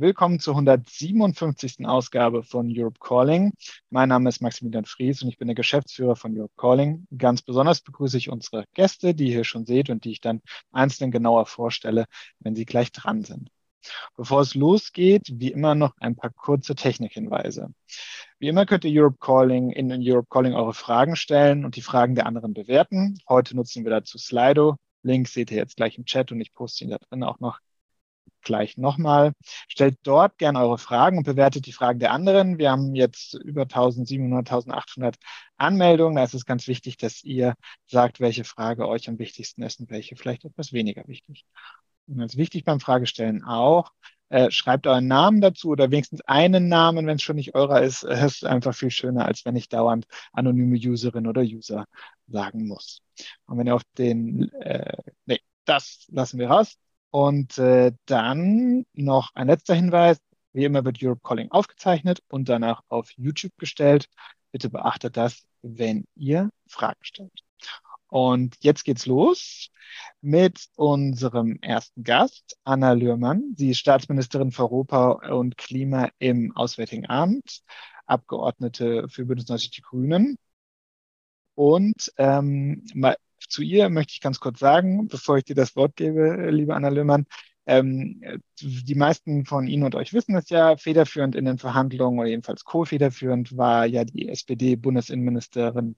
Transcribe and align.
Willkommen 0.00 0.38
zur 0.38 0.54
157. 0.54 1.84
Ausgabe 1.84 2.44
von 2.44 2.72
Europe 2.72 3.00
Calling. 3.00 3.52
Mein 3.90 4.10
Name 4.10 4.28
ist 4.28 4.40
Maximilian 4.40 4.84
Fries 4.84 5.24
und 5.24 5.28
ich 5.28 5.38
bin 5.38 5.48
der 5.48 5.56
Geschäftsführer 5.56 6.14
von 6.14 6.38
Europe 6.38 6.52
Calling. 6.56 7.08
Ganz 7.18 7.42
besonders 7.42 7.80
begrüße 7.80 8.16
ich 8.16 8.30
unsere 8.30 8.64
Gäste, 8.74 9.12
die 9.12 9.24
ihr 9.24 9.32
hier 9.32 9.44
schon 9.44 9.66
seht 9.66 9.90
und 9.90 10.04
die 10.04 10.12
ich 10.12 10.20
dann 10.20 10.40
einzeln 10.70 11.10
genauer 11.10 11.46
vorstelle, 11.46 12.04
wenn 12.38 12.54
sie 12.54 12.64
gleich 12.64 12.92
dran 12.92 13.24
sind. 13.24 13.50
Bevor 14.16 14.42
es 14.42 14.54
losgeht, 14.54 15.32
wie 15.32 15.50
immer 15.50 15.74
noch 15.74 15.96
ein 15.98 16.14
paar 16.14 16.30
kurze 16.30 16.76
Technikhinweise. 16.76 17.74
Wie 18.38 18.46
immer 18.46 18.66
könnt 18.66 18.84
ihr 18.84 19.02
Europe 19.02 19.18
Calling 19.18 19.70
in 19.72 19.90
Europe 20.00 20.28
Calling 20.30 20.54
eure 20.54 20.74
Fragen 20.74 21.16
stellen 21.16 21.64
und 21.64 21.74
die 21.74 21.82
Fragen 21.82 22.14
der 22.14 22.26
anderen 22.26 22.54
bewerten. 22.54 23.18
Heute 23.28 23.56
nutzen 23.56 23.82
wir 23.82 23.90
dazu 23.90 24.16
Slido. 24.16 24.76
Link 25.02 25.26
seht 25.26 25.50
ihr 25.50 25.56
jetzt 25.56 25.76
gleich 25.76 25.98
im 25.98 26.04
Chat 26.04 26.30
und 26.30 26.40
ich 26.40 26.52
poste 26.52 26.84
ihn 26.84 26.90
da 26.90 26.98
drin 26.98 27.24
auch 27.24 27.40
noch 27.40 27.58
gleich 28.42 28.76
nochmal. 28.76 29.32
Stellt 29.68 29.98
dort 30.02 30.38
gerne 30.38 30.60
eure 30.60 30.78
Fragen 30.78 31.18
und 31.18 31.24
bewertet 31.24 31.66
die 31.66 31.72
Fragen 31.72 31.98
der 31.98 32.12
anderen. 32.12 32.58
Wir 32.58 32.70
haben 32.70 32.94
jetzt 32.94 33.34
über 33.34 33.62
1700, 33.62 34.50
1800 34.50 35.16
Anmeldungen. 35.56 36.16
Da 36.16 36.24
ist 36.24 36.34
es 36.34 36.46
ganz 36.46 36.66
wichtig, 36.68 36.96
dass 36.96 37.22
ihr 37.24 37.54
sagt, 37.86 38.20
welche 38.20 38.44
Frage 38.44 38.88
euch 38.88 39.08
am 39.08 39.18
wichtigsten 39.18 39.62
ist 39.62 39.80
und 39.80 39.90
welche 39.90 40.16
vielleicht 40.16 40.44
etwas 40.44 40.72
weniger 40.72 41.06
wichtig. 41.06 41.44
Und 42.06 42.18
ganz 42.18 42.36
wichtig 42.36 42.64
beim 42.64 42.80
Fragestellen 42.80 43.44
auch, 43.44 43.92
äh, 44.30 44.50
schreibt 44.50 44.86
euren 44.86 45.06
Namen 45.06 45.40
dazu 45.40 45.70
oder 45.70 45.90
wenigstens 45.90 46.20
einen 46.22 46.68
Namen, 46.68 47.06
wenn 47.06 47.16
es 47.16 47.22
schon 47.22 47.36
nicht 47.36 47.54
eurer 47.54 47.82
ist. 47.82 48.02
Es 48.02 48.36
ist 48.36 48.44
einfach 48.44 48.74
viel 48.74 48.90
schöner, 48.90 49.24
als 49.24 49.44
wenn 49.44 49.56
ich 49.56 49.68
dauernd 49.68 50.06
anonyme 50.32 50.76
Userin 50.76 51.26
oder 51.26 51.42
User 51.42 51.86
sagen 52.26 52.66
muss. 52.66 53.00
Und 53.46 53.58
wenn 53.58 53.66
ihr 53.66 53.74
auf 53.74 53.84
den, 53.96 54.52
äh, 54.52 55.02
nee, 55.26 55.40
das 55.64 56.06
lassen 56.10 56.38
wir 56.38 56.48
raus. 56.48 56.76
Und 57.10 57.58
äh, 57.58 57.92
dann 58.06 58.84
noch 58.92 59.34
ein 59.34 59.46
letzter 59.46 59.74
Hinweis. 59.74 60.18
Wie 60.52 60.64
immer 60.64 60.84
wird 60.84 61.02
Europe 61.02 61.20
Calling 61.22 61.50
aufgezeichnet 61.50 62.22
und 62.28 62.48
danach 62.48 62.82
auf 62.88 63.10
YouTube 63.12 63.56
gestellt. 63.58 64.08
Bitte 64.52 64.70
beachtet 64.70 65.16
das, 65.16 65.46
wenn 65.62 66.04
ihr 66.14 66.50
Fragen 66.66 66.98
stellt. 67.02 67.44
Und 68.08 68.56
jetzt 68.60 68.84
geht's 68.84 69.06
los 69.06 69.70
mit 70.20 70.68
unserem 70.76 71.58
ersten 71.60 72.04
Gast, 72.04 72.56
Anna 72.64 72.92
Lührmann. 72.92 73.54
Sie 73.56 73.70
ist 73.70 73.78
Staatsministerin 73.78 74.50
für 74.52 74.62
Europa 74.62 75.10
und 75.30 75.58
Klima 75.58 76.10
im 76.18 76.56
Auswärtigen 76.56 77.08
Amt, 77.08 77.62
Abgeordnete 78.06 79.08
für 79.08 79.26
Bündnis 79.26 79.48
90 79.48 79.70
Die 79.72 79.82
Grünen. 79.82 80.36
Und 81.54 82.12
ähm, 82.16 82.84
zu 83.48 83.62
ihr 83.62 83.88
möchte 83.88 84.12
ich 84.12 84.20
ganz 84.20 84.40
kurz 84.40 84.58
sagen, 84.58 85.08
bevor 85.08 85.38
ich 85.38 85.44
dir 85.44 85.56
das 85.56 85.76
Wort 85.76 85.96
gebe, 85.96 86.50
liebe 86.50 86.74
Anna 86.74 86.88
Löhmann. 86.88 87.26
Ähm, 87.68 88.22
die 88.62 88.94
meisten 88.94 89.44
von 89.44 89.66
Ihnen 89.66 89.82
und 89.82 89.94
euch 89.94 90.14
wissen 90.14 90.34
es 90.36 90.48
ja, 90.48 90.78
federführend 90.78 91.36
in 91.36 91.44
den 91.44 91.58
Verhandlungen 91.58 92.18
oder 92.18 92.28
jedenfalls 92.28 92.64
co-federführend 92.64 93.58
war 93.58 93.84
ja 93.84 94.06
die 94.06 94.30
SPD-Bundesinnenministerin 94.30 95.94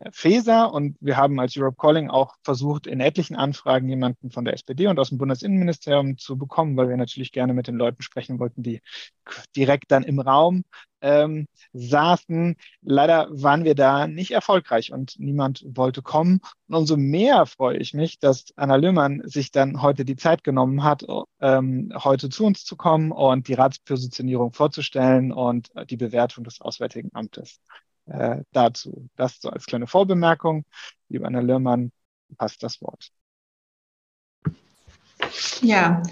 äh, 0.00 0.10
Faeser 0.12 0.74
und 0.74 0.96
wir 1.00 1.16
haben 1.16 1.38
als 1.38 1.56
Europe 1.56 1.76
Calling 1.78 2.10
auch 2.10 2.34
versucht, 2.42 2.88
in 2.88 2.98
etlichen 2.98 3.36
Anfragen 3.36 3.88
jemanden 3.88 4.32
von 4.32 4.44
der 4.44 4.54
SPD 4.54 4.88
und 4.88 4.98
aus 4.98 5.10
dem 5.10 5.18
Bundesinnenministerium 5.18 6.18
zu 6.18 6.36
bekommen, 6.36 6.76
weil 6.76 6.88
wir 6.88 6.96
natürlich 6.96 7.30
gerne 7.30 7.54
mit 7.54 7.68
den 7.68 7.76
Leuten 7.76 8.02
sprechen 8.02 8.40
wollten, 8.40 8.64
die 8.64 8.80
direkt 9.54 9.92
dann 9.92 10.02
im 10.02 10.18
Raum 10.18 10.64
ähm, 11.02 11.46
saßen. 11.72 12.56
Leider 12.80 13.28
waren 13.30 13.64
wir 13.64 13.74
da 13.74 14.06
nicht 14.06 14.30
erfolgreich 14.30 14.92
und 14.92 15.18
niemand 15.18 15.64
wollte 15.66 16.00
kommen. 16.00 16.40
Und 16.68 16.74
umso 16.74 16.96
mehr 16.96 17.44
freue 17.46 17.76
ich 17.76 17.92
mich, 17.92 18.18
dass 18.18 18.46
Anna 18.56 18.76
Löhmann 18.76 19.22
sich 19.24 19.50
dann 19.50 19.82
heute 19.82 20.04
die 20.04 20.16
Zeit 20.16 20.44
genommen 20.44 20.82
hat, 20.82 21.04
ähm, 21.40 21.92
heute 21.94 22.30
zu 22.30 22.46
uns 22.46 22.64
zu 22.64 22.76
kommen 22.76 23.12
und 23.12 23.48
die 23.48 23.54
Ratspositionierung 23.54 24.52
vorzustellen 24.52 25.32
und 25.32 25.70
die 25.90 25.96
Bewertung 25.96 26.44
des 26.44 26.60
Auswärtigen 26.60 27.10
Amtes 27.12 27.60
äh, 28.06 28.42
dazu. 28.52 29.08
Das 29.16 29.40
so 29.40 29.50
als 29.50 29.66
kleine 29.66 29.86
Vorbemerkung. 29.86 30.64
Liebe 31.08 31.26
Anna 31.26 31.40
Löhmann, 31.40 31.92
passt 32.36 32.62
das 32.62 32.80
Wort. 32.80 33.10
Ja, 35.60 36.02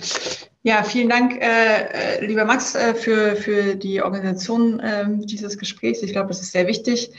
ja, 0.62 0.82
vielen 0.82 1.08
Dank, 1.08 1.40
äh, 1.40 2.18
äh, 2.18 2.26
lieber 2.26 2.44
Max, 2.44 2.74
äh, 2.74 2.94
für, 2.94 3.34
für 3.36 3.76
die 3.76 4.02
Organisation 4.02 4.78
äh, 4.80 5.06
dieses 5.08 5.56
Gesprächs. 5.56 6.02
Ich 6.02 6.12
glaube, 6.12 6.28
das 6.28 6.42
ist 6.42 6.52
sehr 6.52 6.66
wichtig, 6.66 7.12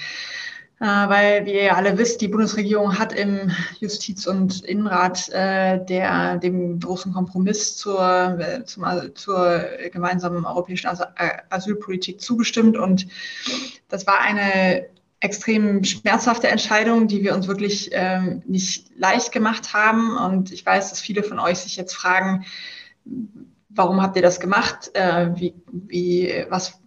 äh, 0.80 0.86
weil, 0.86 1.46
wie 1.48 1.54
ihr 1.54 1.76
alle 1.76 1.98
wisst, 1.98 2.22
die 2.22 2.28
Bundesregierung 2.28 3.00
hat 3.00 3.14
im 3.14 3.52
Justiz- 3.80 4.28
und 4.28 4.64
Innenrat 4.64 5.30
äh, 5.30 5.84
der, 5.84 6.38
dem 6.38 6.80
großen 6.80 7.14
Kompromiss 7.14 7.78
zur, 7.78 8.40
äh, 8.40 8.64
zum, 8.66 8.86
zur 9.16 9.66
gemeinsamen 9.92 10.46
europäischen 10.46 10.90
Asylpolitik 11.50 12.22
zugestimmt. 12.22 12.78
Und 12.78 13.08
das 13.90 14.06
war 14.06 14.22
eine 14.22 14.86
extrem 15.20 15.84
schmerzhafte 15.84 16.48
Entscheidung, 16.48 17.08
die 17.08 17.24
wir 17.24 17.34
uns 17.34 17.48
wirklich 17.48 17.90
ähm, 17.94 18.44
nicht 18.46 18.92
leicht 18.98 19.32
gemacht 19.32 19.74
haben. 19.74 20.16
Und 20.18 20.52
ich 20.52 20.64
weiß, 20.64 20.92
dass 20.92 21.00
viele 21.00 21.24
von 21.24 21.40
euch 21.40 21.60
sich 21.60 21.76
jetzt 21.76 21.96
fragen, 21.96 22.46
warum 23.70 24.02
habt 24.02 24.16
ihr 24.16 24.22
das 24.22 24.40
gemacht? 24.40 24.92
Äh, 24.94 25.30
wie, 25.36 25.54
wie, 25.72 26.46
was, 26.50 26.80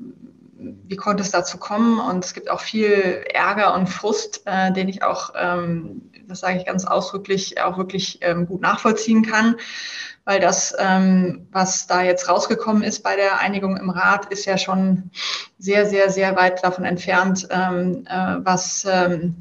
wie 0.56 0.96
konnte 0.96 1.22
es 1.22 1.30
dazu 1.30 1.58
kommen? 1.58 1.98
Und 1.98 2.24
es 2.24 2.34
gibt 2.34 2.50
auch 2.50 2.60
viel 2.60 3.24
Ärger 3.32 3.74
und 3.74 3.88
Frust, 3.88 4.42
äh, 4.46 4.72
den 4.72 4.88
ich 4.88 5.02
auch, 5.02 5.32
ähm, 5.36 6.10
das 6.26 6.40
sage 6.40 6.58
ich 6.58 6.66
ganz 6.66 6.84
ausdrücklich, 6.84 7.60
auch 7.60 7.76
wirklich 7.78 8.18
ähm, 8.22 8.46
gut 8.46 8.60
nachvollziehen 8.60 9.24
kann. 9.24 9.56
Weil 10.26 10.40
das, 10.40 10.74
ähm, 10.78 11.48
was 11.52 11.86
da 11.86 12.02
jetzt 12.02 12.30
rausgekommen 12.30 12.82
ist 12.82 13.02
bei 13.02 13.14
der 13.14 13.40
Einigung 13.40 13.76
im 13.76 13.90
Rat, 13.90 14.32
ist 14.32 14.46
ja 14.46 14.56
schon 14.56 15.10
sehr, 15.58 15.84
sehr, 15.84 16.08
sehr 16.08 16.34
weit 16.34 16.64
davon 16.64 16.86
entfernt, 16.86 17.46
ähm, 17.50 18.06
äh, 18.08 18.36
was 18.38 18.86
ähm, 18.88 19.36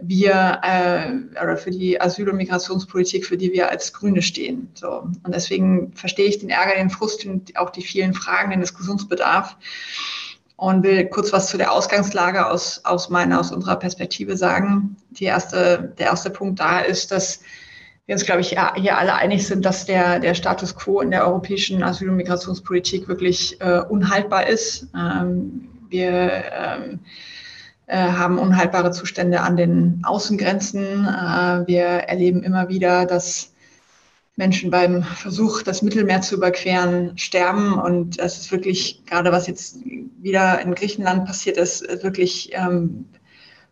wir 0.00 0.60
äh, 0.62 1.12
oder 1.40 1.56
für 1.56 1.70
die 1.70 2.00
Asyl- 2.00 2.28
und 2.28 2.36
Migrationspolitik, 2.36 3.24
für 3.26 3.36
die 3.36 3.52
wir 3.52 3.70
als 3.70 3.92
Grüne 3.92 4.22
stehen. 4.22 4.68
So. 4.74 5.08
Und 5.22 5.34
deswegen 5.34 5.92
verstehe 5.94 6.26
ich 6.26 6.38
den 6.38 6.50
Ärger, 6.50 6.74
den 6.76 6.90
Frust 6.90 7.24
und 7.26 7.56
auch 7.56 7.70
die 7.70 7.82
vielen 7.82 8.12
Fragen, 8.12 8.50
den 8.50 8.60
Diskussionsbedarf 8.60 9.56
und 10.56 10.82
will 10.82 11.06
kurz 11.06 11.32
was 11.32 11.48
zu 11.48 11.58
der 11.58 11.72
Ausgangslage 11.72 12.46
aus, 12.46 12.84
aus 12.84 13.08
meiner, 13.08 13.40
aus 13.40 13.52
unserer 13.52 13.76
Perspektive 13.76 14.36
sagen. 14.36 14.96
Die 15.10 15.24
erste, 15.24 15.94
der 15.98 16.06
erste 16.06 16.30
Punkt 16.30 16.60
da 16.60 16.80
ist, 16.80 17.12
dass 17.12 17.40
wir 18.06 18.14
uns, 18.14 18.24
glaube 18.24 18.42
ich, 18.42 18.56
hier 18.76 18.98
alle 18.98 19.14
einig 19.14 19.46
sind, 19.46 19.64
dass 19.64 19.86
der, 19.86 20.18
der 20.18 20.34
Status 20.34 20.76
quo 20.76 21.00
in 21.00 21.10
der 21.10 21.26
europäischen 21.26 21.82
Asyl- 21.82 22.10
und 22.10 22.16
Migrationspolitik 22.16 23.08
wirklich 23.08 23.60
äh, 23.60 23.80
unhaltbar 23.88 24.46
ist. 24.46 24.88
Ähm, 24.94 25.68
wir 25.88 26.10
ähm, 26.52 26.92
äh, 26.92 26.98
haben 27.92 28.38
unhaltbare 28.38 28.90
Zustände 28.90 29.40
an 29.40 29.56
den 29.56 30.02
Außengrenzen. 30.04 31.06
Äh, 31.06 31.66
wir 31.66 31.84
erleben 31.84 32.42
immer 32.42 32.68
wieder, 32.68 33.06
dass 33.06 33.52
Menschen 34.36 34.70
beim 34.70 35.02
Versuch, 35.02 35.62
das 35.62 35.82
Mittelmeer 35.82 36.20
zu 36.20 36.36
überqueren, 36.36 37.16
sterben. 37.18 37.74
Und 37.74 38.18
das 38.18 38.38
ist 38.38 38.50
wirklich, 38.50 39.04
gerade 39.06 39.30
was 39.30 39.46
jetzt 39.46 39.78
wieder 40.20 40.60
in 40.60 40.74
Griechenland 40.74 41.24
passiert 41.24 41.56
ist, 41.56 41.86
wirklich 42.02 42.50
ähm, 42.54 43.06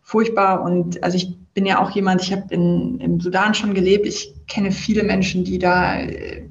furchtbar. 0.01 0.61
Und 0.61 1.03
also 1.03 1.17
ich 1.17 1.35
bin 1.53 1.65
ja 1.65 1.81
auch 1.81 1.91
jemand, 1.91 2.21
ich 2.21 2.31
habe 2.31 2.45
im 2.53 3.19
Sudan 3.19 3.53
schon 3.53 3.73
gelebt. 3.73 4.05
Ich 4.05 4.33
kenne 4.47 4.71
viele 4.71 5.03
Menschen, 5.03 5.43
die 5.43 5.59
da 5.59 5.99
äh, 5.99 6.43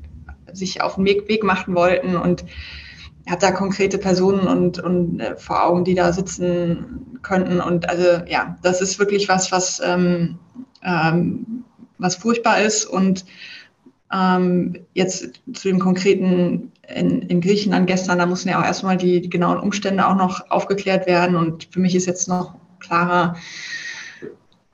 sich 0.52 0.82
auf 0.82 0.96
den 0.96 1.06
Weg, 1.06 1.28
Weg 1.28 1.42
machen 1.44 1.74
wollten 1.74 2.16
und 2.16 2.44
hat 3.28 3.42
da 3.42 3.52
konkrete 3.52 3.98
Personen 3.98 4.46
und, 4.46 4.78
und 4.78 5.20
äh, 5.20 5.36
vor 5.36 5.64
Augen, 5.64 5.84
die 5.84 5.94
da 5.94 6.12
sitzen 6.12 7.18
könnten. 7.22 7.60
Und 7.60 7.88
also 7.88 8.24
ja, 8.26 8.56
das 8.62 8.80
ist 8.80 8.98
wirklich 8.98 9.28
was, 9.28 9.52
was, 9.52 9.80
ähm, 9.84 10.38
ähm, 10.82 11.64
was 11.98 12.16
furchtbar 12.16 12.62
ist. 12.62 12.84
Und 12.84 13.24
ähm, 14.12 14.76
jetzt 14.94 15.40
zu 15.52 15.68
dem 15.68 15.78
konkreten 15.78 16.72
in, 16.88 17.22
in 17.22 17.40
Griechenland 17.40 17.86
gestern, 17.86 18.18
da 18.18 18.26
mussten 18.26 18.48
ja 18.48 18.60
auch 18.60 18.64
erstmal 18.64 18.96
die, 18.96 19.20
die 19.20 19.30
genauen 19.30 19.58
Umstände 19.58 20.06
auch 20.06 20.16
noch 20.16 20.50
aufgeklärt 20.50 21.06
werden. 21.06 21.36
Und 21.36 21.68
für 21.70 21.80
mich 21.80 21.94
ist 21.94 22.06
jetzt 22.06 22.28
noch 22.28 22.54
klarer, 22.80 23.36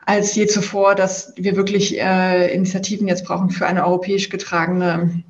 als 0.06 0.34
je 0.34 0.46
zuvor, 0.46 0.94
dass 0.94 1.34
wir 1.36 1.54
wirklich 1.56 2.00
äh, 2.00 2.52
Initiativen 2.54 3.08
jetzt 3.08 3.26
brauchen 3.26 3.50
für 3.50 3.66
eine 3.66 3.84
europäisch 3.84 4.30
getragene 4.30 5.22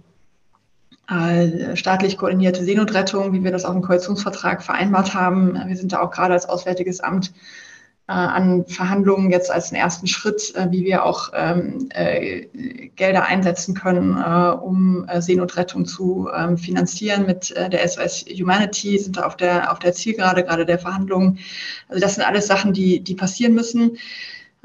staatlich 1.74 2.18
koordinierte 2.18 2.64
Seenotrettung, 2.64 3.32
wie 3.32 3.42
wir 3.42 3.50
das 3.50 3.64
auch 3.64 3.74
im 3.74 3.82
Koalitionsvertrag 3.82 4.62
vereinbart 4.62 5.14
haben. 5.14 5.58
Wir 5.66 5.76
sind 5.76 5.92
da 5.92 6.00
auch 6.00 6.10
gerade 6.10 6.34
als 6.34 6.48
Auswärtiges 6.48 7.00
Amt 7.00 7.32
äh, 8.08 8.12
an 8.12 8.64
Verhandlungen 8.64 9.30
jetzt 9.30 9.50
als 9.50 9.70
einen 9.70 9.82
ersten 9.82 10.06
Schritt, 10.06 10.54
äh, 10.54 10.68
wie 10.70 10.82
wir 10.82 11.04
auch 11.04 11.30
ähm, 11.34 11.90
Gelder 12.96 13.26
einsetzen 13.26 13.74
können, 13.74 14.16
um 14.16 15.06
Seenotrettung 15.18 15.84
zu 15.84 16.28
ähm, 16.34 16.56
finanzieren 16.56 17.26
mit 17.26 17.54
der 17.54 17.86
SOS 17.86 18.24
Humanity, 18.24 18.98
sind 18.98 19.18
da 19.18 19.24
auf 19.24 19.36
der, 19.36 19.70
auf 19.70 19.78
der 19.78 19.92
Zielgerade 19.92 20.42
gerade 20.42 20.64
der 20.64 20.78
Verhandlungen. 20.78 21.38
Also 21.88 22.00
das 22.00 22.14
sind 22.14 22.26
alles 22.26 22.46
Sachen, 22.46 22.72
die, 22.72 23.00
die 23.04 23.14
passieren 23.14 23.54
müssen. 23.54 23.98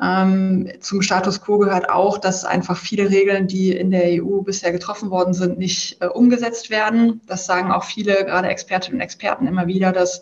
Ähm, 0.01 0.71
zum 0.79 1.01
Status 1.01 1.41
quo 1.41 1.59
gehört 1.59 1.89
auch, 1.89 2.17
dass 2.17 2.45
einfach 2.45 2.77
viele 2.77 3.09
Regeln, 3.09 3.47
die 3.47 3.75
in 3.75 3.91
der 3.91 4.23
EU 4.23 4.41
bisher 4.41 4.71
getroffen 4.71 5.11
worden 5.11 5.33
sind, 5.33 5.59
nicht 5.59 6.01
äh, 6.01 6.07
umgesetzt 6.07 6.69
werden. 6.69 7.21
Das 7.27 7.45
sagen 7.45 7.71
auch 7.71 7.83
viele, 7.83 8.25
gerade 8.25 8.47
Expertinnen 8.47 8.97
und 8.97 9.03
Experten 9.03 9.45
immer 9.45 9.67
wieder, 9.67 9.91
dass 9.91 10.21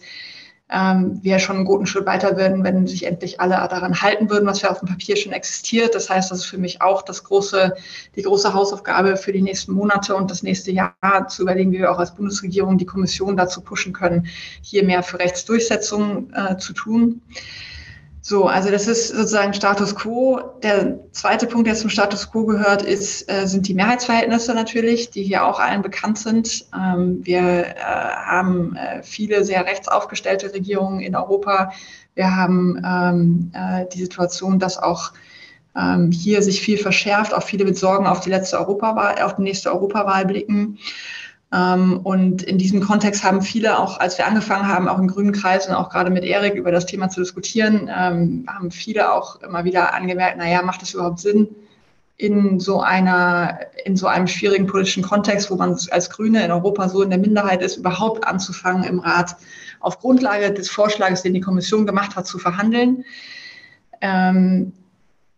ähm, 0.71 1.19
wir 1.21 1.39
schon 1.39 1.57
einen 1.57 1.65
guten 1.65 1.85
Schritt 1.85 2.05
weiter 2.05 2.37
werden, 2.37 2.63
wenn 2.63 2.87
sich 2.87 3.05
endlich 3.05 3.39
alle 3.39 3.55
daran 3.55 4.01
halten 4.01 4.29
würden, 4.29 4.45
was 4.45 4.61
ja 4.61 4.71
auf 4.71 4.79
dem 4.79 4.87
Papier 4.87 5.17
schon 5.17 5.33
existiert. 5.33 5.95
Das 5.95 6.09
heißt, 6.09 6.31
das 6.31 6.39
ist 6.39 6.45
für 6.45 6.57
mich 6.57 6.81
auch 6.81 7.01
das 7.01 7.23
große, 7.23 7.73
die 8.15 8.21
große 8.21 8.53
Hausaufgabe 8.53 9.17
für 9.17 9.33
die 9.33 9.41
nächsten 9.41 9.73
Monate 9.73 10.15
und 10.15 10.31
das 10.31 10.43
nächste 10.43 10.71
Jahr 10.71 11.27
zu 11.27 11.43
überlegen, 11.43 11.71
wie 11.71 11.79
wir 11.79 11.91
auch 11.91 11.99
als 11.99 12.15
Bundesregierung 12.15 12.77
die 12.77 12.85
Kommission 12.85 13.35
dazu 13.35 13.61
pushen 13.61 13.91
können, 13.93 14.27
hier 14.61 14.83
mehr 14.83 15.03
für 15.03 15.19
Rechtsdurchsetzung 15.19 16.31
äh, 16.33 16.57
zu 16.57 16.73
tun. 16.73 17.21
So, 18.23 18.45
also 18.45 18.69
das 18.69 18.87
ist 18.87 19.07
sozusagen 19.07 19.53
Status 19.53 19.95
quo. 19.95 20.39
Der 20.61 20.99
zweite 21.11 21.47
Punkt, 21.47 21.65
der 21.65 21.73
zum 21.73 21.89
Status 21.89 22.31
quo 22.31 22.45
gehört, 22.45 22.83
ist, 22.83 23.27
äh, 23.31 23.47
sind 23.47 23.67
die 23.67 23.73
Mehrheitsverhältnisse 23.73 24.53
natürlich, 24.53 25.09
die 25.09 25.23
hier 25.23 25.43
auch 25.43 25.59
allen 25.59 25.81
bekannt 25.81 26.19
sind. 26.19 26.65
Ähm, 26.75 27.21
wir 27.25 27.41
äh, 27.41 27.75
haben 27.79 28.75
äh, 28.75 29.01
viele 29.01 29.43
sehr 29.43 29.65
rechtsaufgestellte 29.65 30.53
Regierungen 30.53 30.99
in 30.99 31.15
Europa. 31.15 31.71
Wir 32.13 32.35
haben 32.35 32.79
ähm, 32.85 33.51
äh, 33.55 33.87
die 33.91 34.01
Situation, 34.01 34.59
dass 34.59 34.77
auch 34.77 35.13
ähm, 35.75 36.11
hier 36.11 36.43
sich 36.43 36.61
viel 36.61 36.77
verschärft, 36.77 37.33
auch 37.33 37.43
viele 37.43 37.65
mit 37.65 37.77
Sorgen 37.77 38.05
auf 38.05 38.19
die 38.19 38.29
letzte 38.29 38.59
Europawahl, 38.59 39.19
auf 39.23 39.37
die 39.37 39.43
nächste 39.43 39.71
Europawahl 39.71 40.25
blicken. 40.25 40.77
Ähm, 41.53 41.99
und 42.03 42.43
in 42.43 42.57
diesem 42.57 42.81
Kontext 42.81 43.23
haben 43.23 43.41
viele 43.41 43.77
auch, 43.77 43.99
als 43.99 44.17
wir 44.17 44.25
angefangen 44.25 44.67
haben, 44.67 44.87
auch 44.87 44.99
in 44.99 45.07
grünen 45.07 45.33
Kreisen, 45.33 45.73
auch 45.73 45.89
gerade 45.89 46.09
mit 46.09 46.23
Erik 46.23 46.55
über 46.55 46.71
das 46.71 46.85
Thema 46.85 47.09
zu 47.09 47.19
diskutieren, 47.19 47.89
ähm, 47.93 48.45
haben 48.47 48.71
viele 48.71 49.11
auch 49.11 49.41
immer 49.41 49.63
wieder 49.65 49.93
angemerkt, 49.93 50.37
naja, 50.37 50.61
macht 50.61 50.81
es 50.81 50.93
überhaupt 50.93 51.19
Sinn, 51.19 51.49
in 52.15 52.59
so 52.59 52.81
einer, 52.81 53.59
in 53.83 53.97
so 53.97 54.05
einem 54.05 54.27
schwierigen 54.27 54.67
politischen 54.67 55.01
Kontext, 55.01 55.49
wo 55.49 55.55
man 55.55 55.75
als 55.89 56.09
Grüne 56.11 56.45
in 56.45 56.51
Europa 56.51 56.87
so 56.87 57.01
in 57.01 57.09
der 57.09 57.17
Minderheit 57.17 57.63
ist, 57.63 57.77
überhaupt 57.77 58.25
anzufangen, 58.27 58.83
im 58.83 58.99
Rat 58.99 59.35
auf 59.79 59.97
Grundlage 59.99 60.53
des 60.53 60.69
Vorschlags, 60.69 61.23
den 61.23 61.33
die 61.33 61.41
Kommission 61.41 61.87
gemacht 61.87 62.15
hat, 62.15 62.27
zu 62.27 62.37
verhandeln. 62.37 63.03
Ähm, 64.01 64.73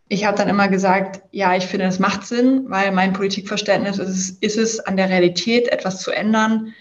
ich 0.09 0.25
habe 0.25 0.37
dann 0.37 0.49
immer 0.49 0.67
gesagt, 0.67 1.21
ja, 1.31 1.55
ich 1.55 1.65
finde, 1.65 1.85
es 1.85 1.99
macht 1.99 2.25
Sinn, 2.25 2.65
weil 2.67 2.91
mein 2.91 3.13
Politikverständnis 3.13 3.97
ist 3.97 4.43
ist 4.43 4.57
es, 4.57 4.79
an 4.79 4.97
der 4.97 5.09
Realität 5.09 5.69
etwas 5.69 6.01
zu 6.01 6.11
ändern, 6.11 6.73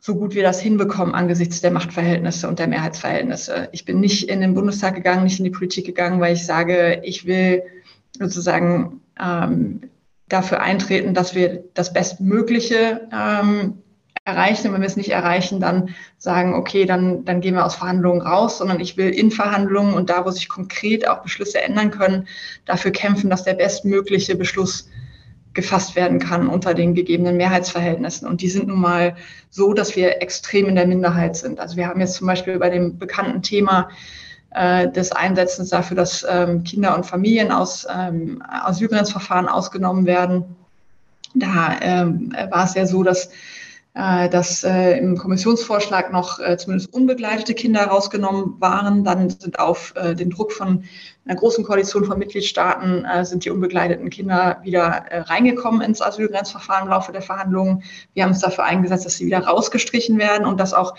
so 0.00 0.14
gut 0.14 0.34
wir 0.34 0.42
das 0.42 0.60
hinbekommen 0.60 1.14
angesichts 1.14 1.60
der 1.60 1.70
Machtverhältnisse 1.70 2.48
und 2.48 2.58
der 2.58 2.68
Mehrheitsverhältnisse. 2.68 3.68
Ich 3.72 3.84
bin 3.84 4.00
nicht 4.00 4.28
in 4.28 4.40
den 4.40 4.54
Bundestag 4.54 4.94
gegangen, 4.94 5.24
nicht 5.24 5.38
in 5.38 5.44
die 5.44 5.50
Politik 5.50 5.86
gegangen, 5.86 6.20
weil 6.20 6.34
ich 6.34 6.46
sage, 6.46 7.02
ich 7.04 7.26
will 7.26 7.62
sozusagen 8.18 9.00
ähm, 9.20 9.82
dafür 10.28 10.60
eintreten, 10.60 11.14
dass 11.14 11.34
wir 11.34 11.64
das 11.74 11.92
Bestmögliche 11.92 13.08
ähm, 13.12 13.82
erreichen. 14.28 14.68
Und 14.68 14.74
wenn 14.74 14.82
wir 14.82 14.86
es 14.86 14.96
nicht 14.96 15.10
erreichen, 15.10 15.58
dann 15.58 15.94
sagen, 16.18 16.54
okay, 16.54 16.84
dann, 16.84 17.24
dann 17.24 17.40
gehen 17.40 17.54
wir 17.54 17.64
aus 17.64 17.76
Verhandlungen 17.76 18.20
raus, 18.20 18.58
sondern 18.58 18.78
ich 18.78 18.96
will 18.96 19.08
in 19.08 19.30
Verhandlungen 19.30 19.94
und 19.94 20.10
da, 20.10 20.24
wo 20.24 20.30
sich 20.30 20.48
konkret 20.48 21.08
auch 21.08 21.22
Beschlüsse 21.22 21.62
ändern 21.62 21.90
können, 21.90 22.28
dafür 22.66 22.92
kämpfen, 22.92 23.30
dass 23.30 23.44
der 23.44 23.54
bestmögliche 23.54 24.36
Beschluss 24.36 24.88
gefasst 25.54 25.96
werden 25.96 26.20
kann 26.20 26.46
unter 26.46 26.74
den 26.74 26.94
gegebenen 26.94 27.36
Mehrheitsverhältnissen. 27.36 28.28
Und 28.28 28.42
die 28.42 28.50
sind 28.50 28.68
nun 28.68 28.80
mal 28.80 29.16
so, 29.50 29.72
dass 29.72 29.96
wir 29.96 30.22
extrem 30.22 30.66
in 30.66 30.76
der 30.76 30.86
Minderheit 30.86 31.34
sind. 31.34 31.58
Also 31.58 31.76
wir 31.76 31.88
haben 31.88 32.00
jetzt 32.00 32.14
zum 32.14 32.26
Beispiel 32.26 32.58
bei 32.58 32.70
dem 32.70 32.98
bekannten 32.98 33.42
Thema 33.42 33.88
äh, 34.50 34.88
des 34.88 35.10
Einsetzens 35.10 35.70
dafür, 35.70 35.96
dass 35.96 36.24
ähm, 36.28 36.62
Kinder 36.62 36.94
und 36.94 37.06
Familien 37.06 37.50
aus 37.50 37.86
ähm, 37.92 38.42
Asylgrenzverfahren 38.46 39.48
ausgenommen 39.48 40.06
werden. 40.06 40.44
Da 41.34 41.76
ähm, 41.80 42.32
war 42.50 42.64
es 42.64 42.74
ja 42.74 42.86
so, 42.86 43.02
dass 43.02 43.30
dass 43.94 44.62
äh, 44.62 44.98
im 44.98 45.16
Kommissionsvorschlag 45.16 46.12
noch 46.12 46.38
äh, 46.38 46.56
zumindest 46.56 46.92
unbegleitete 46.92 47.54
Kinder 47.54 47.84
rausgenommen 47.84 48.60
waren. 48.60 49.02
Dann 49.02 49.28
sind 49.28 49.58
auf 49.58 49.92
äh, 49.96 50.14
den 50.14 50.30
Druck 50.30 50.52
von 50.52 50.84
einer 51.28 51.36
großen 51.36 51.64
Koalition 51.64 52.04
von 52.04 52.18
Mitgliedstaaten 52.18 53.04
äh, 53.04 53.24
sind 53.24 53.44
die 53.44 53.50
unbegleiteten 53.50 54.08
Kinder 54.08 54.60
wieder 54.62 55.04
äh, 55.10 55.20
reingekommen 55.20 55.82
ins 55.82 56.00
Asylgrenzverfahren 56.00 56.84
im 56.84 56.90
Laufe 56.90 57.12
der 57.12 57.22
Verhandlungen. 57.22 57.82
Wir 58.14 58.22
haben 58.22 58.30
uns 58.30 58.40
dafür 58.40 58.64
eingesetzt, 58.64 59.04
dass 59.04 59.16
sie 59.16 59.26
wieder 59.26 59.40
rausgestrichen 59.40 60.18
werden 60.18 60.46
und 60.46 60.58
dass 60.58 60.72
auch 60.72 60.94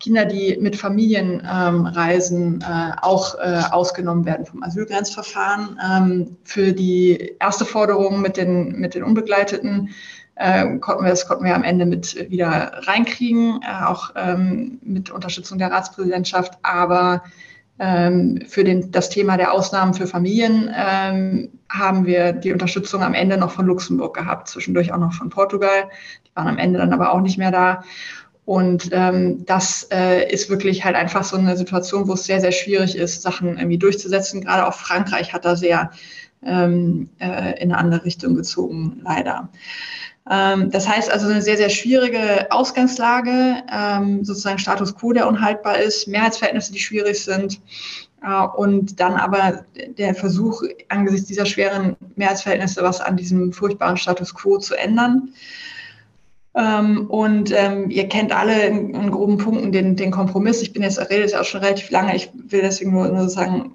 Kinder, 0.00 0.24
die 0.24 0.56
mit 0.60 0.76
Familien 0.76 1.42
ähm, 1.50 1.84
reisen, 1.86 2.62
äh, 2.62 2.92
auch 3.02 3.34
äh, 3.34 3.62
ausgenommen 3.70 4.24
werden 4.24 4.46
vom 4.46 4.62
Asylgrenzverfahren. 4.62 5.78
Ähm, 5.84 6.36
für 6.44 6.72
die 6.72 7.34
erste 7.40 7.64
Forderung 7.64 8.20
mit 8.20 8.36
den, 8.36 8.78
mit 8.78 8.94
den 8.94 9.02
Unbegleiteten 9.02 9.90
äh, 10.38 10.78
konnten 10.78 11.04
wir 11.04 11.10
das 11.10 11.26
konnten 11.26 11.44
wir 11.44 11.54
am 11.54 11.64
Ende 11.64 11.84
mit 11.84 12.30
wieder 12.30 12.72
reinkriegen, 12.86 13.60
äh, 13.62 13.84
auch 13.84 14.12
ähm, 14.16 14.78
mit 14.82 15.10
Unterstützung 15.10 15.58
der 15.58 15.70
Ratspräsidentschaft. 15.70 16.54
Aber 16.62 17.22
ähm, 17.80 18.42
für 18.46 18.64
den, 18.64 18.90
das 18.90 19.10
Thema 19.10 19.36
der 19.36 19.52
Ausnahmen 19.52 19.94
für 19.94 20.06
Familien 20.06 20.72
ähm, 20.74 21.50
haben 21.68 22.06
wir 22.06 22.32
die 22.32 22.52
Unterstützung 22.52 23.02
am 23.02 23.14
Ende 23.14 23.36
noch 23.36 23.50
von 23.50 23.66
Luxemburg 23.66 24.14
gehabt, 24.14 24.48
zwischendurch 24.48 24.92
auch 24.92 24.98
noch 24.98 25.12
von 25.12 25.28
Portugal. 25.28 25.84
Die 26.26 26.34
waren 26.34 26.48
am 26.48 26.58
Ende 26.58 26.78
dann 26.78 26.92
aber 26.92 27.12
auch 27.12 27.20
nicht 27.20 27.38
mehr 27.38 27.50
da. 27.50 27.82
Und 28.44 28.88
ähm, 28.92 29.44
das 29.44 29.88
äh, 29.92 30.32
ist 30.32 30.48
wirklich 30.48 30.84
halt 30.84 30.96
einfach 30.96 31.22
so 31.22 31.36
eine 31.36 31.56
Situation, 31.56 32.08
wo 32.08 32.14
es 32.14 32.24
sehr, 32.24 32.40
sehr 32.40 32.52
schwierig 32.52 32.96
ist, 32.96 33.22
Sachen 33.22 33.58
irgendwie 33.58 33.76
durchzusetzen. 33.76 34.40
Gerade 34.40 34.66
auch 34.66 34.72
Frankreich 34.72 35.34
hat 35.34 35.44
da 35.44 35.54
sehr 35.54 35.90
ähm, 36.42 37.10
äh, 37.18 37.60
in 37.60 37.72
eine 37.72 37.76
andere 37.76 38.04
Richtung 38.04 38.34
gezogen, 38.34 39.00
leider. 39.02 39.50
Ähm, 40.30 40.70
das 40.70 40.88
heißt 40.88 41.10
also 41.10 41.28
eine 41.28 41.42
sehr, 41.42 41.56
sehr 41.56 41.70
schwierige 41.70 42.50
Ausgangslage, 42.50 43.62
ähm, 43.72 44.24
sozusagen 44.24 44.58
Status 44.58 44.94
quo, 44.94 45.12
der 45.12 45.26
unhaltbar 45.26 45.78
ist, 45.78 46.06
Mehrheitsverhältnisse, 46.06 46.72
die 46.72 46.78
schwierig 46.78 47.22
sind. 47.22 47.60
Äh, 48.22 48.46
und 48.56 49.00
dann 49.00 49.14
aber 49.14 49.64
der 49.96 50.14
Versuch, 50.14 50.62
angesichts 50.88 51.28
dieser 51.28 51.46
schweren 51.46 51.96
Mehrheitsverhältnisse 52.16 52.82
was 52.82 53.00
an 53.00 53.16
diesem 53.16 53.52
furchtbaren 53.52 53.96
Status 53.96 54.34
quo 54.34 54.58
zu 54.58 54.74
ändern. 54.74 55.30
Ähm, 56.54 57.08
und 57.08 57.50
ihr 57.50 58.08
kennt 58.08 58.32
alle 58.32 58.66
in, 58.66 59.10
groben 59.10 59.38
Punkten 59.38 59.72
den, 59.72 59.96
den 59.96 60.10
Kompromiss. 60.10 60.60
Ich 60.60 60.72
bin 60.72 60.82
jetzt, 60.82 60.98
rede 60.98 61.20
jetzt 61.20 61.36
auch 61.36 61.44
schon 61.44 61.60
relativ 61.60 61.90
lange. 61.90 62.16
Ich 62.16 62.30
will 62.34 62.62
deswegen 62.62 62.90
nur, 62.90 63.08
nur 63.08 63.28
sagen, 63.28 63.70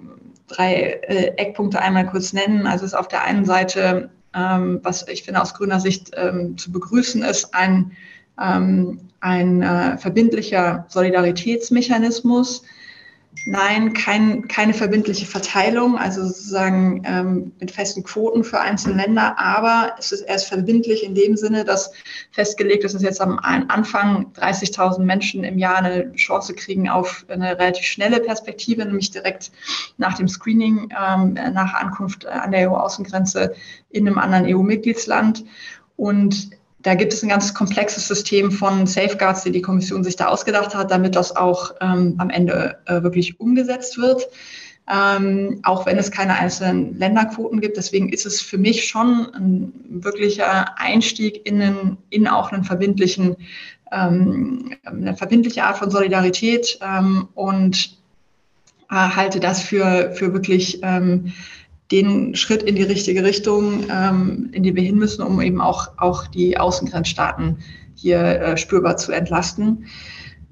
drei 0.48 0.74
äh, 0.74 1.32
Eckpunkte 1.36 1.80
einmal 1.80 2.06
kurz 2.06 2.32
nennen. 2.32 2.66
Also 2.66 2.84
es 2.84 2.92
ist 2.92 2.98
auf 2.98 3.08
der 3.08 3.22
einen 3.22 3.44
Seite 3.44 4.10
was 4.34 5.06
ich 5.08 5.22
finde 5.22 5.40
aus 5.40 5.54
grüner 5.54 5.80
Sicht 5.80 6.10
ähm, 6.16 6.58
zu 6.58 6.72
begrüßen 6.72 7.22
ist, 7.22 7.54
ein, 7.54 7.92
ähm, 8.40 9.00
ein 9.20 9.62
äh, 9.62 9.96
verbindlicher 9.96 10.86
Solidaritätsmechanismus, 10.88 12.62
Nein, 13.46 13.92
kein, 13.92 14.48
keine 14.48 14.72
verbindliche 14.72 15.26
Verteilung, 15.26 15.98
also 15.98 16.26
sozusagen 16.26 17.02
ähm, 17.04 17.52
mit 17.60 17.70
festen 17.70 18.02
Quoten 18.02 18.42
für 18.42 18.58
einzelne 18.58 19.02
Länder, 19.02 19.38
aber 19.38 19.96
es 19.98 20.12
ist 20.12 20.22
erst 20.22 20.48
verbindlich 20.48 21.04
in 21.04 21.14
dem 21.14 21.36
Sinne, 21.36 21.64
dass 21.64 21.92
festgelegt 22.30 22.84
ist, 22.84 22.94
dass 22.94 23.02
jetzt 23.02 23.20
am 23.20 23.38
Anfang 23.38 24.32
30.000 24.32 25.00
Menschen 25.00 25.44
im 25.44 25.58
Jahr 25.58 25.76
eine 25.76 26.10
Chance 26.14 26.54
kriegen 26.54 26.88
auf 26.88 27.26
eine 27.28 27.58
relativ 27.58 27.84
schnelle 27.84 28.20
Perspektive, 28.20 28.82
nämlich 28.86 29.10
direkt 29.10 29.52
nach 29.98 30.16
dem 30.16 30.26
Screening, 30.26 30.88
ähm, 30.98 31.34
nach 31.34 31.74
Ankunft 31.74 32.24
an 32.24 32.50
der 32.50 32.70
EU-Außengrenze 32.70 33.54
in 33.90 34.08
einem 34.08 34.16
anderen 34.16 34.46
EU-Mitgliedsland. 34.46 35.44
Und 35.96 36.50
da 36.84 36.94
gibt 36.94 37.14
es 37.14 37.22
ein 37.22 37.30
ganz 37.30 37.54
komplexes 37.54 38.06
System 38.06 38.52
von 38.52 38.86
Safeguards, 38.86 39.42
die 39.42 39.50
die 39.50 39.62
Kommission 39.62 40.04
sich 40.04 40.16
da 40.16 40.28
ausgedacht 40.28 40.74
hat, 40.74 40.90
damit 40.90 41.16
das 41.16 41.34
auch 41.34 41.74
ähm, 41.80 42.14
am 42.18 42.28
Ende 42.28 42.76
äh, 42.84 43.02
wirklich 43.02 43.40
umgesetzt 43.40 43.96
wird. 43.98 44.28
Ähm, 44.86 45.60
auch 45.62 45.86
wenn 45.86 45.96
es 45.96 46.10
keine 46.10 46.34
einzelnen 46.34 46.98
Länderquoten 46.98 47.62
gibt. 47.62 47.78
Deswegen 47.78 48.10
ist 48.10 48.26
es 48.26 48.42
für 48.42 48.58
mich 48.58 48.86
schon 48.86 49.34
ein 49.34 49.72
wirklicher 49.88 50.78
Einstieg 50.78 51.46
in, 51.46 51.62
einen, 51.62 51.96
in 52.10 52.28
auch 52.28 52.52
einen 52.52 52.64
verbindlichen, 52.64 53.36
ähm, 53.90 54.74
eine 54.84 55.16
verbindliche 55.16 55.64
Art 55.64 55.78
von 55.78 55.90
Solidarität 55.90 56.78
ähm, 56.82 57.28
und 57.34 57.96
äh, 58.90 58.94
halte 58.94 59.40
das 59.40 59.62
für, 59.62 60.12
für 60.12 60.34
wirklich 60.34 60.80
ähm, 60.82 61.32
den 61.90 62.34
Schritt 62.34 62.62
in 62.62 62.76
die 62.76 62.82
richtige 62.82 63.24
Richtung, 63.24 63.84
ähm, 63.90 64.48
in 64.52 64.62
die 64.62 64.74
wir 64.74 64.82
hin 64.82 64.96
müssen, 64.96 65.22
um 65.22 65.40
eben 65.40 65.60
auch, 65.60 65.92
auch 65.98 66.26
die 66.26 66.58
Außengrenzstaaten 66.58 67.58
hier 67.94 68.20
äh, 68.20 68.56
spürbar 68.56 68.96
zu 68.96 69.12
entlasten. 69.12 69.86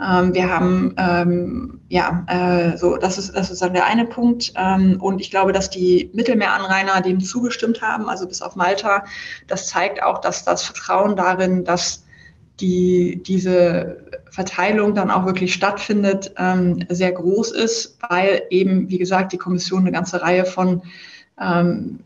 Ähm, 0.00 0.34
wir 0.34 0.50
haben, 0.50 0.94
ähm, 0.98 1.80
ja, 1.88 2.24
äh, 2.26 2.76
so, 2.76 2.96
das 2.96 3.18
ist, 3.18 3.34
das 3.36 3.50
ist 3.50 3.62
dann 3.62 3.72
der 3.72 3.86
eine 3.86 4.04
Punkt. 4.04 4.52
Ähm, 4.56 5.00
und 5.00 5.20
ich 5.20 5.30
glaube, 5.30 5.52
dass 5.52 5.70
die 5.70 6.10
Mittelmeeranrainer 6.12 7.00
dem 7.00 7.20
zugestimmt 7.20 7.82
haben, 7.82 8.08
also 8.08 8.26
bis 8.26 8.42
auf 8.42 8.56
Malta. 8.56 9.04
Das 9.46 9.68
zeigt 9.68 10.02
auch, 10.02 10.20
dass 10.20 10.44
das 10.44 10.62
Vertrauen 10.62 11.16
darin, 11.16 11.64
dass 11.64 12.04
die, 12.60 13.22
diese 13.24 14.04
Verteilung 14.30 14.94
dann 14.94 15.10
auch 15.10 15.26
wirklich 15.26 15.54
stattfindet, 15.54 16.32
ähm, 16.36 16.84
sehr 16.88 17.12
groß 17.12 17.52
ist, 17.52 17.98
weil 18.08 18.42
eben, 18.50 18.88
wie 18.88 18.98
gesagt, 18.98 19.32
die 19.32 19.38
Kommission 19.38 19.80
eine 19.80 19.92
ganze 19.92 20.22
Reihe 20.22 20.44
von 20.44 20.82
ähm, 21.42 21.98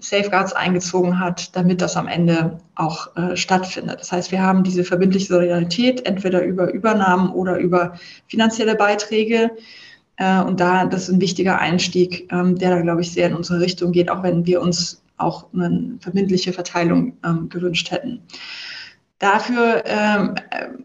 Safeguards 0.00 0.52
eingezogen 0.52 1.20
hat, 1.20 1.54
damit 1.54 1.82
das 1.82 1.96
am 1.96 2.08
Ende 2.08 2.58
auch 2.74 3.14
äh, 3.16 3.36
stattfindet. 3.36 4.00
Das 4.00 4.12
heißt, 4.12 4.32
wir 4.32 4.42
haben 4.42 4.64
diese 4.64 4.84
verbindliche 4.84 5.26
Solidarität 5.26 6.06
entweder 6.06 6.42
über 6.42 6.72
Übernahmen 6.72 7.30
oder 7.30 7.58
über 7.58 7.94
finanzielle 8.28 8.76
Beiträge. 8.76 9.50
Äh, 10.16 10.40
und 10.40 10.60
da, 10.60 10.86
das 10.86 11.02
ist 11.02 11.14
ein 11.14 11.20
wichtiger 11.20 11.58
Einstieg, 11.58 12.32
ähm, 12.32 12.56
der 12.56 12.70
da, 12.70 12.80
glaube 12.80 13.02
ich, 13.02 13.12
sehr 13.12 13.28
in 13.28 13.34
unsere 13.34 13.60
Richtung 13.60 13.92
geht, 13.92 14.10
auch 14.10 14.22
wenn 14.22 14.46
wir 14.46 14.62
uns 14.62 15.02
auch 15.18 15.46
eine 15.52 15.98
verbindliche 16.00 16.52
Verteilung 16.52 17.14
ähm, 17.24 17.48
gewünscht 17.48 17.90
hätten. 17.90 18.22
Dafür 19.18 19.82
ähm, 19.84 20.36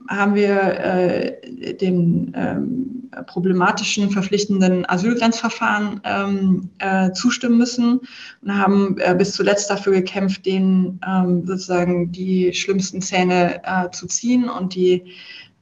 haben 0.09 0.33
wir 0.33 0.59
äh, 0.59 1.73
dem 1.75 2.33
ähm, 2.35 3.02
problematischen, 3.27 4.09
verpflichtenden 4.09 4.89
Asylgrenzverfahren 4.89 6.01
ähm, 6.03 6.69
äh, 6.79 7.11
zustimmen 7.11 7.57
müssen 7.57 8.01
und 8.41 8.57
haben 8.57 8.97
äh, 8.99 9.15
bis 9.17 9.33
zuletzt 9.33 9.69
dafür 9.69 9.93
gekämpft, 9.93 10.45
den 10.45 10.99
ähm, 11.07 11.45
sozusagen 11.45 12.11
die 12.11 12.53
schlimmsten 12.53 13.01
Zähne 13.01 13.61
äh, 13.63 13.89
zu 13.91 14.07
ziehen 14.07 14.49
und 14.49 14.75
die 14.75 15.03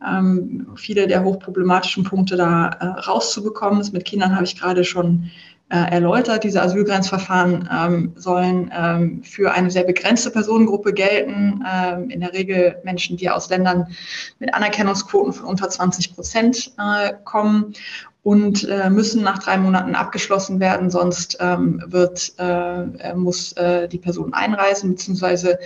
ähm, 0.05 0.67
viele 0.75 1.07
der 1.07 1.23
hochproblematischen 1.23 2.03
Punkte 2.03 2.35
da 2.35 2.69
äh, 2.69 2.85
rauszubekommen. 2.85 3.79
Das 3.79 3.91
mit 3.91 4.05
Kindern 4.05 4.35
habe 4.35 4.45
ich 4.45 4.59
gerade 4.59 4.83
schon 4.83 5.29
erläutert. 5.75 6.43
Diese 6.43 6.61
Asylgrenzverfahren 6.61 7.69
ähm, 7.71 8.13
sollen 8.15 8.71
ähm, 8.75 9.23
für 9.23 9.51
eine 9.51 9.71
sehr 9.71 9.83
begrenzte 9.83 10.31
Personengruppe 10.31 10.93
gelten, 10.93 11.63
ähm, 11.71 12.09
in 12.09 12.21
der 12.21 12.33
Regel 12.33 12.75
Menschen, 12.83 13.17
die 13.17 13.29
aus 13.29 13.49
Ländern 13.49 13.87
mit 14.39 14.53
Anerkennungsquoten 14.53 15.33
von 15.33 15.45
unter 15.45 15.69
20 15.69 16.15
Prozent 16.15 16.73
äh, 16.77 17.13
kommen 17.23 17.73
und 18.23 18.67
äh, 18.69 18.89
müssen 18.91 19.23
nach 19.23 19.39
drei 19.39 19.57
Monaten 19.57 19.95
abgeschlossen 19.95 20.59
werden, 20.59 20.91
sonst 20.91 21.37
ähm, 21.39 21.83
wird, 21.87 22.33
äh, 22.37 23.15
muss 23.15 23.53
äh, 23.53 23.87
die 23.87 23.97
Person 23.97 24.33
einreisen, 24.33 24.91
beziehungsweise 24.91 25.57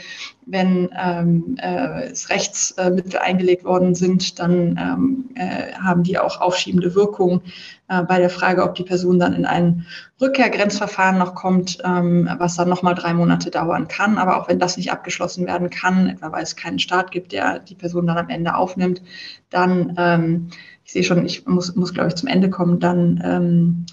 wenn 0.46 0.90
ähm, 0.98 1.58
äh, 1.58 2.14
Rechtsmittel 2.30 3.20
eingelegt 3.20 3.66
worden 3.66 3.94
sind, 3.94 4.40
dann 4.40 4.80
ähm, 4.80 5.30
äh, 5.36 5.74
haben 5.74 6.04
die 6.04 6.18
auch 6.18 6.40
aufschiebende 6.40 6.96
Wirkung 6.96 7.42
äh, 7.90 8.04
bei 8.04 8.20
der 8.20 8.30
Frage, 8.30 8.64
ob 8.64 8.76
die 8.76 8.84
Person 8.84 9.20
dann 9.20 9.34
in 9.34 9.46
ein 9.46 9.86
Rückkehrgrenzverfahren 10.22 11.18
noch 11.18 11.36
kommt, 11.36 11.80
ähm, 11.84 12.30
was 12.38 12.56
dann 12.56 12.70
nochmal 12.70 12.96
drei 12.96 13.14
Monate 13.14 13.52
dauern 13.52 13.90
kann. 13.90 14.18
Aber 14.18 14.40
auch 14.40 14.48
wenn 14.48 14.60
das 14.60 14.78
nicht 14.78 14.92
abgeschlossen 14.92 15.46
werden 15.46 15.70
kann, 15.70 16.08
etwa 16.08 16.32
weil 16.32 16.44
es 16.44 16.56
keinen 16.56 16.80
Staat 16.80 17.12
gibt, 17.12 17.34
der 17.34 17.60
die 17.60 17.76
Person 17.76 18.08
dann 18.08 18.18
am 18.18 18.30
Ende 18.30 18.56
aufnimmt, 18.56 19.02
dann 19.50 19.96
ähm, 19.98 20.50
ich 20.86 20.92
sehe 20.92 21.04
schon, 21.04 21.25
ich 21.25 21.46
muss, 21.46 21.75
muss 21.75 21.94
glaube 21.94 22.10
ich, 22.10 22.15
zum 22.15 22.30
Ende 22.30 22.50
kommen, 22.50 22.80
dann 22.80 23.22
ähm, 23.24 23.86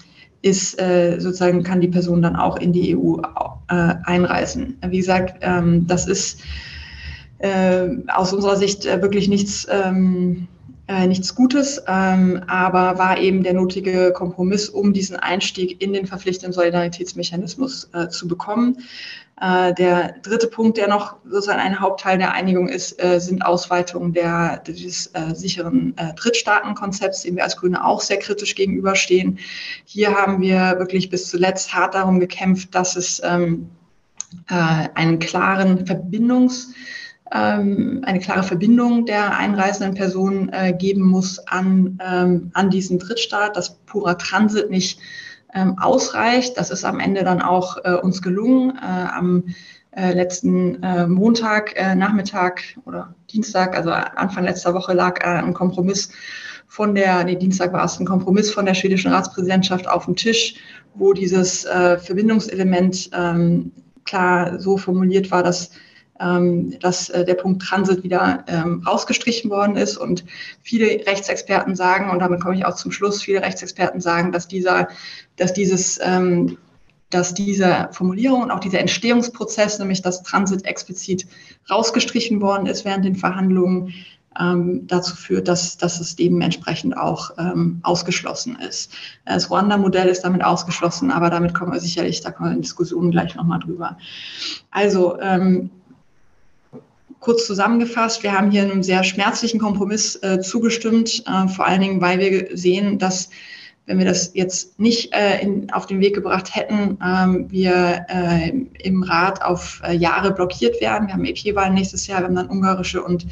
ist 0.43 0.79
äh, 0.79 1.19
sozusagen, 1.19 1.63
kann 1.63 1.81
die 1.81 1.87
Person 1.87 2.21
dann 2.21 2.35
auch 2.35 2.57
in 2.57 2.73
die 2.73 2.95
EU 2.95 3.17
äh, 3.69 3.95
einreisen. 4.03 4.77
Wie 4.87 4.97
gesagt, 4.97 5.37
ähm, 5.41 5.87
das 5.87 6.07
ist 6.07 6.41
äh, 7.39 7.89
aus 8.07 8.33
unserer 8.33 8.57
Sicht 8.57 8.85
äh, 8.85 9.01
wirklich 9.01 9.27
nichts, 9.27 9.67
ähm, 9.71 10.47
äh, 10.87 11.07
nichts 11.07 11.33
Gutes, 11.33 11.81
ähm, 11.87 12.43
aber 12.47 12.97
war 12.97 13.17
eben 13.17 13.41
der 13.41 13.53
notige 13.53 14.11
Kompromiss, 14.13 14.69
um 14.69 14.93
diesen 14.93 15.15
Einstieg 15.15 15.81
in 15.81 15.93
den 15.93 16.05
verpflichtenden 16.05 16.53
Solidaritätsmechanismus 16.53 17.89
äh, 17.93 18.09
zu 18.09 18.27
bekommen. 18.27 18.77
Äh, 19.43 19.73
der 19.73 20.15
dritte 20.21 20.47
Punkt, 20.47 20.77
der 20.77 20.87
noch 20.87 21.17
sozusagen 21.25 21.59
ein 21.59 21.81
Hauptteil 21.81 22.17
der 22.17 22.31
Einigung 22.31 22.69
ist, 22.69 23.03
äh, 23.03 23.19
sind 23.19 23.45
Ausweitungen 23.45 24.13
der, 24.13 24.59
des 24.59 25.07
äh, 25.07 25.35
sicheren 25.35 25.93
Drittstaatenkonzepts, 26.15 27.23
dem 27.23 27.35
wir 27.35 27.43
als 27.43 27.57
Grüne 27.57 27.83
auch 27.83 27.99
sehr 27.99 28.19
kritisch 28.19 28.55
gegenüberstehen. 28.55 29.39
Hier 29.83 30.15
haben 30.15 30.39
wir 30.41 30.75
wirklich 30.77 31.09
bis 31.09 31.27
zuletzt 31.27 31.73
hart 31.73 31.93
darum 31.93 32.21
gekämpft, 32.21 32.73
dass 32.73 32.95
es 32.95 33.21
ähm, 33.23 33.69
einen 34.47 35.19
klaren 35.19 35.85
Verbindungs- 35.85 36.69
ähm, 37.31 38.01
eine 38.05 38.19
klare 38.19 38.43
Verbindung 38.43 39.05
der 39.05 39.37
einreisenden 39.37 39.95
Personen 39.95 40.51
geben 40.77 41.01
muss 41.01 41.39
an, 41.47 41.99
ähm, 42.03 42.51
an 42.53 42.69
diesen 42.69 42.99
Drittstaat, 42.99 43.57
dass 43.57 43.75
purer 43.85 44.17
Transit 44.17 44.69
nicht 44.69 44.99
ähm, 45.53 45.77
ausreicht. 45.79 46.57
Das 46.57 46.69
ist 46.69 46.83
am 46.83 46.99
Ende 46.99 47.23
dann 47.23 47.41
auch 47.41 47.77
äh, 47.83 47.95
uns 47.95 48.21
gelungen. 48.21 48.77
Äh, 48.77 49.07
am 49.15 49.45
äh, 49.91 50.13
letzten 50.13 50.81
äh, 50.81 51.07
Montag, 51.07 51.75
äh, 51.75 51.95
Nachmittag 51.95 52.63
oder 52.85 53.13
Dienstag, 53.31 53.75
also 53.75 53.91
Anfang 53.91 54.45
letzter 54.45 54.73
Woche 54.73 54.93
lag 54.93 55.23
äh, 55.23 55.27
ein 55.27 55.53
Kompromiss 55.53 56.09
von 56.67 56.95
der, 56.95 57.23
nee, 57.23 57.35
Dienstag 57.35 57.71
war 57.73 57.85
es 57.85 57.99
ein 57.99 58.05
Kompromiss 58.07 58.51
von 58.51 58.65
der 58.65 58.73
schwedischen 58.73 59.11
Ratspräsidentschaft 59.11 59.87
auf 59.87 60.05
dem 60.05 60.15
Tisch, 60.15 60.55
wo 60.95 61.13
dieses 61.13 61.65
äh, 61.65 61.99
Verbindungselement 61.99 63.11
ähm, 63.13 63.71
klar 64.05 64.59
so 64.59 64.77
formuliert 64.77 65.29
war, 65.29 65.43
dass 65.43 65.69
dass 66.19 67.09
äh, 67.09 67.25
der 67.25 67.33
Punkt 67.33 67.61
Transit 67.61 68.03
wieder 68.03 68.45
ähm, 68.47 68.83
rausgestrichen 68.85 69.49
worden 69.49 69.75
ist. 69.75 69.97
Und 69.97 70.23
viele 70.61 71.05
Rechtsexperten 71.05 71.75
sagen, 71.75 72.09
und 72.11 72.19
damit 72.19 72.39
komme 72.39 72.55
ich 72.55 72.65
auch 72.65 72.75
zum 72.75 72.91
Schluss, 72.91 73.21
viele 73.21 73.41
Rechtsexperten 73.41 73.99
sagen, 73.99 74.31
dass 74.31 74.47
dieser, 74.47 74.87
dass 75.37 75.53
dieses 75.53 75.99
ähm, 76.03 76.57
dass 77.09 77.33
diese 77.33 77.89
Formulierung 77.91 78.41
und 78.41 78.51
auch 78.51 78.59
dieser 78.59 78.79
Entstehungsprozess, 78.79 79.77
nämlich 79.77 80.01
dass 80.01 80.23
Transit 80.23 80.65
explizit 80.65 81.27
rausgestrichen 81.69 82.41
worden 82.41 82.65
ist 82.65 82.85
während 82.85 83.05
den 83.05 83.15
Verhandlungen, 83.15 83.93
ähm, 84.39 84.87
dazu 84.87 85.15
führt, 85.15 85.47
dass, 85.47 85.77
dass 85.77 85.99
es 85.99 86.15
dementsprechend 86.15 86.97
auch 86.97 87.31
ähm, 87.37 87.79
ausgeschlossen 87.83 88.57
ist. 88.59 88.91
Das 89.25 89.51
Ruanda-Modell 89.51 90.07
ist 90.07 90.21
damit 90.21 90.43
ausgeschlossen, 90.43 91.11
aber 91.11 91.29
damit 91.29 91.53
kommen 91.53 91.71
wir 91.71 91.79
sicherlich, 91.79 92.21
da 92.21 92.31
kommen 92.31 92.49
wir 92.49 92.55
in 92.55 92.61
Diskussionen 92.61 93.11
gleich 93.11 93.35
nochmal 93.35 93.59
drüber. 93.59 93.97
Also 94.71 95.19
ähm, 95.19 95.69
Kurz 97.23 97.47
zusammengefasst, 97.47 98.21
wir 98.21 98.33
haben 98.33 98.51
hier 98.51 98.63
einem 98.63 98.83
sehr 98.83 99.01
schmerzlichen 99.05 99.57
Kompromiss 99.57 100.17
äh, 100.17 100.41
zugestimmt, 100.41 101.23
äh, 101.25 101.47
vor 101.47 101.65
allen 101.65 101.79
Dingen, 101.79 102.01
weil 102.01 102.19
wir 102.19 102.57
sehen, 102.57 102.99
dass 102.99 103.29
wenn 103.85 103.97
wir 103.97 104.05
das 104.05 104.31
jetzt 104.33 104.77
nicht 104.77 105.13
äh, 105.13 105.41
in, 105.41 105.71
auf 105.71 105.85
den 105.85 106.01
Weg 106.01 106.15
gebracht 106.15 106.53
hätten, 106.53 106.97
ähm, 107.01 107.49
wir 107.49 108.05
äh, 108.09 108.49
im 108.83 109.03
Rat 109.03 109.41
auf 109.41 109.81
äh, 109.85 109.93
Jahre 109.95 110.33
blockiert 110.33 110.81
werden. 110.81 111.07
Wir 111.07 111.13
haben 111.13 111.23
EP-Wahlen 111.23 111.73
nächstes 111.73 112.07
Jahr, 112.07 112.19
wir 112.19 112.27
haben 112.27 112.35
dann 112.35 112.49
ungarische 112.49 113.01
und 113.01 113.25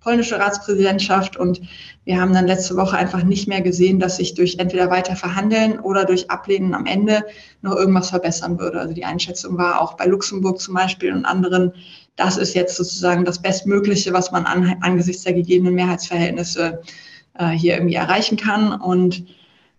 polnische 0.00 0.38
Ratspräsidentschaft 0.38 1.38
und 1.38 1.62
wir 2.04 2.20
haben 2.20 2.34
dann 2.34 2.46
letzte 2.46 2.76
Woche 2.76 2.98
einfach 2.98 3.22
nicht 3.22 3.48
mehr 3.48 3.62
gesehen, 3.62 3.98
dass 3.98 4.16
sich 4.18 4.34
durch 4.34 4.56
entweder 4.58 4.90
weiter 4.90 5.16
verhandeln 5.16 5.80
oder 5.80 6.04
durch 6.04 6.30
Ablehnen 6.30 6.74
am 6.74 6.84
Ende 6.84 7.24
noch 7.62 7.76
irgendwas 7.76 8.10
verbessern 8.10 8.58
würde. 8.58 8.78
Also 8.78 8.92
die 8.92 9.06
Einschätzung 9.06 9.56
war 9.56 9.80
auch 9.80 9.94
bei 9.94 10.04
Luxemburg 10.04 10.60
zum 10.60 10.74
Beispiel 10.74 11.14
und 11.14 11.24
anderen 11.24 11.72
das 12.18 12.36
ist 12.36 12.54
jetzt 12.54 12.76
sozusagen 12.76 13.24
das 13.24 13.40
Bestmögliche, 13.40 14.12
was 14.12 14.32
man 14.32 14.44
an, 14.44 14.76
angesichts 14.80 15.22
der 15.22 15.32
gegebenen 15.32 15.74
Mehrheitsverhältnisse 15.74 16.82
äh, 17.34 17.48
hier 17.50 17.74
irgendwie 17.74 17.94
erreichen 17.94 18.36
kann. 18.36 18.72
Und 18.72 19.24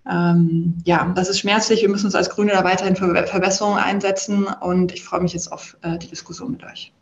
ähm, 0.10 0.76
ja, 0.86 1.12
das 1.16 1.30
ist 1.30 1.40
schmerzlich. 1.40 1.82
Wir 1.82 1.90
müssen 1.90 2.06
uns 2.06 2.16
als 2.16 2.30
Grüne 2.30 2.54
da 2.54 2.64
weiterhin 2.64 2.96
für 2.96 3.14
Verbesserungen 3.28 3.78
einsetzen. 3.78 4.46
Und 4.46 4.94
ich 4.94 5.04
freue 5.04 5.20
mich 5.22 5.34
jetzt 5.34 5.52
auf 5.52 5.78
äh, 5.82 5.98
die 5.98 6.08
Diskussion 6.08 6.52
mit 6.52 6.64
euch. 6.64 6.94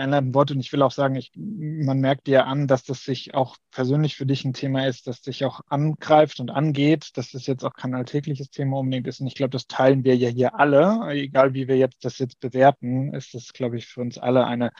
Einleitenden 0.00 0.34
Worte. 0.34 0.54
Und 0.54 0.60
ich 0.60 0.72
will 0.72 0.82
auch 0.82 0.92
sagen, 0.92 1.16
ich, 1.16 1.32
man 1.34 2.00
merkt 2.00 2.26
dir 2.26 2.46
an, 2.46 2.66
dass 2.66 2.84
das 2.84 3.04
sich 3.04 3.34
auch 3.34 3.56
persönlich 3.70 4.16
für 4.16 4.26
dich 4.26 4.44
ein 4.44 4.52
Thema 4.52 4.86
ist, 4.86 5.06
das 5.06 5.22
sich 5.22 5.44
auch 5.44 5.60
angreift 5.68 6.40
und 6.40 6.50
angeht, 6.50 7.16
dass 7.16 7.30
das 7.32 7.46
jetzt 7.46 7.64
auch 7.64 7.74
kein 7.74 7.94
alltägliches 7.94 8.50
Thema 8.50 8.78
unbedingt 8.78 9.06
ist. 9.06 9.20
Und 9.20 9.26
ich 9.26 9.34
glaube, 9.34 9.50
das 9.50 9.66
teilen 9.66 10.04
wir 10.04 10.16
ja 10.16 10.28
hier 10.28 10.58
alle. 10.58 11.00
Egal 11.10 11.54
wie 11.54 11.68
wir 11.68 11.76
jetzt 11.76 12.04
das 12.04 12.18
jetzt 12.18 12.40
bewerten, 12.40 13.14
ist 13.14 13.34
das, 13.34 13.52
glaube 13.52 13.76
ich, 13.76 13.86
für 13.86 14.00
uns 14.00 14.18
alle 14.18 14.46
eine 14.46 14.70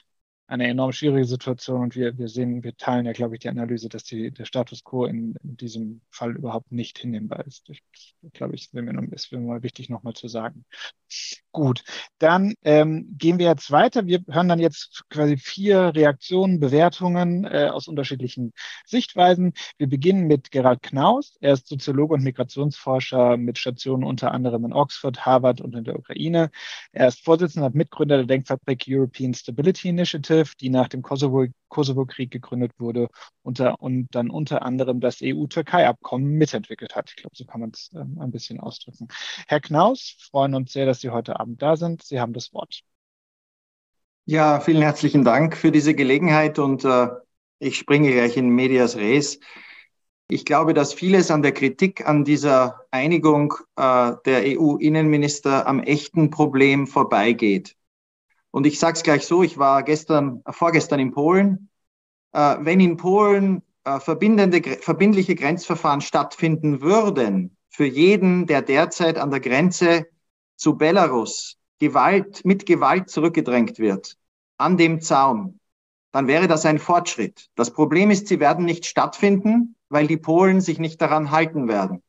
eine 0.48 0.66
enorm 0.66 0.92
schwierige 0.92 1.26
Situation 1.26 1.82
und 1.82 1.94
wir, 1.94 2.16
wir 2.16 2.28
sehen, 2.28 2.64
wir 2.64 2.74
teilen 2.74 3.04
ja, 3.04 3.12
glaube 3.12 3.34
ich, 3.34 3.40
die 3.40 3.50
Analyse, 3.50 3.90
dass 3.90 4.04
die, 4.04 4.30
der 4.30 4.46
Status 4.46 4.82
quo 4.82 5.04
in, 5.04 5.34
in 5.44 5.58
diesem 5.58 6.00
Fall 6.10 6.34
überhaupt 6.36 6.72
nicht 6.72 6.98
hinnehmbar 6.98 7.46
ist. 7.46 7.68
Ich, 7.68 7.82
glaube 8.32 8.54
ich, 8.54 8.62
ist 8.62 8.74
mir, 8.74 9.08
ist 9.12 9.30
mir 9.30 9.40
mal 9.40 9.62
wichtig 9.62 9.90
nochmal 9.90 10.14
zu 10.14 10.26
sagen. 10.26 10.64
Gut, 11.52 11.84
dann 12.18 12.54
ähm, 12.62 13.14
gehen 13.18 13.38
wir 13.38 13.46
jetzt 13.46 13.70
weiter. 13.70 14.06
Wir 14.06 14.24
hören 14.28 14.48
dann 14.48 14.58
jetzt 14.58 15.04
quasi 15.10 15.36
vier 15.36 15.94
Reaktionen, 15.94 16.60
Bewertungen 16.60 17.44
äh, 17.44 17.68
aus 17.70 17.86
unterschiedlichen 17.86 18.52
Sichtweisen. 18.86 19.52
Wir 19.76 19.88
beginnen 19.88 20.26
mit 20.26 20.50
Gerald 20.50 20.82
Knaus. 20.82 21.36
Er 21.40 21.54
ist 21.54 21.66
Soziologe 21.66 22.14
und 22.14 22.22
Migrationsforscher 22.22 23.36
mit 23.36 23.58
Stationen 23.58 24.04
unter 24.04 24.32
anderem 24.32 24.64
in 24.64 24.72
Oxford, 24.72 25.26
Harvard 25.26 25.60
und 25.60 25.74
in 25.74 25.84
der 25.84 25.98
Ukraine. 25.98 26.50
Er 26.92 27.08
ist 27.08 27.22
Vorsitzender 27.22 27.66
und 27.66 27.74
Mitgründer 27.74 28.16
der 28.16 28.26
Denkfabrik 28.26 28.84
European 28.88 29.34
Stability 29.34 29.88
Initiative 29.88 30.37
ISIF, 30.38 30.54
die 30.54 30.70
nach 30.70 30.88
dem 30.88 31.02
Kosovo-Krieg 31.02 31.52
Kosovo 31.68 32.06
gegründet 32.06 32.72
wurde 32.78 33.08
unter, 33.42 33.80
und 33.80 34.08
dann 34.14 34.30
unter 34.30 34.62
anderem 34.62 35.00
das 35.00 35.18
EU-Türkei-Abkommen 35.22 36.26
mitentwickelt 36.26 36.94
hat. 36.94 37.10
Ich 37.10 37.16
glaube, 37.16 37.36
so 37.36 37.44
kann 37.44 37.60
man 37.60 37.70
es 37.70 37.90
ähm, 37.94 38.18
ein 38.20 38.30
bisschen 38.30 38.60
ausdrücken. 38.60 39.08
Herr 39.46 39.60
Knaus, 39.60 40.16
freuen 40.30 40.54
uns 40.54 40.72
sehr, 40.72 40.86
dass 40.86 41.00
Sie 41.00 41.10
heute 41.10 41.38
Abend 41.38 41.60
da 41.60 41.76
sind. 41.76 42.02
Sie 42.02 42.20
haben 42.20 42.32
das 42.32 42.52
Wort. 42.52 42.82
Ja, 44.24 44.60
vielen 44.60 44.82
herzlichen 44.82 45.24
Dank 45.24 45.56
für 45.56 45.72
diese 45.72 45.94
Gelegenheit 45.94 46.58
und 46.58 46.84
äh, 46.84 47.08
ich 47.58 47.78
springe 47.78 48.12
gleich 48.12 48.36
in 48.36 48.50
Medias 48.50 48.96
Res. 48.96 49.40
Ich 50.30 50.44
glaube, 50.44 50.74
dass 50.74 50.92
vieles 50.92 51.30
an 51.30 51.40
der 51.40 51.52
Kritik 51.52 52.06
an 52.06 52.24
dieser 52.24 52.82
Einigung 52.90 53.54
äh, 53.76 54.12
der 54.26 54.58
EU-Innenminister 54.58 55.66
am 55.66 55.82
echten 55.82 56.30
Problem 56.30 56.86
vorbeigeht. 56.86 57.77
Und 58.50 58.66
ich 58.66 58.78
sage 58.78 58.96
es 58.96 59.02
gleich 59.02 59.26
so, 59.26 59.42
ich 59.42 59.58
war 59.58 59.82
gestern, 59.82 60.42
äh, 60.44 60.52
vorgestern 60.52 61.00
in 61.00 61.12
Polen. 61.12 61.70
Äh, 62.32 62.56
wenn 62.60 62.80
in 62.80 62.96
Polen 62.96 63.62
äh, 63.84 64.00
verbindende, 64.00 64.62
verbindliche 64.80 65.34
Grenzverfahren 65.34 66.00
stattfinden 66.00 66.80
würden, 66.80 67.56
für 67.70 67.86
jeden, 67.86 68.46
der 68.46 68.62
derzeit 68.62 69.18
an 69.18 69.30
der 69.30 69.40
Grenze 69.40 70.06
zu 70.56 70.76
Belarus 70.76 71.56
Gewalt, 71.78 72.44
mit 72.44 72.66
Gewalt 72.66 73.08
zurückgedrängt 73.08 73.78
wird, 73.78 74.16
an 74.56 74.76
dem 74.76 75.00
Zaun, 75.00 75.60
dann 76.10 76.26
wäre 76.26 76.48
das 76.48 76.66
ein 76.66 76.78
Fortschritt. 76.78 77.48
Das 77.54 77.72
Problem 77.72 78.10
ist, 78.10 78.26
sie 78.26 78.40
werden 78.40 78.64
nicht 78.64 78.86
stattfinden, 78.86 79.76
weil 79.88 80.06
die 80.06 80.16
Polen 80.16 80.60
sich 80.60 80.78
nicht 80.78 81.00
daran 81.00 81.30
halten 81.30 81.68
werden. 81.68 82.02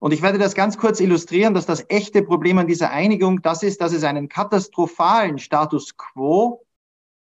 Und 0.00 0.12
ich 0.12 0.22
werde 0.22 0.38
das 0.38 0.54
ganz 0.54 0.78
kurz 0.78 0.98
illustrieren, 0.98 1.52
dass 1.52 1.66
das 1.66 1.84
echte 1.88 2.22
Problem 2.22 2.56
an 2.56 2.66
dieser 2.66 2.90
Einigung 2.90 3.42
das 3.42 3.62
ist, 3.62 3.82
dass 3.82 3.92
es 3.92 4.02
einen 4.02 4.30
katastrophalen 4.30 5.38
Status 5.38 5.94
quo 5.96 6.64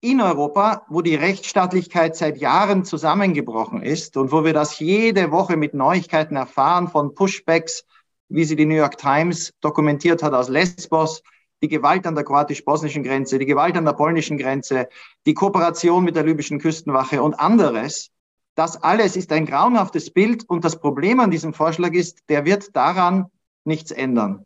in 0.02 0.20
Europa, 0.20 0.84
wo 0.88 1.00
die 1.00 1.14
Rechtsstaatlichkeit 1.14 2.14
seit 2.14 2.36
Jahren 2.36 2.84
zusammengebrochen 2.84 3.82
ist 3.82 4.18
und 4.18 4.32
wo 4.32 4.44
wir 4.44 4.52
das 4.52 4.78
jede 4.78 5.32
Woche 5.32 5.56
mit 5.56 5.72
Neuigkeiten 5.72 6.36
erfahren 6.36 6.88
von 6.88 7.14
Pushbacks, 7.14 7.84
wie 8.28 8.44
sie 8.44 8.54
die 8.54 8.66
New 8.66 8.76
York 8.76 8.98
Times 8.98 9.54
dokumentiert 9.62 10.22
hat 10.22 10.34
aus 10.34 10.50
Lesbos, 10.50 11.22
die 11.62 11.68
Gewalt 11.68 12.06
an 12.06 12.14
der 12.14 12.24
kroatisch-bosnischen 12.24 13.02
Grenze, 13.02 13.38
die 13.38 13.46
Gewalt 13.46 13.78
an 13.78 13.86
der 13.86 13.94
polnischen 13.94 14.36
Grenze, 14.36 14.88
die 15.24 15.34
Kooperation 15.34 16.04
mit 16.04 16.16
der 16.16 16.24
libyschen 16.24 16.60
Küstenwache 16.60 17.22
und 17.22 17.34
anderes. 17.34 18.10
Das 18.58 18.82
alles 18.82 19.14
ist 19.14 19.30
ein 19.30 19.46
grauenhaftes 19.46 20.10
Bild 20.10 20.42
und 20.50 20.64
das 20.64 20.80
Problem 20.80 21.20
an 21.20 21.30
diesem 21.30 21.54
Vorschlag 21.54 21.92
ist, 21.92 22.28
der 22.28 22.44
wird 22.44 22.74
daran 22.74 23.30
nichts 23.62 23.92
ändern. 23.92 24.44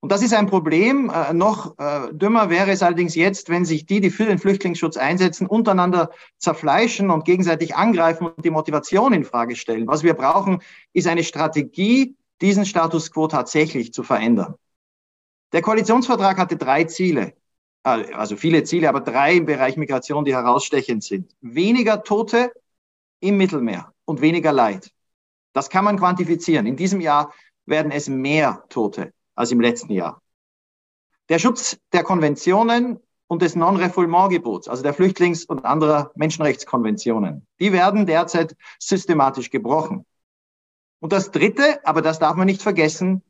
Und 0.00 0.12
das 0.12 0.20
ist 0.20 0.34
ein 0.34 0.48
Problem. 0.48 1.08
Äh, 1.08 1.32
noch 1.32 1.78
äh, 1.78 2.12
dümmer 2.12 2.50
wäre 2.50 2.72
es 2.72 2.82
allerdings 2.82 3.14
jetzt, 3.14 3.48
wenn 3.48 3.64
sich 3.64 3.86
die, 3.86 4.02
die 4.02 4.10
für 4.10 4.26
den 4.26 4.38
Flüchtlingsschutz 4.38 4.98
einsetzen, 4.98 5.46
untereinander 5.46 6.10
zerfleischen 6.36 7.08
und 7.08 7.24
gegenseitig 7.24 7.74
angreifen 7.74 8.26
und 8.26 8.44
die 8.44 8.50
Motivation 8.50 9.14
in 9.14 9.24
Frage 9.24 9.56
stellen. 9.56 9.86
Was 9.86 10.02
wir 10.02 10.12
brauchen, 10.12 10.60
ist 10.92 11.06
eine 11.06 11.24
Strategie, 11.24 12.16
diesen 12.42 12.66
Status 12.66 13.10
quo 13.10 13.28
tatsächlich 13.28 13.94
zu 13.94 14.02
verändern. 14.02 14.56
Der 15.54 15.62
Koalitionsvertrag 15.62 16.36
hatte 16.36 16.58
drei 16.58 16.84
Ziele, 16.84 17.32
äh, 17.82 18.12
also 18.12 18.36
viele 18.36 18.62
Ziele, 18.64 18.90
aber 18.90 19.00
drei 19.00 19.36
im 19.36 19.46
Bereich 19.46 19.78
Migration, 19.78 20.26
die 20.26 20.34
herausstechend 20.34 21.02
sind. 21.02 21.34
Weniger 21.40 22.02
Tote 22.02 22.52
im 23.20 23.36
Mittelmeer 23.36 23.92
und 24.04 24.20
weniger 24.20 24.52
Leid. 24.52 24.90
Das 25.52 25.70
kann 25.70 25.84
man 25.84 25.98
quantifizieren. 25.98 26.66
In 26.66 26.76
diesem 26.76 27.00
Jahr 27.00 27.32
werden 27.66 27.90
es 27.92 28.08
mehr 28.08 28.64
Tote 28.68 29.12
als 29.34 29.50
im 29.50 29.60
letzten 29.60 29.92
Jahr. 29.92 30.22
Der 31.28 31.38
Schutz 31.38 31.78
der 31.92 32.02
Konventionen 32.02 33.00
und 33.26 33.42
des 33.42 33.54
Non-Refoulement-Gebots, 33.54 34.68
also 34.68 34.82
der 34.82 34.94
Flüchtlings- 34.94 35.46
und 35.46 35.64
anderer 35.64 36.10
Menschenrechtskonventionen, 36.14 37.46
die 37.60 37.72
werden 37.72 38.06
derzeit 38.06 38.56
systematisch 38.78 39.50
gebrochen. 39.50 40.06
Und 41.00 41.12
das 41.12 41.30
Dritte, 41.30 41.84
aber 41.84 42.02
das 42.02 42.18
darf 42.18 42.36
man 42.36 42.46
nicht 42.46 42.62
vergessen, 42.62 43.22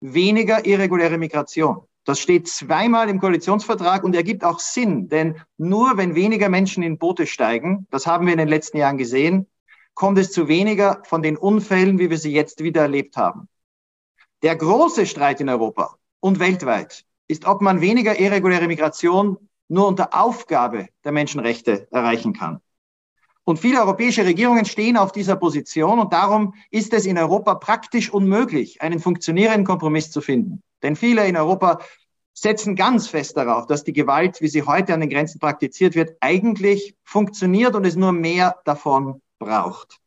weniger 0.00 0.66
irreguläre 0.66 1.18
Migration. 1.18 1.88
Das 2.06 2.20
steht 2.20 2.46
zweimal 2.46 3.08
im 3.08 3.18
Koalitionsvertrag 3.18 4.04
und 4.04 4.14
ergibt 4.14 4.44
auch 4.44 4.60
Sinn, 4.60 5.08
denn 5.08 5.42
nur 5.58 5.96
wenn 5.96 6.14
weniger 6.14 6.48
Menschen 6.48 6.84
in 6.84 6.98
Boote 6.98 7.26
steigen, 7.26 7.88
das 7.90 8.06
haben 8.06 8.26
wir 8.26 8.32
in 8.32 8.38
den 8.38 8.46
letzten 8.46 8.76
Jahren 8.76 8.96
gesehen, 8.96 9.48
kommt 9.94 10.16
es 10.18 10.30
zu 10.30 10.46
weniger 10.46 11.02
von 11.04 11.20
den 11.20 11.36
Unfällen, 11.36 11.98
wie 11.98 12.08
wir 12.08 12.18
sie 12.18 12.32
jetzt 12.32 12.62
wieder 12.62 12.82
erlebt 12.82 13.16
haben. 13.16 13.48
Der 14.42 14.54
große 14.54 15.04
Streit 15.04 15.40
in 15.40 15.48
Europa 15.48 15.96
und 16.20 16.38
weltweit 16.38 17.04
ist, 17.26 17.44
ob 17.44 17.60
man 17.60 17.80
weniger 17.80 18.20
irreguläre 18.20 18.68
Migration 18.68 19.36
nur 19.66 19.88
unter 19.88 20.14
Aufgabe 20.14 20.86
der 21.02 21.10
Menschenrechte 21.10 21.88
erreichen 21.90 22.34
kann. 22.34 22.60
Und 23.42 23.58
viele 23.58 23.80
europäische 23.80 24.24
Regierungen 24.24 24.64
stehen 24.64 24.96
auf 24.96 25.10
dieser 25.10 25.34
Position 25.34 25.98
und 25.98 26.12
darum 26.12 26.54
ist 26.70 26.92
es 26.92 27.04
in 27.04 27.18
Europa 27.18 27.56
praktisch 27.56 28.12
unmöglich, 28.12 28.80
einen 28.80 29.00
funktionierenden 29.00 29.64
Kompromiss 29.64 30.12
zu 30.12 30.20
finden. 30.20 30.62
Denn 30.82 30.96
viele 30.96 31.26
in 31.26 31.36
Europa 31.36 31.80
setzen 32.32 32.76
ganz 32.76 33.08
fest 33.08 33.36
darauf, 33.36 33.66
dass 33.66 33.84
die 33.84 33.92
Gewalt, 33.92 34.40
wie 34.40 34.48
sie 34.48 34.62
heute 34.62 34.92
an 34.92 35.00
den 35.00 35.10
Grenzen 35.10 35.38
praktiziert 35.38 35.94
wird, 35.94 36.16
eigentlich 36.20 36.94
funktioniert 37.02 37.74
und 37.74 37.86
es 37.86 37.96
nur 37.96 38.12
mehr 38.12 38.56
davon 38.64 39.22
braucht. 39.38 39.98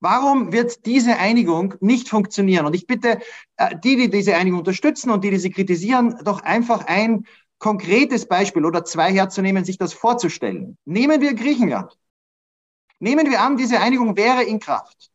Warum 0.00 0.52
wird 0.52 0.86
diese 0.86 1.16
Einigung 1.16 1.74
nicht 1.80 2.08
funktionieren? 2.08 2.66
Und 2.66 2.74
ich 2.74 2.86
bitte 2.86 3.20
äh, 3.56 3.76
die, 3.82 3.96
die 3.96 4.10
diese 4.10 4.36
Einigung 4.36 4.60
unterstützen 4.60 5.10
und 5.10 5.24
die, 5.24 5.30
die 5.30 5.38
sie 5.38 5.50
kritisieren, 5.50 6.18
doch 6.24 6.40
einfach 6.42 6.86
ein 6.86 7.26
konkretes 7.58 8.26
Beispiel 8.26 8.64
oder 8.64 8.84
zwei 8.84 9.12
herzunehmen, 9.12 9.64
sich 9.64 9.78
das 9.78 9.92
vorzustellen. 9.92 10.78
Nehmen 10.84 11.20
wir 11.20 11.34
Griechenland. 11.34 11.96
Nehmen 12.98 13.30
wir 13.30 13.40
an, 13.40 13.56
diese 13.56 13.80
Einigung 13.80 14.16
wäre 14.16 14.42
in 14.42 14.60
Kraft. 14.60 15.09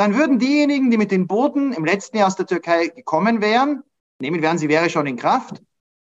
Dann 0.00 0.14
würden 0.14 0.38
diejenigen, 0.38 0.90
die 0.90 0.96
mit 0.96 1.10
den 1.10 1.26
Booten 1.26 1.74
im 1.74 1.84
letzten 1.84 2.16
Jahr 2.16 2.28
aus 2.28 2.36
der 2.36 2.46
Türkei 2.46 2.86
gekommen 2.86 3.42
wären, 3.42 3.82
nehmen 4.18 4.40
wir 4.40 4.50
an, 4.50 4.56
sie 4.56 4.70
wäre 4.70 4.88
schon 4.88 5.06
in 5.06 5.18
Kraft, 5.18 5.60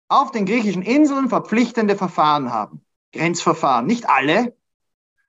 auf 0.07 0.31
den 0.31 0.46
griechischen 0.46 0.83
Inseln 0.83 1.29
verpflichtende 1.29 1.96
Verfahren 1.96 2.53
haben. 2.53 2.85
Grenzverfahren. 3.12 3.87
Nicht 3.87 4.09
alle, 4.09 4.55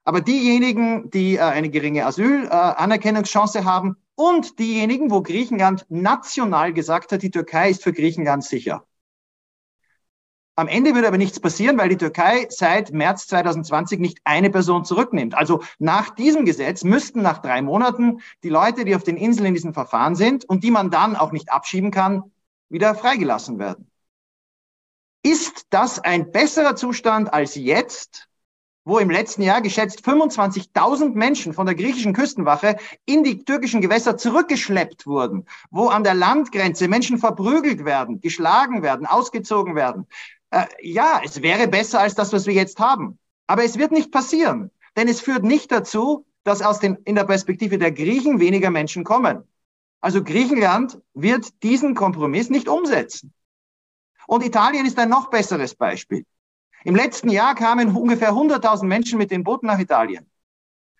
aber 0.03 0.21
diejenigen, 0.21 1.09
die 1.09 1.37
äh, 1.37 1.39
eine 1.39 1.71
geringe 1.71 2.05
Asylanerkennungschance 2.05 3.57
äh, 3.57 3.63
haben 3.63 3.97
und 4.13 4.59
diejenigen, 4.59 5.09
wo 5.09 5.23
Griechenland 5.23 5.87
national 5.89 6.71
gesagt 6.71 7.11
hat, 7.13 7.23
die 7.23 7.31
Türkei 7.31 7.71
ist 7.71 7.81
für 7.81 7.93
Griechenland 7.93 8.43
sicher. 8.43 8.85
Am 10.61 10.67
Ende 10.67 10.93
würde 10.93 11.07
aber 11.07 11.17
nichts 11.17 11.39
passieren, 11.39 11.79
weil 11.79 11.89
die 11.89 11.97
Türkei 11.97 12.45
seit 12.51 12.91
März 12.93 13.25
2020 13.25 13.99
nicht 13.99 14.19
eine 14.25 14.51
Person 14.51 14.85
zurücknimmt. 14.85 15.33
Also 15.33 15.63
nach 15.79 16.13
diesem 16.13 16.45
Gesetz 16.45 16.83
müssten 16.83 17.23
nach 17.23 17.39
drei 17.39 17.63
Monaten 17.63 18.19
die 18.43 18.49
Leute, 18.49 18.85
die 18.85 18.95
auf 18.95 19.01
den 19.01 19.17
Inseln 19.17 19.47
in 19.47 19.53
diesem 19.55 19.73
Verfahren 19.73 20.13
sind 20.13 20.45
und 20.45 20.63
die 20.63 20.69
man 20.69 20.91
dann 20.91 21.15
auch 21.15 21.31
nicht 21.31 21.51
abschieben 21.51 21.89
kann, 21.89 22.31
wieder 22.69 22.93
freigelassen 22.93 23.57
werden. 23.57 23.89
Ist 25.23 25.65
das 25.71 25.97
ein 25.97 26.31
besserer 26.31 26.75
Zustand 26.75 27.33
als 27.33 27.55
jetzt, 27.55 28.29
wo 28.83 28.99
im 28.99 29.09
letzten 29.09 29.41
Jahr 29.41 29.61
geschätzt 29.61 30.05
25.000 30.07 31.15
Menschen 31.15 31.53
von 31.53 31.65
der 31.65 31.73
griechischen 31.73 32.13
Küstenwache 32.13 32.77
in 33.05 33.23
die 33.23 33.43
türkischen 33.45 33.81
Gewässer 33.81 34.15
zurückgeschleppt 34.15 35.07
wurden, 35.07 35.47
wo 35.71 35.87
an 35.87 36.03
der 36.03 36.13
Landgrenze 36.13 36.87
Menschen 36.87 37.17
verprügelt 37.17 37.83
werden, 37.83 38.21
geschlagen 38.21 38.83
werden, 38.83 39.07
ausgezogen 39.07 39.73
werden, 39.73 40.05
äh, 40.51 40.65
ja, 40.81 41.21
es 41.23 41.41
wäre 41.41 41.67
besser 41.67 41.99
als 41.99 42.15
das, 42.15 42.31
was 42.31 42.45
wir 42.45 42.53
jetzt 42.53 42.79
haben. 42.79 43.17
Aber 43.47 43.63
es 43.63 43.77
wird 43.77 43.91
nicht 43.91 44.11
passieren, 44.11 44.71
denn 44.95 45.07
es 45.07 45.21
führt 45.21 45.43
nicht 45.43 45.71
dazu, 45.71 46.25
dass 46.43 46.61
aus 46.61 46.79
den, 46.79 46.95
in 47.05 47.15
der 47.15 47.25
Perspektive 47.25 47.77
der 47.77 47.91
Griechen 47.91 48.39
weniger 48.39 48.69
Menschen 48.69 49.03
kommen. 49.03 49.43
Also 50.01 50.23
Griechenland 50.23 50.99
wird 51.13 51.61
diesen 51.63 51.95
Kompromiss 51.95 52.49
nicht 52.49 52.67
umsetzen. 52.67 53.33
Und 54.27 54.43
Italien 54.43 54.85
ist 54.85 54.97
ein 54.97 55.09
noch 55.09 55.29
besseres 55.29 55.75
Beispiel. 55.75 56.25
Im 56.83 56.95
letzten 56.95 57.29
Jahr 57.29 57.53
kamen 57.53 57.95
ungefähr 57.95 58.31
100.000 58.31 58.85
Menschen 58.85 59.17
mit 59.19 59.29
den 59.29 59.43
Booten 59.43 59.67
nach 59.67 59.79
Italien. 59.79 60.29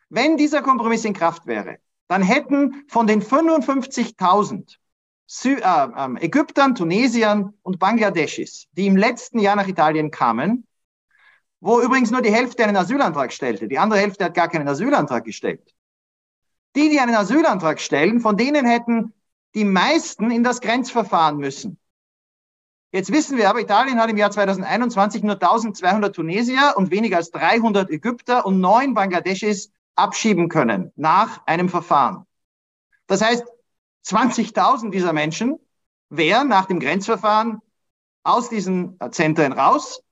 Wenn 0.09 0.37
dieser 0.37 0.61
Kompromiss 0.61 1.05
in 1.05 1.13
Kraft 1.13 1.47
wäre, 1.47 1.77
dann 2.07 2.21
hätten 2.21 2.83
von 2.87 3.07
den 3.07 3.21
55.000 3.21 4.17
Sü 4.51 4.53
äh, 4.53 4.67
äh, 4.67 4.81
Ägyptern, 6.20 6.76
Tunesiern 6.76 7.54
und 7.62 7.80
Bangladeschis, 7.80 8.67
die 8.74 8.88
im 8.88 8.98
letzten 8.98 9.39
Jahr 9.39 9.56
nach 9.56 9.67
Italien 9.67 10.12
kamen, 10.12 10.67
wo 11.62 11.80
übrigens 11.80 12.12
nur 12.12 12.22
die 12.22 12.34
Hälfte 12.34 12.63
einen 12.63 12.76
Asylantrag 12.76 13.32
stellte. 13.32 13.67
Die 13.67 13.80
andere 13.80 14.00
Hälfte 14.00 14.26
hat 14.26 14.34
gar 14.34 14.50
keinen 14.50 14.67
Asylantrag 14.67 15.24
gestellt. 15.24 15.74
Die, 16.76 16.89
die 16.89 17.00
einen 17.00 17.15
Asylantrag 17.15 17.80
stellen, 17.80 18.20
von 18.20 18.36
denen 18.36 18.65
hätten 18.65 19.13
die 19.56 19.65
meisten 19.65 20.32
in 20.32 20.44
das 20.44 20.62
Grenzverfahren 20.62 21.38
müssen. 21.38 21.78
Jetzt 22.91 23.12
wissen 23.12 23.38
wir 23.38 23.50
aber, 23.50 23.62
Italien 23.62 24.00
hat 24.00 24.10
im 24.10 24.17
Jahr 24.17 24.32
2021 24.32 25.24
nur 25.24 25.36
1200 25.36 26.13
Tunesier 26.13 26.74
und 26.76 26.91
weniger 26.91 27.17
als 27.17 27.32
300 27.32 27.89
Ägypter 27.89 28.46
und 28.46 28.60
neun 28.60 28.94
Bangladeschis 28.94 29.72
abschieben 29.96 30.50
können 30.50 30.91
nach 30.96 31.46
einem 31.46 31.70
Verfahren. 31.70 32.26
Das 33.08 33.22
heißt, 33.22 33.46
20.000 34.05 34.91
dieser 34.91 35.13
Menschen 35.13 35.59
wären 36.09 36.47
nach 36.47 36.65
dem 36.65 36.79
Grenzverfahren 36.79 37.61
aus 38.23 38.49
diesen 38.49 38.97
Zentren 39.11 39.53
raus, 39.53 40.03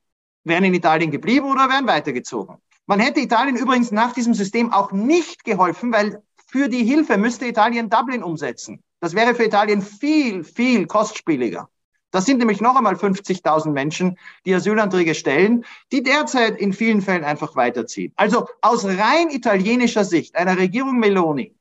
wären 0.43 0.63
in 0.63 0.73
Italien 0.73 1.11
geblieben 1.11 1.45
oder 1.45 1.69
wären 1.69 1.87
weitergezogen. 1.87 2.57
Man 2.85 2.99
hätte 2.99 3.19
Italien 3.19 3.55
übrigens 3.55 3.91
nach 3.91 4.13
diesem 4.13 4.33
System 4.33 4.73
auch 4.73 4.91
nicht 4.91 5.43
geholfen, 5.43 5.91
weil 5.91 6.23
für 6.47 6.69
die 6.69 6.83
Hilfe 6.83 7.17
müsste 7.17 7.45
Italien 7.45 7.89
Dublin 7.89 8.23
umsetzen. 8.23 8.83
Das 8.99 9.13
wäre 9.13 9.35
für 9.35 9.43
Italien 9.43 9.81
viel, 9.81 10.43
viel 10.43 10.87
kostspieliger. 10.87 11.69
Das 12.11 12.25
sind 12.25 12.39
nämlich 12.39 12.59
noch 12.59 12.75
einmal 12.75 12.95
50.000 12.95 13.69
Menschen, 13.69 14.17
die 14.45 14.55
Asylanträge 14.55 15.13
stellen, 15.13 15.63
die 15.91 16.01
derzeit 16.01 16.57
in 16.57 16.73
vielen 16.73 17.03
Fällen 17.03 17.23
einfach 17.23 17.55
weiterziehen. 17.55 18.13
Also 18.15 18.47
aus 18.61 18.85
rein 18.85 19.29
italienischer 19.29 20.03
Sicht 20.03 20.35
einer 20.35 20.57
Regierung 20.57 20.97
Meloni 20.97 21.55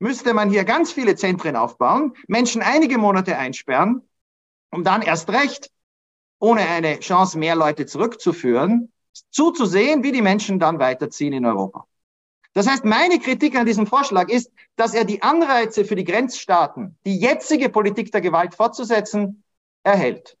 müsste 0.00 0.34
man 0.34 0.50
hier 0.50 0.64
ganz 0.64 0.90
viele 0.92 1.14
Zentren 1.14 1.54
aufbauen, 1.54 2.14
Menschen 2.26 2.62
einige 2.62 2.98
Monate 2.98 3.36
einsperren, 3.36 4.02
um 4.70 4.82
dann 4.82 5.02
erst 5.02 5.30
recht, 5.30 5.70
ohne 6.40 6.62
eine 6.62 6.98
Chance, 6.98 7.38
mehr 7.38 7.54
Leute 7.54 7.86
zurückzuführen, 7.86 8.90
zuzusehen, 9.30 10.02
wie 10.02 10.12
die 10.12 10.22
Menschen 10.22 10.58
dann 10.58 10.78
weiterziehen 10.78 11.34
in 11.34 11.46
Europa. 11.46 11.86
Das 12.54 12.66
heißt, 12.66 12.84
meine 12.84 13.20
Kritik 13.20 13.56
an 13.56 13.66
diesem 13.66 13.86
Vorschlag 13.86 14.28
ist, 14.28 14.50
dass 14.74 14.94
er 14.94 15.04
die 15.04 15.22
Anreize 15.22 15.84
für 15.84 15.94
die 15.94 16.04
Grenzstaaten, 16.04 16.98
die 17.04 17.18
jetzige 17.18 17.68
Politik 17.68 18.10
der 18.10 18.22
Gewalt 18.22 18.54
fortzusetzen, 18.54 19.44
erhält. 19.84 20.36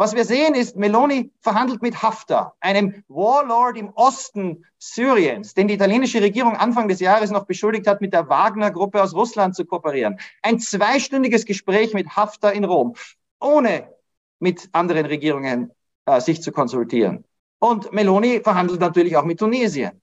Was 0.00 0.14
wir 0.14 0.24
sehen 0.24 0.54
ist, 0.54 0.76
Meloni 0.76 1.32
verhandelt 1.40 1.82
mit 1.82 2.00
Haftar, 2.04 2.54
einem 2.60 3.02
Warlord 3.08 3.76
im 3.76 3.90
Osten 3.94 4.64
Syriens, 4.78 5.54
den 5.54 5.66
die 5.66 5.74
italienische 5.74 6.22
Regierung 6.22 6.54
Anfang 6.56 6.86
des 6.86 7.00
Jahres 7.00 7.32
noch 7.32 7.46
beschuldigt 7.46 7.88
hat, 7.88 8.00
mit 8.00 8.12
der 8.12 8.28
Wagner-Gruppe 8.28 9.02
aus 9.02 9.12
Russland 9.12 9.56
zu 9.56 9.64
kooperieren. 9.64 10.20
Ein 10.40 10.60
zweistündiges 10.60 11.44
Gespräch 11.44 11.94
mit 11.94 12.14
Haftar 12.14 12.52
in 12.52 12.62
Rom, 12.62 12.94
ohne 13.40 13.92
mit 14.38 14.68
anderen 14.70 15.04
Regierungen 15.04 15.72
äh, 16.06 16.20
sich 16.20 16.42
zu 16.42 16.52
konsultieren. 16.52 17.24
Und 17.58 17.92
Meloni 17.92 18.40
verhandelt 18.40 18.78
natürlich 18.78 19.16
auch 19.16 19.24
mit 19.24 19.40
Tunesien. 19.40 20.00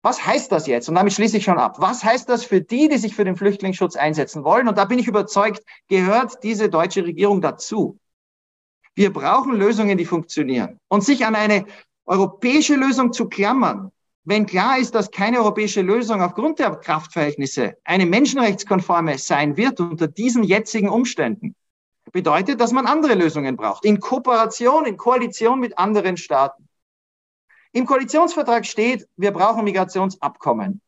Was 0.00 0.24
heißt 0.24 0.50
das 0.50 0.66
jetzt? 0.66 0.88
Und 0.88 0.94
damit 0.94 1.12
schließe 1.12 1.36
ich 1.36 1.44
schon 1.44 1.58
ab. 1.58 1.76
Was 1.80 2.02
heißt 2.02 2.30
das 2.30 2.44
für 2.44 2.62
die, 2.62 2.88
die 2.88 2.96
sich 2.96 3.14
für 3.14 3.26
den 3.26 3.36
Flüchtlingsschutz 3.36 3.94
einsetzen 3.94 4.42
wollen? 4.42 4.68
Und 4.68 4.78
da 4.78 4.86
bin 4.86 4.98
ich 4.98 5.06
überzeugt, 5.06 5.62
gehört 5.88 6.42
diese 6.42 6.70
deutsche 6.70 7.04
Regierung 7.04 7.42
dazu. 7.42 7.98
Wir 8.96 9.12
brauchen 9.12 9.54
Lösungen, 9.54 9.98
die 9.98 10.06
funktionieren. 10.06 10.80
Und 10.88 11.04
sich 11.04 11.24
an 11.26 11.34
eine 11.34 11.66
europäische 12.06 12.76
Lösung 12.76 13.12
zu 13.12 13.28
klammern, 13.28 13.92
wenn 14.24 14.46
klar 14.46 14.78
ist, 14.78 14.94
dass 14.94 15.10
keine 15.10 15.38
europäische 15.38 15.82
Lösung 15.82 16.22
aufgrund 16.22 16.58
der 16.58 16.74
Kraftverhältnisse 16.74 17.76
eine 17.84 18.06
menschenrechtskonforme 18.06 19.18
sein 19.18 19.56
wird 19.56 19.80
unter 19.80 20.08
diesen 20.08 20.42
jetzigen 20.42 20.88
Umständen, 20.88 21.54
bedeutet, 22.10 22.60
dass 22.60 22.72
man 22.72 22.86
andere 22.86 23.14
Lösungen 23.14 23.56
braucht, 23.56 23.84
in 23.84 24.00
Kooperation, 24.00 24.86
in 24.86 24.96
Koalition 24.96 25.60
mit 25.60 25.78
anderen 25.78 26.16
Staaten. 26.16 26.66
Im 27.72 27.84
Koalitionsvertrag 27.84 28.64
steht, 28.64 29.06
wir 29.16 29.30
brauchen 29.30 29.64
Migrationsabkommen. 29.64 30.80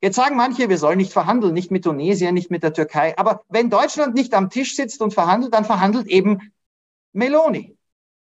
Jetzt 0.00 0.16
sagen 0.16 0.36
manche, 0.36 0.70
wir 0.70 0.78
sollen 0.78 0.96
nicht 0.96 1.12
verhandeln, 1.12 1.52
nicht 1.52 1.70
mit 1.70 1.84
Tunesien, 1.84 2.32
nicht 2.32 2.50
mit 2.50 2.62
der 2.62 2.72
Türkei. 2.72 3.16
Aber 3.18 3.42
wenn 3.50 3.68
Deutschland 3.68 4.14
nicht 4.14 4.32
am 4.32 4.48
Tisch 4.48 4.74
sitzt 4.74 5.02
und 5.02 5.12
verhandelt, 5.12 5.52
dann 5.52 5.66
verhandelt 5.66 6.06
eben 6.06 6.52
Meloni. 7.12 7.76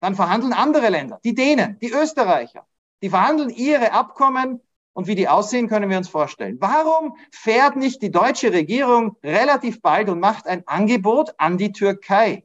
Dann 0.00 0.14
verhandeln 0.14 0.52
andere 0.52 0.88
Länder, 0.90 1.20
die 1.24 1.34
Dänen, 1.34 1.78
die 1.80 1.90
Österreicher. 1.90 2.66
Die 3.02 3.10
verhandeln 3.10 3.50
ihre 3.50 3.92
Abkommen 3.92 4.60
und 4.92 5.06
wie 5.06 5.14
die 5.14 5.28
aussehen, 5.28 5.68
können 5.68 5.90
wir 5.90 5.98
uns 5.98 6.08
vorstellen. 6.08 6.56
Warum 6.60 7.16
fährt 7.30 7.76
nicht 7.76 8.02
die 8.02 8.10
deutsche 8.10 8.52
Regierung 8.52 9.16
relativ 9.22 9.80
bald 9.80 10.08
und 10.08 10.20
macht 10.20 10.46
ein 10.46 10.66
Angebot 10.66 11.34
an 11.38 11.58
die 11.58 11.72
Türkei? 11.72 12.44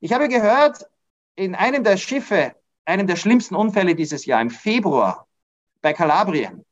Ich 0.00 0.12
habe 0.12 0.28
gehört, 0.28 0.86
in 1.36 1.54
einem 1.54 1.84
der 1.84 1.96
Schiffe 1.96 2.54
einem 2.84 3.06
der 3.06 3.16
schlimmsten 3.16 3.54
Unfälle 3.54 3.94
dieses 3.94 4.26
Jahr, 4.26 4.40
im 4.40 4.50
Februar 4.50 5.28
bei 5.80 5.92
Kalabrien. 5.92 6.64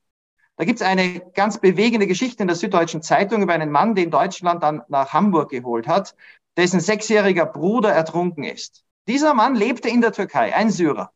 Da 0.56 0.64
gibt 0.64 0.80
es 0.80 0.86
eine 0.86 1.20
ganz 1.34 1.58
bewegende 1.58 2.06
Geschichte 2.06 2.42
in 2.42 2.48
der 2.48 2.56
Süddeutschen 2.56 3.02
Zeitung 3.02 3.42
über 3.42 3.54
einen 3.54 3.70
Mann, 3.70 3.94
den 3.94 4.10
Deutschland 4.10 4.62
dann 4.62 4.82
nach 4.88 5.12
Hamburg 5.12 5.50
geholt 5.50 5.88
hat, 5.88 6.14
dessen 6.60 6.80
sechsjähriger 6.80 7.46
Bruder 7.46 7.90
ertrunken 7.90 8.44
ist. 8.44 8.84
Dieser 9.08 9.32
Mann 9.32 9.54
lebte 9.54 9.88
in 9.88 10.02
der 10.02 10.12
Türkei, 10.12 10.54
ein 10.54 10.70
Syrer. 10.70 11.10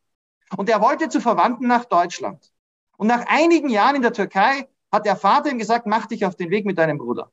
Und 0.56 0.70
er 0.70 0.80
wollte 0.80 1.10
zu 1.10 1.20
Verwandten 1.20 1.66
nach 1.66 1.84
Deutschland. 1.84 2.50
Und 2.96 3.08
nach 3.08 3.26
einigen 3.26 3.68
Jahren 3.68 3.96
in 3.96 4.00
der 4.00 4.14
Türkei 4.14 4.68
hat 4.90 5.04
der 5.04 5.16
Vater 5.16 5.50
ihm 5.50 5.58
gesagt, 5.58 5.86
mach 5.86 6.06
dich 6.06 6.24
auf 6.24 6.34
den 6.34 6.48
Weg 6.48 6.64
mit 6.64 6.78
deinem 6.78 6.96
Bruder. 6.96 7.30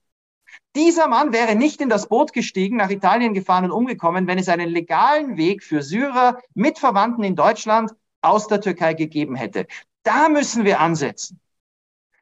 Dieser 0.75 1.07
Mann 1.07 1.31
wäre 1.31 1.55
nicht 1.55 1.79
in 1.79 1.87
das 1.87 2.09
Boot 2.09 2.33
gestiegen, 2.33 2.75
nach 2.75 2.89
Italien 2.89 3.33
gefahren 3.33 3.63
und 3.63 3.71
umgekommen, 3.71 4.27
wenn 4.27 4.39
es 4.39 4.49
einen 4.49 4.69
legalen 4.69 5.37
Weg 5.37 5.63
für 5.63 5.81
Syrer 5.81 6.37
mit 6.53 6.79
Verwandten 6.79 7.23
in 7.23 7.37
Deutschland 7.37 7.93
aus 8.21 8.47
der 8.47 8.59
Türkei 8.59 8.93
gegeben 8.93 9.35
hätte. 9.35 9.67
Da 10.03 10.27
müssen 10.27 10.65
wir 10.65 10.81
ansetzen. 10.81 11.39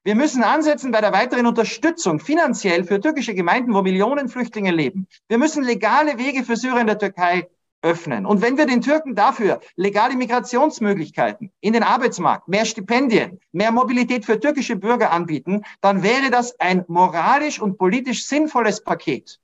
Wir 0.03 0.15
müssen 0.15 0.43
ansetzen 0.43 0.91
bei 0.91 1.01
der 1.01 1.11
weiteren 1.11 1.45
Unterstützung 1.45 2.19
finanziell 2.19 2.85
für 2.85 3.01
türkische 3.01 3.35
Gemeinden, 3.35 3.73
wo 3.73 3.81
Millionen 3.81 4.29
Flüchtlinge 4.29 4.71
leben. 4.71 5.07
Wir 5.27 5.37
müssen 5.37 5.63
legale 5.63 6.17
Wege 6.17 6.45
für 6.45 6.55
Syrer 6.55 6.79
in 6.79 6.87
der 6.87 6.97
Türkei 6.97 7.49
öffnen. 7.81 8.25
Und 8.25 8.41
wenn 8.41 8.57
wir 8.57 8.65
den 8.65 8.81
Türken 8.81 9.13
dafür 9.13 9.59
legale 9.75 10.15
Migrationsmöglichkeiten 10.15 11.51
in 11.59 11.73
den 11.73 11.83
Arbeitsmarkt, 11.83 12.47
mehr 12.47 12.63
Stipendien, 12.63 13.39
mehr 13.51 13.71
Mobilität 13.71 14.25
für 14.25 14.39
türkische 14.39 14.77
Bürger 14.77 15.11
anbieten, 15.11 15.63
dann 15.81 16.01
wäre 16.01 16.29
das 16.29 16.57
ein 16.61 16.85
moralisch 16.87 17.59
und 17.61 17.77
politisch 17.77 18.25
sinnvolles 18.25 18.83
Paket. 18.83 19.39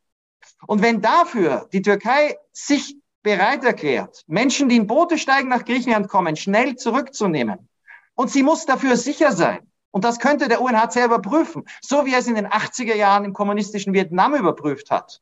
Und 0.68 0.82
wenn 0.82 1.02
dafür 1.02 1.68
die 1.74 1.82
Türkei 1.82 2.38
sich 2.54 2.96
bereit 3.24 3.66
erklärt, 3.66 4.24
Menschen, 4.28 4.70
die 4.70 4.78
in 4.78 4.88
Boote 4.88 5.18
steigen, 5.18 5.50
nach 5.50 5.66
Griechenland 5.66 6.08
kommen, 6.08 6.38
schnell 6.38 6.76
zurückzunehmen, 6.76 7.68
und 8.18 8.32
sie 8.32 8.44
muss 8.44 8.66
dafür 8.66 8.96
sicher 8.96 9.34
sein, 9.34 9.60
und 9.96 10.04
das 10.04 10.20
könnte 10.20 10.50
der 10.50 10.62
UNHCR 10.62 11.06
überprüfen, 11.06 11.64
so 11.82 12.06
wie 12.06 12.12
er 12.14 12.20
es 12.20 12.28
in 12.28 12.36
den 12.36 12.48
80er 12.48 12.96
Jahren 12.96 13.24
im 13.24 13.34
kommunistischen 13.34 13.94
Vietnam 13.94 14.36
überprüft 14.36 14.92
hat 14.92 15.22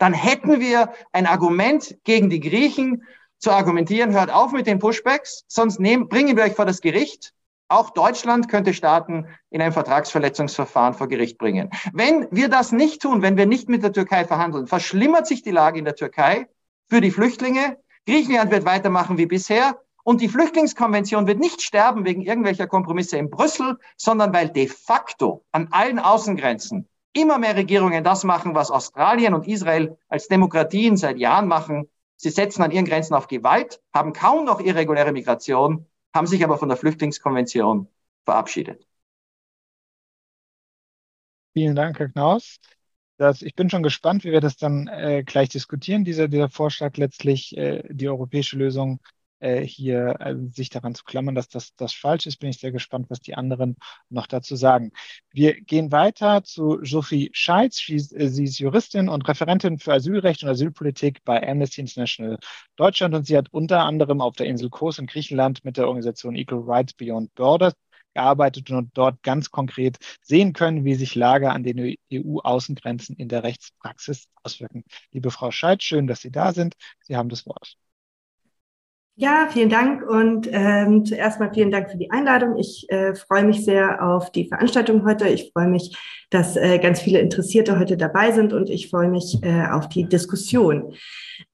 dann 0.00 0.14
hätten 0.14 0.60
wir 0.60 0.92
ein 1.12 1.26
Argument 1.26 1.98
gegen 2.04 2.30
die 2.30 2.40
Griechen 2.40 3.04
zu 3.38 3.50
argumentieren, 3.50 4.12
hört 4.12 4.30
auf 4.30 4.52
mit 4.52 4.66
den 4.66 4.78
Pushbacks, 4.78 5.44
sonst 5.46 5.78
nehmen, 5.78 6.08
bringen 6.08 6.36
wir 6.36 6.44
euch 6.44 6.54
vor 6.54 6.64
das 6.66 6.80
Gericht. 6.80 7.32
Auch 7.68 7.90
Deutschland 7.90 8.48
könnte 8.48 8.74
Staaten 8.74 9.26
in 9.50 9.62
ein 9.62 9.72
Vertragsverletzungsverfahren 9.72 10.94
vor 10.94 11.06
Gericht 11.06 11.38
bringen. 11.38 11.70
Wenn 11.92 12.26
wir 12.30 12.48
das 12.48 12.72
nicht 12.72 13.02
tun, 13.02 13.22
wenn 13.22 13.36
wir 13.36 13.46
nicht 13.46 13.68
mit 13.68 13.82
der 13.82 13.92
Türkei 13.92 14.24
verhandeln, 14.24 14.66
verschlimmert 14.66 15.26
sich 15.26 15.42
die 15.42 15.52
Lage 15.52 15.78
in 15.78 15.84
der 15.84 15.94
Türkei 15.94 16.48
für 16.88 17.00
die 17.00 17.10
Flüchtlinge. 17.10 17.78
Griechenland 18.06 18.50
wird 18.50 18.64
weitermachen 18.64 19.18
wie 19.18 19.26
bisher. 19.26 19.78
Und 20.10 20.20
die 20.20 20.28
Flüchtlingskonvention 20.28 21.28
wird 21.28 21.38
nicht 21.38 21.62
sterben 21.62 22.04
wegen 22.04 22.22
irgendwelcher 22.22 22.66
Kompromisse 22.66 23.16
in 23.16 23.30
Brüssel, 23.30 23.78
sondern 23.96 24.34
weil 24.34 24.48
de 24.48 24.66
facto 24.66 25.44
an 25.52 25.68
allen 25.70 26.00
Außengrenzen 26.00 26.88
immer 27.12 27.38
mehr 27.38 27.54
Regierungen 27.54 28.02
das 28.02 28.24
machen, 28.24 28.56
was 28.56 28.72
Australien 28.72 29.34
und 29.34 29.46
Israel 29.46 29.96
als 30.08 30.26
Demokratien 30.26 30.96
seit 30.96 31.16
Jahren 31.18 31.46
machen. 31.46 31.88
Sie 32.16 32.30
setzen 32.30 32.60
an 32.64 32.72
ihren 32.72 32.86
Grenzen 32.86 33.14
auf 33.14 33.28
Gewalt, 33.28 33.80
haben 33.94 34.12
kaum 34.12 34.44
noch 34.44 34.58
irreguläre 34.58 35.12
Migration, 35.12 35.86
haben 36.12 36.26
sich 36.26 36.42
aber 36.42 36.58
von 36.58 36.68
der 36.68 36.76
Flüchtlingskonvention 36.76 37.86
verabschiedet. 38.24 38.84
Vielen 41.52 41.76
Dank, 41.76 42.00
Herr 42.00 42.08
Knaus. 42.08 42.58
Das, 43.16 43.42
ich 43.42 43.54
bin 43.54 43.70
schon 43.70 43.84
gespannt, 43.84 44.24
wie 44.24 44.32
wir 44.32 44.40
das 44.40 44.56
dann 44.56 44.88
äh, 44.88 45.22
gleich 45.24 45.50
diskutieren, 45.50 46.04
dieser, 46.04 46.26
dieser 46.26 46.48
Vorschlag 46.48 46.96
letztlich, 46.96 47.56
äh, 47.56 47.84
die 47.88 48.08
europäische 48.08 48.56
Lösung 48.56 48.98
äh, 49.40 49.62
hier 49.62 50.16
äh, 50.20 50.34
sich 50.52 50.70
daran 50.70 50.94
zu 50.94 51.04
klammern, 51.04 51.34
dass 51.34 51.48
das, 51.48 51.74
das 51.76 51.92
falsch 51.92 52.26
ist, 52.26 52.38
bin 52.38 52.50
ich 52.50 52.58
sehr 52.58 52.72
gespannt, 52.72 53.06
was 53.08 53.20
die 53.20 53.34
anderen 53.34 53.76
noch 54.08 54.26
dazu 54.26 54.56
sagen. 54.56 54.92
Wir 55.32 55.60
gehen 55.60 55.92
weiter 55.92 56.44
zu 56.44 56.78
Sophie 56.84 57.30
Scheitz. 57.32 57.78
Sie, 57.78 57.96
äh, 57.96 58.28
sie 58.28 58.44
ist 58.44 58.58
Juristin 58.58 59.08
und 59.08 59.26
Referentin 59.28 59.78
für 59.78 59.92
Asylrecht 59.94 60.42
und 60.42 60.50
Asylpolitik 60.50 61.24
bei 61.24 61.46
Amnesty 61.46 61.80
International 61.80 62.38
Deutschland 62.76 63.14
und 63.14 63.26
sie 63.26 63.36
hat 63.36 63.48
unter 63.52 63.80
anderem 63.84 64.20
auf 64.20 64.36
der 64.36 64.46
Insel 64.46 64.70
Kos 64.70 64.98
in 64.98 65.06
Griechenland 65.06 65.64
mit 65.64 65.76
der 65.76 65.86
Organisation 65.88 66.36
Equal 66.36 66.62
Rights 66.66 66.94
Beyond 66.94 67.34
Borders 67.34 67.74
gearbeitet 68.14 68.70
und 68.70 68.90
dort 68.94 69.22
ganz 69.22 69.50
konkret 69.50 69.98
sehen 70.22 70.52
können, 70.52 70.84
wie 70.84 70.94
sich 70.94 71.14
Lage 71.14 71.50
an 71.50 71.62
den 71.62 71.96
EU-Außengrenzen 72.12 73.16
in 73.16 73.28
der 73.28 73.44
Rechtspraxis 73.44 74.28
auswirken. 74.42 74.84
Liebe 75.12 75.30
Frau 75.30 75.50
Scheid, 75.50 75.82
schön, 75.82 76.06
dass 76.06 76.20
Sie 76.20 76.30
da 76.30 76.52
sind. 76.52 76.74
Sie 77.00 77.16
haben 77.16 77.28
das 77.28 77.46
Wort. 77.46 77.76
Ja, 79.22 79.50
vielen 79.52 79.68
Dank 79.68 80.02
und 80.08 80.48
ähm, 80.50 81.04
zuerst 81.04 81.40
mal 81.40 81.52
vielen 81.52 81.70
Dank 81.70 81.90
für 81.90 81.98
die 81.98 82.10
Einladung. 82.10 82.56
Ich 82.56 82.86
äh, 82.88 83.14
freue 83.14 83.44
mich 83.44 83.66
sehr 83.66 84.02
auf 84.02 84.32
die 84.32 84.48
Veranstaltung 84.48 85.04
heute. 85.04 85.28
Ich 85.28 85.50
freue 85.52 85.68
mich, 85.68 85.94
dass 86.30 86.56
äh, 86.56 86.78
ganz 86.78 87.02
viele 87.02 87.18
Interessierte 87.18 87.78
heute 87.78 87.98
dabei 87.98 88.32
sind 88.32 88.54
und 88.54 88.70
ich 88.70 88.88
freue 88.88 89.10
mich 89.10 89.36
äh, 89.42 89.66
auf 89.70 89.90
die 89.90 90.04
Diskussion. 90.04 90.94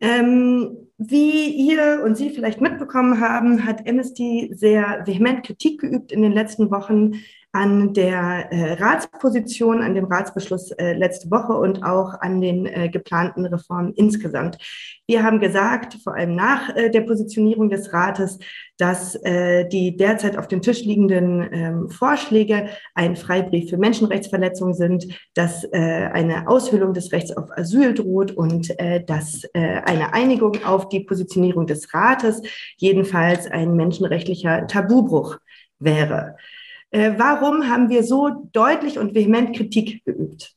Ähm, 0.00 0.76
wie 0.98 1.48
ihr 1.48 2.02
und 2.04 2.16
Sie 2.16 2.30
vielleicht 2.30 2.60
mitbekommen 2.60 3.20
haben, 3.20 3.66
hat 3.66 3.88
Amnesty 3.88 4.52
sehr 4.54 5.02
vehement 5.04 5.44
Kritik 5.44 5.80
geübt 5.80 6.12
in 6.12 6.22
den 6.22 6.32
letzten 6.32 6.70
Wochen 6.70 7.14
an 7.56 7.94
der 7.94 8.52
äh, 8.52 8.74
Ratsposition, 8.74 9.80
an 9.80 9.94
dem 9.94 10.04
Ratsbeschluss 10.04 10.72
äh, 10.72 10.92
letzte 10.92 11.30
Woche 11.30 11.54
und 11.54 11.82
auch 11.82 12.12
an 12.20 12.42
den 12.42 12.66
äh, 12.66 12.90
geplanten 12.90 13.46
Reformen 13.46 13.94
insgesamt. 13.94 14.58
Wir 15.06 15.22
haben 15.22 15.40
gesagt, 15.40 15.94
vor 16.04 16.14
allem 16.14 16.34
nach 16.34 16.76
äh, 16.76 16.90
der 16.90 17.00
Positionierung 17.00 17.70
des 17.70 17.94
Rates, 17.94 18.38
dass 18.76 19.14
äh, 19.24 19.66
die 19.68 19.96
derzeit 19.96 20.36
auf 20.36 20.48
dem 20.48 20.60
Tisch 20.60 20.84
liegenden 20.84 21.48
ähm, 21.50 21.88
Vorschläge 21.88 22.68
ein 22.94 23.16
Freibrief 23.16 23.70
für 23.70 23.78
Menschenrechtsverletzungen 23.78 24.74
sind, 24.74 25.06
dass 25.32 25.64
äh, 25.64 25.78
eine 26.12 26.48
Aushöhlung 26.48 26.92
des 26.92 27.10
Rechts 27.10 27.34
auf 27.34 27.48
Asyl 27.56 27.94
droht 27.94 28.32
und 28.32 28.74
dass 29.06 29.42
eine 29.54 30.12
Einigung 30.12 30.64
auf 30.64 30.88
die 30.88 31.00
Positionierung 31.00 31.66
des 31.66 31.94
Rates 31.94 32.42
jedenfalls 32.76 33.50
ein 33.50 33.76
menschenrechtlicher 33.76 34.66
Tabubruch 34.66 35.38
wäre. 35.78 36.36
Äh, 36.90 37.12
warum 37.16 37.68
haben 37.68 37.88
wir 37.88 38.02
so 38.02 38.48
deutlich 38.52 38.98
und 38.98 39.14
vehement 39.14 39.56
Kritik 39.56 40.04
geübt? 40.04 40.56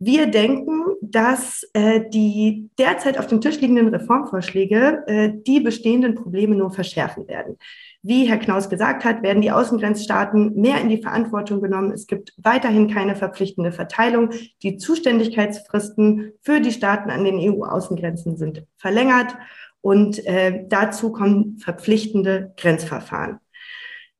Wir 0.00 0.28
denken, 0.28 0.84
dass 1.00 1.68
äh, 1.72 2.08
die 2.08 2.70
derzeit 2.78 3.18
auf 3.18 3.26
dem 3.26 3.40
Tisch 3.40 3.60
liegenden 3.60 3.88
Reformvorschläge 3.88 5.02
äh, 5.08 5.32
die 5.34 5.58
bestehenden 5.58 6.14
Probleme 6.14 6.54
nur 6.54 6.70
verschärfen 6.70 7.26
werden. 7.26 7.56
Wie 8.02 8.26
Herr 8.26 8.38
Knaus 8.38 8.70
gesagt 8.70 9.04
hat, 9.04 9.24
werden 9.24 9.42
die 9.42 9.50
Außengrenzstaaten 9.50 10.54
mehr 10.54 10.80
in 10.80 10.88
die 10.88 11.02
Verantwortung 11.02 11.60
genommen. 11.60 11.90
Es 11.90 12.06
gibt 12.06 12.32
weiterhin 12.36 12.88
keine 12.88 13.16
verpflichtende 13.16 13.72
Verteilung. 13.72 14.30
Die 14.62 14.76
Zuständigkeitsfristen 14.76 16.32
für 16.42 16.60
die 16.60 16.70
Staaten 16.70 17.10
an 17.10 17.24
den 17.24 17.38
EU-Außengrenzen 17.38 18.36
sind 18.36 18.64
verlängert 18.76 19.36
und 19.80 20.24
äh, 20.26 20.64
dazu 20.68 21.10
kommen 21.10 21.58
verpflichtende 21.58 22.52
Grenzverfahren. 22.56 23.40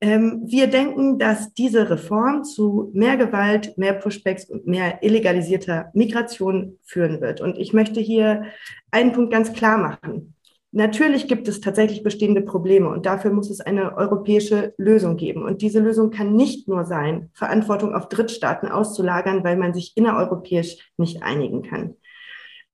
Ähm, 0.01 0.43
wir 0.47 0.69
denken, 0.69 1.19
dass 1.19 1.53
diese 1.55 1.91
Reform 1.91 2.45
zu 2.45 2.91
mehr 2.95 3.17
Gewalt, 3.17 3.77
mehr 3.77 3.95
Pushbacks 3.95 4.45
und 4.45 4.67
mehr 4.67 5.03
illegalisierter 5.03 5.91
Migration 5.93 6.79
führen 6.85 7.21
wird. 7.21 7.41
Und 7.41 7.59
ich 7.59 7.73
möchte 7.73 7.99
hier 7.99 8.45
einen 8.93 9.13
Punkt 9.13 9.33
ganz 9.33 9.53
klar 9.53 9.77
machen. 9.77 10.35
Natürlich 10.71 11.27
gibt 11.27 11.49
es 11.49 11.61
tatsächlich 11.61 12.03
bestehende 12.03 12.43
Probleme 12.43 12.91
und 12.91 13.07
dafür 13.07 13.33
muss 13.33 13.51
es 13.51 13.61
eine 13.61 13.97
europäische 13.97 14.75
Lösung 14.77 15.17
geben. 15.17 15.43
Und 15.43 15.63
diese 15.63 15.81
Lösung 15.81 16.11
kann 16.11 16.37
nicht 16.37 16.69
nur 16.69 16.85
sein, 16.85 17.31
Verantwortung 17.33 17.95
auf 17.95 18.09
Drittstaaten 18.09 18.69
auszulagern, 18.69 19.43
weil 19.43 19.57
man 19.57 19.73
sich 19.75 19.97
innereuropäisch 19.97 20.93
nicht 20.99 21.23
einigen 21.23 21.63
kann. 21.63 21.95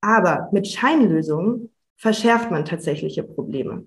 Aber 0.00 0.48
mit 0.52 0.66
Scheinlösungen 0.66 1.70
verschärft 1.96 2.50
man 2.50 2.64
tatsächliche 2.64 3.22
Probleme. 3.22 3.87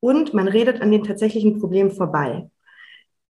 Und 0.00 0.34
man 0.34 0.46
redet 0.46 0.82
an 0.82 0.92
den 0.92 1.02
tatsächlichen 1.02 1.58
Problemen 1.58 1.90
vorbei 1.90 2.50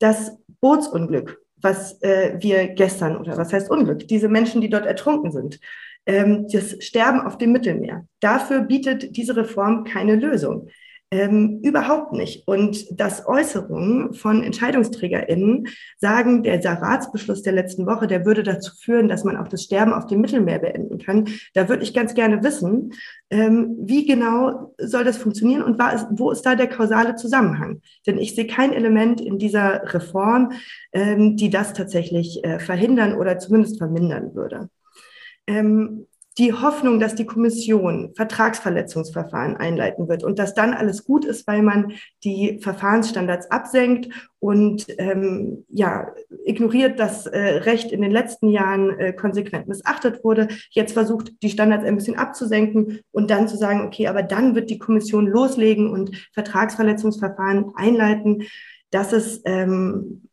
das 0.01 0.37
Bootsunglück, 0.59 1.39
was 1.57 2.01
äh, 2.01 2.35
wir 2.39 2.69
gestern, 2.69 3.17
oder 3.17 3.37
was 3.37 3.53
heißt 3.53 3.69
Unglück, 3.69 4.07
diese 4.07 4.29
Menschen, 4.29 4.61
die 4.61 4.69
dort 4.69 4.85
ertrunken 4.85 5.31
sind, 5.31 5.59
ähm, 6.05 6.47
das 6.51 6.83
Sterben 6.83 7.21
auf 7.21 7.37
dem 7.37 7.51
Mittelmeer. 7.51 8.05
Dafür 8.19 8.61
bietet 8.61 9.15
diese 9.15 9.35
Reform 9.35 9.83
keine 9.83 10.15
Lösung. 10.15 10.67
Ähm, 11.13 11.60
überhaupt 11.62 12.13
nicht. 12.13 12.47
Und 12.47 12.86
dass 12.97 13.28
Äußerungen 13.28 14.13
von 14.13 14.43
EntscheidungsträgerInnen 14.43 15.67
sagen, 15.97 16.41
der 16.41 16.62
Ratsbeschluss 16.63 17.41
der 17.41 17.52
letzten 17.52 17.86
Woche, 17.86 18.08
der 18.08 18.26
würde 18.26 18.43
dazu 18.43 18.74
führen, 18.78 19.10
dass 19.10 19.26
man 19.26 19.36
auch 19.36 19.50
das 19.50 19.63
Sterben 19.63 19.91
auf 19.91 20.06
dem 20.06 20.21
Mittelmeer 20.21 20.60
beenden 20.60 21.00
kann. 21.00 21.28
Da 21.54 21.67
würde 21.67 21.84
ich 21.84 21.93
ganz 21.93 22.13
gerne 22.13 22.41
wissen, 22.43 22.93
ähm, 23.30 23.76
wie 23.82 24.06
genau 24.06 24.74
soll 24.78 25.04
das 25.04 25.17
funktionieren 25.17 25.63
und 25.63 25.82
ist, 25.93 26.08
wo 26.12 26.32
ist 26.32 26.43
da 26.43 26.56
der 26.56 26.67
kausale 26.67 27.15
Zusammenhang? 27.15 27.82
Denn 28.08 28.17
ich 28.17 28.34
sehe 28.34 28.47
kein 28.47 28.71
Element 28.71 29.19
in 29.19 29.38
dieser 29.38 29.93
Reform, 29.93 30.54
ähm, 30.93 31.36
die 31.36 31.50
das 31.50 31.74
tatsächlich 31.74 32.41
äh, 32.45 32.58
verhindern 32.60 33.15
oder 33.15 33.38
zumindest 33.38 33.80
vermindern 33.80 34.34
würde. 34.34 34.69
Ähm, 35.45 36.08
die 36.38 36.54
Hoffnung, 36.54 37.00
dass 37.00 37.15
die 37.15 37.26
Kommission 37.26 38.13
Vertragsverletzungsverfahren 38.15 39.58
einleiten 39.58 40.08
wird 40.08 40.24
und 40.24 40.39
dass 40.39 40.54
dann 40.54 40.74
alles 40.74 41.04
gut 41.04 41.26
ist, 41.26 41.46
weil 41.46 41.62
man 41.62 41.94
die 42.24 42.60
Verfahrensstandards 42.62 43.52
absenkt 43.52 44.08
und 44.39 44.86
ähm, 44.98 45.65
ja 45.67 46.08
ignoriert, 46.46 47.00
dass 47.00 47.28
äh, 47.28 47.38
Recht 47.38 47.91
in 47.91 48.02
den 48.02 48.12
letzten 48.12 48.48
Jahren 48.48 48.98
äh, 48.98 49.12
konsequent 49.13 49.67
missachtet 49.67 50.24
wurde. 50.24 50.48
Jetzt 50.70 50.94
versucht 50.94 51.34
die 51.44 51.50
Standards 51.50 51.84
ein 51.84 51.96
bisschen 51.96 52.17
abzusenken 52.17 53.02
und 53.12 53.30
dann 53.30 53.50
zu 53.50 53.58
sagen, 53.58 53.82
okay, 53.86 54.08
aber 54.08 54.24
dann 54.24 54.56
wird 54.56 54.70
die 54.70 54.80
Kommission 54.80 55.28
loslegen 55.28 55.89
und 55.89 56.15
Vertragsverletzungsverfahren 56.34 57.74
einleiten. 57.76 58.44
Das 58.89 59.12
ist 59.12 59.41
ähm, 59.46 60.30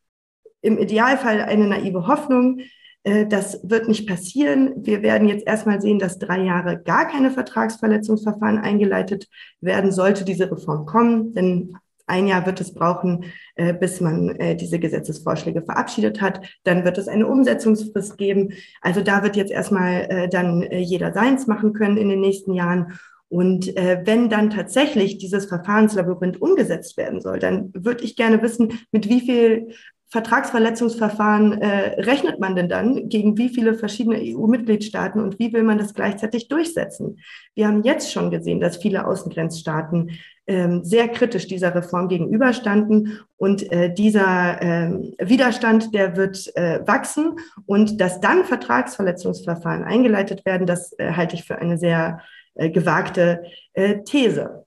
im 0.62 0.78
Idealfall 0.78 1.42
eine 1.42 1.66
naive 1.66 2.06
Hoffnung. 2.06 2.60
Äh, 3.04 3.26
das 3.26 3.60
wird 3.62 3.88
nicht 3.88 4.08
passieren. 4.08 4.74
Wir 4.76 5.02
werden 5.02 5.28
jetzt 5.28 5.46
erstmal 5.46 5.80
sehen, 5.80 5.98
dass 5.98 6.18
drei 6.18 6.42
Jahre 6.42 6.80
gar 6.82 7.06
keine 7.06 7.30
Vertragsverletzungsverfahren 7.30 8.58
eingeleitet 8.58 9.28
werden, 9.60 9.92
sollte 9.92 10.24
diese 10.24 10.50
Reform 10.50 10.86
kommen. 10.86 11.34
Denn 11.34 11.76
ein 12.06 12.26
Jahr 12.26 12.46
wird 12.46 12.60
es 12.60 12.72
brauchen, 12.72 13.24
äh, 13.54 13.74
bis 13.74 14.00
man 14.00 14.30
äh, 14.36 14.56
diese 14.56 14.78
Gesetzesvorschläge 14.78 15.62
verabschiedet 15.62 16.20
hat. 16.20 16.40
Dann 16.64 16.84
wird 16.84 16.98
es 16.98 17.08
eine 17.08 17.26
Umsetzungsfrist 17.26 18.16
geben. 18.16 18.52
Also 18.80 19.02
da 19.02 19.22
wird 19.22 19.36
jetzt 19.36 19.52
erstmal 19.52 20.28
dann 20.30 20.62
jeder 20.70 21.12
seins 21.12 21.46
machen 21.46 21.72
können 21.72 21.96
in 21.96 22.08
den 22.08 22.20
nächsten 22.20 22.54
Jahren. 22.54 22.98
Und 23.28 23.76
äh, 23.76 24.00
wenn 24.04 24.30
dann 24.30 24.48
tatsächlich 24.48 25.18
dieses 25.18 25.46
Verfahrenslabyrinth 25.46 26.40
umgesetzt 26.40 26.96
werden 26.96 27.20
soll, 27.20 27.38
dann 27.38 27.70
würde 27.74 28.04
ich 28.04 28.16
gerne 28.16 28.40
wissen, 28.40 28.80
mit 28.90 29.08
wie 29.08 29.20
viel 29.20 29.74
Vertragsverletzungsverfahren 30.10 31.60
äh, 31.60 32.00
rechnet 32.00 32.40
man 32.40 32.56
denn 32.56 32.68
dann 32.68 33.10
gegen 33.10 33.36
wie 33.36 33.50
viele 33.50 33.74
verschiedene 33.74 34.18
EU-Mitgliedstaaten 34.18 35.20
und 35.20 35.38
wie 35.38 35.52
will 35.52 35.62
man 35.62 35.76
das 35.76 35.92
gleichzeitig 35.92 36.48
durchsetzen? 36.48 37.18
Wir 37.54 37.68
haben 37.68 37.82
jetzt 37.82 38.10
schon 38.10 38.30
gesehen, 38.30 38.58
dass 38.58 38.78
viele 38.78 39.06
Außengrenzstaaten 39.06 40.12
ähm, 40.46 40.82
sehr 40.82 41.08
kritisch 41.08 41.46
dieser 41.46 41.74
Reform 41.74 42.08
gegenüberstanden 42.08 43.20
und 43.36 43.70
äh, 43.70 43.92
dieser 43.92 44.62
äh, 44.62 44.90
Widerstand, 45.18 45.94
der 45.94 46.16
wird 46.16 46.56
äh, 46.56 46.80
wachsen 46.86 47.36
und 47.66 48.00
dass 48.00 48.20
dann 48.20 48.44
Vertragsverletzungsverfahren 48.44 49.84
eingeleitet 49.84 50.46
werden, 50.46 50.66
das 50.66 50.98
äh, 50.98 51.12
halte 51.12 51.36
ich 51.36 51.44
für 51.44 51.58
eine 51.58 51.76
sehr 51.76 52.22
äh, 52.54 52.70
gewagte 52.70 53.42
äh, 53.74 54.02
These. 54.04 54.64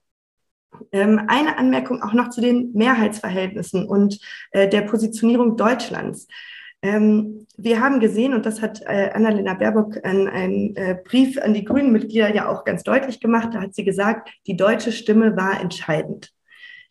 Ähm, 0.91 1.21
eine 1.27 1.57
Anmerkung 1.57 2.01
auch 2.01 2.13
noch 2.13 2.29
zu 2.29 2.41
den 2.41 2.71
Mehrheitsverhältnissen 2.73 3.87
und 3.87 4.19
äh, 4.51 4.67
der 4.67 4.81
Positionierung 4.81 5.57
Deutschlands. 5.57 6.27
Ähm, 6.81 7.45
wir 7.57 7.79
haben 7.79 7.99
gesehen, 7.99 8.33
und 8.33 8.45
das 8.45 8.61
hat 8.61 8.81
äh, 8.81 9.11
Annalena 9.13 9.53
Baerbock 9.53 10.03
an 10.03 10.27
einen 10.27 10.75
äh, 10.75 10.97
Brief 11.03 11.39
an 11.39 11.53
die 11.53 11.63
Grünen-Mitglieder 11.63 12.33
ja 12.33 12.49
auch 12.49 12.63
ganz 12.63 12.83
deutlich 12.83 13.19
gemacht, 13.19 13.49
da 13.53 13.61
hat 13.61 13.75
sie 13.75 13.83
gesagt, 13.83 14.29
die 14.47 14.57
deutsche 14.57 14.91
Stimme 14.91 15.37
war 15.37 15.61
entscheidend. 15.61 16.31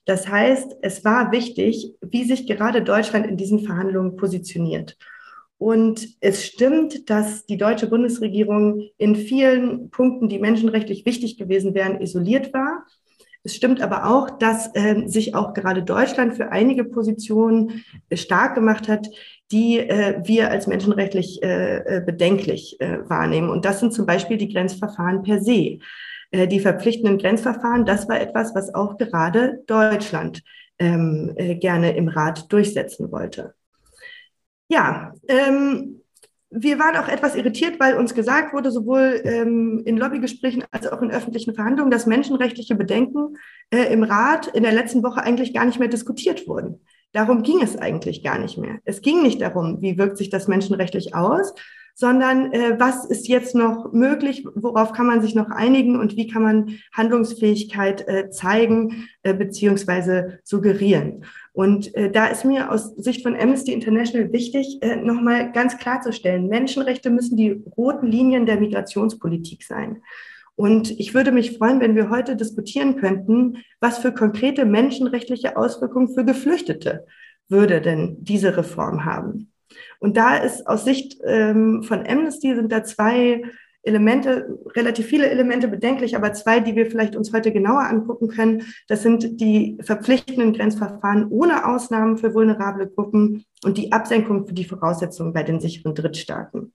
Das 0.05 0.29
heißt, 0.29 0.77
es 0.83 1.05
war 1.05 1.33
wichtig, 1.33 1.95
wie 2.01 2.25
sich 2.25 2.47
gerade 2.47 2.83
Deutschland 2.83 3.27
in 3.27 3.37
diesen 3.37 3.61
Verhandlungen 3.61 4.17
positioniert. 4.17 4.97
Und 5.59 6.09
es 6.21 6.47
stimmt, 6.47 7.11
dass 7.11 7.45
die 7.45 7.59
deutsche 7.59 7.87
Bundesregierung 7.87 8.89
in 8.97 9.15
vielen 9.15 9.91
Punkten, 9.91 10.29
die 10.29 10.39
menschenrechtlich 10.39 11.05
wichtig 11.05 11.37
gewesen 11.37 11.75
wären, 11.75 12.01
isoliert 12.01 12.55
war. 12.55 12.87
Es 13.43 13.57
stimmt 13.57 13.81
aber 13.81 14.07
auch, 14.07 14.31
dass 14.39 14.75
äh, 14.75 15.07
sich 15.07 15.35
auch 15.35 15.55
gerade 15.55 15.83
Deutschland 15.83 16.35
für 16.35 16.53
einige 16.53 16.85
Positionen 16.85 17.85
äh, 18.09 18.17
stark 18.17 18.55
gemacht 18.55 18.89
hat, 18.89 19.09
die 19.51 19.79
äh, 19.79 20.21
wir 20.25 20.51
als 20.51 20.67
menschenrechtlich 20.67 21.43
äh, 21.43 21.97
äh 21.97 22.01
bedenklich 22.05 22.77
wahrnehmen. 22.81 23.49
Und 23.51 23.65
das 23.65 23.81
sind 23.81 23.93
zum 23.93 24.07
Beispiel 24.07 24.37
die 24.37 24.53
Grenzverfahren 24.53 25.23
per 25.23 25.41
se. 25.41 25.79
Die 26.33 26.61
verpflichtenden 26.61 27.19
Grenzverfahren, 27.19 27.85
das 27.85 28.09
war 28.09 28.21
etwas, 28.21 28.55
was 28.55 28.73
auch 28.73 28.99
gerade 28.99 29.65
Deutschland 29.67 30.45
ähm, 30.81 31.33
äh, 31.37 31.55
gerne 31.57 31.95
im 31.95 32.09
Rat 32.09 32.51
durchsetzen 32.53 33.13
wollte. 33.13 33.55
Ja, 34.69 35.13
ähm, 35.29 36.00
wir 36.51 36.79
waren 36.81 36.97
auch 36.97 37.09
etwas 37.09 37.37
irritiert, 37.37 37.79
weil 37.79 37.97
uns 37.97 38.15
gesagt 38.15 38.53
wurde, 38.53 38.73
sowohl 38.73 39.21
ähm, 39.25 39.83
in 39.85 39.97
Lobbygesprächen 39.97 40.65
als 40.73 40.87
auch 40.89 41.01
in 41.01 41.11
öffentlichen 41.11 41.55
Verhandlungen, 41.55 41.93
dass 41.93 42.07
menschenrechtliche 42.07 42.75
Bedenken 42.75 43.37
äh, 43.71 43.93
im 43.93 44.03
Rat 44.03 44.49
in 44.49 44.65
der 44.65 44.73
letzten 44.73 45.03
Woche 45.05 45.23
eigentlich 45.23 45.55
gar 45.55 45.65
nicht 45.65 45.79
mehr 45.79 45.89
diskutiert 45.89 46.49
wurden. 46.49 46.81
Darum 47.13 47.43
ging 47.43 47.63
es 47.63 47.77
eigentlich 47.77 48.23
gar 48.25 48.39
nicht 48.39 48.59
mehr. 48.59 48.79
Es 48.85 49.01
ging 49.01 49.23
nicht 49.23 49.41
darum, 49.41 49.81
wie 49.81 49.97
wirkt 49.97 50.17
sich 50.17 50.31
das 50.31 50.49
menschenrechtlich 50.49 51.15
aus, 51.15 51.55
sondern 51.95 52.53
äh, 52.53 52.79
was 52.79 53.05
ist 53.05 53.29
jetzt 53.29 53.55
noch 53.55 53.93
möglich, 53.93 54.45
worauf 54.55 54.93
kann 54.93 55.07
man 55.07 55.23
sich 55.23 55.35
noch 55.35 55.51
einigen 55.51 56.01
und 56.01 56.17
wie 56.17 56.29
kann 56.29 56.43
man 56.43 56.79
Handlungsfähigkeit 56.93 58.09
äh, 58.09 58.31
zeigen 58.31 59.09
äh, 59.23 59.35
beziehungsweise 59.35 60.39
suggerieren. 60.43 61.25
Und 61.53 61.95
äh, 61.95 62.11
da 62.11 62.27
ist 62.27 62.45
mir 62.45 62.71
aus 62.71 62.95
Sicht 62.97 63.23
von 63.23 63.37
Amnesty 63.37 63.73
International 63.73 64.33
wichtig, 64.33 64.79
äh, 64.83 64.97
nochmal 64.97 65.51
ganz 65.53 65.79
klarzustellen, 65.79 66.49
Menschenrechte 66.49 67.11
müssen 67.11 67.37
die 67.37 67.63
roten 67.77 68.07
Linien 68.07 68.47
der 68.47 68.61
Migrationspolitik 68.61 69.65
sein. 69.65 70.03
Und 70.55 70.91
ich 71.01 71.15
würde 71.15 71.33
mich 71.33 71.57
freuen, 71.57 71.81
wenn 71.81 71.97
wir 71.97 72.11
heute 72.11 72.37
diskutieren 72.37 72.97
könnten, 72.97 73.59
was 73.81 73.99
für 73.99 74.13
konkrete 74.13 74.65
menschenrechtliche 74.65 75.57
Auswirkungen 75.57 76.15
für 76.15 76.25
Geflüchtete 76.25 77.07
würde 77.49 77.81
denn 77.81 78.17
diese 78.21 78.57
Reform 78.57 79.05
haben. 79.05 79.53
Und 79.99 80.17
da 80.17 80.37
ist 80.37 80.67
aus 80.67 80.85
Sicht 80.85 81.19
ähm, 81.25 81.83
von 81.83 82.07
Amnesty 82.07 82.55
sind 82.55 82.73
da 82.73 82.85
zwei 82.85 83.43
Elemente, 83.83 84.59
relativ 84.77 85.07
viele 85.07 85.31
Elemente 85.31 85.69
bedenklich, 85.69 86.15
aber 86.15 86.33
zwei, 86.33 86.61
die 86.61 86.77
wir 86.77 86.91
vielleicht 86.91 87.17
uns 87.17 87.33
heute 87.33 87.53
genauer 87.53 87.83
angucken 87.83 88.29
können. 88.29 88.65
Das 88.89 89.03
sind 89.03 89.41
die 89.41 89.79
verpflichtenden 89.81 90.53
Grenzverfahren 90.53 91.29
ohne 91.29 91.67
Ausnahmen 91.67 92.19
für 92.19 92.35
vulnerable 92.35 92.89
Gruppen 92.89 93.45
und 93.65 93.79
die 93.79 93.93
Absenkung 93.93 94.47
für 94.47 94.53
die 94.53 94.65
Voraussetzungen 94.65 95.33
bei 95.33 95.43
den 95.43 95.61
sicheren 95.61 95.95
Drittstaaten. 95.95 96.73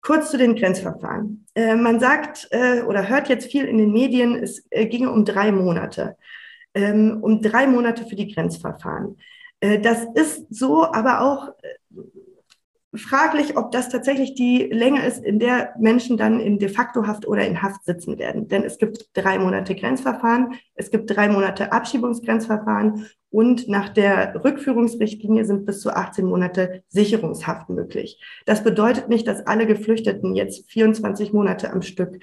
Kurz 0.00 0.30
zu 0.30 0.38
den 0.38 0.54
Grenzverfahren. 0.54 1.46
Äh, 1.54 1.76
man 1.76 2.00
sagt 2.00 2.48
äh, 2.50 2.82
oder 2.82 3.08
hört 3.08 3.28
jetzt 3.28 3.50
viel 3.50 3.64
in 3.64 3.78
den 3.78 3.92
Medien, 3.92 4.36
es 4.36 4.64
äh, 4.70 4.86
ginge 4.86 5.10
um 5.10 5.24
drei 5.24 5.50
Monate. 5.50 6.16
Ähm, 6.74 7.18
um 7.22 7.40
drei 7.40 7.66
Monate 7.66 8.04
für 8.04 8.16
die 8.16 8.32
Grenzverfahren. 8.32 9.16
Äh, 9.60 9.80
das 9.80 10.06
ist 10.14 10.46
so, 10.50 10.84
aber 10.84 11.22
auch 11.22 11.48
äh, 11.62 11.96
fraglich, 12.96 13.56
ob 13.56 13.70
das 13.72 13.88
tatsächlich 13.88 14.34
die 14.34 14.64
Länge 14.64 15.04
ist, 15.06 15.22
in 15.24 15.38
der 15.38 15.74
Menschen 15.78 16.16
dann 16.16 16.40
in 16.40 16.58
de 16.58 16.68
facto 16.68 17.06
Haft 17.06 17.26
oder 17.26 17.46
in 17.46 17.62
Haft 17.62 17.84
sitzen 17.84 18.18
werden. 18.18 18.48
Denn 18.48 18.64
es 18.64 18.78
gibt 18.78 19.10
drei 19.14 19.38
Monate 19.38 19.74
Grenzverfahren, 19.74 20.54
es 20.74 20.90
gibt 20.90 21.10
drei 21.10 21.28
Monate 21.28 21.72
Abschiebungsgrenzverfahren 21.72 23.06
und 23.30 23.68
nach 23.68 23.90
der 23.90 24.42
Rückführungsrichtlinie 24.44 25.44
sind 25.44 25.66
bis 25.66 25.80
zu 25.80 25.90
18 25.90 26.26
Monate 26.26 26.82
Sicherungshaft 26.88 27.68
möglich. 27.68 28.20
Das 28.46 28.64
bedeutet 28.64 29.08
nicht, 29.08 29.26
dass 29.26 29.46
alle 29.46 29.66
Geflüchteten 29.66 30.34
jetzt 30.34 30.70
24 30.70 31.32
Monate 31.32 31.72
am 31.72 31.82
Stück 31.82 32.18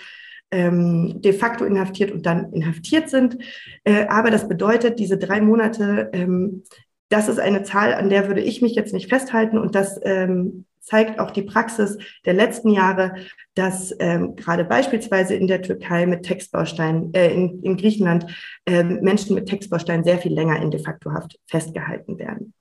ähm, 0.53 1.21
de 1.21 1.33
facto 1.33 1.65
inhaftiert 1.65 2.11
und 2.11 2.25
dann 2.25 2.53
inhaftiert 2.53 3.09
sind. 3.09 3.37
Äh, 3.83 4.05
aber 4.07 4.29
das 4.31 4.47
bedeutet, 4.47 4.99
diese 4.99 5.17
drei 5.17 5.41
Monate 5.41 6.09
ähm, 6.13 6.63
das 7.13 7.27
ist 7.27 7.39
eine 7.39 7.61
Zahl, 7.61 7.93
an 7.93 8.09
der 8.09 8.27
würde 8.27 8.41
ich 8.41 8.63
mich 8.63 8.73
jetzt 8.73 8.91
nicht 8.91 9.07
festhalten 9.07 9.59
und 9.59 9.75
das 9.75 9.99
ähm, 10.03 10.65
zeigt 10.79 11.19
auch 11.19 11.29
die 11.29 11.43
Praxis 11.43 11.99
der 12.25 12.33
letzten 12.33 12.69
Jahre, 12.69 13.13
dass 13.53 13.95
ähm, 13.99 14.35
gerade 14.35 14.65
beispielsweise 14.65 15.35
in 15.35 15.45
der 15.45 15.61
Türkei 15.61 16.07
mit 16.07 16.23
Textbausteinen, 16.23 17.13
äh, 17.13 17.31
in, 17.31 17.61
in 17.61 17.77
Griechenland 17.77 18.25
äh, 18.65 18.83
Menschen 18.83 19.35
mit 19.35 19.47
Textbausteinen 19.47 20.03
sehr 20.03 20.17
viel 20.17 20.33
länger 20.33 20.59
in 20.59 20.71
de 20.71 20.81
facto 20.81 21.11
Haft 21.11 21.39
festgehalten 21.45 22.17
werden. 22.17 22.53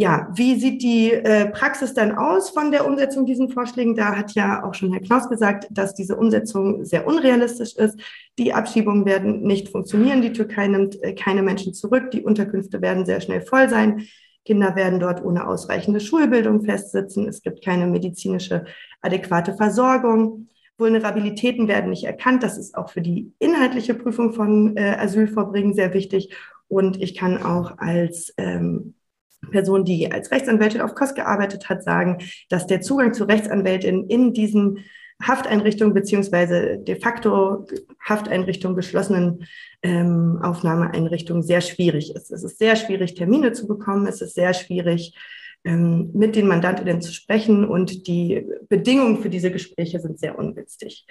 Ja, 0.00 0.30
wie 0.32 0.58
sieht 0.58 0.82
die 0.82 1.12
äh, 1.12 1.50
Praxis 1.50 1.92
dann 1.92 2.16
aus 2.16 2.48
von 2.48 2.70
der 2.70 2.86
Umsetzung 2.86 3.26
diesen 3.26 3.50
Vorschlägen? 3.50 3.94
Da 3.94 4.16
hat 4.16 4.32
ja 4.32 4.64
auch 4.64 4.72
schon 4.72 4.92
Herr 4.92 5.02
Knaus 5.02 5.28
gesagt, 5.28 5.66
dass 5.70 5.92
diese 5.92 6.16
Umsetzung 6.16 6.86
sehr 6.86 7.06
unrealistisch 7.06 7.76
ist. 7.76 8.00
Die 8.38 8.54
Abschiebungen 8.54 9.04
werden 9.04 9.42
nicht 9.42 9.68
funktionieren. 9.68 10.22
Die 10.22 10.32
Türkei 10.32 10.68
nimmt 10.68 11.02
äh, 11.02 11.12
keine 11.12 11.42
Menschen 11.42 11.74
zurück. 11.74 12.12
Die 12.12 12.22
Unterkünfte 12.22 12.80
werden 12.80 13.04
sehr 13.04 13.20
schnell 13.20 13.42
voll 13.42 13.68
sein. 13.68 14.06
Kinder 14.46 14.74
werden 14.74 15.00
dort 15.00 15.22
ohne 15.22 15.46
ausreichende 15.46 16.00
Schulbildung 16.00 16.62
festsitzen. 16.62 17.28
Es 17.28 17.42
gibt 17.42 17.62
keine 17.62 17.86
medizinische 17.86 18.64
adäquate 19.02 19.52
Versorgung. 19.52 20.48
Vulnerabilitäten 20.78 21.68
werden 21.68 21.90
nicht 21.90 22.04
erkannt. 22.04 22.42
Das 22.42 22.56
ist 22.56 22.74
auch 22.74 22.88
für 22.88 23.02
die 23.02 23.34
inhaltliche 23.38 23.92
Prüfung 23.92 24.32
von 24.32 24.78
äh, 24.78 24.96
Asylvorbringen 24.98 25.74
sehr 25.74 25.92
wichtig. 25.92 26.34
Und 26.68 27.02
ich 27.02 27.14
kann 27.14 27.42
auch 27.42 27.76
als 27.76 28.32
ähm, 28.38 28.94
Person, 29.50 29.84
die 29.84 30.10
als 30.12 30.30
Rechtsanwältin 30.30 30.80
auf 30.80 30.94
KOS 30.94 31.14
gearbeitet 31.14 31.68
hat, 31.68 31.82
sagen, 31.82 32.18
dass 32.48 32.66
der 32.66 32.80
Zugang 32.80 33.14
zu 33.14 33.24
Rechtsanwältin 33.24 34.06
in 34.08 34.32
diesen 34.32 34.84
Hafteinrichtungen 35.22 35.92
beziehungsweise 35.92 36.78
de 36.78 36.98
facto 36.98 37.66
Hafteinrichtungen, 38.02 38.76
geschlossenen 38.76 39.46
ähm, 39.82 40.38
Aufnahmeeinrichtungen 40.42 41.42
sehr 41.42 41.60
schwierig 41.60 42.14
ist. 42.14 42.30
Es 42.30 42.42
ist 42.42 42.58
sehr 42.58 42.76
schwierig, 42.76 43.14
Termine 43.14 43.52
zu 43.52 43.66
bekommen. 43.66 44.06
Es 44.06 44.22
ist 44.22 44.34
sehr 44.34 44.54
schwierig, 44.54 45.14
ähm, 45.64 46.10
mit 46.14 46.36
den 46.36 46.46
Mandantinnen 46.46 47.02
zu 47.02 47.12
sprechen 47.12 47.66
und 47.66 48.06
die 48.06 48.46
Bedingungen 48.68 49.20
für 49.20 49.28
diese 49.28 49.50
Gespräche 49.50 50.00
sind 50.00 50.18
sehr 50.18 50.38
ungünstig. 50.38 51.06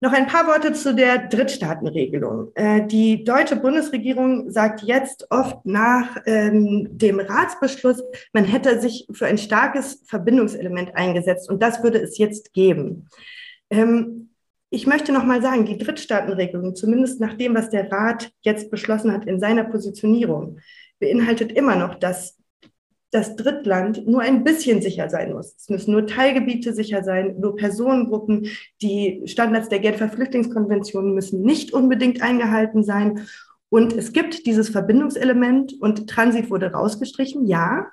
Noch 0.00 0.12
ein 0.12 0.28
paar 0.28 0.46
Worte 0.46 0.72
zu 0.74 0.94
der 0.94 1.26
Drittstaatenregelung. 1.26 2.52
Äh, 2.54 2.86
die 2.86 3.24
deutsche 3.24 3.56
Bundesregierung 3.56 4.48
sagt 4.48 4.82
jetzt 4.82 5.26
oft 5.30 5.66
nach 5.66 6.18
ähm, 6.24 6.86
dem 6.92 7.18
Ratsbeschluss, 7.18 8.00
man 8.32 8.44
hätte 8.44 8.80
sich 8.80 9.08
für 9.10 9.26
ein 9.26 9.38
starkes 9.38 10.04
Verbindungselement 10.06 10.94
eingesetzt 10.94 11.50
und 11.50 11.60
das 11.60 11.82
würde 11.82 11.98
es 11.98 12.16
jetzt 12.16 12.52
geben. 12.52 13.08
Ähm, 13.70 14.30
ich 14.70 14.86
möchte 14.86 15.12
noch 15.12 15.24
mal 15.24 15.42
sagen, 15.42 15.64
die 15.64 15.78
Drittstaatenregelung, 15.78 16.76
zumindest 16.76 17.20
nach 17.20 17.34
dem, 17.34 17.56
was 17.56 17.70
der 17.70 17.90
Rat 17.90 18.30
jetzt 18.42 18.70
beschlossen 18.70 19.12
hat 19.12 19.26
in 19.26 19.40
seiner 19.40 19.64
Positionierung, 19.64 20.60
beinhaltet 21.00 21.50
immer 21.50 21.74
noch, 21.74 21.96
dass 21.96 22.37
das 23.10 23.36
Drittland 23.36 24.06
nur 24.06 24.20
ein 24.20 24.44
bisschen 24.44 24.82
sicher 24.82 25.08
sein 25.08 25.32
muss. 25.32 25.54
Es 25.56 25.68
müssen 25.70 25.92
nur 25.92 26.06
Teilgebiete 26.06 26.74
sicher 26.74 27.02
sein, 27.02 27.36
nur 27.40 27.56
Personengruppen. 27.56 28.48
Die 28.82 29.22
Standards 29.24 29.68
der 29.68 29.78
Genfer 29.78 30.08
Flüchtlingskonvention 30.08 31.14
müssen 31.14 31.42
nicht 31.42 31.72
unbedingt 31.72 32.20
eingehalten 32.22 32.84
sein. 32.84 33.26
Und 33.70 33.94
es 33.94 34.12
gibt 34.12 34.46
dieses 34.46 34.68
Verbindungselement 34.68 35.74
und 35.80 36.08
Transit 36.08 36.50
wurde 36.50 36.72
rausgestrichen, 36.72 37.46
ja. 37.46 37.86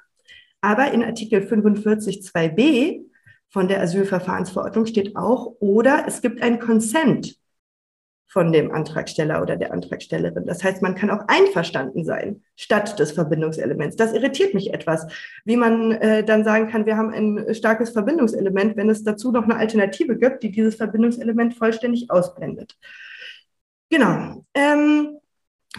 Aber 0.61 0.91
in 0.91 1.03
Artikel 1.03 1.41
45 1.41 2.21
2b 2.21 3.05
von 3.49 3.67
der 3.67 3.81
Asylverfahrensverordnung 3.81 4.85
steht 4.85 5.15
auch, 5.15 5.55
oder 5.59 6.05
es 6.07 6.21
gibt 6.21 6.41
ein 6.41 6.59
Consent 6.59 7.37
von 8.27 8.51
dem 8.51 8.71
Antragsteller 8.71 9.41
oder 9.41 9.55
der 9.55 9.71
Antragstellerin. 9.71 10.45
Das 10.45 10.63
heißt, 10.63 10.81
man 10.81 10.95
kann 10.95 11.09
auch 11.09 11.27
einverstanden 11.27 12.03
sein 12.03 12.41
statt 12.55 12.99
des 12.99 13.11
Verbindungselements. 13.11 13.95
Das 13.95 14.13
irritiert 14.13 14.53
mich 14.53 14.73
etwas, 14.73 15.07
wie 15.45 15.55
man 15.55 15.91
äh, 15.93 16.23
dann 16.23 16.43
sagen 16.43 16.69
kann, 16.69 16.85
wir 16.85 16.97
haben 16.97 17.13
ein 17.13 17.53
starkes 17.53 17.91
Verbindungselement, 17.91 18.75
wenn 18.75 18.89
es 18.89 19.03
dazu 19.03 19.31
noch 19.31 19.43
eine 19.43 19.55
Alternative 19.55 20.17
gibt, 20.17 20.43
die 20.43 20.51
dieses 20.51 20.75
Verbindungselement 20.75 21.55
vollständig 21.55 22.11
ausblendet. 22.11 22.75
Genau. 23.89 24.43
Ähm, 24.53 25.17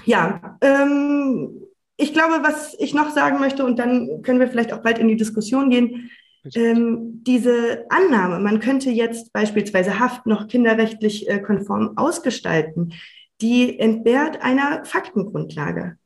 ja, 0.05 0.59
ähm, 0.61 1.63
ich 1.97 2.13
glaube, 2.13 2.43
was 2.43 2.75
ich 2.79 2.95
noch 2.95 3.11
sagen 3.11 3.39
möchte, 3.41 3.65
und 3.65 3.79
dann 3.79 4.23
können 4.23 4.41
wir 4.41 4.49
vielleicht 4.49 4.73
auch 4.73 4.83
bald 4.83 4.99
in 4.99 5.09
die 5.09 5.17
Diskussion 5.17 5.71
gehen, 5.71 6.11
ähm, 6.55 7.23
diese 7.25 7.87
Annahme, 7.89 8.39
man 8.39 8.61
könnte 8.61 8.91
jetzt 8.91 9.33
beispielsweise 9.33 9.99
Haft 9.99 10.27
noch 10.27 10.49
kinderrechtlich 10.49 11.29
äh, 11.29 11.39
konform 11.41 11.97
ausgestalten, 11.97 12.93
die 13.41 13.79
entbehrt 13.79 14.43
einer 14.43 14.85
Faktengrundlage. 14.85 15.99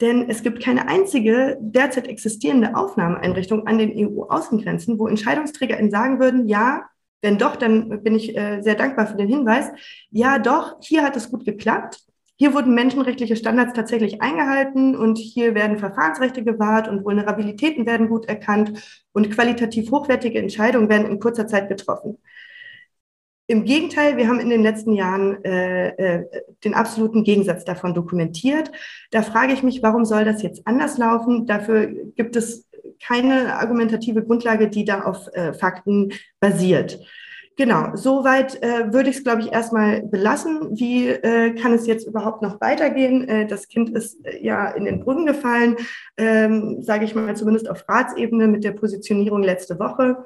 Denn 0.00 0.28
es 0.28 0.42
gibt 0.42 0.62
keine 0.62 0.88
einzige 0.88 1.56
derzeit 1.60 2.08
existierende 2.08 2.76
Aufnahmeeinrichtung 2.76 3.66
an 3.66 3.78
den 3.78 3.92
EU-Außengrenzen, 3.96 4.98
wo 4.98 5.06
EntscheidungsträgerInnen 5.06 5.90
sagen 5.90 6.18
würden, 6.18 6.48
ja, 6.48 6.84
wenn 7.22 7.38
doch, 7.38 7.56
dann 7.56 8.02
bin 8.02 8.16
ich 8.16 8.36
äh, 8.36 8.60
sehr 8.60 8.74
dankbar 8.74 9.06
für 9.06 9.16
den 9.16 9.28
Hinweis. 9.28 9.70
Ja, 10.10 10.38
doch, 10.38 10.76
hier 10.82 11.02
hat 11.02 11.16
es 11.16 11.30
gut 11.30 11.44
geklappt. 11.44 12.00
Hier 12.36 12.52
wurden 12.52 12.74
menschenrechtliche 12.74 13.36
Standards 13.36 13.74
tatsächlich 13.74 14.20
eingehalten 14.20 14.96
und 14.96 15.18
hier 15.18 15.54
werden 15.54 15.78
Verfahrensrechte 15.78 16.42
gewahrt 16.42 16.88
und 16.88 17.04
Vulnerabilitäten 17.04 17.86
werden 17.86 18.08
gut 18.08 18.26
erkannt 18.26 19.04
und 19.12 19.30
qualitativ 19.30 19.90
hochwertige 19.92 20.40
Entscheidungen 20.40 20.88
werden 20.88 21.06
in 21.06 21.20
kurzer 21.20 21.46
Zeit 21.46 21.68
getroffen. 21.68 22.18
Im 23.46 23.64
Gegenteil, 23.64 24.16
wir 24.16 24.26
haben 24.26 24.40
in 24.40 24.48
den 24.48 24.62
letzten 24.62 24.94
Jahren 24.94 25.44
äh, 25.44 25.88
äh, 25.88 26.24
den 26.64 26.74
absoluten 26.74 27.24
Gegensatz 27.24 27.64
davon 27.64 27.92
dokumentiert. 27.92 28.72
Da 29.10 29.22
frage 29.22 29.52
ich 29.52 29.62
mich, 29.62 29.82
warum 29.82 30.06
soll 30.06 30.24
das 30.24 30.42
jetzt 30.42 30.66
anders 30.66 30.96
laufen? 30.96 31.46
Dafür 31.46 31.86
gibt 32.16 32.36
es 32.36 32.68
keine 33.02 33.56
argumentative 33.56 34.24
Grundlage, 34.24 34.68
die 34.68 34.86
da 34.86 35.02
auf 35.02 35.28
äh, 35.34 35.52
Fakten 35.52 36.12
basiert. 36.40 36.98
Genau, 37.56 37.94
soweit 37.94 38.60
äh, 38.62 38.92
würde 38.92 39.10
ich 39.10 39.18
es, 39.18 39.22
glaube 39.22 39.42
ich, 39.42 39.52
erstmal 39.52 40.02
belassen. 40.02 40.76
Wie 40.76 41.08
äh, 41.08 41.54
kann 41.54 41.72
es 41.72 41.86
jetzt 41.86 42.06
überhaupt 42.06 42.42
noch 42.42 42.60
weitergehen? 42.60 43.28
Äh, 43.28 43.46
das 43.46 43.68
Kind 43.68 43.90
ist 43.90 44.26
äh, 44.26 44.44
ja 44.44 44.70
in 44.70 44.84
den 44.84 45.04
Brunnen 45.04 45.24
gefallen, 45.24 45.76
ähm, 46.16 46.82
sage 46.82 47.04
ich 47.04 47.14
mal 47.14 47.36
zumindest 47.36 47.70
auf 47.70 47.88
Ratsebene 47.88 48.48
mit 48.48 48.64
der 48.64 48.72
Positionierung 48.72 49.44
letzte 49.44 49.78
Woche. 49.78 50.24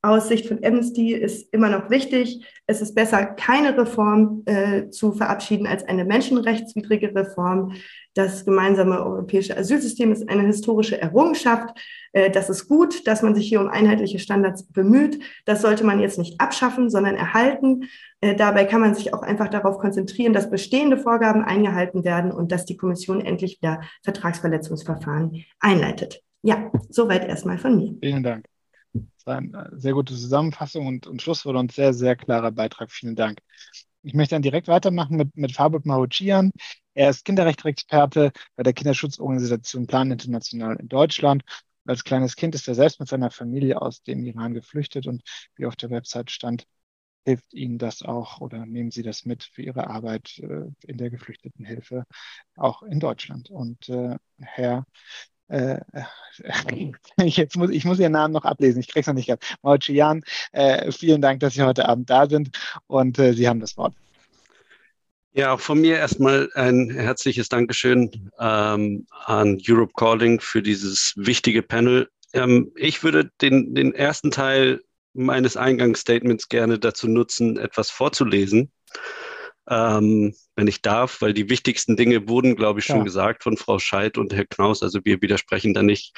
Aus 0.00 0.28
Sicht 0.28 0.46
von 0.46 0.64
Amnesty 0.64 1.12
ist 1.12 1.52
immer 1.52 1.68
noch 1.68 1.90
wichtig, 1.90 2.46
es 2.68 2.80
ist 2.80 2.94
besser, 2.94 3.26
keine 3.26 3.76
Reform 3.76 4.44
äh, 4.46 4.90
zu 4.90 5.10
verabschieden 5.10 5.66
als 5.66 5.82
eine 5.82 6.04
menschenrechtswidrige 6.04 7.12
Reform. 7.12 7.72
Das 8.18 8.44
gemeinsame 8.44 8.98
europäische 8.98 9.56
Asylsystem 9.56 10.10
ist 10.10 10.28
eine 10.28 10.42
historische 10.42 11.00
Errungenschaft. 11.00 11.78
Äh, 12.10 12.32
das 12.32 12.50
ist 12.50 12.66
gut, 12.66 13.06
dass 13.06 13.22
man 13.22 13.36
sich 13.36 13.48
hier 13.48 13.60
um 13.60 13.68
einheitliche 13.68 14.18
Standards 14.18 14.64
bemüht. 14.64 15.22
Das 15.44 15.62
sollte 15.62 15.84
man 15.84 16.00
jetzt 16.00 16.18
nicht 16.18 16.40
abschaffen, 16.40 16.90
sondern 16.90 17.14
erhalten. 17.14 17.84
Äh, 18.20 18.34
dabei 18.34 18.64
kann 18.64 18.80
man 18.80 18.96
sich 18.96 19.14
auch 19.14 19.22
einfach 19.22 19.46
darauf 19.46 19.78
konzentrieren, 19.78 20.32
dass 20.32 20.50
bestehende 20.50 20.98
Vorgaben 20.98 21.44
eingehalten 21.44 22.02
werden 22.02 22.32
und 22.32 22.50
dass 22.50 22.64
die 22.64 22.76
Kommission 22.76 23.20
endlich 23.20 23.58
wieder 23.62 23.82
Vertragsverletzungsverfahren 24.02 25.44
einleitet. 25.60 26.20
Ja, 26.42 26.72
soweit 26.88 27.24
erstmal 27.28 27.58
von 27.58 27.76
mir. 27.76 27.94
Vielen 28.02 28.24
Dank. 28.24 28.46
Das 28.92 29.26
war 29.26 29.36
eine 29.36 29.70
sehr 29.74 29.92
gute 29.92 30.14
Zusammenfassung 30.14 30.88
und, 30.88 31.06
und 31.06 31.22
Schlusswort 31.22 31.54
und 31.54 31.70
sehr, 31.70 31.94
sehr 31.94 32.16
klarer 32.16 32.50
Beitrag. 32.50 32.90
Vielen 32.90 33.14
Dank. 33.14 33.38
Ich 34.02 34.14
möchte 34.14 34.34
dann 34.34 34.42
direkt 34.42 34.68
weitermachen 34.68 35.16
mit, 35.16 35.36
mit 35.36 35.52
Fabio 35.52 35.80
Mahochian. 35.84 36.52
Er 36.94 37.10
ist 37.10 37.24
Kinderrechtsexperte 37.24 38.32
bei 38.56 38.62
der 38.62 38.72
Kinderschutzorganisation 38.72 39.86
Plan 39.86 40.10
International 40.10 40.76
in 40.76 40.88
Deutschland 40.88 41.42
als 41.88 42.04
kleines 42.04 42.36
Kind 42.36 42.54
ist 42.54 42.68
er 42.68 42.74
selbst 42.74 43.00
mit 43.00 43.08
seiner 43.08 43.30
Familie 43.30 43.80
aus 43.80 44.02
dem 44.02 44.24
Iran 44.24 44.54
geflüchtet 44.54 45.06
und 45.06 45.22
wie 45.56 45.66
auf 45.66 45.76
der 45.76 45.90
Website 45.90 46.30
stand, 46.30 46.66
hilft 47.24 47.54
Ihnen 47.54 47.78
das 47.78 48.02
auch 48.02 48.40
oder 48.40 48.66
nehmen 48.66 48.90
Sie 48.90 49.02
das 49.02 49.24
mit 49.24 49.44
für 49.44 49.62
Ihre 49.62 49.88
Arbeit 49.88 50.38
äh, 50.38 50.66
in 50.86 50.98
der 50.98 51.10
Geflüchtetenhilfe 51.10 52.04
auch 52.56 52.82
in 52.82 53.00
Deutschland. 53.00 53.50
Und 53.50 53.88
äh, 53.88 54.16
Herr 54.38 54.84
äh, 55.48 55.80
jetzt 57.24 57.56
muss, 57.56 57.70
ich 57.70 57.84
muss 57.84 57.98
Ihren 57.98 58.12
Namen 58.12 58.32
noch 58.32 58.44
ablesen, 58.44 58.80
ich 58.80 58.88
kriege 58.88 59.00
es 59.00 59.06
noch 59.06 59.14
nicht 59.14 59.26
gehabt. 59.26 59.56
Mauchian, 59.62 60.22
äh, 60.52 60.90
vielen 60.92 61.22
Dank, 61.22 61.40
dass 61.40 61.54
Sie 61.54 61.62
heute 61.62 61.88
Abend 61.88 62.10
da 62.10 62.28
sind 62.28 62.50
und 62.86 63.18
äh, 63.18 63.32
Sie 63.32 63.48
haben 63.48 63.60
das 63.60 63.76
Wort. 63.76 63.94
Ja, 65.32 65.52
auch 65.52 65.60
von 65.60 65.80
mir 65.80 65.96
erstmal 65.96 66.50
ein 66.54 66.90
herzliches 66.90 67.48
Dankeschön 67.48 68.30
ähm, 68.40 69.06
an 69.10 69.60
Europe 69.66 69.92
Calling 69.94 70.40
für 70.40 70.62
dieses 70.62 71.14
wichtige 71.16 71.62
Panel. 71.62 72.08
Ähm, 72.32 72.72
ich 72.74 73.02
würde 73.02 73.30
den, 73.40 73.74
den 73.74 73.94
ersten 73.94 74.30
Teil 74.30 74.80
meines 75.14 75.56
Eingangsstatements 75.56 76.48
gerne 76.48 76.78
dazu 76.78 77.08
nutzen, 77.08 77.56
etwas 77.56 77.90
vorzulesen 77.90 78.70
ähm, 79.70 80.34
wenn 80.56 80.66
ich 80.66 80.82
darf, 80.82 81.20
weil 81.20 81.34
die 81.34 81.50
wichtigsten 81.50 81.96
Dinge 81.96 82.28
wurden, 82.28 82.56
glaube 82.56 82.80
ich, 82.80 82.86
schon 82.86 82.98
ja. 82.98 83.04
gesagt 83.04 83.42
von 83.42 83.56
Frau 83.56 83.78
Scheidt 83.78 84.18
und 84.18 84.32
Herr 84.34 84.46
Knaus. 84.46 84.82
Also 84.82 85.00
wir 85.04 85.20
widersprechen 85.22 85.74
da 85.74 85.82
nicht 85.82 86.16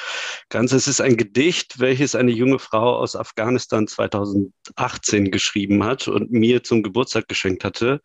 ganz. 0.49 0.73
Es 0.73 0.87
ist 0.87 1.01
ein 1.01 1.17
Gedicht, 1.17 1.81
welches 1.81 2.15
eine 2.15 2.31
junge 2.31 2.59
Frau 2.59 2.97
aus 2.97 3.17
Afghanistan 3.17 3.87
2018 3.87 5.31
geschrieben 5.31 5.85
hat 5.85 6.09
und 6.09 6.31
mir 6.31 6.63
zum 6.63 6.83
Geburtstag 6.83 7.29
geschenkt 7.29 7.65
hatte. 7.65 8.01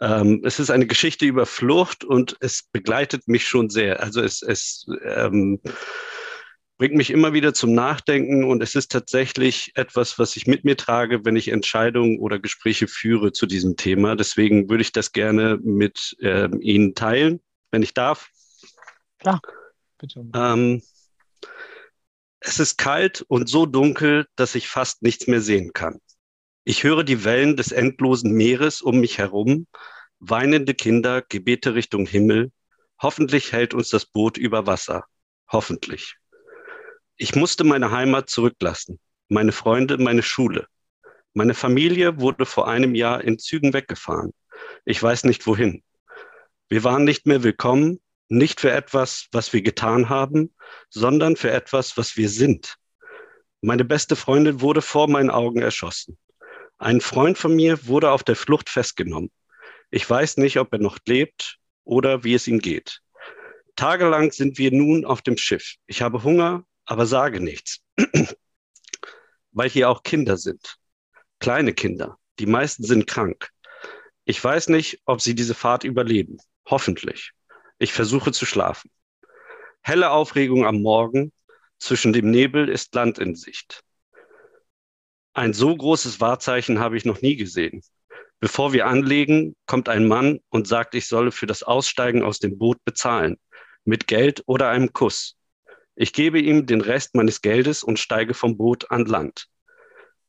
Ähm, 0.00 0.42
es 0.44 0.58
ist 0.58 0.70
eine 0.70 0.86
Geschichte 0.86 1.24
über 1.24 1.46
Flucht 1.46 2.04
und 2.04 2.36
es 2.40 2.64
begleitet 2.72 3.28
mich 3.28 3.46
schon 3.46 3.70
sehr. 3.70 4.02
Also 4.02 4.20
es, 4.20 4.42
es 4.42 4.86
ähm, 5.04 5.60
bringt 6.84 6.96
mich 6.96 7.08
immer 7.08 7.32
wieder 7.32 7.54
zum 7.54 7.72
Nachdenken 7.72 8.44
und 8.44 8.62
es 8.62 8.74
ist 8.74 8.92
tatsächlich 8.92 9.72
etwas, 9.74 10.18
was 10.18 10.36
ich 10.36 10.46
mit 10.46 10.64
mir 10.64 10.76
trage, 10.76 11.24
wenn 11.24 11.34
ich 11.34 11.48
Entscheidungen 11.48 12.18
oder 12.18 12.38
Gespräche 12.38 12.88
führe 12.88 13.32
zu 13.32 13.46
diesem 13.46 13.76
Thema. 13.76 14.16
Deswegen 14.16 14.68
würde 14.68 14.82
ich 14.82 14.92
das 14.92 15.12
gerne 15.12 15.58
mit 15.62 16.14
äh, 16.20 16.50
Ihnen 16.60 16.94
teilen, 16.94 17.40
wenn 17.70 17.82
ich 17.82 17.94
darf. 17.94 18.28
Klar, 19.18 19.40
bitte. 19.96 20.26
Ähm, 20.34 20.82
es 22.40 22.60
ist 22.60 22.76
kalt 22.76 23.24
und 23.28 23.48
so 23.48 23.64
dunkel, 23.64 24.26
dass 24.36 24.54
ich 24.54 24.68
fast 24.68 25.00
nichts 25.00 25.26
mehr 25.26 25.40
sehen 25.40 25.72
kann. 25.72 26.02
Ich 26.64 26.84
höre 26.84 27.02
die 27.02 27.24
Wellen 27.24 27.56
des 27.56 27.72
endlosen 27.72 28.32
Meeres 28.32 28.82
um 28.82 29.00
mich 29.00 29.16
herum, 29.16 29.66
weinende 30.18 30.74
Kinder, 30.74 31.22
Gebete 31.22 31.74
Richtung 31.74 32.04
Himmel. 32.04 32.52
Hoffentlich 33.00 33.52
hält 33.52 33.72
uns 33.72 33.88
das 33.88 34.04
Boot 34.04 34.36
über 34.36 34.66
Wasser. 34.66 35.06
Hoffentlich. 35.50 36.18
Ich 37.16 37.36
musste 37.36 37.62
meine 37.62 37.92
Heimat 37.92 38.28
zurücklassen, 38.28 38.98
meine 39.28 39.52
Freunde, 39.52 39.98
meine 39.98 40.24
Schule. 40.24 40.66
Meine 41.32 41.54
Familie 41.54 42.18
wurde 42.18 42.44
vor 42.44 42.66
einem 42.66 42.96
Jahr 42.96 43.22
in 43.22 43.38
Zügen 43.38 43.72
weggefahren. 43.72 44.32
Ich 44.84 45.00
weiß 45.00 45.22
nicht 45.22 45.46
wohin. 45.46 45.84
Wir 46.68 46.82
waren 46.82 47.04
nicht 47.04 47.24
mehr 47.26 47.44
willkommen, 47.44 48.00
nicht 48.28 48.60
für 48.60 48.72
etwas, 48.72 49.28
was 49.30 49.52
wir 49.52 49.62
getan 49.62 50.08
haben, 50.08 50.54
sondern 50.90 51.36
für 51.36 51.52
etwas, 51.52 51.96
was 51.96 52.16
wir 52.16 52.28
sind. 52.28 52.74
Meine 53.60 53.84
beste 53.84 54.16
Freundin 54.16 54.60
wurde 54.60 54.82
vor 54.82 55.08
meinen 55.08 55.30
Augen 55.30 55.62
erschossen. 55.62 56.18
Ein 56.78 57.00
Freund 57.00 57.38
von 57.38 57.54
mir 57.54 57.86
wurde 57.86 58.10
auf 58.10 58.24
der 58.24 58.34
Flucht 58.34 58.68
festgenommen. 58.68 59.30
Ich 59.92 60.08
weiß 60.08 60.38
nicht, 60.38 60.58
ob 60.58 60.72
er 60.72 60.80
noch 60.80 60.98
lebt 61.06 61.58
oder 61.84 62.24
wie 62.24 62.34
es 62.34 62.48
ihm 62.48 62.58
geht. 62.58 63.02
Tagelang 63.76 64.32
sind 64.32 64.58
wir 64.58 64.72
nun 64.72 65.04
auf 65.04 65.22
dem 65.22 65.36
Schiff. 65.36 65.76
Ich 65.86 66.02
habe 66.02 66.24
Hunger, 66.24 66.64
aber 66.84 67.06
sage 67.06 67.40
nichts, 67.40 67.80
weil 69.52 69.70
hier 69.70 69.88
auch 69.88 70.02
Kinder 70.02 70.36
sind, 70.36 70.76
kleine 71.38 71.72
Kinder. 71.72 72.18
Die 72.38 72.46
meisten 72.46 72.84
sind 72.84 73.06
krank. 73.06 73.50
Ich 74.24 74.42
weiß 74.42 74.68
nicht, 74.68 75.00
ob 75.04 75.20
sie 75.20 75.34
diese 75.34 75.54
Fahrt 75.54 75.84
überleben. 75.84 76.38
Hoffentlich. 76.66 77.32
Ich 77.78 77.92
versuche 77.92 78.32
zu 78.32 78.46
schlafen. 78.46 78.90
Helle 79.82 80.10
Aufregung 80.10 80.66
am 80.66 80.80
Morgen. 80.82 81.32
Zwischen 81.78 82.12
dem 82.12 82.30
Nebel 82.30 82.68
ist 82.68 82.94
Land 82.94 83.18
in 83.18 83.34
Sicht. 83.34 83.82
Ein 85.34 85.52
so 85.52 85.76
großes 85.76 86.20
Wahrzeichen 86.20 86.78
habe 86.78 86.96
ich 86.96 87.04
noch 87.04 87.20
nie 87.20 87.36
gesehen. 87.36 87.82
Bevor 88.40 88.72
wir 88.72 88.86
anlegen, 88.86 89.56
kommt 89.66 89.88
ein 89.88 90.06
Mann 90.06 90.40
und 90.48 90.66
sagt, 90.68 90.94
ich 90.94 91.06
solle 91.06 91.32
für 91.32 91.46
das 91.46 91.62
Aussteigen 91.62 92.22
aus 92.22 92.38
dem 92.38 92.58
Boot 92.58 92.78
bezahlen. 92.84 93.36
Mit 93.84 94.06
Geld 94.06 94.42
oder 94.46 94.70
einem 94.70 94.92
Kuss. 94.92 95.36
Ich 95.96 96.12
gebe 96.12 96.40
ihm 96.40 96.66
den 96.66 96.80
Rest 96.80 97.14
meines 97.14 97.40
Geldes 97.40 97.82
und 97.84 97.98
steige 97.98 98.34
vom 98.34 98.56
Boot 98.56 98.90
an 98.90 99.04
Land. 99.04 99.46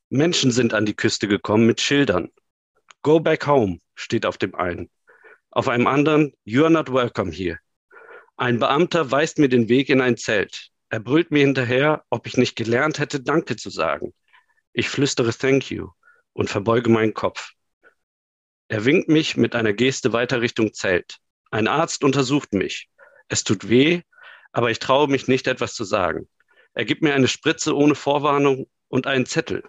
Menschen 0.08 0.52
sind 0.52 0.74
an 0.74 0.86
die 0.86 0.94
Küste 0.94 1.26
gekommen 1.26 1.66
mit 1.66 1.80
Schildern. 1.80 2.30
Go 3.02 3.18
back 3.18 3.46
home 3.46 3.80
steht 3.94 4.26
auf 4.26 4.38
dem 4.38 4.54
einen. 4.54 4.90
Auf 5.50 5.68
einem 5.68 5.88
anderen, 5.88 6.32
You 6.44 6.62
are 6.62 6.72
not 6.72 6.92
welcome 6.92 7.32
here. 7.32 7.58
Ein 8.36 8.60
Beamter 8.60 9.10
weist 9.10 9.38
mir 9.38 9.48
den 9.48 9.68
Weg 9.68 9.88
in 9.88 10.00
ein 10.00 10.16
Zelt. 10.16 10.70
Er 10.88 11.00
brüllt 11.00 11.32
mir 11.32 11.40
hinterher, 11.40 12.04
ob 12.10 12.26
ich 12.26 12.36
nicht 12.36 12.54
gelernt 12.54 13.00
hätte, 13.00 13.20
Danke 13.20 13.56
zu 13.56 13.70
sagen. 13.70 14.14
Ich 14.72 14.88
flüstere 14.88 15.32
Thank 15.32 15.70
you 15.70 15.90
und 16.32 16.48
verbeuge 16.50 16.90
meinen 16.90 17.14
Kopf. 17.14 17.52
Er 18.68 18.84
winkt 18.84 19.08
mich 19.08 19.36
mit 19.36 19.54
einer 19.56 19.72
Geste 19.72 20.12
weiter 20.12 20.42
Richtung 20.42 20.72
Zelt. 20.72 21.18
Ein 21.50 21.66
Arzt 21.66 22.04
untersucht 22.04 22.52
mich. 22.52 22.88
Es 23.28 23.42
tut 23.42 23.68
weh, 23.68 24.02
aber 24.56 24.70
ich 24.70 24.78
traue 24.78 25.06
mich 25.06 25.28
nicht, 25.28 25.48
etwas 25.48 25.74
zu 25.74 25.84
sagen. 25.84 26.26
Er 26.72 26.86
gibt 26.86 27.02
mir 27.02 27.12
eine 27.12 27.28
Spritze 27.28 27.76
ohne 27.76 27.94
Vorwarnung 27.94 28.66
und 28.88 29.06
einen 29.06 29.26
Zettel. 29.26 29.62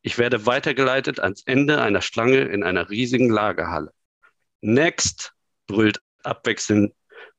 Ich 0.00 0.16
werde 0.16 0.46
weitergeleitet 0.46 1.20
ans 1.20 1.42
Ende 1.44 1.82
einer 1.82 2.00
Schlange 2.00 2.40
in 2.40 2.62
einer 2.62 2.88
riesigen 2.88 3.28
Lagerhalle. 3.28 3.92
Next, 4.62 5.34
brüllt 5.66 6.00
abwechselnd, 6.22 6.94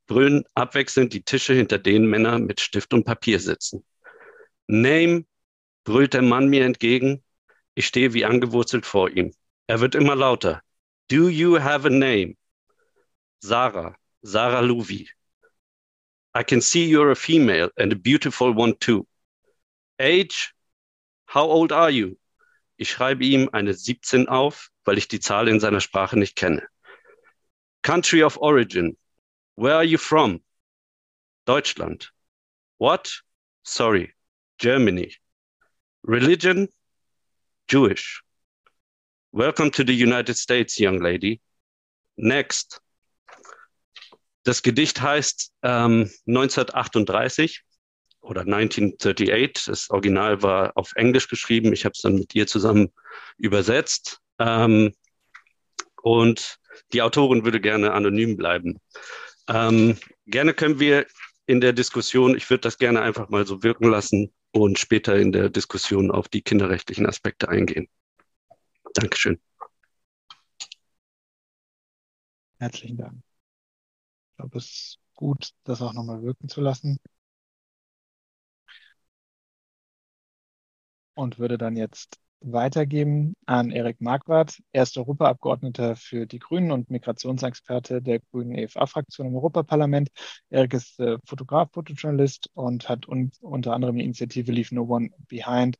brüllen 0.05 0.43
abwechselnd 0.53 1.13
die 1.13 1.23
Tische, 1.23 1.55
hinter 1.55 1.79
denen 1.79 2.05
Männer 2.05 2.37
mit 2.37 2.61
Stift 2.61 2.93
und 2.93 3.05
Papier 3.05 3.39
sitzen. 3.39 3.83
Name, 4.67 5.25
brüllt 5.85 6.13
der 6.13 6.21
Mann 6.21 6.47
mir 6.47 6.63
entgegen. 6.63 7.23
Ich 7.73 7.87
stehe 7.87 8.13
wie 8.13 8.25
angewurzelt 8.25 8.85
vor 8.85 9.09
ihm. 9.09 9.33
Er 9.65 9.79
wird 9.79 9.95
immer 9.95 10.15
lauter. 10.15 10.61
Do 11.09 11.27
you 11.27 11.59
have 11.59 11.87
a 11.87 11.89
name? 11.89 12.35
Sarah, 13.39 13.95
Sarah 14.21 14.61
Louvi. 14.61 15.09
I 16.35 16.43
can 16.43 16.61
see 16.61 16.85
you're 16.85 17.11
a 17.11 17.15
female 17.15 17.69
and 17.77 17.91
a 17.91 17.95
beautiful 17.95 18.51
one 18.51 18.75
too. 18.79 19.05
Age? 19.99 20.53
How 21.27 21.45
old 21.45 21.71
are 21.71 21.91
you? 21.91 22.17
Ich 22.77 22.89
schreibe 22.89 23.23
ihm 23.23 23.49
eine 23.53 23.73
17 23.73 24.27
auf, 24.27 24.69
weil 24.83 24.97
ich 24.97 25.07
die 25.07 25.19
Zahl 25.19 25.47
in 25.47 25.59
seiner 25.59 25.79
Sprache 25.79 26.17
nicht 26.17 26.35
kenne. 26.35 26.67
Country 27.83 28.23
of 28.23 28.37
origin. 28.37 28.97
Where 29.55 29.75
are 29.75 29.83
you 29.83 29.99
from? 29.99 30.41
Deutschland. 31.45 32.11
What? 32.79 33.21
Sorry. 33.63 34.13
Germany. 34.57 35.15
Religion? 36.03 36.67
Jewish. 37.67 38.23
Welcome 39.31 39.71
to 39.71 39.83
the 39.83 39.93
United 39.93 40.35
States, 40.35 40.79
young 40.79 40.99
lady. 40.99 41.41
Next. 42.17 42.79
Das 44.43 44.61
Gedicht 44.61 45.01
heißt 45.01 45.53
ähm, 45.63 46.09
1938 46.27 47.63
oder 48.21 48.41
1938. 48.41 49.65
Das 49.65 49.89
Original 49.89 50.41
war 50.41 50.71
auf 50.75 50.93
Englisch 50.95 51.27
geschrieben. 51.27 51.73
Ich 51.73 51.85
habe 51.85 51.93
es 51.93 52.01
dann 52.01 52.15
mit 52.15 52.35
ihr 52.35 52.47
zusammen 52.47 52.91
übersetzt. 53.37 54.19
Ähm, 54.39 54.93
und 56.01 56.57
die 56.91 57.01
Autorin 57.01 57.45
würde 57.45 57.61
gerne 57.61 57.93
anonym 57.93 58.35
bleiben. 58.35 58.79
Ähm, 59.47 59.97
gerne 60.25 60.53
können 60.53 60.79
wir 60.79 61.05
in 61.45 61.61
der 61.61 61.73
Diskussion, 61.73 62.35
ich 62.35 62.49
würde 62.49 62.61
das 62.61 62.77
gerne 62.77 63.01
einfach 63.01 63.29
mal 63.29 63.45
so 63.45 63.63
wirken 63.63 63.89
lassen 63.89 64.33
und 64.51 64.79
später 64.79 65.15
in 65.17 65.31
der 65.31 65.49
Diskussion 65.49 66.11
auf 66.11 66.29
die 66.29 66.41
kinderrechtlichen 66.41 67.05
Aspekte 67.05 67.49
eingehen. 67.49 67.89
Dankeschön. 68.93 69.39
Herzlichen 72.59 72.97
Dank. 72.97 73.32
Glaube, 74.43 74.57
es 74.57 74.65
ist 74.65 74.99
gut, 75.15 75.51
das 75.63 75.81
auch 75.81 75.93
nochmal 75.93 76.21
wirken 76.21 76.49
zu 76.49 76.59
lassen. 76.59 76.97
Und 81.15 81.39
würde 81.39 81.57
dann 81.57 81.77
jetzt 81.77 82.19
weitergeben 82.41 83.35
an 83.45 83.71
Erik 83.71 84.01
Marquardt. 84.01 84.61
Er 84.73 84.83
ist 84.83 84.97
Europaabgeordneter 84.97 85.95
für 85.95 86.25
die 86.25 86.39
Grünen 86.39 86.71
und 86.73 86.89
Migrationsexperte 86.89 88.01
der 88.01 88.19
Grünen 88.19 88.55
EFA-Fraktion 88.55 89.27
im 89.27 89.35
Europaparlament. 89.35 90.09
Erik 90.49 90.73
ist 90.73 90.99
äh, 90.99 91.17
Fotograf, 91.25 91.69
Fotojournalist 91.71 92.49
und 92.53 92.89
hat 92.89 93.07
un 93.07 93.31
unter 93.39 93.71
anderem 93.73 93.95
die 93.95 94.03
Initiative 94.03 94.51
Leave 94.51 94.75
No 94.75 94.83
One 94.83 95.11
Behind 95.29 95.77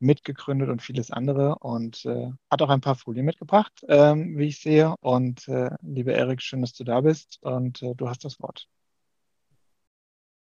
mitgegründet 0.00 0.68
und 0.68 0.82
vieles 0.82 1.10
andere 1.10 1.56
und 1.60 2.04
äh, 2.06 2.30
hat 2.50 2.62
auch 2.62 2.70
ein 2.70 2.80
paar 2.80 2.94
Folien 2.96 3.26
mitgebracht, 3.26 3.72
ähm, 3.88 4.36
wie 4.36 4.46
ich 4.46 4.60
sehe. 4.60 4.94
Und 5.00 5.46
äh, 5.48 5.70
lieber 5.82 6.12
Erik, 6.12 6.42
schön, 6.42 6.62
dass 6.62 6.72
du 6.72 6.84
da 6.84 7.00
bist 7.00 7.38
und 7.42 7.82
äh, 7.82 7.94
du 7.94 8.08
hast 8.08 8.24
das 8.24 8.40
Wort. 8.40 8.66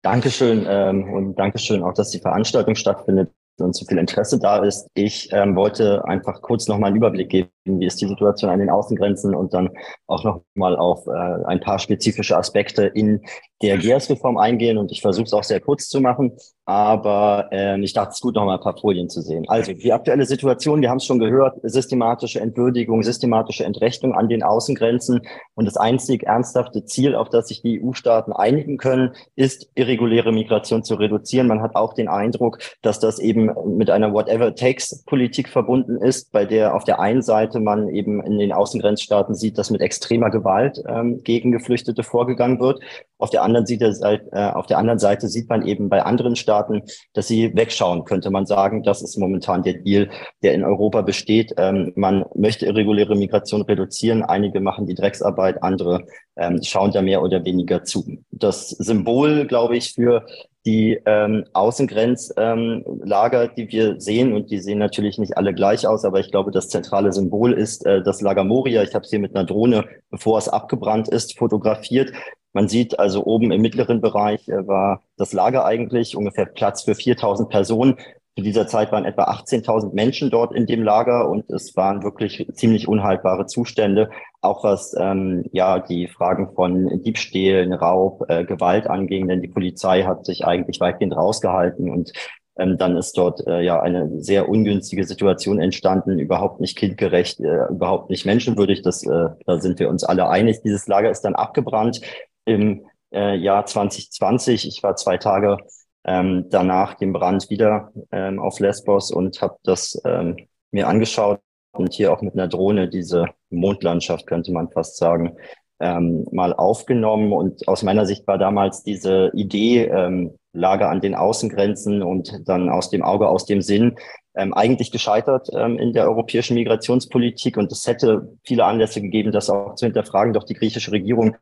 Dankeschön 0.01 0.65
ähm, 0.67 1.13
und 1.13 1.35
Dankeschön 1.35 1.83
auch, 1.83 1.93
dass 1.93 2.09
die 2.09 2.19
Veranstaltung 2.19 2.75
stattfindet 2.75 3.31
und 3.59 3.75
so 3.75 3.85
viel 3.85 3.99
Interesse 3.99 4.39
da 4.39 4.63
ist. 4.63 4.87
Ich 4.95 5.29
ähm, 5.31 5.55
wollte 5.55 6.03
einfach 6.05 6.41
kurz 6.41 6.67
nochmal 6.67 6.87
einen 6.87 6.97
Überblick 6.97 7.29
geben, 7.29 7.51
wie 7.66 7.86
ist 7.86 8.01
die 8.01 8.07
Situation 8.07 8.49
an 8.49 8.59
den 8.59 8.70
Außengrenzen 8.70 9.36
und 9.36 9.53
dann 9.53 9.70
auch 10.07 10.24
nochmal 10.24 10.76
auf 10.76 11.05
äh, 11.07 11.45
ein 11.45 11.59
paar 11.59 11.80
spezifische 11.80 12.38
Aspekte 12.38 12.86
in 12.86 13.22
der 13.62 13.78
GERS-Reform 13.78 14.38
eingehen. 14.38 14.78
Und 14.78 14.91
ich 14.91 15.01
versuche 15.01 15.26
es 15.26 15.34
auch 15.34 15.43
sehr 15.43 15.59
kurz 15.59 15.88
zu 15.88 16.01
machen, 16.01 16.36
aber 16.66 17.49
ähm, 17.51 17.84
ich 17.84 17.93
dachte, 17.93 18.09
es 18.09 18.16
ist 18.16 18.22
gut, 18.22 18.36
nochmal 18.36 18.57
ein 18.57 18.64
paar 18.64 18.78
Folien 18.78 19.09
zu 19.09 19.22
sehen. 19.22 19.45
Also 19.47 19.74
die 19.74 19.93
aktuelle 19.93 20.26
Situation, 20.26 20.82
wir 20.82 20.89
haben 20.89 20.97
es 20.97 21.05
schon 21.05 21.20
gehört, 21.20 21.59
systematische 21.64 22.39
Entwürdigung, 22.39 23.03
systematische 23.03 23.66
Entrechtung 23.66 24.14
an 24.14 24.30
den 24.30 24.43
Außengrenzen. 24.43 25.22
Und 25.53 25.66
das 25.66 25.78
einzig 25.78 26.24
ernsthafte 26.24 26.86
Ziel, 26.86 27.16
auf 27.16 27.30
das 27.30 27.47
sich 27.47 27.62
die 27.62 27.84
EU-Staaten 27.84 28.34
einigen 28.34 28.78
können, 28.78 29.12
ist, 29.36 29.70
irreguläre 29.76 30.32
Migration 30.32 30.84
zu 30.84 30.95
reduzieren. 30.95 31.47
Man 31.47 31.62
hat 31.62 31.76
auch 31.76 31.93
den 31.93 32.07
Eindruck, 32.07 32.59
dass 32.82 32.99
das 32.99 33.20
eben 33.20 33.51
mit 33.78 33.89
einer 33.89 34.14
Whatever-Takes-Politik 34.14 35.49
verbunden 35.49 35.97
ist, 35.97 36.32
bei 36.32 36.45
der 36.45 36.76
auf 36.76 36.84
der 36.84 36.99
einen 36.99 37.22
Seite 37.22 37.50
Seite 37.51 37.59
man 37.59 37.89
eben 37.89 38.23
in 38.23 38.39
den 38.39 38.53
Außengrenzstaaten 38.53 39.35
sieht, 39.35 39.57
dass 39.57 39.69
mit 39.69 39.81
extremer 39.81 40.29
Gewalt 40.29 40.81
ähm, 40.87 41.21
gegen 41.23 41.51
Geflüchtete 41.51 42.03
vorgegangen 42.03 42.59
wird. 42.59 42.79
Auf 43.17 43.29
der, 43.29 43.43
anderen 43.43 43.65
Seite, 43.65 44.29
äh, 44.31 44.51
auf 44.51 44.65
der 44.67 44.77
anderen 44.77 44.99
Seite 44.99 45.27
sieht 45.27 45.49
man 45.49 45.65
eben 45.67 45.89
bei 45.89 46.01
anderen 46.03 46.35
Staaten, 46.35 46.83
dass 47.13 47.27
sie 47.27 47.55
wegschauen, 47.55 48.05
könnte 48.05 48.31
man 48.31 48.45
sagen. 48.45 48.83
Das 48.83 49.01
ist 49.01 49.17
momentan 49.17 49.63
der 49.63 49.73
Deal, 49.73 50.09
der 50.41 50.53
in 50.53 50.63
Europa 50.63 51.01
besteht. 51.01 51.53
Ähm, 51.57 51.91
man 51.95 52.25
möchte 52.35 52.65
irreguläre 52.65 53.15
Migration 53.15 53.61
reduzieren. 53.61 54.23
Einige 54.23 54.61
machen 54.61 54.87
die 54.87 54.95
Drecksarbeit, 54.95 55.61
andere 55.61 56.05
ähm, 56.37 56.61
schauen 56.63 56.91
da 56.91 57.01
mehr 57.01 57.21
oder 57.21 57.43
weniger 57.43 57.83
zu. 57.83 58.23
Das 58.31 58.69
Symbol, 58.69 59.45
glaube 59.45 59.77
ich, 59.77 59.93
für 59.93 60.25
die 60.66 60.99
ähm, 61.05 61.45
Außengrenzlager, 61.53 63.43
ähm, 63.43 63.49
die 63.57 63.72
wir 63.72 63.99
sehen, 63.99 64.34
und 64.34 64.51
die 64.51 64.59
sehen 64.59 64.78
natürlich 64.78 65.18
nicht 65.18 65.38
alle 65.38 65.53
gleich 65.53 65.88
aus, 65.88 66.05
aber 66.05 66.20
ich 66.20 66.30
glaube, 66.30 66.51
das 66.51 66.70
zentrale 66.70 67.12
Symbol 67.12 67.53
ist 67.53 67.86
äh, 67.86 68.03
das 68.03 68.22
Lager 68.22 68.43
Moria. 68.43 68.84
Ich 68.84 68.93
habe 68.93 69.03
es 69.03 69.09
hier 69.09 69.20
mit 69.20 69.36
einer 69.36 69.45
Drohne, 69.45 69.86
bevor 70.12 70.38
es 70.38 70.47
abgebrannt 70.47 71.07
ist, 71.07 71.38
fotografiert. 71.38 72.12
Man 72.53 72.68
sieht 72.68 72.99
also 72.99 73.26
oben 73.26 73.51
im 73.51 73.62
mittleren 73.62 74.01
Bereich 74.01 74.47
äh, 74.49 74.68
war 74.68 75.01
das 75.18 75.34
Lager 75.34 75.66
eigentlich 75.66 76.16
ungefähr 76.16 76.45
Platz 76.45 76.84
für 76.84 76.95
4000 76.95 77.49
Personen. 77.49 77.97
Zu 78.38 78.43
dieser 78.43 78.65
Zeit 78.65 78.93
waren 78.93 79.03
etwa 79.03 79.23
18.000 79.25 79.93
Menschen 79.93 80.29
dort 80.29 80.53
in 80.53 80.65
dem 80.65 80.84
Lager 80.84 81.29
und 81.29 81.49
es 81.49 81.75
waren 81.75 82.01
wirklich 82.01 82.47
ziemlich 82.53 82.88
unhaltbare 82.88 83.45
Zustände, 83.45 84.09
auch 84.39 84.63
was 84.63 84.95
ähm, 84.97 85.43
ja 85.51 85.79
die 85.79 86.07
Fragen 86.07 86.53
von 86.55 87.01
Diebstählen, 87.03 87.73
Raub, 87.73 88.23
äh, 88.29 88.45
Gewalt 88.45 88.88
anging, 88.88 89.27
denn 89.27 89.41
die 89.41 89.49
Polizei 89.49 90.03
hat 90.03 90.25
sich 90.25 90.45
eigentlich 90.45 90.79
weitgehend 90.79 91.13
rausgehalten 91.13 91.89
und 91.89 92.13
ähm, 92.57 92.77
dann 92.77 92.95
ist 92.95 93.17
dort 93.17 93.45
äh, 93.47 93.61
ja 93.61 93.82
eine 93.82 94.21
sehr 94.21 94.47
ungünstige 94.47 95.03
Situation 95.05 95.59
entstanden, 95.59 96.19
überhaupt 96.19 96.61
nicht 96.61 96.77
kindgerecht, 96.77 97.39
äh, 97.41 97.65
überhaupt 97.69 98.09
nicht 98.09 98.25
menschenwürdig. 98.25 98.82
Das, 98.82 99.03
äh, 99.05 99.29
da 99.45 99.59
sind 99.59 99.79
wir 99.79 99.89
uns 99.89 100.03
alle 100.03 100.29
einig. 100.29 100.61
Dieses 100.61 100.88
Lager 100.88 101.09
ist 101.09 101.21
dann 101.21 101.36
abgebrannt 101.36 102.01
im 102.45 102.86
äh, 103.13 103.36
Jahr 103.36 103.65
2020. 103.65 104.67
Ich 104.67 104.84
war 104.84 104.95
zwei 104.95 105.17
Tage 105.17 105.57
ähm, 106.05 106.45
danach 106.49 106.95
den 106.95 107.13
Brand 107.13 107.49
wieder 107.49 107.91
ähm, 108.11 108.39
auf 108.39 108.59
Lesbos 108.59 109.11
und 109.11 109.41
habe 109.41 109.57
das 109.63 110.01
ähm, 110.05 110.35
mir 110.71 110.87
angeschaut 110.87 111.39
und 111.73 111.93
hier 111.93 112.11
auch 112.11 112.21
mit 112.21 112.33
einer 112.33 112.47
Drohne 112.47 112.89
diese 112.89 113.25
Mondlandschaft, 113.49 114.27
könnte 114.27 114.51
man 114.51 114.69
fast 114.69 114.97
sagen, 114.97 115.37
ähm, 115.79 116.25
mal 116.31 116.53
aufgenommen. 116.53 117.33
Und 117.33 117.67
aus 117.67 117.83
meiner 117.83 118.05
Sicht 118.05 118.27
war 118.27 118.37
damals 118.37 118.83
diese 118.83 119.31
Idee, 119.33 119.85
ähm, 119.85 120.37
Lager 120.53 120.89
an 120.89 120.99
den 120.99 121.15
Außengrenzen 121.15 122.03
und 122.03 122.41
dann 122.45 122.69
aus 122.69 122.89
dem 122.89 123.03
Auge, 123.03 123.29
aus 123.29 123.45
dem 123.45 123.61
Sinn, 123.61 123.95
ähm, 124.35 124.53
eigentlich 124.53 124.91
gescheitert 124.91 125.47
ähm, 125.53 125.77
in 125.77 125.93
der 125.93 126.05
europäischen 126.05 126.55
Migrationspolitik. 126.55 127.57
Und 127.57 127.71
es 127.71 127.87
hätte 127.87 128.37
viele 128.45 128.65
Anlässe 128.65 129.01
gegeben, 129.01 129.31
das 129.31 129.49
auch 129.49 129.75
zu 129.75 129.85
hinterfragen. 129.85 130.33
Doch 130.33 130.43
die 130.43 130.53
griechische 130.53 130.91
Regierung 130.91 131.37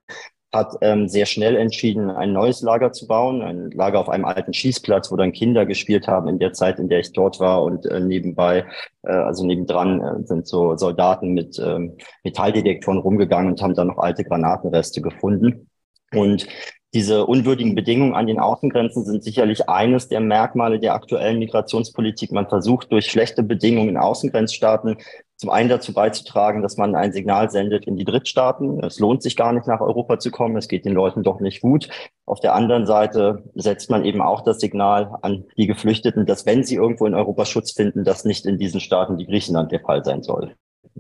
hat 0.52 0.78
ähm, 0.82 1.08
sehr 1.08 1.26
schnell 1.26 1.56
entschieden, 1.56 2.10
ein 2.10 2.34
neues 2.34 2.62
Lager 2.62 2.92
zu 2.92 3.06
bauen, 3.06 3.42
ein 3.42 3.70
Lager 3.72 4.00
auf 4.00 4.10
einem 4.10 4.26
alten 4.26 4.54
Schießplatz, 4.54 5.12
wo 5.12 5.16
dann 5.16 5.32
Kinder 5.32 5.66
gespielt 5.66 6.08
haben 6.08 6.28
in 6.28 6.40
der 6.40 6.54
Zeit, 6.54 6.80
in 6.80 6.90
der 6.90 7.00
ich 7.00 7.14
dort 7.14 7.40
war 7.40 7.64
und 7.64 7.86
äh, 7.86 8.00
nebenbei, 8.00 8.66
äh, 9.04 9.12
also 9.12 9.46
nebendran 9.46 10.02
äh, 10.02 10.26
sind 10.26 10.48
so 10.48 10.76
Soldaten 10.76 11.34
mit 11.34 11.60
ähm, 11.60 11.98
Metalldetektoren 12.24 13.00
rumgegangen 13.00 13.52
und 13.52 13.62
haben 13.62 13.76
dann 13.76 13.88
noch 13.88 14.00
alte 14.00 14.24
Granatenreste 14.24 15.02
gefunden. 15.02 15.70
Und 16.14 16.48
diese 16.96 17.28
unwürdigen 17.28 17.76
Bedingungen 17.76 18.16
an 18.16 18.26
den 18.26 18.40
Außengrenzen 18.40 19.06
sind 19.06 19.24
sicherlich 19.24 19.70
eines 19.70 20.08
der 20.08 20.22
Merkmale 20.22 20.80
der 20.80 20.96
aktuellen 20.96 21.38
Migrationspolitik. 21.38 22.32
Man 22.32 22.50
versucht 22.50 22.92
durch 22.92 23.12
schlechte 23.12 23.44
Bedingungen 23.44 23.90
in 23.90 23.98
Außengrenzstaaten 23.98 24.98
zum 25.40 25.50
einen 25.50 25.70
dazu 25.70 25.94
beizutragen, 25.94 26.62
dass 26.62 26.76
man 26.76 26.96
ein 26.96 27.14
Signal 27.14 27.50
sendet 27.50 27.88
in 27.88 27.96
die 27.96 28.04
Drittstaaten. 28.04 28.84
Es 28.84 29.00
lohnt 29.00 29.24
sich 29.24 29.38
gar 29.38 29.54
nicht 29.54 29.68
nach 29.68 29.80
Europa 29.80 30.20
zu 30.20 30.32
kommen. 30.32 30.58
Es 30.58 30.68
geht 30.68 30.84
den 30.84 30.94
Leuten 30.94 31.24
doch 31.24 31.40
nicht 31.40 31.62
gut. 31.62 31.88
Auf 32.26 32.42
der 32.42 32.56
anderen 32.56 32.86
Seite 32.86 33.44
setzt 33.56 33.90
man 33.90 34.04
eben 34.04 34.22
auch 34.22 34.42
das 34.42 34.60
Signal 34.60 35.18
an 35.22 35.46
die 35.56 35.66
Geflüchteten, 35.66 36.26
dass 36.26 36.46
wenn 36.46 36.66
sie 36.66 36.76
irgendwo 36.76 37.06
in 37.06 37.14
Europa 37.14 37.46
Schutz 37.46 37.72
finden, 37.72 38.04
das 38.04 38.26
nicht 38.26 38.46
in 38.46 38.58
diesen 38.58 38.82
Staaten 38.82 39.18
wie 39.18 39.26
Griechenland 39.26 39.72
der 39.72 39.80
Fall 39.80 40.04
sein 40.04 40.24
soll. 40.24 40.56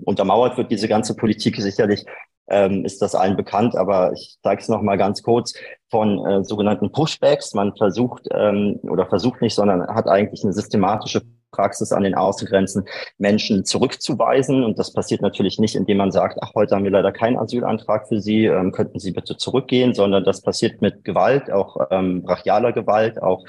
Untermauert 0.05 0.57
wird 0.57 0.71
diese 0.71 0.87
ganze 0.87 1.17
Politik 1.17 1.57
sicherlich 1.57 2.05
ähm, 2.47 2.85
ist 2.85 3.01
das 3.01 3.15
allen 3.15 3.35
bekannt, 3.35 3.75
aber 3.75 4.13
ich 4.13 4.37
zeige 4.41 4.61
es 4.61 4.69
noch 4.69 4.81
mal 4.81 4.97
ganz 4.97 5.21
kurz 5.21 5.53
von 5.89 6.25
äh, 6.25 6.43
sogenannten 6.45 6.91
Pushbacks. 6.93 7.53
Man 7.53 7.75
versucht 7.75 8.27
ähm, 8.31 8.79
oder 8.83 9.05
versucht 9.05 9.41
nicht, 9.41 9.53
sondern 9.53 9.85
hat 9.87 10.07
eigentlich 10.07 10.43
eine 10.43 10.53
systematische 10.53 11.21
Praxis 11.51 11.91
an 11.91 12.03
den 12.03 12.15
Außengrenzen 12.15 12.85
Menschen 13.17 13.65
zurückzuweisen. 13.65 14.63
Und 14.63 14.79
das 14.79 14.93
passiert 14.93 15.21
natürlich 15.21 15.59
nicht, 15.59 15.75
indem 15.75 15.97
man 15.97 16.11
sagt, 16.11 16.37
ach, 16.41 16.53
heute 16.55 16.75
haben 16.75 16.83
wir 16.83 16.91
leider 16.91 17.11
keinen 17.11 17.37
Asylantrag 17.37 18.07
für 18.07 18.21
Sie, 18.21 18.45
ähm, 18.45 18.71
könnten 18.71 18.99
Sie 18.99 19.11
bitte 19.11 19.37
zurückgehen, 19.37 19.93
sondern 19.93 20.23
das 20.23 20.41
passiert 20.41 20.81
mit 20.81 21.03
Gewalt, 21.03 21.51
auch 21.51 21.77
ähm, 21.91 22.23
brachialer 22.23 22.73
Gewalt, 22.73 23.21
auch 23.21 23.45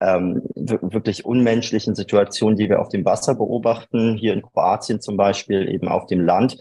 ähm, 0.00 0.42
wirklich 0.54 1.24
unmenschlichen 1.24 1.94
Situationen, 1.94 2.56
die 2.56 2.68
wir 2.68 2.80
auf 2.80 2.88
dem 2.88 3.04
Wasser 3.04 3.34
beobachten, 3.34 4.16
hier 4.16 4.32
in 4.32 4.42
Kroatien 4.42 5.00
zum 5.00 5.16
Beispiel, 5.16 5.68
eben 5.68 5.88
auf 5.88 6.06
dem 6.06 6.20
Land. 6.20 6.58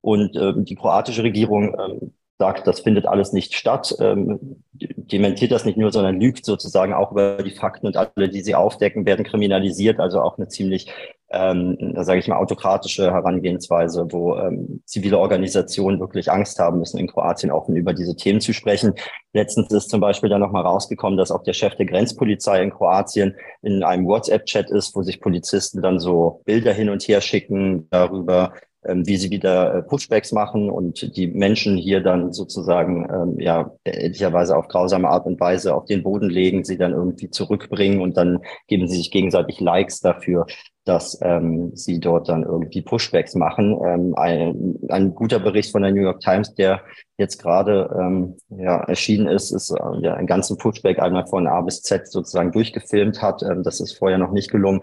Und 0.00 0.34
äh, 0.36 0.54
die 0.56 0.76
kroatische 0.76 1.22
Regierung 1.22 1.76
ähm, 1.78 2.14
sagt, 2.40 2.66
das 2.66 2.80
findet 2.80 3.06
alles 3.06 3.34
nicht 3.34 3.54
statt, 3.54 3.94
ähm, 4.00 4.62
dementiert 4.72 5.52
das 5.52 5.66
nicht 5.66 5.76
nur, 5.76 5.92
sondern 5.92 6.18
lügt 6.18 6.46
sozusagen 6.46 6.94
auch 6.94 7.12
über 7.12 7.42
die 7.42 7.50
Fakten 7.50 7.86
und 7.86 7.98
alle, 7.98 8.30
die 8.30 8.40
sie 8.40 8.54
aufdecken, 8.54 9.04
werden 9.04 9.26
kriminalisiert. 9.26 10.00
Also 10.00 10.22
auch 10.22 10.38
eine 10.38 10.48
ziemlich, 10.48 10.90
ähm, 11.30 11.76
sage 11.98 12.18
ich 12.18 12.28
mal, 12.28 12.38
autokratische 12.38 13.12
Herangehensweise, 13.12 14.06
wo 14.08 14.36
ähm, 14.36 14.80
zivile 14.86 15.18
Organisationen 15.18 16.00
wirklich 16.00 16.32
Angst 16.32 16.58
haben 16.58 16.78
müssen, 16.78 16.98
in 16.98 17.08
Kroatien 17.08 17.52
offen 17.52 17.76
über 17.76 17.92
diese 17.92 18.16
Themen 18.16 18.40
zu 18.40 18.54
sprechen. 18.54 18.94
Letztens 19.34 19.70
ist 19.70 19.90
zum 19.90 20.00
Beispiel 20.00 20.30
dann 20.30 20.40
nochmal 20.40 20.64
rausgekommen, 20.64 21.18
dass 21.18 21.30
auch 21.30 21.42
der 21.42 21.52
Chef 21.52 21.76
der 21.76 21.86
Grenzpolizei 21.86 22.62
in 22.62 22.70
Kroatien 22.70 23.36
in 23.60 23.84
einem 23.84 24.06
WhatsApp-Chat 24.06 24.70
ist, 24.70 24.96
wo 24.96 25.02
sich 25.02 25.20
Polizisten 25.20 25.82
dann 25.82 26.00
so 26.00 26.40
Bilder 26.46 26.72
hin 26.72 26.88
und 26.88 27.02
her 27.02 27.20
schicken 27.20 27.86
darüber, 27.90 28.54
wie 28.82 29.16
sie 29.16 29.30
wieder 29.30 29.74
äh, 29.74 29.82
Pushbacks 29.82 30.32
machen 30.32 30.70
und 30.70 31.16
die 31.16 31.26
Menschen 31.26 31.76
hier 31.76 32.00
dann 32.00 32.32
sozusagen 32.32 33.06
ähm, 33.12 33.38
ja 33.38 33.72
ehrlicherweise 33.84 34.56
auf 34.56 34.68
grausame 34.68 35.08
Art 35.08 35.26
und 35.26 35.38
Weise 35.38 35.74
auf 35.74 35.84
den 35.84 36.02
Boden 36.02 36.30
legen, 36.30 36.64
sie 36.64 36.78
dann 36.78 36.92
irgendwie 36.92 37.30
zurückbringen 37.30 38.00
und 38.00 38.16
dann 38.16 38.40
geben 38.68 38.88
sie 38.88 38.96
sich 38.96 39.10
gegenseitig 39.10 39.60
Likes 39.60 40.00
dafür, 40.00 40.46
dass 40.84 41.18
ähm, 41.22 41.72
sie 41.74 42.00
dort 42.00 42.28
dann 42.28 42.42
irgendwie 42.42 42.80
Pushbacks 42.80 43.34
machen. 43.34 43.78
Ähm, 43.84 44.14
ein, 44.16 44.76
ein 44.88 45.14
guter 45.14 45.38
Bericht 45.38 45.72
von 45.72 45.82
der 45.82 45.92
New 45.92 46.00
York 46.02 46.20
Times, 46.20 46.54
der 46.54 46.82
jetzt 47.18 47.40
gerade 47.42 47.94
ähm, 48.00 48.36
ja, 48.48 48.78
erschienen 48.84 49.28
ist, 49.28 49.50
ist 49.50 49.70
äh, 49.70 50.00
ja 50.00 50.14
einen 50.14 50.26
ganzen 50.26 50.56
Pushback 50.56 50.98
einmal 50.98 51.26
von 51.26 51.46
A 51.46 51.60
bis 51.60 51.82
Z 51.82 52.08
sozusagen 52.08 52.50
durchgefilmt 52.50 53.20
hat. 53.20 53.42
Ähm, 53.42 53.62
das 53.62 53.80
ist 53.80 53.98
vorher 53.98 54.18
noch 54.18 54.32
nicht 54.32 54.50
gelungen 54.50 54.80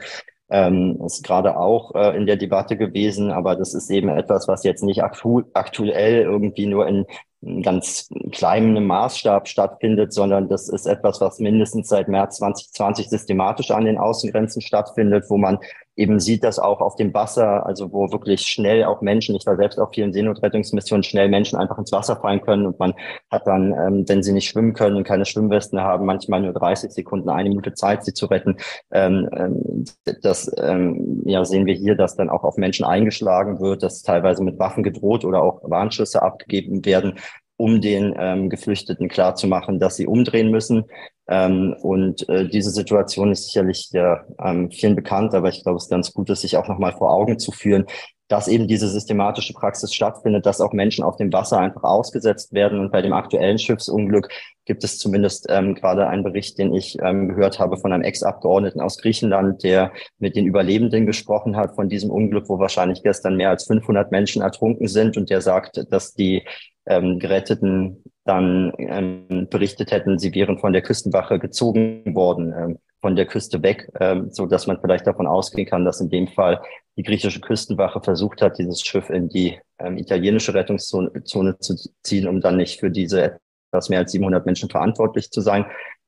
ähm, 0.49 0.99
ist 1.05 1.23
gerade 1.23 1.57
auch 1.57 1.93
äh, 1.95 2.15
in 2.15 2.25
der 2.25 2.37
Debatte 2.37 2.77
gewesen, 2.77 3.31
aber 3.31 3.55
das 3.55 3.73
ist 3.73 3.89
eben 3.89 4.09
etwas, 4.09 4.47
was 4.47 4.63
jetzt 4.63 4.83
nicht 4.83 5.03
aktu 5.03 5.43
aktuell 5.53 6.21
irgendwie 6.21 6.67
nur 6.67 6.87
in, 6.87 7.05
in 7.36 7.36
ganz 7.61 8.09
kleinem 8.31 8.85
Maßstab 8.87 9.47
stattfindet, 9.47 10.11
sondern 10.11 10.49
das 10.49 10.69
ist 10.69 10.87
etwas, 10.87 11.21
was 11.21 11.39
mindestens 11.39 11.87
seit 11.87 12.07
März 12.07 12.37
2020 12.37 13.09
systematisch 13.09 13.71
an 13.71 13.85
den 13.85 13.97
Außengrenzen 13.97 14.61
stattfindet, 14.61 15.25
wo 15.29 15.37
man 15.37 15.59
eben 15.97 16.19
sieht 16.19 16.43
das 16.43 16.59
auch 16.59 16.79
auf 16.79 16.95
dem 16.95 17.13
Wasser, 17.13 17.65
also 17.65 17.91
wo 17.91 18.11
wirklich 18.11 18.41
schnell 18.41 18.83
auch 18.85 19.01
Menschen, 19.01 19.35
ich 19.35 19.45
war 19.47 19.57
selbst 19.57 19.79
auf 19.79 19.89
vielen 19.93 20.13
Seenotrettungsmissionen, 20.13 21.03
schnell 21.03 21.27
Menschen 21.27 21.57
einfach 21.57 21.77
ins 21.79 21.91
Wasser 21.91 22.17
fallen 22.17 22.41
können 22.41 22.67
und 22.67 22.79
man 22.79 22.93
hat 23.31 23.47
dann, 23.47 23.73
ähm, 23.73 24.05
wenn 24.07 24.21
sie 24.21 24.31
nicht 24.31 24.47
schwimmen 24.47 24.73
können 24.73 24.95
und 24.95 25.03
keine 25.03 25.25
Schwimmwesten 25.25 25.81
haben, 25.81 26.05
manchmal 26.05 26.41
nur 26.41 26.53
30 26.53 26.91
Sekunden, 26.91 27.29
eine 27.29 27.49
Minute 27.49 27.73
Zeit, 27.73 28.05
sie 28.05 28.13
zu 28.13 28.27
retten. 28.27 28.57
Ähm, 28.91 29.27
ähm, 29.35 29.85
das 30.21 30.51
ähm, 30.57 31.23
ja, 31.25 31.43
sehen 31.43 31.65
wir 31.65 31.73
hier, 31.73 31.95
dass 31.95 32.15
dann 32.15 32.29
auch 32.29 32.43
auf 32.43 32.57
Menschen 32.57 32.85
eingeschlagen 32.85 33.59
wird, 33.59 33.81
dass 33.81 34.03
teilweise 34.03 34.43
mit 34.43 34.59
Waffen 34.59 34.83
gedroht 34.83 35.25
oder 35.25 35.41
auch 35.41 35.61
Warnschüsse 35.63 36.21
abgegeben 36.21 36.85
werden, 36.85 37.15
um 37.57 37.81
den 37.81 38.15
ähm, 38.17 38.49
Geflüchteten 38.49 39.09
klarzumachen, 39.09 39.79
dass 39.79 39.95
sie 39.95 40.07
umdrehen 40.07 40.51
müssen. 40.51 40.85
Ähm, 41.27 41.75
und 41.81 42.27
äh, 42.29 42.47
diese 42.47 42.69
Situation 42.69 43.31
ist 43.31 43.45
sicherlich 43.45 43.89
ja, 43.91 44.23
ähm, 44.41 44.71
vielen 44.71 44.95
bekannt, 44.95 45.33
aber 45.33 45.49
ich 45.49 45.63
glaube, 45.63 45.77
es 45.77 45.83
ist 45.85 45.89
ganz 45.89 46.13
gut, 46.13 46.29
es 46.29 46.41
sich 46.41 46.55
auch 46.55 46.67
nochmal 46.67 46.93
vor 46.93 47.11
Augen 47.11 47.39
zu 47.39 47.51
führen, 47.51 47.85
dass 48.27 48.47
eben 48.47 48.67
diese 48.67 48.89
systematische 48.89 49.53
Praxis 49.53 49.93
stattfindet, 49.93 50.45
dass 50.45 50.61
auch 50.61 50.73
Menschen 50.73 51.03
auf 51.03 51.15
dem 51.15 51.31
Wasser 51.31 51.59
einfach 51.59 51.83
ausgesetzt 51.83 52.53
werden. 52.53 52.79
Und 52.79 52.91
bei 52.91 53.01
dem 53.01 53.13
aktuellen 53.13 53.57
Schiffsunglück 53.57 54.29
gibt 54.65 54.83
es 54.83 54.99
zumindest 54.99 55.47
ähm, 55.49 55.75
gerade 55.75 56.07
einen 56.07 56.23
Bericht, 56.23 56.57
den 56.57 56.73
ich 56.73 56.97
ähm, 57.01 57.29
gehört 57.29 57.59
habe 57.59 57.77
von 57.77 57.93
einem 57.93 58.03
Ex-Abgeordneten 58.03 58.81
aus 58.81 58.97
Griechenland, 58.97 59.63
der 59.63 59.93
mit 60.19 60.35
den 60.35 60.45
Überlebenden 60.45 61.05
gesprochen 61.05 61.55
hat 61.55 61.75
von 61.75 61.87
diesem 61.87 62.11
Unglück, 62.11 62.49
wo 62.49 62.59
wahrscheinlich 62.59 63.01
gestern 63.01 63.37
mehr 63.37 63.49
als 63.49 63.65
500 63.65 64.11
Menschen 64.11 64.41
ertrunken 64.41 64.87
sind. 64.87 65.15
Und 65.15 65.29
der 65.29 65.41
sagt, 65.41 65.85
dass 65.89 66.13
die 66.13 66.43
ähm, 66.85 67.19
Geretteten 67.19 68.03
dann 68.25 68.73
ähm, 68.77 69.47
berichtet 69.49 69.91
hätten, 69.91 70.19
sie 70.19 70.33
wären 70.35 70.57
von 70.57 70.73
der 70.73 70.81
Küstenwache 70.81 71.39
gezogen 71.39 72.13
worden. 72.13 72.53
Ähm, 72.57 72.79
von 73.01 73.15
der 73.15 73.25
Küste 73.25 73.61
weg, 73.63 73.91
ähm, 73.99 74.29
so 74.31 74.45
dass 74.45 74.67
man 74.67 74.79
vielleicht 74.79 75.07
davon 75.07 75.27
ausgehen 75.27 75.67
kann, 75.67 75.85
dass 75.85 76.01
in 76.01 76.09
dem 76.09 76.27
Fall 76.27 76.61
die 76.97 77.03
griechische 77.03 77.41
Küstenwache 77.41 78.01
versucht 78.01 78.41
hat, 78.41 78.57
dieses 78.57 78.81
Schiff 78.81 79.09
in 79.09 79.29
die 79.29 79.59
ähm, 79.79 79.97
italienische 79.97 80.53
Rettungszone 80.53 81.23
Zone 81.23 81.59
zu 81.59 81.75
ziehen, 82.03 82.27
um 82.27 82.41
dann 82.41 82.57
nicht 82.57 82.79
für 82.79 82.89
diese 82.89 83.39
etwas 83.69 83.89
mehr 83.89 83.99
als 83.99 84.11
700 84.11 84.45
Menschen 84.45 84.69
verantwortlich 84.69 85.29
zu 85.29 85.41
sein 85.41 85.65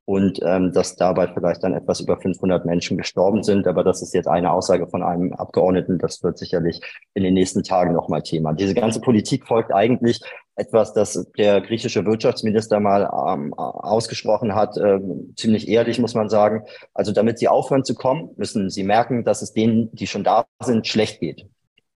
und 0.10 0.40
ähm, 0.44 0.74
dass 0.74 0.96
dabei 0.96 1.28
vielleicht 1.28 1.64
dann 1.64 1.76
etwas 1.76 2.00
über 2.00 2.20
500 2.20 2.66
Menschen 2.66 2.98
gestorben 2.98 3.44
sind. 3.44 3.68
Aber 3.68 3.84
das 3.84 4.02
ist 4.02 4.16
jetzt 4.16 4.28
eine 4.28 4.52
Aussage 4.52 4.88
von 4.88 5.04
einem 5.04 5.34
Abgeordneten. 5.34 6.00
Das 6.00 6.24
wird 6.24 6.40
sicherlich 6.40 6.82
in 7.14 7.22
den 7.22 7.36
nächsten 7.36 7.62
Tagen 7.62 7.94
nochmal 7.94 8.24
Thema. 8.24 8.54
Diese 8.54 8.74
ganze 8.74 9.02
Politik 9.02 9.46
folgt 9.46 9.72
eigentlich 9.72 10.20
etwas, 10.60 10.94
das 10.94 11.28
der 11.38 11.62
griechische 11.62 12.06
Wirtschaftsminister 12.06 12.80
mal 12.80 13.10
ähm, 13.34 13.54
ausgesprochen 13.54 14.56
hat, 14.56 14.78
äh, 14.78 15.00
ziemlich 15.36 15.68
ehrlich 15.68 16.00
muss 16.00 16.14
man 16.14 16.30
sagen. 16.30 16.64
Also 16.94 17.12
damit 17.12 17.40
sie 17.40 17.48
aufhören 17.48 17.84
zu 17.84 17.96
kommen, 17.96 18.30
müssen 18.38 18.70
sie 18.70 18.84
merken, 18.84 19.24
dass 19.24 19.42
es 19.42 19.54
denen, 19.54 19.90
die 19.96 20.08
schon 20.08 20.24
da 20.24 20.46
sind, 20.62 20.88
schlecht 20.88 21.20
geht 21.20 21.48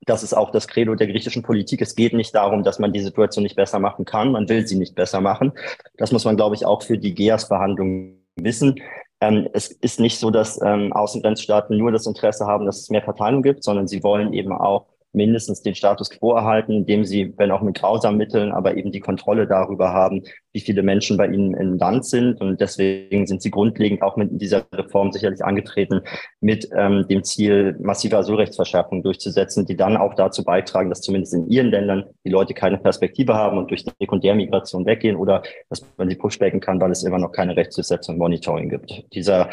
das 0.06 0.24
ist 0.24 0.34
auch 0.34 0.52
das 0.52 0.68
Credo 0.68 0.96
der 0.96 1.08
griechischen 1.08 1.44
Politik. 1.44 1.82
Es 1.82 1.96
geht 1.96 2.14
nicht 2.14 2.34
darum, 2.34 2.64
dass 2.64 2.80
man 2.80 2.92
die 2.92 3.02
Situation 3.02 3.44
nicht 3.44 3.56
besser 3.56 3.80
machen 3.80 4.06
kann. 4.06 4.32
Man 4.32 4.50
will 4.50 4.66
sie 4.66 4.78
nicht 4.78 4.96
besser 4.96 5.22
machen. 5.22 5.52
Das 5.98 6.12
muss 6.12 6.26
man, 6.26 6.36
glaube 6.36 6.56
ich, 6.56 6.66
auch 6.66 6.82
für 6.82 6.98
die 6.98 7.14
GEAS-Verhandlungen 7.14 8.26
wissen. 8.36 8.76
Ähm, 9.20 9.48
es 9.54 9.68
ist 9.68 10.00
nicht 10.00 10.18
so, 10.18 10.32
dass 10.32 10.60
ähm, 10.64 10.92
Außengrenzstaaten 10.94 11.78
nur 11.78 11.92
das 11.92 12.08
Interesse 12.08 12.48
haben, 12.48 12.66
dass 12.66 12.80
es 12.80 12.90
mehr 12.90 13.04
Verteilung 13.04 13.44
gibt, 13.44 13.64
sondern 13.64 13.88
sie 13.88 14.02
wollen 14.04 14.34
eben 14.34 14.52
auch 14.52 14.88
mindestens 15.14 15.62
den 15.62 15.76
Status 15.76 16.10
quo 16.10 16.34
erhalten, 16.34 16.72
indem 16.72 17.04
sie, 17.04 17.34
wenn 17.38 17.52
auch 17.52 17.62
mit 17.62 17.78
grausamen 17.78 18.18
Mitteln, 18.18 18.52
aber 18.52 18.78
eben 18.78 18.92
die 18.92 19.00
Kontrolle 19.00 19.48
darüber 19.48 19.94
haben, 19.94 20.24
wie 20.54 20.60
viele 20.62 20.84
Menschen 20.84 21.18
bei 21.18 21.28
ihnen 21.28 21.54
im 21.54 21.78
Land 21.78 22.06
sind. 22.06 22.40
Und 22.42 22.62
deswegen 22.62 23.28
sind 23.28 23.42
sie 23.42 23.52
grundlegend 23.52 24.02
auch 24.02 24.18
mit 24.18 24.30
dieser 24.34 24.66
Reform 24.74 25.12
sicherlich 25.12 25.44
angetreten, 25.44 26.02
mit 26.40 26.70
ähm, 26.76 27.06
dem 27.10 27.24
Ziel, 27.24 27.76
massive 27.80 28.18
Asylrechtsverschärfungen 28.18 29.04
durchzusetzen, 29.04 29.66
die 29.66 29.76
dann 29.76 29.98
auch 29.98 30.14
dazu 30.14 30.44
beitragen, 30.44 30.90
dass 30.90 31.02
zumindest 31.02 31.34
in 31.34 31.50
ihren 31.50 31.68
Ländern 31.68 32.06
die 32.26 32.30
Leute 32.30 32.54
keine 32.54 32.78
Perspektive 32.78 33.34
haben 33.34 33.58
und 33.58 33.70
durch 33.70 33.86
Sekundärmigration 34.00 34.86
weggehen 34.86 35.16
oder 35.16 35.44
dass 35.70 35.86
man 35.98 36.10
sie 36.10 36.16
pushbacken 36.16 36.60
kann, 36.60 36.80
weil 36.80 36.92
es 36.92 37.04
immer 37.04 37.20
noch 37.20 37.32
keine 37.32 37.56
Rechtsdurchsetzung 37.56 38.16
und 38.16 38.20
Monitoring 38.20 38.70
gibt. 38.70 39.06
Dieser 39.14 39.50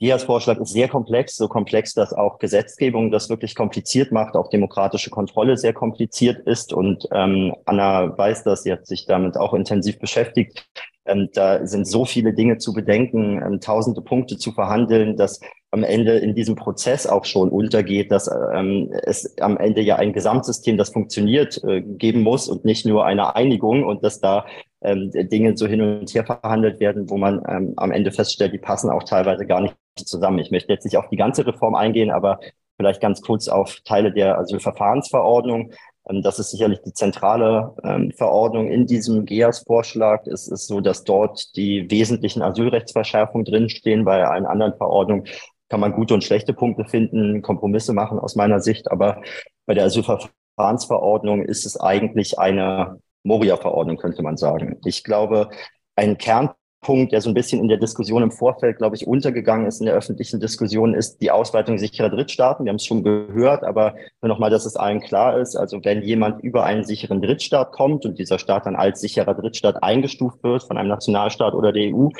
Dias 0.00 0.22
Vorschlag 0.22 0.58
ist 0.58 0.72
sehr 0.72 0.88
komplex, 0.88 1.34
so 1.36 1.48
komplex, 1.48 1.92
dass 1.92 2.12
auch 2.12 2.38
Gesetzgebung 2.38 3.10
das 3.10 3.28
wirklich 3.28 3.56
kompliziert 3.56 4.12
macht, 4.12 4.36
auch 4.36 4.48
demokratische 4.48 5.10
Kontrolle 5.10 5.56
sehr 5.56 5.72
kompliziert 5.72 6.46
ist. 6.46 6.72
Und 6.72 7.08
ähm, 7.12 7.54
Anna 7.64 8.16
weiß 8.16 8.44
das, 8.44 8.62
sie 8.62 8.72
hat 8.72 8.86
sich 8.86 9.06
damit 9.06 9.36
auch 9.36 9.54
intensiv 9.54 9.98
beschäftigt. 9.98 10.68
Ähm, 11.04 11.30
da 11.32 11.66
sind 11.66 11.88
so 11.88 12.04
viele 12.04 12.32
Dinge 12.32 12.58
zu 12.58 12.72
bedenken, 12.72 13.42
ähm, 13.42 13.60
tausende 13.60 14.00
Punkte 14.00 14.36
zu 14.36 14.52
verhandeln, 14.52 15.16
dass 15.16 15.40
am 15.70 15.82
Ende 15.82 16.16
in 16.18 16.34
diesem 16.34 16.54
Prozess 16.54 17.06
auch 17.06 17.24
schon 17.24 17.50
untergeht, 17.50 18.12
dass 18.12 18.30
ähm, 18.54 18.90
es 19.02 19.36
am 19.38 19.56
Ende 19.56 19.80
ja 19.80 19.96
ein 19.96 20.12
Gesamtsystem, 20.12 20.78
das 20.78 20.90
funktioniert, 20.90 21.62
äh, 21.64 21.82
geben 21.82 22.22
muss 22.22 22.48
und 22.48 22.64
nicht 22.64 22.86
nur 22.86 23.04
eine 23.04 23.34
Einigung 23.34 23.84
und 23.84 24.04
dass 24.04 24.20
da 24.20 24.46
ähm, 24.82 25.10
Dinge 25.12 25.56
so 25.56 25.66
hin 25.66 25.80
und 25.80 26.14
her 26.14 26.24
verhandelt 26.24 26.80
werden, 26.80 27.10
wo 27.10 27.16
man 27.16 27.42
ähm, 27.48 27.74
am 27.76 27.90
Ende 27.90 28.12
feststellt, 28.12 28.52
die 28.52 28.58
passen 28.58 28.90
auch 28.90 29.02
teilweise 29.02 29.46
gar 29.46 29.60
nicht 29.60 29.76
zusammen. 29.96 30.38
Ich 30.38 30.50
möchte 30.50 30.72
jetzt 30.72 30.84
nicht 30.84 30.96
auf 30.96 31.08
die 31.08 31.16
ganze 31.16 31.46
Reform 31.46 31.74
eingehen, 31.74 32.10
aber 32.10 32.38
vielleicht 32.76 33.00
ganz 33.00 33.20
kurz 33.20 33.48
auf 33.48 33.80
Teile 33.84 34.12
der 34.12 34.38
Asylverfahrensverordnung. 34.38 35.72
Ähm, 36.08 36.22
das 36.22 36.38
ist 36.38 36.50
sicherlich 36.50 36.80
die 36.82 36.92
zentrale 36.92 37.74
ähm, 37.82 38.12
Verordnung 38.12 38.68
in 38.70 38.86
diesem 38.86 39.24
GEAS-Vorschlag. 39.24 40.26
Es 40.26 40.48
ist 40.48 40.66
so, 40.66 40.80
dass 40.80 41.04
dort 41.04 41.56
die 41.56 41.90
wesentlichen 41.90 42.42
Asylrechtsverschärfungen 42.42 43.44
drinstehen. 43.44 44.04
Bei 44.04 44.26
allen 44.26 44.46
anderen 44.46 44.76
Verordnungen 44.76 45.24
kann 45.68 45.80
man 45.80 45.92
gute 45.92 46.14
und 46.14 46.24
schlechte 46.24 46.54
Punkte 46.54 46.84
finden, 46.84 47.42
Kompromisse 47.42 47.92
machen 47.92 48.18
aus 48.18 48.36
meiner 48.36 48.60
Sicht. 48.60 48.90
Aber 48.90 49.22
bei 49.66 49.74
der 49.74 49.84
Asylverfahrensverordnung 49.84 51.42
ist 51.42 51.66
es 51.66 51.78
eigentlich 51.78 52.38
eine 52.38 53.00
Moria-Verordnung, 53.22 53.96
könnte 53.96 54.22
man 54.22 54.36
sagen. 54.36 54.78
Ich 54.84 55.04
glaube, 55.04 55.50
ein 55.96 56.18
Kern 56.18 56.50
Punkt, 56.80 57.12
der 57.12 57.20
so 57.20 57.28
ein 57.28 57.34
bisschen 57.34 57.60
in 57.60 57.68
der 57.68 57.76
Diskussion 57.76 58.22
im 58.22 58.30
Vorfeld, 58.30 58.78
glaube 58.78 58.94
ich, 58.94 59.06
untergegangen 59.06 59.66
ist 59.66 59.80
in 59.80 59.86
der 59.86 59.96
öffentlichen 59.96 60.38
Diskussion, 60.38 60.94
ist 60.94 61.20
die 61.20 61.30
Ausweitung 61.30 61.76
sicherer 61.76 62.08
Drittstaaten. 62.08 62.64
Wir 62.64 62.70
haben 62.70 62.76
es 62.76 62.84
schon 62.84 63.02
gehört, 63.02 63.64
aber 63.64 63.94
nur 64.22 64.28
nochmal, 64.28 64.50
dass 64.50 64.64
es 64.64 64.76
allen 64.76 65.00
klar 65.00 65.38
ist. 65.38 65.56
Also 65.56 65.84
wenn 65.84 66.02
jemand 66.02 66.42
über 66.42 66.64
einen 66.64 66.84
sicheren 66.84 67.20
Drittstaat 67.20 67.72
kommt 67.72 68.06
und 68.06 68.18
dieser 68.18 68.38
Staat 68.38 68.66
dann 68.66 68.76
als 68.76 69.00
sicherer 69.00 69.34
Drittstaat 69.34 69.82
eingestuft 69.82 70.42
wird 70.44 70.62
von 70.62 70.78
einem 70.78 70.88
Nationalstaat 70.88 71.54
oder 71.54 71.72
der 71.72 71.92
EU, 71.94 72.10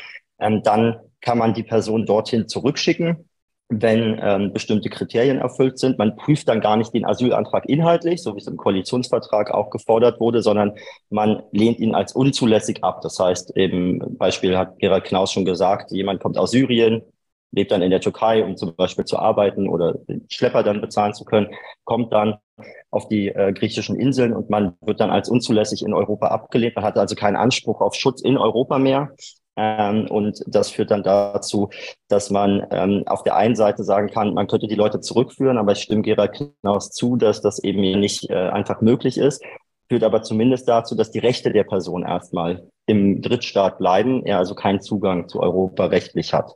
ähm, 0.40 0.62
dann 0.64 0.96
kann 1.20 1.38
man 1.38 1.54
die 1.54 1.62
Person 1.62 2.04
dorthin 2.04 2.48
zurückschicken 2.48 3.27
wenn 3.70 4.18
ähm, 4.22 4.52
bestimmte 4.52 4.88
Kriterien 4.88 5.38
erfüllt 5.38 5.78
sind. 5.78 5.98
Man 5.98 6.16
prüft 6.16 6.48
dann 6.48 6.60
gar 6.60 6.76
nicht 6.76 6.94
den 6.94 7.04
Asylantrag 7.04 7.68
inhaltlich, 7.68 8.22
so 8.22 8.34
wie 8.34 8.38
es 8.38 8.46
im 8.46 8.56
Koalitionsvertrag 8.56 9.50
auch 9.50 9.68
gefordert 9.70 10.20
wurde, 10.20 10.42
sondern 10.42 10.72
man 11.10 11.42
lehnt 11.52 11.78
ihn 11.78 11.94
als 11.94 12.14
unzulässig 12.14 12.82
ab. 12.82 13.02
Das 13.02 13.18
heißt, 13.18 13.56
eben 13.56 14.16
Beispiel 14.16 14.56
hat 14.56 14.78
Gerald 14.78 15.04
Knaus 15.04 15.32
schon 15.32 15.44
gesagt, 15.44 15.90
jemand 15.90 16.20
kommt 16.20 16.38
aus 16.38 16.52
Syrien, 16.52 17.02
lebt 17.50 17.70
dann 17.70 17.82
in 17.82 17.90
der 17.90 18.00
Türkei, 18.00 18.42
um 18.42 18.56
zum 18.56 18.74
Beispiel 18.74 19.04
zu 19.04 19.18
arbeiten 19.18 19.68
oder 19.68 19.94
den 19.94 20.26
Schlepper 20.30 20.62
dann 20.62 20.80
bezahlen 20.80 21.12
zu 21.12 21.24
können, 21.24 21.48
kommt 21.84 22.12
dann 22.12 22.36
auf 22.90 23.08
die 23.08 23.28
äh, 23.28 23.52
griechischen 23.52 23.98
Inseln 24.00 24.32
und 24.32 24.50
man 24.50 24.74
wird 24.80 25.00
dann 25.00 25.10
als 25.10 25.28
unzulässig 25.28 25.82
in 25.82 25.92
Europa 25.92 26.28
abgelehnt. 26.28 26.74
Man 26.74 26.84
hat 26.84 26.96
also 26.96 27.14
keinen 27.14 27.36
Anspruch 27.36 27.80
auf 27.80 27.94
Schutz 27.94 28.22
in 28.22 28.38
Europa 28.38 28.78
mehr. 28.78 29.10
Ähm, 29.58 30.06
und 30.08 30.40
das 30.46 30.70
führt 30.70 30.92
dann 30.92 31.02
dazu, 31.02 31.68
dass 32.06 32.30
man 32.30 32.64
ähm, 32.70 33.02
auf 33.06 33.24
der 33.24 33.34
einen 33.34 33.56
Seite 33.56 33.82
sagen 33.82 34.08
kann, 34.08 34.32
man 34.32 34.46
könnte 34.46 34.68
die 34.68 34.76
Leute 34.76 35.00
zurückführen, 35.00 35.58
aber 35.58 35.72
ich 35.72 35.80
stimme 35.82 36.02
Gerald 36.02 36.40
Knaus 36.62 36.90
zu, 36.90 37.16
dass 37.16 37.42
das 37.42 37.58
eben 37.58 37.80
nicht 37.80 38.30
äh, 38.30 38.34
einfach 38.50 38.80
möglich 38.80 39.18
ist. 39.18 39.42
Führt 39.90 40.04
aber 40.04 40.22
zumindest 40.22 40.68
dazu, 40.68 40.94
dass 40.94 41.10
die 41.10 41.18
Rechte 41.18 41.50
der 41.50 41.64
Person 41.64 42.04
erstmal 42.04 42.68
im 42.86 43.20
Drittstaat 43.20 43.78
bleiben, 43.78 44.24
er 44.24 44.38
also 44.38 44.54
keinen 44.54 44.80
Zugang 44.80 45.28
zu 45.28 45.40
Europa 45.40 45.86
rechtlich 45.86 46.32
hat. 46.32 46.54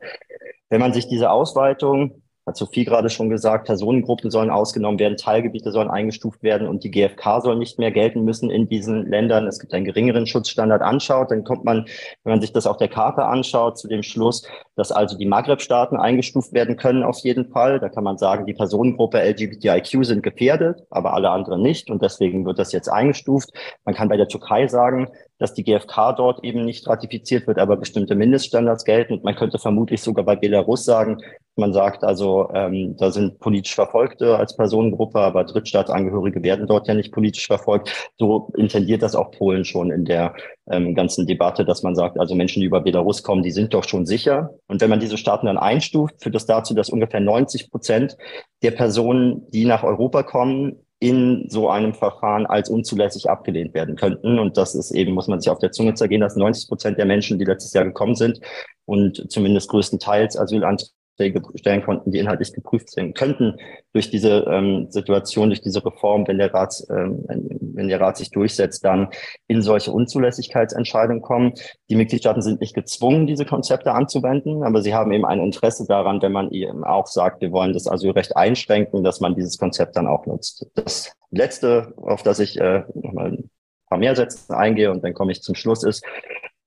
Wenn 0.70 0.80
man 0.80 0.92
sich 0.92 1.08
diese 1.08 1.30
Ausweitung 1.30 2.21
hat 2.46 2.56
Sophie 2.56 2.84
gerade 2.84 3.08
schon 3.08 3.30
gesagt, 3.30 3.66
Personengruppen 3.66 4.30
sollen 4.30 4.50
ausgenommen 4.50 4.98
werden, 4.98 5.16
Teilgebiete 5.16 5.70
sollen 5.70 5.90
eingestuft 5.90 6.42
werden 6.42 6.66
und 6.66 6.82
die 6.82 6.90
GfK 6.90 7.40
soll 7.40 7.56
nicht 7.56 7.78
mehr 7.78 7.92
gelten 7.92 8.24
müssen 8.24 8.50
in 8.50 8.68
diesen 8.68 9.06
Ländern. 9.06 9.46
Es 9.46 9.60
gibt 9.60 9.72
einen 9.72 9.84
geringeren 9.84 10.26
Schutzstandard 10.26 10.82
anschaut, 10.82 11.30
dann 11.30 11.44
kommt 11.44 11.64
man, 11.64 11.86
wenn 12.24 12.32
man 12.32 12.40
sich 12.40 12.52
das 12.52 12.66
auf 12.66 12.78
der 12.78 12.88
Karte 12.88 13.24
anschaut, 13.24 13.78
zu 13.78 13.86
dem 13.86 14.02
Schluss, 14.02 14.42
dass 14.74 14.90
also 14.90 15.16
die 15.16 15.26
Maghreb-Staaten 15.26 15.96
eingestuft 15.96 16.52
werden 16.52 16.76
können 16.76 17.04
auf 17.04 17.18
jeden 17.18 17.46
Fall. 17.46 17.78
Da 17.78 17.88
kann 17.88 18.04
man 18.04 18.18
sagen, 18.18 18.46
die 18.46 18.54
Personengruppe 18.54 19.18
LGBTIQ 19.18 20.04
sind 20.04 20.22
gefährdet, 20.22 20.82
aber 20.90 21.14
alle 21.14 21.30
anderen 21.30 21.62
nicht 21.62 21.90
und 21.90 22.02
deswegen 22.02 22.44
wird 22.44 22.58
das 22.58 22.72
jetzt 22.72 22.88
eingestuft. 22.88 23.50
Man 23.84 23.94
kann 23.94 24.08
bei 24.08 24.16
der 24.16 24.28
Türkei 24.28 24.66
sagen, 24.66 25.08
dass 25.42 25.54
die 25.54 25.64
GfK 25.64 26.12
dort 26.12 26.44
eben 26.44 26.64
nicht 26.64 26.86
ratifiziert 26.86 27.48
wird, 27.48 27.58
aber 27.58 27.76
bestimmte 27.76 28.14
Mindeststandards 28.14 28.84
gelten. 28.84 29.14
Und 29.14 29.24
man 29.24 29.34
könnte 29.34 29.58
vermutlich 29.58 30.00
sogar 30.00 30.24
bei 30.24 30.36
Belarus 30.36 30.84
sagen, 30.84 31.18
man 31.56 31.72
sagt 31.72 32.04
also, 32.04 32.48
ähm, 32.54 32.96
da 32.96 33.10
sind 33.10 33.38
politisch 33.40 33.74
Verfolgte 33.74 34.38
als 34.38 34.56
Personengruppe, 34.56 35.18
aber 35.18 35.44
Drittstaatsangehörige 35.44 36.42
werden 36.42 36.66
dort 36.66 36.86
ja 36.86 36.94
nicht 36.94 37.12
politisch 37.12 37.46
verfolgt. 37.46 38.12
So 38.18 38.50
intendiert 38.56 39.02
das 39.02 39.16
auch 39.16 39.32
Polen 39.32 39.64
schon 39.64 39.90
in 39.90 40.04
der 40.04 40.34
ähm, 40.70 40.94
ganzen 40.94 41.26
Debatte, 41.26 41.64
dass 41.64 41.82
man 41.82 41.96
sagt, 41.96 42.18
also 42.18 42.34
Menschen, 42.36 42.60
die 42.60 42.66
über 42.66 42.80
Belarus 42.80 43.22
kommen, 43.22 43.42
die 43.42 43.50
sind 43.50 43.74
doch 43.74 43.84
schon 43.84 44.06
sicher. 44.06 44.50
Und 44.68 44.80
wenn 44.80 44.90
man 44.90 45.00
diese 45.00 45.18
Staaten 45.18 45.46
dann 45.46 45.58
einstuft, 45.58 46.22
führt 46.22 46.36
das 46.36 46.46
dazu, 46.46 46.72
dass 46.72 46.88
ungefähr 46.88 47.20
90 47.20 47.70
Prozent 47.70 48.16
der 48.62 48.70
Personen, 48.70 49.50
die 49.50 49.64
nach 49.64 49.82
Europa 49.82 50.22
kommen, 50.22 50.78
in 51.02 51.46
so 51.48 51.68
einem 51.68 51.94
Verfahren 51.94 52.46
als 52.46 52.70
unzulässig 52.70 53.28
abgelehnt 53.28 53.74
werden 53.74 53.96
könnten. 53.96 54.38
Und 54.38 54.56
das 54.56 54.76
ist 54.76 54.92
eben, 54.92 55.14
muss 55.14 55.26
man 55.26 55.40
sich 55.40 55.50
auf 55.50 55.58
der 55.58 55.72
Zunge 55.72 55.94
zergehen, 55.94 56.20
dass 56.20 56.36
90 56.36 56.68
Prozent 56.68 56.96
der 56.96 57.06
Menschen, 57.06 57.40
die 57.40 57.44
letztes 57.44 57.72
Jahr 57.72 57.84
gekommen 57.84 58.14
sind 58.14 58.40
und 58.84 59.28
zumindest 59.28 59.68
größtenteils 59.68 60.38
Asylanträge 60.38 60.92
stellen 61.16 61.82
konnten, 61.82 62.10
die 62.10 62.18
inhaltlich 62.18 62.52
geprüft 62.52 62.96
werden 62.96 63.14
könnten 63.14 63.56
durch 63.92 64.10
diese 64.10 64.44
ähm, 64.48 64.86
Situation, 64.90 65.50
durch 65.50 65.60
diese 65.60 65.84
Reform, 65.84 66.26
wenn 66.26 66.38
der 66.38 66.52
Rat, 66.52 66.82
ähm, 66.90 67.24
wenn 67.28 67.88
der 67.88 68.00
Rat 68.00 68.16
sich 68.16 68.30
durchsetzt, 68.30 68.84
dann 68.84 69.08
in 69.46 69.62
solche 69.62 69.92
Unzulässigkeitsentscheidungen 69.92 71.22
kommen. 71.22 71.52
Die 71.90 71.96
Mitgliedstaaten 71.96 72.42
sind 72.42 72.60
nicht 72.60 72.74
gezwungen, 72.74 73.26
diese 73.26 73.44
Konzepte 73.44 73.92
anzuwenden, 73.92 74.62
aber 74.62 74.82
sie 74.82 74.94
haben 74.94 75.12
eben 75.12 75.24
ein 75.24 75.40
Interesse 75.40 75.86
daran, 75.86 76.22
wenn 76.22 76.32
man 76.32 76.50
eben 76.50 76.84
auch 76.84 77.06
sagt, 77.06 77.40
wir 77.42 77.52
wollen 77.52 77.72
das 77.72 77.86
Asylrecht 77.86 78.36
einschränken, 78.36 79.04
dass 79.04 79.20
man 79.20 79.34
dieses 79.34 79.58
Konzept 79.58 79.96
dann 79.96 80.06
auch 80.06 80.26
nutzt. 80.26 80.66
Das 80.74 81.12
letzte, 81.30 81.94
auf 81.96 82.22
das 82.22 82.38
ich 82.38 82.58
äh, 82.58 82.84
nochmal 82.94 83.32
ein 83.32 83.50
paar 83.88 83.98
mehr 83.98 84.16
Sätze 84.16 84.56
eingehe 84.56 84.90
und 84.90 85.04
dann 85.04 85.14
komme 85.14 85.32
ich 85.32 85.42
zum 85.42 85.54
Schluss, 85.54 85.84
ist, 85.84 86.04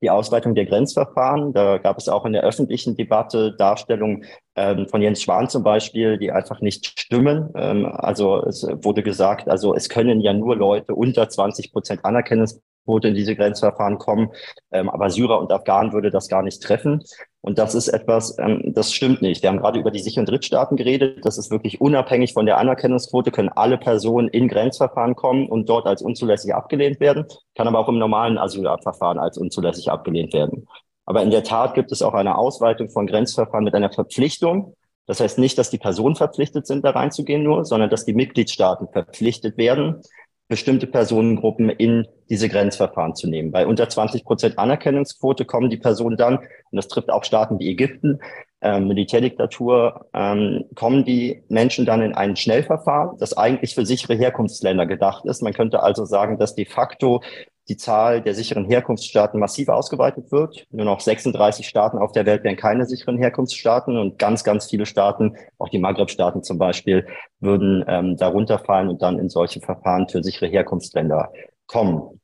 die 0.01 0.09
Ausweitung 0.09 0.55
der 0.55 0.65
Grenzverfahren. 0.65 1.53
Da 1.53 1.77
gab 1.77 1.97
es 1.97 2.09
auch 2.09 2.25
in 2.25 2.33
der 2.33 2.43
öffentlichen 2.43 2.95
Debatte 2.95 3.55
Darstellungen 3.57 4.25
ähm, 4.55 4.87
von 4.87 5.01
Jens 5.01 5.21
Schwan 5.21 5.49
zum 5.49 5.63
Beispiel, 5.63 6.17
die 6.17 6.31
einfach 6.31 6.61
nicht 6.61 6.99
stimmen. 6.99 7.49
Ähm, 7.55 7.85
also 7.85 8.43
es 8.45 8.67
wurde 8.81 9.03
gesagt, 9.03 9.49
also 9.49 9.73
es 9.75 9.89
können 9.89 10.21
ja 10.21 10.33
nur 10.33 10.55
Leute 10.55 10.95
unter 10.95 11.27
20 11.29 11.71
Prozent 11.71 12.05
Anerkennungs 12.05 12.61
Quote 12.85 13.09
in 13.09 13.15
diese 13.15 13.35
Grenzverfahren 13.35 13.97
kommen. 13.97 14.29
Ähm, 14.71 14.89
aber 14.89 15.09
Syrer 15.09 15.39
und 15.39 15.51
Afghanen 15.51 15.91
würde 15.91 16.11
das 16.11 16.29
gar 16.29 16.43
nicht 16.43 16.63
treffen. 16.63 17.03
Und 17.41 17.59
das 17.59 17.75
ist 17.75 17.89
etwas, 17.89 18.37
ähm, 18.39 18.73
das 18.73 18.93
stimmt 18.93 19.21
nicht. 19.21 19.43
Wir 19.43 19.49
haben 19.49 19.59
gerade 19.59 19.79
über 19.79 19.91
die 19.91 19.99
sicheren 19.99 20.25
Drittstaaten 20.25 20.77
geredet. 20.77 21.25
Das 21.25 21.37
ist 21.37 21.51
wirklich 21.51 21.81
unabhängig 21.81 22.33
von 22.33 22.45
der 22.45 22.57
Anerkennungsquote, 22.57 23.31
können 23.31 23.49
alle 23.49 23.77
Personen 23.77 24.29
in 24.29 24.47
Grenzverfahren 24.47 25.15
kommen 25.15 25.47
und 25.47 25.69
dort 25.69 25.85
als 25.85 26.01
unzulässig 26.01 26.55
abgelehnt 26.55 26.99
werden, 26.99 27.25
kann 27.55 27.67
aber 27.67 27.79
auch 27.79 27.89
im 27.89 27.99
normalen 27.99 28.37
Asylverfahren 28.37 29.19
als 29.19 29.37
unzulässig 29.37 29.91
abgelehnt 29.91 30.33
werden. 30.33 30.67
Aber 31.05 31.21
in 31.21 31.29
der 31.29 31.43
Tat 31.43 31.75
gibt 31.75 31.91
es 31.91 32.01
auch 32.01 32.13
eine 32.13 32.37
Ausweitung 32.37 32.89
von 32.89 33.05
Grenzverfahren 33.05 33.63
mit 33.63 33.75
einer 33.75 33.91
Verpflichtung. 33.91 34.75
Das 35.05 35.19
heißt 35.19 35.37
nicht, 35.37 35.57
dass 35.57 35.69
die 35.69 35.77
Personen 35.77 36.15
verpflichtet 36.15 36.65
sind, 36.65 36.83
da 36.83 36.91
reinzugehen 36.91 37.43
nur, 37.43 37.63
sondern 37.63 37.91
dass 37.91 38.05
die 38.05 38.13
Mitgliedstaaten 38.13 38.87
verpflichtet 38.91 39.57
werden, 39.57 40.01
bestimmte 40.47 40.87
Personengruppen 40.87 41.69
in 41.69 42.07
diese 42.29 42.49
Grenzverfahren 42.49 43.15
zu 43.15 43.27
nehmen. 43.27 43.51
Bei 43.51 43.65
unter 43.65 43.89
20 43.89 44.23
Prozent 44.23 44.59
Anerkennungsquote 44.59 45.45
kommen 45.45 45.69
die 45.69 45.77
Personen 45.77 46.17
dann, 46.17 46.37
und 46.37 46.47
das 46.71 46.87
trifft 46.87 47.09
auch 47.09 47.23
Staaten 47.23 47.59
wie 47.59 47.69
Ägypten, 47.69 48.19
ähm, 48.61 48.87
Militärdiktatur, 48.87 50.07
ähm, 50.13 50.65
kommen 50.75 51.05
die 51.05 51.43
Menschen 51.49 51.85
dann 51.85 52.01
in 52.01 52.13
ein 52.13 52.35
Schnellverfahren, 52.35 53.17
das 53.19 53.37
eigentlich 53.37 53.75
für 53.75 53.85
sichere 53.85 54.15
Herkunftsländer 54.15 54.85
gedacht 54.85 55.25
ist. 55.25 55.41
Man 55.41 55.53
könnte 55.53 55.83
also 55.83 56.05
sagen, 56.05 56.37
dass 56.37 56.55
de 56.55 56.65
facto 56.65 57.21
die 57.67 57.77
Zahl 57.77 58.21
der 58.21 58.35
sicheren 58.35 58.65
Herkunftsstaaten 58.65 59.39
massiv 59.39 59.69
ausgeweitet 59.69 60.31
wird. 60.31 60.65
Nur 60.71 60.85
noch 60.85 60.99
36 60.99 61.67
Staaten 61.67 61.97
auf 61.97 62.11
der 62.11 62.25
Welt 62.25 62.43
wären 62.43 62.55
keine 62.57 62.85
sicheren 62.85 63.17
Herkunftsstaaten 63.17 63.97
und 63.97 64.19
ganz, 64.19 64.43
ganz 64.43 64.69
viele 64.69 64.85
Staaten, 64.85 65.35
auch 65.57 65.69
die 65.69 65.79
Maghreb-Staaten 65.79 66.43
zum 66.43 66.57
Beispiel, 66.57 67.07
würden 67.39 67.83
ähm, 67.87 68.17
darunter 68.17 68.59
fallen 68.59 68.89
und 68.89 69.01
dann 69.01 69.19
in 69.19 69.29
solche 69.29 69.61
Verfahren 69.61 70.07
für 70.07 70.23
sichere 70.23 70.47
Herkunftsländer 70.47 71.31
kommen. 71.67 72.21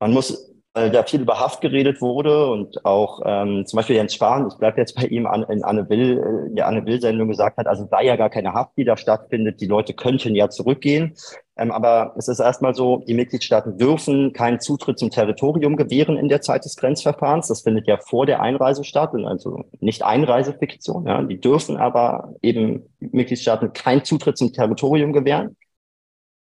Man 0.00 0.12
muss 0.12 0.52
weil 0.74 0.90
da 0.90 1.02
viel 1.02 1.20
über 1.20 1.38
Haft 1.38 1.60
geredet 1.60 2.00
wurde 2.00 2.46
und 2.50 2.84
auch 2.84 3.20
ähm, 3.26 3.66
zum 3.66 3.76
Beispiel 3.76 3.96
Jens 3.96 4.14
Spahn, 4.14 4.48
ich 4.48 4.56
bleibe 4.56 4.80
jetzt 4.80 4.96
bei 4.96 5.04
ihm 5.04 5.26
an, 5.26 5.42
in 5.44 5.62
Anne 5.62 5.88
Will, 5.90 6.18
äh, 6.18 6.48
in 6.48 6.56
der 6.56 6.66
Anne 6.66 6.86
Will-Sendung 6.86 7.28
gesagt 7.28 7.58
hat, 7.58 7.66
also 7.66 7.86
sei 7.90 8.04
ja 8.04 8.16
gar 8.16 8.30
keine 8.30 8.54
Haft, 8.54 8.76
die 8.76 8.84
da 8.84 8.96
stattfindet, 8.96 9.60
die 9.60 9.66
Leute 9.66 9.92
könnten 9.92 10.34
ja 10.34 10.48
zurückgehen. 10.48 11.14
Ähm, 11.56 11.70
aber 11.70 12.14
es 12.16 12.28
ist 12.28 12.40
erstmal 12.40 12.74
so, 12.74 13.04
die 13.06 13.12
Mitgliedstaaten 13.12 13.76
dürfen 13.76 14.32
keinen 14.32 14.60
Zutritt 14.60 14.98
zum 14.98 15.10
Territorium 15.10 15.76
gewähren 15.76 16.16
in 16.16 16.28
der 16.28 16.40
Zeit 16.40 16.64
des 16.64 16.76
Grenzverfahrens. 16.76 17.48
Das 17.48 17.62
findet 17.62 17.86
ja 17.86 17.98
vor 17.98 18.24
der 18.24 18.40
Einreise 18.40 18.84
statt, 18.84 19.10
also 19.14 19.64
nicht 19.80 20.02
Einreisefiktion. 20.02 21.06
Ja. 21.06 21.22
Die 21.22 21.40
dürfen 21.40 21.76
aber 21.76 22.34
eben 22.40 22.84
Mitgliedstaaten 23.00 23.74
keinen 23.74 24.04
Zutritt 24.04 24.38
zum 24.38 24.52
Territorium 24.52 25.12
gewähren. 25.12 25.56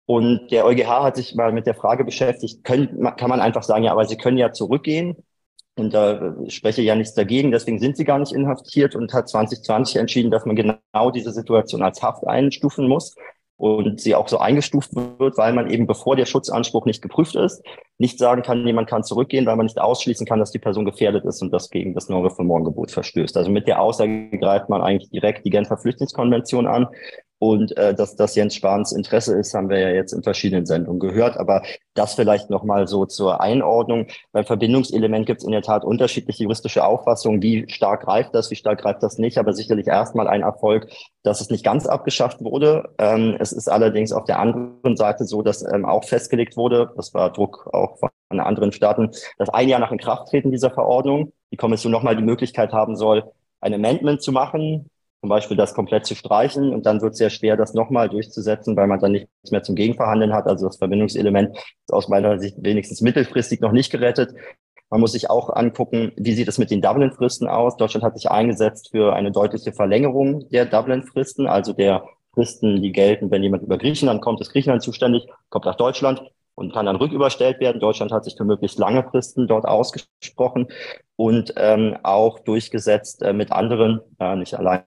Und 0.07 0.51
der 0.51 0.67
EuGH 0.67 1.03
hat 1.03 1.17
sich 1.17 1.35
mal 1.35 1.53
mit 1.53 1.67
der 1.67 1.75
Frage 1.75 2.05
beschäftigt, 2.05 2.65
können, 2.65 3.09
kann 3.17 3.31
man 3.31 3.41
einfach 3.41 3.63
sagen, 3.63 3.85
ja, 3.85 3.93
aber 3.93 4.07
sie 4.07 4.17
können 4.17 4.39
ja 4.39 4.53
zurückgehen. 4.53 5.17
Und 5.79 5.95
da 5.95 6.35
spreche 6.49 6.83
ja 6.83 6.95
nichts 6.97 7.15
dagegen. 7.15 7.53
Deswegen 7.53 7.79
sind 7.79 7.97
sie 7.97 8.05
gar 8.05 8.19
nicht 8.19 8.33
inhaftiert 8.33 8.97
und 8.97 9.13
hat 9.13 9.29
2020 9.29 9.97
entschieden, 9.97 10.31
dass 10.31 10.47
man 10.47 10.57
genau 10.57 11.11
diese 11.15 11.33
Situation 11.33 11.83
als 11.83 12.03
Haft 12.03 12.27
einstufen 12.27 12.89
muss 12.89 13.15
und 13.57 14.01
sie 14.01 14.15
auch 14.15 14.29
so 14.29 14.39
eingestuft 14.39 14.91
wird, 14.95 15.39
weil 15.39 15.53
man 15.55 15.71
eben, 15.71 15.87
bevor 15.87 16.15
der 16.15 16.27
Schutzanspruch 16.27 16.85
nicht 16.85 17.01
geprüft 17.01 17.37
ist, 17.37 17.63
nicht 17.99 18.19
sagen 18.19 18.43
kann, 18.43 18.67
jemand 18.67 18.89
kann 18.89 19.03
zurückgehen, 19.03 19.47
weil 19.47 19.57
man 19.57 19.67
nicht 19.67 19.81
ausschließen 19.81 20.27
kann, 20.27 20.39
dass 20.39 20.51
die 20.51 20.59
Person 20.59 20.85
gefährdet 20.85 21.25
ist 21.25 21.41
und 21.43 21.53
das 21.53 21.71
gegen 21.71 21.95
das 21.95 22.09
Non-Refoulement-Gebot 22.09 22.91
verstößt. 22.91 23.37
Also 23.37 23.51
mit 23.51 23.67
der 23.67 23.81
Aussage 23.81 24.29
greift 24.39 24.69
man 24.69 24.83
eigentlich 24.83 25.11
direkt 25.11 25.47
die 25.47 25.51
Genfer 25.51 25.79
Flüchtlingskonvention 25.79 26.67
an 26.67 26.89
und 27.39 27.77
äh, 27.77 27.95
dass 27.95 28.17
das 28.17 28.35
Jens 28.35 28.55
Spahns 28.55 28.93
Interesse 28.93 29.39
ist, 29.39 29.53
haben 29.55 29.69
wir 29.69 29.79
ja 29.79 29.91
jetzt 29.91 30.13
in 30.13 30.23
verschiedenen 30.23 30.65
Sendungen 30.65 31.01
gehört. 31.01 31.37
Aber 31.37 31.63
das 31.95 32.15
vielleicht 32.15 32.49
nochmal 32.51 32.87
so 32.87 33.05
zur 33.05 33.41
Einordnung. 33.41 34.07
Beim 34.33 34.47
Verbindungselement 34.47 35.27
gibt 35.27 35.41
es 35.41 35.47
in 35.47 35.53
der 35.53 35.63
Tat 35.63 35.85
unterschiedliche 35.85 36.45
juristische 36.45 36.85
Auffassungen. 36.85 37.43
Wie 37.43 37.69
stark 37.69 38.03
greift 38.03 38.35
das, 38.35 38.51
wie 38.51 38.57
stark 38.57 38.81
greift 38.81 39.03
das 39.03 39.19
nicht? 39.19 39.39
Aber 39.39 39.53
sicherlich 39.53 39.87
erstmal 39.87 40.29
ein 40.29 40.43
Erfolg, 40.43 40.89
dass 41.23 41.41
es 41.41 41.51
nicht 41.51 41.65
ganz 41.65 41.87
abgeschafft 41.87 42.43
wurde. 42.43 42.89
Ähm, 42.99 43.37
es 43.39 43.53
ist 43.53 43.69
allerdings 43.69 44.13
auf 44.13 44.25
der 44.25 44.39
anderen 44.39 44.97
Seite 44.97 45.27
so, 45.27 45.43
dass 45.43 45.63
ähm, 45.63 45.85
auch 45.85 46.05
festgelegt 46.05 46.57
wurde, 46.57 46.93
das 46.97 47.13
war 47.13 47.33
Druck 47.33 47.69
auch 47.73 47.99
von 47.99 48.11
anderen 48.41 48.73
Staaten, 48.73 49.11
dass 49.39 49.51
ein 49.51 49.69
Jahr 49.69 49.81
nach 49.81 49.93
Inkrafttreten 49.93 50.51
dieser 50.51 50.71
Verordnung 50.71 51.33
die 51.53 51.57
Kommission 51.57 51.93
nochmal 51.93 52.17
die 52.17 52.23
Möglichkeit 52.23 52.73
haben 52.73 52.97
soll, 52.97 53.25
ein 53.61 53.75
Amendment 53.75 54.23
zu 54.23 54.33
machen, 54.33 54.91
zum 55.21 55.29
Beispiel 55.29 55.57
das 55.57 55.75
komplett 55.75 56.07
zu 56.07 56.15
streichen 56.15 56.73
und 56.73 56.87
dann 56.87 57.01
wird 57.01 57.13
es 57.13 57.19
sehr 57.19 57.31
schwer, 57.31 57.57
das 57.57 57.75
nochmal 57.75 58.09
durchzusetzen, 58.09 58.77
weil 58.77 58.87
man 58.87 59.01
dann 59.01 59.13
nichts 59.13 59.51
mehr 59.51 59.63
zum 59.63 59.75
Gegenverhandeln 59.75 60.33
hat. 60.33 60.47
Also 60.47 60.67
das 60.67 60.77
Verbindungselement 60.77 61.57
ist 61.57 61.93
aus 61.93 62.09
meiner 62.09 62.39
Sicht 62.39 62.57
wenigstens 62.61 63.01
mittelfristig 63.01 63.61
noch 63.61 63.73
nicht 63.73 63.91
gerettet. 63.91 64.35
Man 64.89 65.01
muss 65.01 65.13
sich 65.13 65.31
auch 65.31 65.51
angucken, 65.51 66.13
wie 66.17 66.35
sieht 66.35 66.47
es 66.47 66.59
mit 66.59 66.71
den 66.71 66.81
Dublin-Fristen 66.81 67.49
aus. 67.49 67.77
Deutschland 67.77 68.05
hat 68.05 68.17
sich 68.17 68.31
eingesetzt 68.31 68.91
für 68.93 69.15
eine 69.15 69.33
deutliche 69.33 69.73
Verlängerung 69.73 70.49
der 70.51 70.65
Dublin-Fristen, 70.65 71.47
also 71.49 71.73
der 71.73 72.05
Fristen, 72.35 72.83
die 72.83 72.93
gelten, 72.93 73.31
wenn 73.31 73.43
jemand 73.43 73.63
über 73.63 73.79
Griechenland 73.79 74.21
kommt, 74.21 74.41
ist 74.41 74.53
Griechenland 74.53 74.83
zuständig, 74.83 75.27
kommt 75.49 75.65
nach 75.65 75.75
Deutschland 75.75 76.23
und 76.55 76.73
kann 76.73 76.87
dann 76.87 76.97
rücküberstellt 76.97 77.61
werden. 77.61 77.81
Deutschland 77.81 78.13
hat 78.13 78.25
sich 78.25 78.37
für 78.37 78.45
möglichst 78.45 78.79
lange 78.79 79.03
Fristen 79.05 79.49
dort 79.49 79.67
ausgesprochen 79.67 80.69
und 81.17 81.55
ähm, 81.57 81.97
auch 82.03 82.39
durchgesetzt 82.41 83.23
äh, 83.23 83.33
mit 83.33 83.53
anderen, 83.53 84.01
äh, 84.21 84.37
nicht 84.37 84.55
allein 84.55 84.85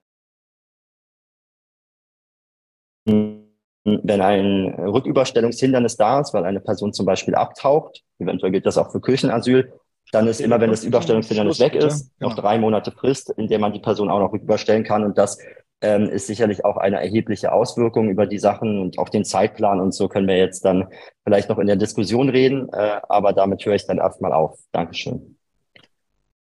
wenn 3.06 4.22
ein 4.22 4.74
Rücküberstellungshindernis 4.74 5.98
da 5.98 6.20
ist, 6.20 6.34
weil 6.34 6.46
eine 6.46 6.60
Person 6.60 6.94
zum 6.94 7.06
Beispiel 7.06 7.36
abtaucht, 7.36 8.04
eventuell 8.20 8.52
gilt 8.52 8.66
das 8.66 8.78
auch 8.78 8.92
für 8.92 9.02
Kirchenasyl, 9.02 9.72
dann 10.12 10.28
ist 10.28 10.42
immer, 10.42 10.60
wenn 10.60 10.72
das 10.72 10.84
Überstellungshindernis 10.84 11.60
weg 11.60 11.76
ist, 11.76 12.12
noch 12.20 12.32
genau. 12.32 12.42
drei 12.42 12.58
Monate 12.58 12.92
Frist, 12.92 13.30
in 13.38 13.48
der 13.48 13.60
man 13.60 13.74
die 13.74 13.80
Person 13.80 14.10
auch 14.10 14.20
noch 14.20 14.34
rücküberstellen 14.34 14.84
kann. 14.84 15.04
Und 15.04 15.18
das 15.18 15.38
ähm, 15.82 16.10
ist 16.10 16.28
sicherlich 16.28 16.66
auch 16.66 16.78
eine 16.78 17.00
erhebliche 17.00 17.52
Auswirkung 17.52 18.10
über 18.10 18.26
die 18.26 18.40
Sachen 18.40 18.80
und 18.80 18.98
auch 18.98 19.10
den 19.10 19.24
Zeitplan. 19.24 19.80
Und 19.80 19.94
so 19.94 20.08
können 20.08 20.28
wir 20.28 20.38
jetzt 20.38 20.66
dann 20.66 20.88
vielleicht 21.24 21.50
noch 21.50 21.60
in 21.60 21.68
der 21.68 21.76
Diskussion 21.76 22.30
reden. 22.30 22.70
Äh, 22.74 23.02
aber 23.08 23.34
damit 23.34 23.66
höre 23.66 23.76
ich 23.76 23.86
dann 23.86 24.00
erstmal 24.00 24.34
auf. 24.34 24.60
Dankeschön. 24.72 25.39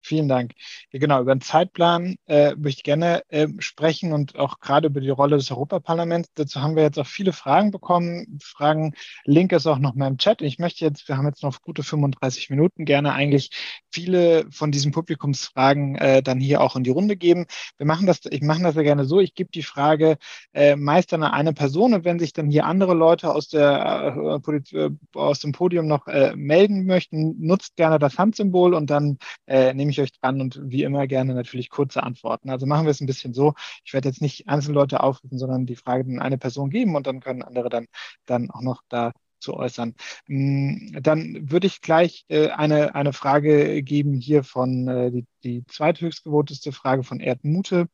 Vielen 0.05 0.29
Dank. 0.29 0.53
Ja, 0.91 0.99
genau, 0.99 1.21
über 1.21 1.35
den 1.35 1.41
Zeitplan 1.41 2.17
äh, 2.27 2.57
möchte 2.57 2.79
ich 2.79 2.83
gerne 2.83 3.23
äh, 3.29 3.47
sprechen 3.61 4.13
und 4.13 4.37
auch 4.37 4.59
gerade 4.59 4.89
über 4.89 5.01
die 5.01 5.11
Rolle 5.11 5.37
des 5.37 5.51
Europaparlaments. 5.53 6.31
Dazu 6.35 6.61
haben 6.61 6.75
wir 6.75 6.83
jetzt 6.83 6.99
auch 6.99 7.07
viele 7.07 7.33
Fragen 7.33 7.71
bekommen. 7.71 8.39
Fragen, 8.43 8.95
Link 9.25 9.53
ist 9.53 9.69
auch 9.69 9.79
noch 9.79 9.95
mal 9.95 10.09
im 10.09 10.19
Chat. 10.19 10.43
Ich 10.43 10.59
möchte 10.59 10.85
jetzt, 10.85 11.09
wir 11.09 11.17
haben 11.17 11.27
jetzt 11.27 11.45
noch 11.45 11.63
gute 11.63 11.85
35 11.85 12.51
Minuten, 12.51 12.85
gerne 12.85 13.13
eigentlich 13.13 13.51
viele 13.93 14.51
von 14.51 14.73
diesen 14.73 14.91
Publikumsfragen 14.91 15.95
äh, 15.95 16.23
dann 16.23 16.41
hier 16.41 16.63
auch 16.63 16.75
in 16.75 16.83
die 16.83 16.91
Runde 16.91 17.17
geben. 17.17 17.47
Wir 17.79 17.87
machen 17.87 18.07
das, 18.07 18.21
ich 18.29 18.43
mache 18.43 18.63
das 18.63 18.75
ja 18.75 18.83
gerne 18.83 19.05
so, 19.05 19.21
ich 19.21 19.35
gebe 19.35 19.51
die 19.53 19.63
Frage 19.63 20.17
äh, 20.53 20.75
meist 20.75 21.13
an 21.15 21.23
eine 21.23 21.53
Person 21.53 21.95
und 21.95 22.05
wenn 22.05 22.19
sich 22.19 22.33
dann 22.33 22.51
hier 22.51 22.67
andere 22.67 22.95
Leute 22.95 23.33
aus, 23.33 23.49
der, 23.49 24.17
äh, 24.45 24.77
äh 24.77 24.91
aus 25.15 25.39
dem 25.39 25.53
Podium 25.53 25.87
noch 25.87 26.09
äh, 26.09 26.35
melden 26.35 26.87
möchten, 26.87 27.37
nutzt 27.39 27.77
gerne 27.77 28.01
das 28.01 28.19
Handsymbol 28.19 28.75
und 28.75 28.91
dann 28.91 29.19
äh, 29.47 29.73
nehme 29.75 29.92
ich 29.92 29.92
euch 30.01 30.13
dran 30.13 30.41
und 30.41 30.61
wie 30.65 30.83
immer 30.83 31.07
gerne 31.07 31.35
natürlich 31.35 31.71
kurze 31.71 32.03
Antworten. 32.03 32.51
Also 32.51 32.67
machen 32.67 32.87
wir 32.87 32.91
es 32.91 33.01
ein 33.01 33.07
bisschen 33.07 33.35
so. 33.35 33.55
Ich 33.85 33.93
werde 33.93 34.09
jetzt 34.09 34.23
nicht 34.23 34.49
einzelne 34.49 34.75
Leute 34.75 35.03
aufrufen, 35.03 35.39
sondern 35.39 35.67
die 35.67 35.77
Frage 35.77 36.05
an 36.05 36.21
eine 36.21 36.39
Person 36.39 36.71
geben 36.71 36.97
und 36.97 37.07
dann 37.07 37.21
können 37.21 37.43
andere 37.43 37.69
dann, 37.69 37.87
dann 38.27 38.51
auch 38.51 38.63
noch 38.63 38.83
da 38.89 39.13
zu 39.43 39.55
äußern. 39.55 39.95
Mm, 40.29 41.01
dann 41.03 41.51
würde 41.51 41.67
ich 41.67 41.81
gleich 41.81 42.25
äh, 42.29 42.49
eine, 42.49 42.95
eine 42.95 43.13
Frage 43.13 43.83
geben 43.83 44.15
hier 44.15 44.45
von 44.45 44.89
äh, 44.89 45.11
die, 45.11 45.27
die 45.45 45.67
zweithöchstgevoteste 45.67 46.73
Frage 46.73 47.03
von 47.03 47.21
Erd 47.21 47.45
Mute. 47.45 47.89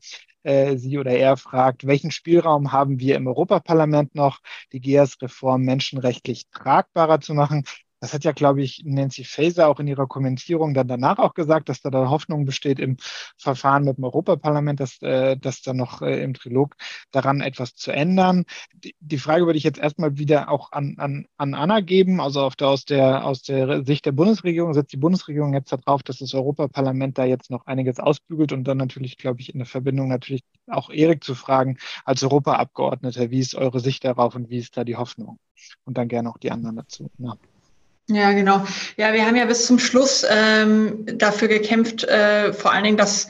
Äh, 0.44 0.76
sie 0.76 0.99
oder 0.99 1.12
er 1.12 1.36
fragt, 1.36 1.86
welchen 1.86 2.11
Spielraum 2.11 2.72
haben 2.72 3.01
wir 3.01 3.16
im 3.16 3.26
Europaparlament 3.26 4.14
noch, 4.14 4.40
die 4.72 4.80
GEAS-Reform 4.80 5.62
menschenrechtlich 5.62 6.49
tragbarer 6.51 7.20
zu 7.20 7.34
machen? 7.34 7.64
Das 8.01 8.14
hat 8.14 8.24
ja, 8.24 8.32
glaube 8.32 8.62
ich, 8.62 8.82
Nancy 8.84 9.24
Faeser 9.24 9.68
auch 9.68 9.80
in 9.80 9.86
ihrer 9.86 10.07
Kommentierung 10.07 10.74
dann 10.74 10.88
danach 10.88 11.18
auch 11.18 11.34
gesagt, 11.34 11.68
dass 11.68 11.80
da, 11.80 11.90
Hoffnung 11.90 12.44
besteht 12.44 12.78
im 12.78 12.96
Verfahren 13.36 13.84
mit 13.84 13.96
dem 13.96 14.05
Europaparlament, 14.05 14.78
dass, 14.78 15.03
äh, 15.03 15.36
dass 15.36 15.62
da 15.62 15.74
noch 15.74 16.01
äh, 16.03 16.22
im 16.22 16.34
Trilog 16.34 16.76
daran 17.11 17.40
etwas 17.40 17.74
zu 17.74 17.90
ändern. 17.90 18.44
Die, 18.72 18.94
die 19.01 19.18
Frage 19.18 19.46
würde 19.46 19.59
ich 19.59 19.64
jetzt 19.64 19.78
erstmal 19.78 20.16
wieder 20.16 20.49
auch 20.49 20.72
an, 20.72 20.94
an, 20.99 21.26
an 21.36 21.55
Anna 21.55 21.80
geben. 21.80 22.20
Also 22.20 22.42
auf 22.42 22.57
der, 22.57 22.68
aus, 22.68 22.84
der, 22.84 23.24
aus 23.24 23.42
der 23.42 23.84
Sicht 23.84 24.07
der 24.07 24.12
Bundesregierung 24.12 24.74
setzt 24.74 24.92
die 24.92 24.96
Bundesregierung 24.96 25.55
jetzt 25.55 25.72
darauf, 25.72 26.03
dass 26.03 26.18
das 26.18 26.34
Europaparlament 26.34 27.18
da 27.18 27.24
jetzt 27.24 27.51
noch 27.51 27.66
einiges 27.66 27.99
ausbügelt 27.99 28.53
und 28.53 28.64
dann 28.64 28.78
natürlich, 28.78 29.16
glaube 29.16 29.40
ich, 29.40 29.53
in 29.53 29.59
der 29.59 29.66
Verbindung 29.66 30.09
natürlich 30.09 30.42
auch 30.68 30.90
Erik 30.90 31.24
zu 31.24 31.34
fragen, 31.34 31.78
als 32.05 32.22
Europaabgeordneter, 32.22 33.30
wie 33.30 33.40
ist 33.40 33.55
eure 33.55 33.80
Sicht 33.80 34.05
darauf 34.05 34.34
und 34.34 34.51
wie 34.51 34.59
ist 34.59 34.76
da 34.76 34.84
die 34.84 34.96
Hoffnung? 34.96 35.38
Und 35.84 35.99
dann 35.99 36.09
gerne 36.09 36.30
auch 36.30 36.38
die 36.38 36.53
anderen 36.53 36.76
dazu. 36.76 37.11
Ja. 37.18 37.36
Ja, 38.11 38.32
genau. 38.32 38.64
Ja, 38.96 39.12
wir 39.12 39.26
haben 39.26 39.36
ja 39.36 39.44
bis 39.44 39.66
zum 39.66 39.78
Schluss 39.78 40.24
ähm, 40.30 41.04
dafür 41.18 41.48
gekämpft, 41.48 42.04
äh, 42.04 42.54
vor 42.54 42.72
allen 42.72 42.84
Dingen, 42.84 42.96
dass 42.96 43.28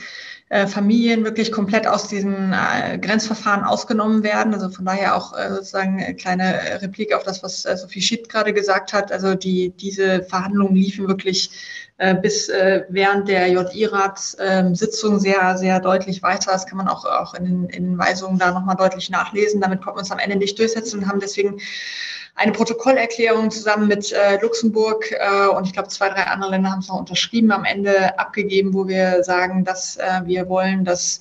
äh, 0.50 0.68
Familien 0.68 1.24
wirklich 1.24 1.50
komplett 1.50 1.86
aus 1.86 2.06
diesen 2.06 2.52
äh, 2.52 2.96
Grenzverfahren 2.98 3.64
ausgenommen 3.64 4.22
werden. 4.22 4.54
Also 4.54 4.70
von 4.70 4.84
daher 4.84 5.16
auch 5.16 5.36
äh, 5.36 5.50
sozusagen 5.50 6.02
eine 6.02 6.14
kleine 6.14 6.80
Replik 6.80 7.12
auf 7.12 7.24
das, 7.24 7.42
was 7.42 7.64
äh, 7.64 7.76
Sophie 7.76 8.00
Schitt 8.00 8.28
gerade 8.28 8.52
gesagt 8.52 8.92
hat. 8.92 9.10
Also 9.10 9.34
die, 9.34 9.70
diese 9.70 10.22
Verhandlungen 10.22 10.76
liefen 10.76 11.08
wirklich 11.08 11.50
äh, 11.98 12.14
bis 12.14 12.48
äh, 12.48 12.84
während 12.88 13.28
der 13.28 13.48
JI-Ratssitzung 13.48 15.16
äh, 15.16 15.20
sehr, 15.20 15.58
sehr 15.58 15.80
deutlich 15.80 16.22
weiter. 16.22 16.52
Das 16.52 16.66
kann 16.66 16.78
man 16.78 16.86
auch, 16.86 17.04
auch 17.04 17.34
in 17.34 17.44
den, 17.44 17.64
in 17.64 17.84
den 17.84 17.98
Weisungen 17.98 18.38
da 18.38 18.52
nochmal 18.52 18.76
deutlich 18.76 19.10
nachlesen. 19.10 19.60
Damit 19.60 19.82
konnten 19.82 19.98
wir 19.98 20.02
uns 20.02 20.12
am 20.12 20.20
Ende 20.20 20.36
nicht 20.36 20.56
durchsetzen 20.56 21.00
und 21.00 21.08
haben 21.08 21.18
deswegen 21.18 21.58
eine 22.38 22.52
Protokollerklärung 22.52 23.50
zusammen 23.50 23.88
mit 23.88 24.12
äh, 24.12 24.40
Luxemburg 24.40 25.10
äh, 25.10 25.48
und 25.48 25.66
ich 25.66 25.72
glaube 25.72 25.88
zwei, 25.88 26.08
drei 26.08 26.22
andere 26.22 26.52
Länder 26.52 26.70
haben 26.70 26.78
es 26.78 26.88
noch 26.88 27.00
unterschrieben, 27.00 27.50
am 27.50 27.64
Ende 27.64 28.16
abgegeben, 28.18 28.72
wo 28.72 28.86
wir 28.86 29.24
sagen, 29.24 29.64
dass 29.64 29.96
äh, 29.96 30.20
wir 30.24 30.48
wollen, 30.48 30.84
dass 30.84 31.20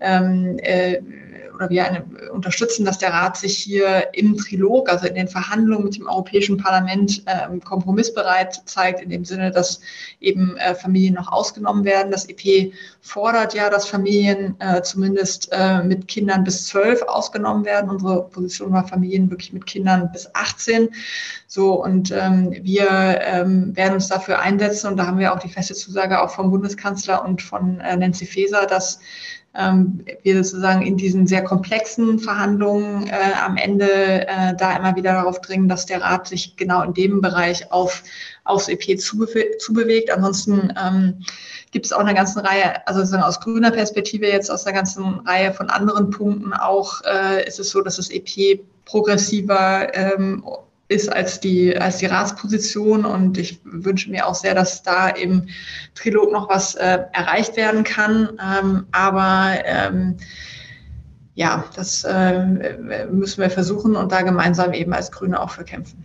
ähm, 0.00 0.58
äh, 0.58 1.00
oder 1.60 1.68
wir 1.68 1.84
eine, 1.84 2.04
unterstützen, 2.32 2.86
dass 2.86 2.96
der 2.96 3.12
Rat 3.12 3.36
sich 3.36 3.58
hier 3.58 4.08
im 4.14 4.38
Trilog, 4.38 4.88
also 4.88 5.06
in 5.06 5.14
den 5.14 5.28
Verhandlungen 5.28 5.84
mit 5.84 5.96
dem 5.96 6.08
Europäischen 6.08 6.56
Parlament, 6.56 7.22
äh, 7.26 7.58
kompromissbereit 7.58 8.62
zeigt, 8.64 9.02
in 9.02 9.10
dem 9.10 9.26
Sinne, 9.26 9.50
dass 9.50 9.82
eben 10.20 10.56
äh, 10.56 10.74
Familien 10.74 11.14
noch 11.14 11.30
ausgenommen 11.30 11.84
werden. 11.84 12.10
Das 12.10 12.26
EP 12.30 12.72
fordert 13.02 13.52
ja, 13.52 13.68
dass 13.68 13.86
Familien 13.86 14.56
äh, 14.58 14.80
zumindest 14.80 15.50
äh, 15.52 15.82
mit 15.82 16.08
Kindern 16.08 16.44
bis 16.44 16.66
zwölf 16.66 17.02
ausgenommen 17.02 17.66
werden. 17.66 17.90
Unsere 17.90 18.22
Position 18.22 18.72
war 18.72 18.88
Familien 18.88 19.30
wirklich 19.30 19.52
mit 19.52 19.66
Kindern 19.66 20.10
bis 20.12 20.34
18. 20.34 20.88
So, 21.46 21.84
und 21.84 22.10
ähm, 22.10 22.56
wir 22.62 23.20
ähm, 23.22 23.76
werden 23.76 23.94
uns 23.94 24.08
dafür 24.08 24.38
einsetzen, 24.38 24.86
und 24.86 24.96
da 24.96 25.06
haben 25.06 25.18
wir 25.18 25.34
auch 25.34 25.40
die 25.40 25.50
feste 25.50 25.74
Zusage 25.74 26.22
auch 26.22 26.30
vom 26.30 26.50
Bundeskanzler 26.50 27.22
und 27.22 27.42
von 27.42 27.80
äh, 27.80 27.96
Nancy 27.98 28.24
Faeser, 28.24 28.64
dass 28.64 29.00
ähm, 29.54 30.04
wir 30.22 30.44
sozusagen 30.44 30.82
in 30.82 30.96
diesen 30.96 31.26
sehr 31.26 31.42
komplexen 31.42 32.18
Verhandlungen 32.18 33.08
äh, 33.08 33.34
am 33.44 33.56
Ende 33.56 34.28
äh, 34.28 34.54
da 34.56 34.76
immer 34.76 34.94
wieder 34.94 35.12
darauf 35.12 35.40
dringen, 35.40 35.68
dass 35.68 35.86
der 35.86 36.02
Rat 36.02 36.28
sich 36.28 36.56
genau 36.56 36.82
in 36.82 36.94
dem 36.94 37.20
Bereich 37.20 37.72
auf 37.72 38.02
aufs 38.44 38.68
EP 38.68 38.98
zubewe 38.98 39.56
zubewegt. 39.58 40.10
Ansonsten 40.10 40.72
ähm, 40.80 41.24
gibt 41.72 41.86
es 41.86 41.92
auch 41.92 42.00
eine 42.00 42.14
ganze 42.14 42.44
Reihe, 42.44 42.86
also 42.86 43.00
sozusagen 43.00 43.22
aus 43.22 43.40
grüner 43.40 43.70
Perspektive 43.70 44.26
jetzt 44.26 44.50
aus 44.50 44.64
der 44.64 44.72
ganzen 44.72 45.20
Reihe 45.20 45.52
von 45.52 45.68
anderen 45.68 46.10
Punkten 46.10 46.52
auch 46.52 47.02
äh, 47.04 47.46
ist 47.46 47.58
es 47.58 47.70
so, 47.70 47.80
dass 47.80 47.96
das 47.96 48.10
EP 48.10 48.60
progressiver 48.84 49.94
ähm, 49.94 50.44
ist 50.90 51.12
als 51.12 51.40
die, 51.40 51.76
als 51.78 51.98
die 51.98 52.06
Ratsposition. 52.06 53.04
Und 53.04 53.38
ich 53.38 53.60
wünsche 53.64 54.10
mir 54.10 54.26
auch 54.26 54.34
sehr, 54.34 54.54
dass 54.54 54.82
da 54.82 55.08
im 55.08 55.48
Trilog 55.94 56.32
noch 56.32 56.48
was 56.48 56.74
äh, 56.74 57.04
erreicht 57.12 57.56
werden 57.56 57.84
kann. 57.84 58.30
Ähm, 58.40 58.86
aber 58.92 59.54
ähm, 59.64 60.16
ja, 61.34 61.64
das 61.76 62.04
äh, 62.04 63.06
müssen 63.10 63.40
wir 63.40 63.50
versuchen 63.50 63.96
und 63.96 64.12
da 64.12 64.22
gemeinsam 64.22 64.72
eben 64.72 64.92
als 64.92 65.10
Grüne 65.10 65.40
auch 65.40 65.50
für 65.50 65.64
kämpfen 65.64 66.04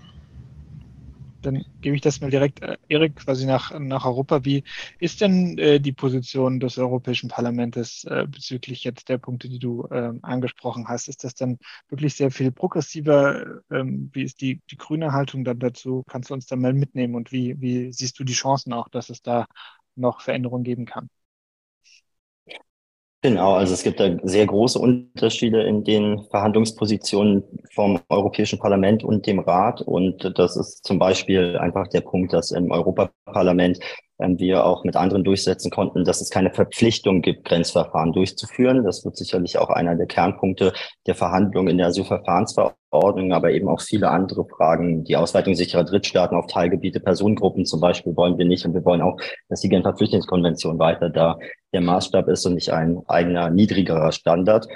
dann 1.46 1.64
gebe 1.86 1.96
ich 1.96 2.02
das 2.02 2.20
mal 2.20 2.32
direkt, 2.32 2.64
äh, 2.64 2.78
Erik, 2.88 3.16
quasi 3.18 3.46
nach, 3.46 3.72
nach 3.80 4.06
Europa. 4.06 4.44
Wie 4.44 4.64
ist 4.98 5.22
denn 5.22 5.56
äh, 5.60 5.80
die 5.80 5.94
Position 5.94 6.60
des 6.60 6.80
Europäischen 6.80 7.30
Parlaments 7.30 8.06
äh, 8.06 8.26
bezüglich 8.28 8.84
jetzt 8.84 9.08
der 9.08 9.20
Punkte, 9.20 9.50
die 9.50 9.60
du 9.60 9.86
äh, 9.92 10.14
angesprochen 10.24 10.88
hast? 10.88 11.08
Ist 11.10 11.24
das 11.24 11.36
dann 11.36 11.60
wirklich 11.88 12.16
sehr 12.16 12.32
viel 12.32 12.52
progressiver? 12.52 13.62
Ähm, 13.70 14.10
wie 14.14 14.24
ist 14.24 14.42
die, 14.42 14.64
die 14.72 14.78
grüne 14.78 15.12
Haltung 15.14 15.44
dann 15.44 15.60
dazu? 15.60 16.04
Kannst 16.08 16.32
du 16.32 16.34
uns 16.34 16.48
da 16.48 16.56
mal 16.56 16.74
mitnehmen 16.74 17.14
und 17.14 17.32
wie, 17.32 17.62
wie 17.62 17.94
siehst 17.94 18.18
du 18.18 18.24
die 18.24 18.34
Chancen 18.34 18.74
auch, 18.74 18.90
dass 18.90 19.12
es 19.12 19.22
da 19.22 19.46
noch 19.96 20.22
Veränderungen 20.22 20.64
geben 20.64 20.86
kann? 20.88 21.10
Genau, 23.26 23.56
also 23.56 23.74
es 23.74 23.82
gibt 23.82 24.00
da 24.00 24.16
sehr 24.22 24.46
große 24.46 24.78
Unterschiede 24.78 25.64
in 25.64 25.84
den 25.84 26.26
Verhandlungspositionen 26.30 27.44
vom 27.74 28.00
Europäischen 28.08 28.60
Parlament 28.60 29.04
und 29.04 29.26
dem 29.26 29.40
Rat. 29.40 29.82
Und 29.82 30.32
das 30.38 30.56
ist 30.56 30.86
zum 30.86 31.00
Beispiel 31.00 31.58
einfach 31.58 31.88
der 31.88 32.02
Punkt, 32.02 32.34
dass 32.34 32.52
im 32.52 32.70
Europaparlament 32.70 33.80
ähm, 34.20 34.38
wir 34.38 34.64
auch 34.64 34.84
mit 34.84 34.96
anderen 34.96 35.24
durchsetzen 35.24 35.72
konnten, 35.72 36.06
dass 36.06 36.22
es 36.22 36.30
keine 36.30 36.54
Verpflichtung 36.54 37.24
gibt, 37.24 37.46
Grenzverfahren 37.46 38.14
durchzuführen. 38.14 38.84
Das 38.84 39.04
wird 39.04 39.18
sicherlich 39.18 39.58
auch 39.58 39.70
einer 39.70 39.96
der 39.96 40.06
Kernpunkte 40.06 40.74
der 41.08 41.16
Verhandlungen 41.16 41.70
in 41.70 41.78
der 41.80 41.88
Asylverfahrensverordnung, 41.88 42.78
aber 43.32 43.52
eben 43.52 43.68
auch 43.68 43.82
viele 43.82 44.10
andere 44.10 44.46
Fragen. 44.46 45.04
Die 45.04 45.16
Ausweitung 45.16 45.56
sicherer 45.56 45.84
Drittstaaten 45.84 46.38
auf 46.38 46.48
Teilgebiete, 46.48 47.00
Personengruppen 47.00 47.66
zum 47.66 47.80
Beispiel 47.80 48.16
wollen 48.16 48.38
wir 48.38 48.46
nicht. 48.46 48.66
Und 48.66 48.74
wir 48.74 48.86
wollen 48.86 49.02
auch, 49.02 49.18
dass 49.50 49.62
die 49.62 49.70
Genfer 49.70 49.96
Flüchtlingskonvention 49.96 50.80
weiter 50.80 51.10
da 51.10 51.38
der 51.74 51.82
Maßstab 51.82 52.28
ist 52.30 52.46
und 52.46 52.56
nicht 52.56 52.72
ein 52.72 53.02
eigener 53.08 53.50
niedrigerer 53.50 54.12
Standard. 54.12 54.68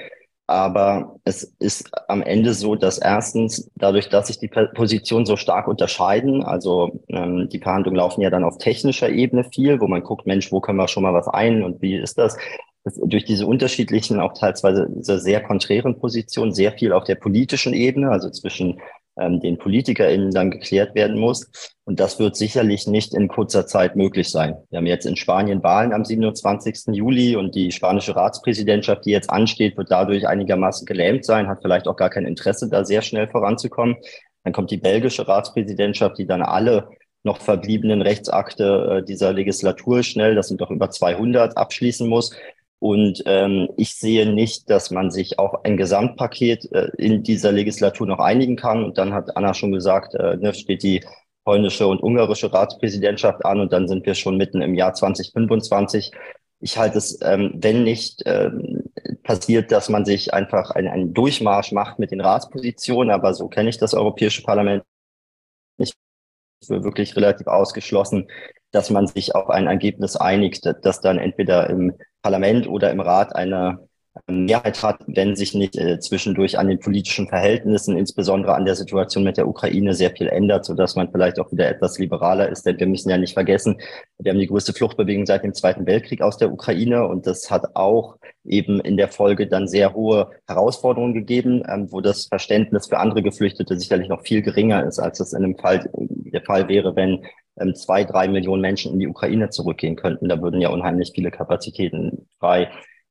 Aber 0.50 1.20
es 1.26 1.44
ist 1.60 1.92
am 2.08 2.24
Ende 2.24 2.56
so, 2.56 2.74
dass 2.74 2.98
erstens 2.98 3.70
dadurch, 3.76 4.10
dass 4.10 4.28
sich 4.28 4.40
die 4.40 4.48
Positionen 4.48 5.28
so 5.28 5.36
stark 5.36 5.68
unterscheiden, 5.68 6.42
also 6.42 7.04
ähm, 7.08 7.50
die 7.50 7.60
Verhandlungen 7.60 7.98
laufen 7.98 8.22
ja 8.22 8.32
dann 8.32 8.44
auf 8.44 8.58
technischer 8.58 9.10
Ebene 9.10 9.44
viel, 9.44 9.80
wo 9.80 9.88
man 9.88 10.02
guckt, 10.02 10.26
Mensch, 10.26 10.52
wo 10.52 10.60
können 10.60 10.80
wir 10.80 10.88
schon 10.88 11.04
mal 11.04 11.14
was 11.14 11.28
ein 11.28 11.62
und 11.62 11.84
wie 11.84 11.98
ist 11.98 12.18
das? 12.18 12.36
das 12.84 13.00
durch 13.04 13.26
diese 13.26 13.46
unterschiedlichen, 13.46 14.20
auch 14.20 14.34
teilweise 14.34 14.90
sehr 15.20 15.44
konträren 15.44 16.00
Positionen, 16.00 16.52
sehr 16.52 16.72
viel 16.72 16.94
auf 16.94 17.04
der 17.04 17.16
politischen 17.16 17.76
Ebene, 17.76 18.10
also 18.10 18.32
zwischen 18.32 18.80
ähm, 19.20 19.40
den 19.40 19.58
PolitikerInnen 19.58 20.32
dann 20.32 20.52
geklärt 20.52 20.96
werden 20.96 21.20
muss. 21.20 21.50
Und 21.86 22.00
das 22.00 22.20
wird 22.20 22.36
sicherlich 22.36 22.88
nicht 22.88 23.14
in 23.14 23.28
kurzer 23.28 23.66
Zeit 23.66 23.96
möglich 23.96 24.30
sein. 24.30 24.56
Wir 24.70 24.78
haben 24.78 24.86
jetzt 24.86 25.06
in 25.06 25.16
Spanien 25.16 25.64
Wahlen 25.64 25.94
am 25.94 26.06
27. 26.06 26.96
Juli 26.96 27.36
und 27.36 27.56
die 27.56 27.72
spanische 27.72 28.16
Ratspräsidentschaft, 28.16 29.06
die 29.06 29.12
jetzt 29.12 29.30
ansteht, 29.30 29.78
wird 29.78 29.92
dadurch 29.92 30.28
einigermaßen 30.28 30.86
gelähmt 30.86 31.26
sein, 31.26 31.48
hat 31.48 31.62
vielleicht 31.62 31.88
auch 31.88 31.96
gar 31.96 32.10
kein 32.10 32.26
Interesse, 32.26 32.70
da 32.70 32.86
sehr 32.86 33.02
schnell 33.02 33.28
voranzukommen. 33.28 33.98
Dann 34.44 34.54
kommt 34.54 34.72
die 34.72 34.78
belgische 34.78 35.28
Ratspräsidentschaft, 35.28 36.18
die 36.18 36.28
dann 36.28 36.42
alle 36.42 36.90
noch 37.24 37.40
verbliebenen 37.40 38.02
Rechtsakte 38.02 39.00
äh, 39.00 39.06
dieser 39.06 39.34
Legislatur 39.34 40.04
schnell, 40.04 40.36
das 40.36 40.48
sind 40.48 40.62
doch 40.62 40.72
über 40.72 40.90
200, 40.90 41.58
abschließen 41.58 42.08
muss. 42.08 42.32
Und 42.80 43.24
ähm, 43.26 43.68
ich 43.76 43.96
sehe 43.96 44.32
nicht, 44.32 44.70
dass 44.70 44.90
man 44.90 45.12
sich 45.12 45.38
auf 45.38 45.66
ein 45.66 45.76
Gesamtpaket 45.76 46.72
äh, 46.72 46.90
in 46.98 47.24
dieser 47.24 47.52
Legislatur 47.52 48.08
noch 48.08 48.20
einigen 48.20 48.56
kann. 48.56 48.86
Und 48.86 48.98
dann 48.98 49.14
hat 49.14 49.36
Anna 49.36 49.54
schon 49.54 49.74
gesagt, 49.74 50.16
äh, 50.16 50.38
ne, 50.38 50.54
steht 50.54 50.84
die 50.84 51.04
polnische 51.44 51.88
und 51.88 52.02
ungarische 52.02 52.54
Ratspräsidentschaft 52.54 53.44
an 53.46 53.60
und 53.60 53.74
dann 53.74 53.88
sind 53.88 54.06
wir 54.06 54.14
schon 54.14 54.38
mitten 54.38 54.62
im 54.62 54.76
Jahr 54.76 54.94
2025. 54.94 56.12
Ich 56.62 56.78
halte 56.78 56.98
es, 56.98 57.20
ähm, 57.22 57.54
wenn 57.56 57.84
nicht 57.84 58.22
ähm, 58.26 58.84
passiert, 59.24 59.72
dass 59.72 59.90
man 59.90 60.06
sich 60.06 60.34
einfach 60.34 60.72
einen, 60.72 60.88
einen 60.88 61.14
Durchmarsch 61.14 61.72
macht 61.72 62.00
mit 62.00 62.12
den 62.12 62.22
Ratspositionen, 62.22 63.12
aber 63.12 63.34
so 63.34 63.48
kenne 63.48 63.70
ich 63.70 63.78
das 63.78 63.94
Europäische 63.94 64.44
Parlament 64.44 64.84
nicht 65.78 65.96
für 66.66 66.84
wirklich 66.84 67.16
relativ 67.16 67.48
ausgeschlossen, 67.48 68.28
dass 68.72 68.90
man 68.90 69.08
sich 69.08 69.36
auf 69.36 69.50
ein 69.50 69.68
Ergebnis 69.68 70.16
einigt, 70.16 70.70
das 70.84 71.02
dann 71.02 71.18
entweder 71.18 71.70
im 71.70 71.94
Parlament 72.22 72.68
oder 72.68 72.92
im 72.92 73.00
Rat 73.00 73.36
eine 73.36 73.89
Mehrheit 74.28 74.82
hat, 74.84 75.02
wenn 75.08 75.36
sich 75.36 75.54
nicht 75.54 75.78
äh, 75.78 76.00
zwischendurch 76.00 76.58
an 76.58 76.68
den 76.68 76.80
politischen 76.80 77.28
Verhältnissen, 77.28 77.98
insbesondere 77.98 78.56
an 78.56 78.66
der 78.66 78.76
Situation 78.76 79.24
mit 79.24 79.38
der 79.38 79.48
Ukraine, 79.48 79.94
sehr 79.94 80.12
viel 80.12 80.28
ändert, 80.28 80.66
so 80.66 80.74
dass 80.74 80.96
man 80.96 81.12
vielleicht 81.12 81.40
auch 81.40 81.52
wieder 81.52 81.70
etwas 81.70 81.98
liberaler 82.00 82.50
ist. 82.50 82.66
Denn 82.66 82.80
wir 82.80 82.88
müssen 82.88 83.10
ja 83.10 83.18
nicht 83.18 83.34
vergessen, 83.34 83.80
wir 84.18 84.32
haben 84.32 84.40
die 84.40 84.48
größte 84.48 84.74
Fluchtbewegung 84.74 85.26
seit 85.26 85.44
dem 85.44 85.54
Zweiten 85.54 85.86
Weltkrieg 85.86 86.22
aus 86.22 86.38
der 86.38 86.52
Ukraine 86.52 87.08
und 87.08 87.28
das 87.28 87.50
hat 87.50 87.76
auch 87.76 88.18
eben 88.44 88.80
in 88.82 88.98
der 88.98 89.10
Folge 89.10 89.48
dann 89.48 89.68
sehr 89.68 89.94
hohe 89.94 90.30
Herausforderungen 90.48 91.14
gegeben, 91.14 91.64
ähm, 91.68 91.92
wo 91.92 92.02
das 92.02 92.26
Verständnis 92.26 92.88
für 92.88 92.98
andere 92.98 93.22
Geflüchtete 93.22 93.78
sicherlich 93.80 94.10
noch 94.10 94.22
viel 94.22 94.42
geringer 94.42 94.86
ist, 94.86 95.00
als 95.00 95.20
es 95.20 95.34
in 95.34 95.44
einem 95.44 95.58
Fall 95.58 95.90
der 95.94 96.42
Fall 96.42 96.68
wäre, 96.68 96.96
wenn 96.96 97.24
ähm, 97.60 97.76
zwei, 97.76 98.04
drei 98.04 98.28
Millionen 98.28 98.62
Menschen 98.62 98.94
in 98.94 99.00
die 99.00 99.08
Ukraine 99.08 99.50
zurückgehen 99.50 99.96
könnten. 99.96 100.30
Da 100.30 100.42
würden 100.42 100.62
ja 100.62 100.70
unheimlich 100.70 101.12
viele 101.14 101.32
Kapazitäten 101.32 102.28
frei. 102.40 102.70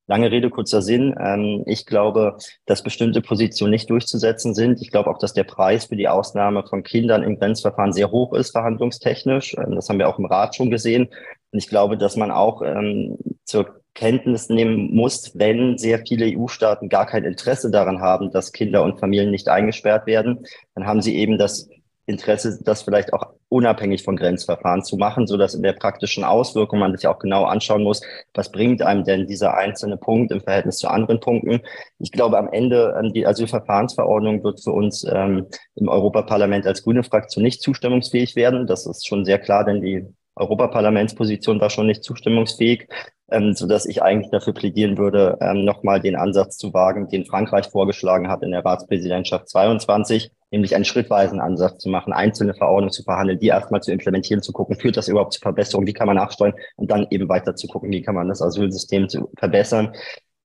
Lange 0.08 0.30
Rede, 0.30 0.48
kurzer 0.48 0.80
Sinn. 0.80 1.14
Ähm, 1.20 1.64
ich 1.66 1.84
glaube, 1.84 2.38
dass 2.64 2.82
bestimmte 2.82 3.20
Positionen 3.20 3.72
nicht 3.72 3.90
durchzusetzen 3.90 4.54
sind. 4.54 4.80
Ich 4.80 4.90
glaube 4.90 5.10
auch, 5.10 5.18
dass 5.18 5.34
der 5.34 5.44
Preis 5.44 5.84
für 5.84 5.96
die 5.96 6.08
Ausnahme 6.08 6.64
von 6.66 6.82
Kindern 6.82 7.22
im 7.22 7.38
Grenzverfahren 7.38 7.92
sehr 7.92 8.10
hoch 8.10 8.32
ist, 8.32 8.52
verhandlungstechnisch. 8.52 9.54
Ähm, 9.58 9.74
das 9.74 9.88
haben 9.88 9.98
wir 9.98 10.08
auch 10.08 10.18
im 10.18 10.24
Rat 10.24 10.56
schon 10.56 10.70
gesehen. 10.70 11.08
Und 11.52 11.58
ich 11.58 11.68
glaube, 11.68 11.98
dass 11.98 12.16
man 12.16 12.30
auch 12.30 12.62
ähm, 12.62 13.18
zur 13.44 13.82
Kenntnis 13.92 14.48
nehmen 14.48 14.94
muss, 14.94 15.38
wenn 15.38 15.76
sehr 15.76 15.98
viele 16.06 16.26
EU-Staaten 16.38 16.88
gar 16.88 17.04
kein 17.04 17.24
Interesse 17.24 17.70
daran 17.70 18.00
haben, 18.00 18.30
dass 18.30 18.52
Kinder 18.52 18.84
und 18.84 18.98
Familien 19.00 19.30
nicht 19.30 19.48
eingesperrt 19.48 20.06
werden, 20.06 20.46
dann 20.74 20.86
haben 20.86 21.02
sie 21.02 21.16
eben 21.16 21.36
das 21.36 21.68
Interesse, 22.08 22.58
das 22.64 22.82
vielleicht 22.82 23.12
auch 23.12 23.34
unabhängig 23.50 24.02
von 24.02 24.16
Grenzverfahren 24.16 24.82
zu 24.82 24.96
machen, 24.96 25.26
so 25.26 25.36
dass 25.36 25.54
in 25.54 25.62
der 25.62 25.74
praktischen 25.74 26.24
Auswirkung 26.24 26.78
man 26.78 26.96
sich 26.96 27.06
auch 27.06 27.18
genau 27.18 27.44
anschauen 27.44 27.82
muss, 27.82 28.00
was 28.34 28.50
bringt 28.50 28.82
einem 28.82 29.04
denn 29.04 29.26
dieser 29.26 29.54
einzelne 29.54 29.96
Punkt 29.96 30.32
im 30.32 30.40
Verhältnis 30.40 30.78
zu 30.78 30.88
anderen 30.88 31.20
Punkten. 31.20 31.60
Ich 31.98 32.10
glaube, 32.10 32.38
am 32.38 32.48
Ende 32.48 32.98
ähm, 32.98 33.12
die 33.12 33.26
Asylverfahrensverordnung 33.26 34.42
wird 34.42 34.62
für 34.62 34.72
uns 34.72 35.04
ähm, 35.04 35.46
im 35.74 35.88
Europaparlament 35.88 36.66
als 36.66 36.82
grüne 36.82 37.04
Fraktion 37.04 37.44
nicht 37.44 37.62
zustimmungsfähig 37.62 38.36
werden. 38.36 38.66
Das 38.66 38.86
ist 38.86 39.06
schon 39.06 39.24
sehr 39.24 39.38
klar, 39.38 39.64
denn 39.64 39.80
die 39.82 40.06
Europaparlamentsposition 40.36 41.60
war 41.60 41.68
schon 41.68 41.86
nicht 41.86 42.04
zustimmungsfähig, 42.04 42.88
ähm, 43.30 43.54
so 43.54 43.66
dass 43.66 43.86
ich 43.86 44.02
eigentlich 44.02 44.30
dafür 44.30 44.52
plädieren 44.54 44.98
würde, 44.98 45.38
ähm, 45.40 45.64
nochmal 45.64 46.00
den 46.00 46.16
Ansatz 46.16 46.56
zu 46.56 46.72
wagen, 46.72 47.08
den 47.08 47.26
Frankreich 47.26 47.66
vorgeschlagen 47.66 48.28
hat 48.28 48.42
in 48.42 48.50
der 48.50 48.64
Ratspräsidentschaft 48.64 49.48
22, 49.48 50.30
nämlich 50.50 50.74
einen 50.74 50.84
schrittweisen 50.84 51.40
Ansatz 51.40 51.78
zu 51.78 51.88
machen, 51.88 52.12
einzelne 52.12 52.54
Verordnungen 52.54 52.92
zu 52.92 53.02
verhandeln, 53.02 53.38
die 53.38 53.48
erstmal 53.48 53.82
zu 53.82 53.92
implementieren, 53.92 54.42
zu 54.42 54.52
gucken, 54.52 54.76
führt 54.76 54.96
das 54.96 55.08
überhaupt 55.08 55.34
zu 55.34 55.40
Verbesserungen, 55.40 55.86
wie 55.86 55.92
kann 55.92 56.06
man 56.06 56.16
nachsteuern 56.16 56.54
und 56.76 56.90
dann 56.90 57.06
eben 57.10 57.28
weiter 57.28 57.54
zu 57.54 57.66
gucken, 57.68 57.90
wie 57.90 58.02
kann 58.02 58.14
man 58.14 58.28
das 58.28 58.42
Asylsystem 58.42 59.08
zu 59.08 59.30
verbessern 59.38 59.92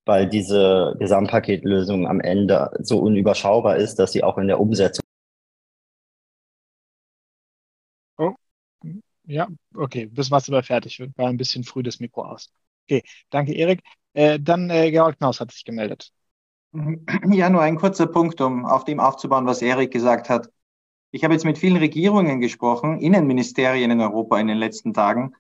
weil 0.06 0.28
diese 0.28 0.96
Gesamtpaketlösung 1.00 2.08
am 2.08 2.20
Ende 2.20 2.72
so 2.82 3.00
unüberschaubar 3.00 3.78
ist, 3.78 3.96
dass 3.96 4.12
sie 4.12 4.22
auch 4.22 4.38
in 4.38 4.48
der 4.48 4.60
Umsetzung 4.60 5.04
Ja, 9.26 9.48
okay, 9.76 10.06
bis 10.08 10.30
du 10.30 10.36
aber 10.36 10.64
fertig. 10.64 11.02
War 11.16 11.30
ein 11.30 11.38
bisschen 11.38 11.64
früh 11.64 11.82
das 11.82 12.00
Mikro 12.00 12.26
aus. 12.26 12.52
Okay, 12.86 13.04
danke, 13.30 13.54
Erik. 13.54 13.82
Äh, 14.14 14.40
dann 14.40 14.70
äh, 14.70 14.92
Georg 14.92 15.18
Knaus 15.18 15.40
hat 15.40 15.52
sich 15.52 15.64
gemeldet. 15.64 16.12
Ja, 17.32 17.50
nur 17.50 17.62
ein 17.62 17.78
kurzer 17.78 18.08
Punkt, 18.08 18.42
um 18.42 18.66
auf 18.66 18.84
dem 18.84 19.00
aufzubauen, 19.00 19.46
was 19.46 19.62
Erik 19.62 19.92
gesagt 19.92 20.30
hat. 20.30 20.50
Ich 21.12 21.24
habe 21.24 21.34
jetzt 21.34 21.46
mit 21.46 21.60
vielen 21.60 21.78
Regierungen 21.78 22.40
gesprochen, 22.42 23.00
Innenministerien 23.00 23.92
in 23.92 24.02
Europa 24.02 24.40
in 24.40 24.48
den 24.48 24.58
letzten 24.58 24.94
Tagen. 24.94 25.36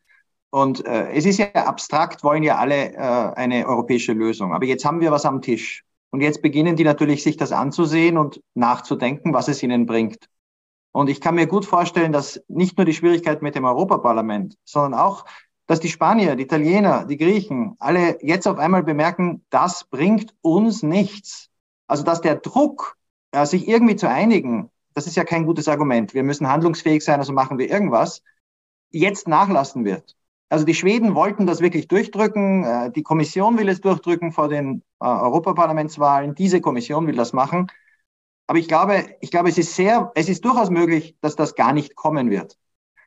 Und 0.52 0.86
äh, 0.86 1.12
es 1.12 1.26
ist 1.26 1.40
ja 1.40 1.52
abstrakt, 1.54 2.24
wollen 2.24 2.44
ja 2.44 2.58
alle 2.58 2.94
äh, 2.94 2.98
eine 2.98 3.68
europäische 3.68 4.14
Lösung. 4.14 4.54
Aber 4.54 4.66
jetzt 4.66 4.86
haben 4.86 5.02
wir 5.02 5.12
was 5.12 5.26
am 5.26 5.42
Tisch. 5.42 5.84
Und 6.12 6.22
jetzt 6.22 6.44
beginnen 6.44 6.76
die 6.76 6.84
natürlich, 6.84 7.24
sich 7.24 7.38
das 7.38 7.52
anzusehen 7.52 8.20
und 8.20 8.40
nachzudenken, 8.54 9.34
was 9.34 9.48
es 9.48 9.64
ihnen 9.64 9.88
bringt. 9.88 10.28
Und 10.92 11.10
ich 11.10 11.22
kann 11.22 11.34
mir 11.34 11.48
gut 11.48 11.66
vorstellen, 11.66 12.12
dass 12.12 12.40
nicht 12.48 12.78
nur 12.78 12.86
die 12.86 12.94
Schwierigkeit 12.94 13.42
mit 13.42 13.56
dem 13.56 13.66
Europaparlament, 13.66 14.56
sondern 14.64 14.94
auch, 14.94 15.26
dass 15.68 15.80
die 15.80 15.90
Spanier, 15.90 16.36
die 16.36 16.44
Italiener, 16.44 17.06
die 17.06 17.18
Griechen 17.18 17.76
alle 17.80 18.18
jetzt 18.22 18.48
auf 18.48 18.58
einmal 18.58 18.84
bemerken, 18.84 19.46
das 19.50 19.86
bringt 19.86 20.34
uns 20.42 20.84
nichts. 20.84 21.50
Also 21.88 22.04
dass 22.04 22.22
der 22.22 22.36
Druck, 22.36 22.98
äh, 23.32 23.46
sich 23.46 23.68
irgendwie 23.68 23.96
zu 23.96 24.10
einigen, 24.10 24.70
das 24.94 25.08
ist 25.08 25.16
ja 25.16 25.24
kein 25.24 25.46
gutes 25.46 25.68
Argument. 25.68 26.14
Wir 26.14 26.24
müssen 26.24 26.48
handlungsfähig 26.48 27.04
sein, 27.04 27.20
also 27.20 27.34
machen 27.34 27.58
wir 27.58 27.70
irgendwas, 27.70 28.22
jetzt 28.92 29.28
nachlassen 29.28 29.86
wird. 29.86 30.16
Also 30.50 30.66
die 30.66 30.76
Schweden 30.76 31.16
wollten 31.16 31.48
das 31.48 31.62
wirklich 31.62 31.88
durchdrücken. 31.88 32.64
Äh, 32.64 32.92
die 32.92 33.04
Kommission 33.04 33.58
will 33.58 33.70
es 33.70 33.82
durchdrücken 33.82 34.32
vor 34.32 34.50
den 34.50 34.84
äh, 35.00 35.06
Europaparlamentswahlen. 35.06 36.36
Diese 36.36 36.62
Kommission 36.62 37.08
will 37.08 37.16
das 37.16 37.34
machen. 37.34 37.72
Aber 38.48 38.60
ich 38.60 38.68
glaube, 38.68 39.06
ich 39.22 39.32
glaube, 39.32 39.50
es 39.50 39.58
ist 39.58 39.76
sehr, 39.76 40.12
es 40.16 40.30
ist 40.30 40.46
durchaus 40.46 40.70
möglich, 40.70 41.18
dass 41.22 41.36
das 41.36 41.56
gar 41.56 41.74
nicht 41.74 41.96
kommen 41.96 42.30
wird. 42.30 42.58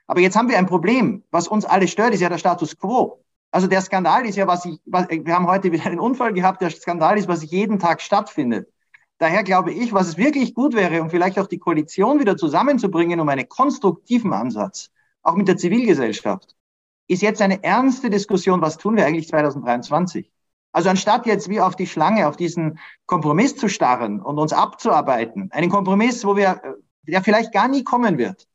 Aber 0.07 0.21
jetzt 0.21 0.37
haben 0.37 0.49
wir 0.49 0.59
ein 0.59 0.67
Problem. 0.67 1.25
Was 1.31 1.49
uns 1.49 1.65
alle 1.65 1.89
stört, 1.89 2.15
ist 2.15 2.21
ja 2.21 2.29
der 2.29 2.39
Status 2.39 2.77
quo. 2.77 3.25
Also 3.51 3.67
der 3.67 3.81
Skandal 3.81 4.27
ist 4.27 4.37
ja, 4.37 4.47
was 4.47 4.65
ich, 4.65 4.81
was, 4.87 5.09
wir 5.09 5.35
haben 5.35 5.47
heute 5.47 5.73
wieder 5.73 5.87
einen 5.87 6.01
Unfall 6.01 6.33
gehabt. 6.33 6.61
Der 6.61 6.71
Skandal 6.71 7.19
ist, 7.19 7.29
was 7.29 7.49
jeden 7.51 7.79
Tag 7.79 8.01
stattfindet. 8.01 8.69
Daher 9.19 9.45
glaube 9.45 9.73
ich, 9.73 9.93
was 9.93 10.09
es 10.09 10.17
wirklich 10.19 10.55
gut 10.55 10.75
wäre, 10.75 11.01
um 11.01 11.09
vielleicht 11.09 11.39
auch 11.39 11.47
die 11.47 11.59
Koalition 11.59 12.21
wieder 12.21 12.37
zusammenzubringen, 12.37 13.19
um 13.19 13.29
einen 13.29 13.49
konstruktiven 13.49 14.33
Ansatz, 14.33 14.91
auch 15.23 15.37
mit 15.37 15.49
der 15.49 15.57
Zivilgesellschaft, 15.57 16.55
ist 17.09 17.23
jetzt 17.23 17.41
eine 17.41 17.63
ernste 17.65 18.11
Diskussion, 18.11 18.61
was 18.61 18.77
tun 18.77 18.97
wir 18.97 19.07
eigentlich 19.07 19.29
2023? 19.29 20.31
Also 20.73 20.91
anstatt 20.91 21.25
jetzt 21.25 21.49
wie 21.49 21.61
auf 21.61 21.77
die 21.77 21.87
Schlange, 21.87 22.29
auf 22.29 22.37
diesen 22.37 22.79
Kompromiss 23.07 23.57
zu 23.57 23.69
starren 23.69 24.21
und 24.21 24.39
uns 24.39 24.53
abzuarbeiten, 24.53 25.51
einen 25.53 25.71
Kompromiss, 25.71 26.25
wo 26.27 26.37
wir, 26.37 26.61
äh, 26.63 27.11
der 27.11 27.23
vielleicht 27.23 27.53
gar 27.53 27.69
nie 27.69 27.83
kommen 27.83 28.19
wird. 28.19 28.47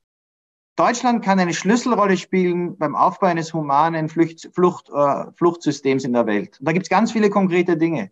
Deutschland 0.82 1.23
kann 1.23 1.39
eine 1.39 1.53
Schlüsselrolle 1.53 2.17
spielen 2.17 2.75
beim 2.75 2.95
Aufbau 2.95 3.27
eines 3.27 3.53
humanen 3.53 4.09
Flucht, 4.09 4.49
Flucht, 4.51 4.89
äh, 4.89 5.25
Fluchtsystems 5.36 6.05
in 6.05 6.13
der 6.13 6.25
Welt. 6.25 6.59
Und 6.59 6.67
da 6.67 6.71
gibt 6.71 6.88
es 6.88 6.89
ganz 6.89 7.11
viele 7.11 7.29
konkrete 7.29 7.77
Dinge. 7.77 8.09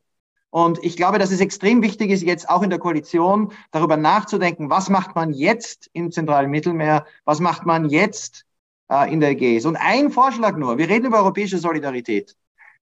Und 0.51 0.77
ich 0.83 0.95
glaube, 0.95 1.17
dass 1.17 1.31
es 1.31 1.39
extrem 1.39 1.81
wichtig 1.81 2.11
ist, 2.11 2.21
jetzt 2.21 2.47
auch 2.47 2.61
in 2.61 2.69
der 2.69 2.77
Koalition 2.77 3.53
darüber 3.71 3.97
nachzudenken, 3.97 4.69
was 4.69 4.87
macht 4.87 5.15
man 5.15 5.33
jetzt 5.33 5.89
im 5.93 6.11
zentralen 6.11 6.51
Mittelmeer, 6.51 7.07
was 7.25 7.39
macht 7.39 7.65
man 7.65 7.89
jetzt 7.89 8.45
äh, 8.91 9.11
in 9.11 9.19
der 9.19 9.31
Ägäis. 9.31 9.65
Und 9.65 9.75
ein 9.75 10.11
Vorschlag 10.11 10.55
nur, 10.55 10.77
wir 10.77 10.89
reden 10.89 11.07
über 11.07 11.17
europäische 11.17 11.57
Solidarität. 11.57 12.35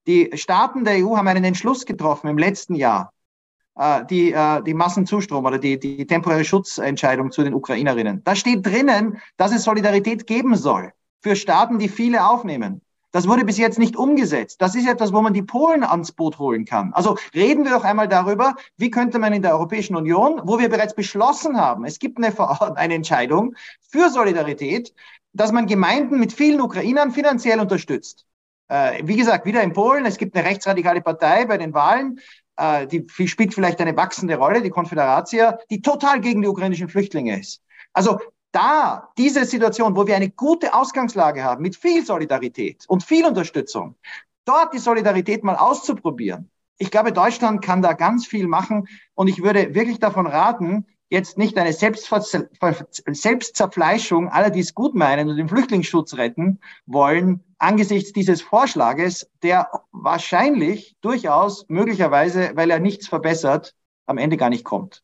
Die 0.05 0.31
Staaten 0.33 0.83
der 0.83 0.97
EU 0.97 1.15
haben 1.15 1.29
einen 1.29 1.45
Entschluss 1.45 1.85
getroffen 1.85 2.27
im 2.27 2.37
letzten 2.37 2.75
Jahr, 2.75 3.13
die, 4.09 4.31
äh, 4.31 4.63
die 4.63 4.73
Massenzustrom 4.73 5.45
oder 5.45 5.59
die, 5.59 5.79
die 5.79 6.05
temporäre 6.05 6.43
Schutzentscheidung 6.43 7.31
zu 7.31 7.43
den 7.43 7.53
Ukrainerinnen. 7.53 8.23
Da 8.23 8.35
steht 8.35 8.65
drinnen, 8.65 9.17
dass 9.37 9.53
es 9.53 9.63
Solidarität 9.63 10.27
geben 10.27 10.55
soll 10.55 10.93
für 11.21 11.35
Staaten, 11.35 11.79
die 11.79 11.89
viele 11.89 12.27
aufnehmen. 12.27 12.81
Das 13.11 13.27
wurde 13.27 13.45
bis 13.45 13.57
jetzt 13.57 13.79
nicht 13.79 13.95
umgesetzt. 13.95 14.61
Das 14.61 14.75
ist 14.75 14.87
etwas, 14.87 15.13
wo 15.13 15.21
man 15.21 15.33
die 15.33 15.41
Polen 15.41 15.83
ans 15.83 16.11
Boot 16.11 16.39
holen 16.39 16.65
kann. 16.65 16.91
Also 16.93 17.17
reden 17.33 17.63
wir 17.63 17.71
doch 17.71 17.83
einmal 17.83 18.07
darüber, 18.07 18.55
wie 18.77 18.91
könnte 18.91 19.17
man 19.17 19.33
in 19.33 19.41
der 19.41 19.53
Europäischen 19.53 19.95
Union, 19.95 20.41
wo 20.43 20.59
wir 20.59 20.69
bereits 20.69 20.93
beschlossen 20.93 21.57
haben, 21.59 21.85
es 21.85 21.99
gibt 21.99 22.17
eine, 22.17 22.33
eine 22.75 22.93
Entscheidung 22.95 23.55
für 23.81 24.09
Solidarität, 24.09 24.93
dass 25.33 25.51
man 25.51 25.67
Gemeinden 25.67 26.19
mit 26.19 26.33
vielen 26.33 26.61
Ukrainern 26.61 27.11
finanziell 27.11 27.59
unterstützt. 27.59 28.25
Äh, 28.67 29.01
wie 29.03 29.15
gesagt, 29.15 29.45
wieder 29.45 29.63
in 29.63 29.73
Polen, 29.73 30.05
es 30.05 30.17
gibt 30.17 30.35
eine 30.35 30.47
rechtsradikale 30.47 31.01
Partei 31.01 31.45
bei 31.45 31.57
den 31.57 31.73
Wahlen, 31.73 32.19
äh, 32.57 32.87
die 32.87 33.27
spielt 33.27 33.53
vielleicht 33.53 33.79
eine 33.81 33.95
wachsende 33.95 34.35
Rolle, 34.35 34.61
die 34.61 34.69
Konföderatia, 34.69 35.57
die 35.69 35.81
total 35.81 36.19
gegen 36.19 36.41
die 36.41 36.47
ukrainischen 36.47 36.89
Flüchtlinge 36.89 37.39
ist. 37.39 37.61
Also 37.93 38.19
da, 38.51 39.09
diese 39.17 39.45
Situation, 39.45 39.95
wo 39.95 40.07
wir 40.07 40.15
eine 40.15 40.29
gute 40.29 40.73
Ausgangslage 40.73 41.43
haben, 41.43 41.61
mit 41.61 41.75
viel 41.75 42.05
Solidarität 42.05 42.85
und 42.87 43.03
viel 43.03 43.25
Unterstützung, 43.25 43.95
dort 44.45 44.73
die 44.73 44.79
Solidarität 44.79 45.43
mal 45.43 45.55
auszuprobieren. 45.55 46.49
Ich 46.79 46.91
glaube, 46.91 47.11
Deutschland 47.11 47.63
kann 47.63 47.81
da 47.81 47.93
ganz 47.93 48.25
viel 48.25 48.47
machen 48.47 48.87
und 49.15 49.27
ich 49.27 49.41
würde 49.43 49.73
wirklich 49.73 49.99
davon 49.99 50.27
raten, 50.27 50.85
jetzt 51.09 51.37
nicht 51.37 51.57
eine 51.57 51.73
Selbstzerfleischung 51.73 54.29
aller, 54.29 54.49
die 54.49 54.59
es 54.59 54.73
gut 54.73 54.95
meinen 54.95 55.29
und 55.29 55.37
den 55.37 55.47
Flüchtlingsschutz 55.47 56.15
retten 56.15 56.59
wollen, 56.85 57.43
angesichts 57.57 58.11
dieses 58.13 58.41
Vorschlages, 58.41 59.29
der 59.41 59.69
wahrscheinlich 59.91 60.95
durchaus 61.01 61.65
möglicherweise, 61.69 62.51
weil 62.55 62.69
er 62.69 62.79
nichts 62.79 63.07
verbessert, 63.07 63.73
am 64.05 64.17
Ende 64.17 64.37
gar 64.37 64.49
nicht 64.49 64.63
kommt. 64.63 65.03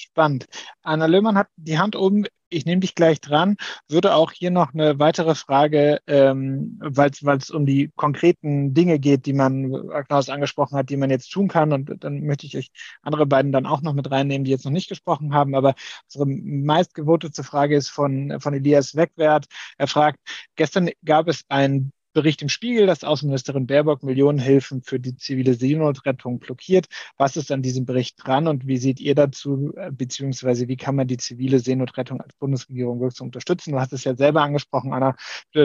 Spannend. 0.00 0.46
Anna 0.82 1.06
Löhmann 1.06 1.36
hat 1.36 1.48
die 1.56 1.78
Hand 1.78 1.96
oben. 1.96 2.24
Ich 2.50 2.64
nehme 2.64 2.80
dich 2.80 2.94
gleich 2.94 3.20
dran. 3.20 3.56
Würde 3.88 4.14
auch 4.14 4.30
hier 4.30 4.52
noch 4.52 4.72
eine 4.72 4.98
weitere 5.00 5.34
Frage, 5.34 5.98
ähm, 6.06 6.78
weil 6.80 7.10
es 7.10 7.50
um 7.50 7.66
die 7.66 7.90
konkreten 7.96 8.74
Dinge 8.74 9.00
geht, 9.00 9.26
die 9.26 9.32
man, 9.32 9.72
Klaus 10.06 10.28
angesprochen 10.28 10.78
hat, 10.78 10.88
die 10.88 10.96
man 10.96 11.10
jetzt 11.10 11.30
tun 11.32 11.48
kann. 11.48 11.72
Und 11.72 12.04
dann 12.04 12.20
möchte 12.22 12.46
ich 12.46 12.56
euch 12.56 12.70
andere 13.02 13.26
beiden 13.26 13.50
dann 13.50 13.66
auch 13.66 13.82
noch 13.82 13.92
mit 13.92 14.08
reinnehmen, 14.10 14.44
die 14.44 14.52
jetzt 14.52 14.64
noch 14.64 14.72
nicht 14.72 14.88
gesprochen 14.88 15.34
haben. 15.34 15.56
Aber 15.56 15.74
unsere 16.04 16.26
meistgevotete 16.26 17.42
Frage 17.42 17.76
ist 17.76 17.88
von, 17.88 18.40
von 18.40 18.54
Elias 18.54 18.94
Wegwert. 18.94 19.46
Er 19.78 19.88
fragt, 19.88 20.20
gestern 20.54 20.90
gab 21.04 21.26
es 21.26 21.42
ein 21.48 21.92
Bericht 22.12 22.42
im 22.42 22.48
Spiegel, 22.48 22.86
dass 22.86 23.04
Außenministerin 23.04 23.66
Baerbock 23.66 24.02
Millionenhilfen 24.02 24.82
für 24.82 24.98
die 24.98 25.16
zivile 25.16 25.54
Seenotrettung 25.54 26.38
blockiert. 26.38 26.86
Was 27.16 27.36
ist 27.36 27.52
an 27.52 27.62
diesem 27.62 27.86
Bericht 27.86 28.16
dran 28.24 28.48
und 28.48 28.66
wie 28.66 28.78
seht 28.78 29.00
ihr 29.00 29.14
dazu, 29.14 29.72
äh, 29.76 29.90
beziehungsweise 29.92 30.68
wie 30.68 30.76
kann 30.76 30.96
man 30.96 31.06
die 31.06 31.16
zivile 31.16 31.60
Seenotrettung 31.60 32.20
als 32.20 32.34
Bundesregierung 32.34 33.00
wirksam 33.00 33.28
unterstützen? 33.28 33.72
Du 33.72 33.80
hast 33.80 33.92
es 33.92 34.04
ja 34.04 34.16
selber 34.16 34.42
angesprochen, 34.42 34.92
Anna, 34.92 35.16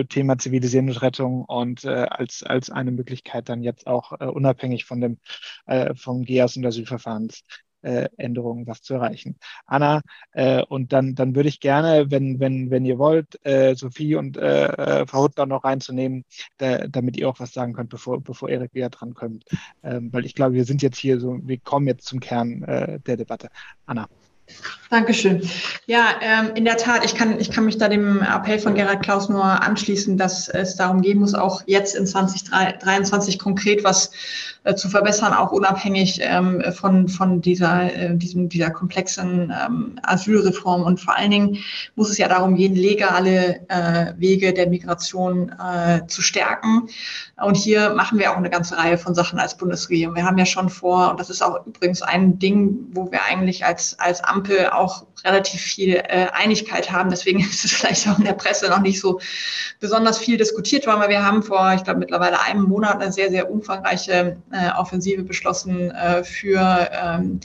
Thema 0.10 0.38
zivile 0.38 0.68
Seenotrettung 0.68 1.46
und 1.46 1.84
äh, 1.86 1.90
als, 1.90 2.44
als 2.44 2.70
eine 2.70 2.92
Möglichkeit 2.92 3.50
dann 3.50 3.64
jetzt 3.64 3.88
auch 3.88 4.14
äh, 4.20 4.26
unabhängig 4.26 4.86
von 4.86 5.02
dem 5.02 5.20
äh, 5.66 5.94
vom 5.96 6.24
GEAS 6.24 6.58
und 6.58 6.66
Asylverfahrens 6.66 7.44
äh, 7.84 8.10
Änderungen 8.18 8.68
was 8.68 8.82
zu 8.82 8.96
erreichen. 8.96 9.38
Anna, 9.66 10.02
äh, 10.32 10.64
und 10.64 10.94
dann, 10.94 11.16
dann 11.16 11.36
würde 11.36 11.50
ich 11.50 11.60
gerne, 11.60 12.10
wenn, 12.10 12.40
wenn, 12.40 12.72
wenn 12.72 12.86
ihr 12.86 12.98
wollt, 12.98 13.40
äh, 13.46 13.76
Sophie 13.76 14.16
und 14.16 14.38
äh, 14.38 14.68
äh 14.68 15.08
Frau 15.08 15.24
Huttler 15.24 15.46
noch 15.46 15.64
reinzunehmen, 15.64 16.26
da, 16.58 16.88
damit 16.88 17.18
ihr 17.18 17.30
auch 17.30 17.40
was 17.40 17.54
sagen 17.54 17.74
könnt, 17.74 17.90
bevor, 17.90 18.22
bevor 18.22 18.50
Erik 18.50 18.74
wieder 18.74 18.90
dran 18.90 19.14
kommt. 19.14 19.46
Ähm, 19.84 20.12
weil 20.12 20.26
ich 20.26 20.36
glaube, 20.36 20.56
wir 20.56 20.66
sind 20.66 20.82
jetzt 20.82 20.98
hier 20.98 21.20
so, 21.20 21.40
wir 21.44 21.60
kommen 21.60 21.88
jetzt 21.88 22.08
zum 22.08 22.20
Kern 22.20 22.64
äh, 22.64 23.00
der 23.00 23.18
Debatte. 23.18 23.50
Anna. 23.86 24.08
Dankeschön. 24.94 25.42
Ja, 25.88 26.10
ähm, 26.22 26.52
in 26.54 26.66
der 26.66 26.78
Tat, 26.78 27.04
ich 27.04 27.16
kann, 27.16 27.40
ich 27.40 27.50
kann 27.50 27.66
mich 27.66 27.80
da 27.80 27.90
dem 27.90 28.22
Appell 28.22 28.60
von 28.60 28.76
Gerhard 28.76 29.02
Klaus 29.02 29.28
nur 29.28 29.44
anschließen, 29.44 30.18
dass 30.18 30.50
es 30.50 30.76
darum 30.76 31.02
gehen 31.02 31.20
muss, 31.20 31.34
auch 31.34 31.64
jetzt 31.66 31.96
in 31.96 32.06
2023 32.06 33.40
konkret 33.40 33.84
was 33.84 34.12
äh, 34.66 34.76
zu 34.76 34.90
verbessern, 34.90 35.34
auch 35.34 35.52
unabhängig 35.52 36.20
ähm, 36.22 36.64
von, 36.74 37.08
von 37.08 37.42
dieser, 37.42 37.92
äh, 37.94 38.16
diesem, 38.16 38.50
dieser 38.50 38.70
komplexen 38.70 39.52
ähm, 39.52 40.00
Asylreform. 40.04 40.84
Und 40.84 41.02
vor 41.02 41.18
allen 41.18 41.32
Dingen 41.32 41.58
muss 41.96 42.12
es 42.12 42.18
ja 42.18 42.28
darum 42.28 42.56
gehen, 42.56 42.76
legale 42.76 43.68
äh, 43.70 44.14
Wege 44.18 44.54
der 44.54 44.70
Migration 44.70 45.50
äh, 45.50 46.06
zu 46.08 46.22
stärken. 46.22 46.88
Und 47.44 47.58
hier 47.58 47.94
machen 47.96 48.20
wir 48.20 48.32
auch 48.32 48.38
eine 48.38 48.50
ganze 48.50 48.78
Reihe 48.78 48.98
von 48.98 49.16
Sachen 49.16 49.40
als 49.40 49.58
Bundesregierung. 49.58 50.16
Wir 50.16 50.24
haben 50.24 50.38
ja 50.38 50.46
schon 50.46 50.70
vor, 50.70 51.10
und 51.10 51.20
das 51.20 51.30
ist 51.30 51.42
auch 51.42 51.66
übrigens 51.66 52.02
ein 52.02 52.40
Ding, 52.40 52.78
wo 52.92 53.12
wir 53.12 53.26
eigentlich 53.26 53.66
als, 53.66 53.98
als 54.00 54.24
Ampel 54.34 54.68
auch 54.68 55.06
relativ 55.24 55.62
viel 55.62 55.96
äh, 55.96 56.28
Einigkeit 56.34 56.92
haben. 56.92 57.10
Deswegen 57.10 57.40
ist 57.52 57.66
es 57.66 57.72
vielleicht 57.72 58.08
auch 58.08 58.18
in 58.18 58.26
der 58.26 58.34
Presse 58.34 58.70
noch 58.70 58.82
nicht 58.82 59.00
so 59.00 59.20
besonders 59.80 60.18
viel 60.18 60.38
diskutiert 60.38 60.88
worden, 60.88 61.02
weil 61.02 61.10
wir 61.10 61.26
haben 61.26 61.44
vor, 61.44 61.74
ich 61.74 61.84
glaube, 61.84 62.00
mittlerweile 62.00 62.42
einem 62.42 62.64
Monat 62.64 63.02
eine 63.02 63.12
sehr, 63.12 63.30
sehr 63.30 63.52
umfangreiche 63.52 64.38
äh, 64.52 64.70
Offensive 64.78 65.24
beschlossen 65.24 65.92
äh, 65.92 66.24
für 66.24 66.90
ähm, 66.92 67.40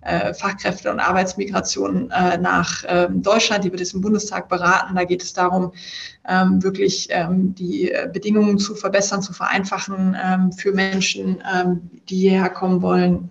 äh, 0.00 0.32
Fachkräfte 0.32 0.90
und 0.90 1.00
Arbeitsmigration 1.00 2.10
äh, 2.10 2.38
nach 2.38 2.84
ähm, 2.86 3.20
Deutschland. 3.20 3.64
Die 3.64 3.70
wird 3.70 3.80
jetzt 3.80 3.94
im 3.94 4.00
Bundestag 4.00 4.48
beraten. 4.48 4.94
Da 4.94 5.04
geht 5.04 5.22
es 5.22 5.32
darum, 5.32 5.72
ähm, 6.26 6.62
wirklich 6.62 7.08
ähm, 7.10 7.54
die 7.54 7.90
äh, 7.90 8.08
Bedingungen 8.10 8.58
zu 8.58 8.74
verbessern, 8.74 9.22
zu 9.22 9.32
vereinfachen 9.32 10.16
für 10.56 10.72
Menschen, 10.72 11.42
die 12.08 12.16
hierher 12.16 12.48
kommen 12.50 12.80
wollen. 12.82 13.28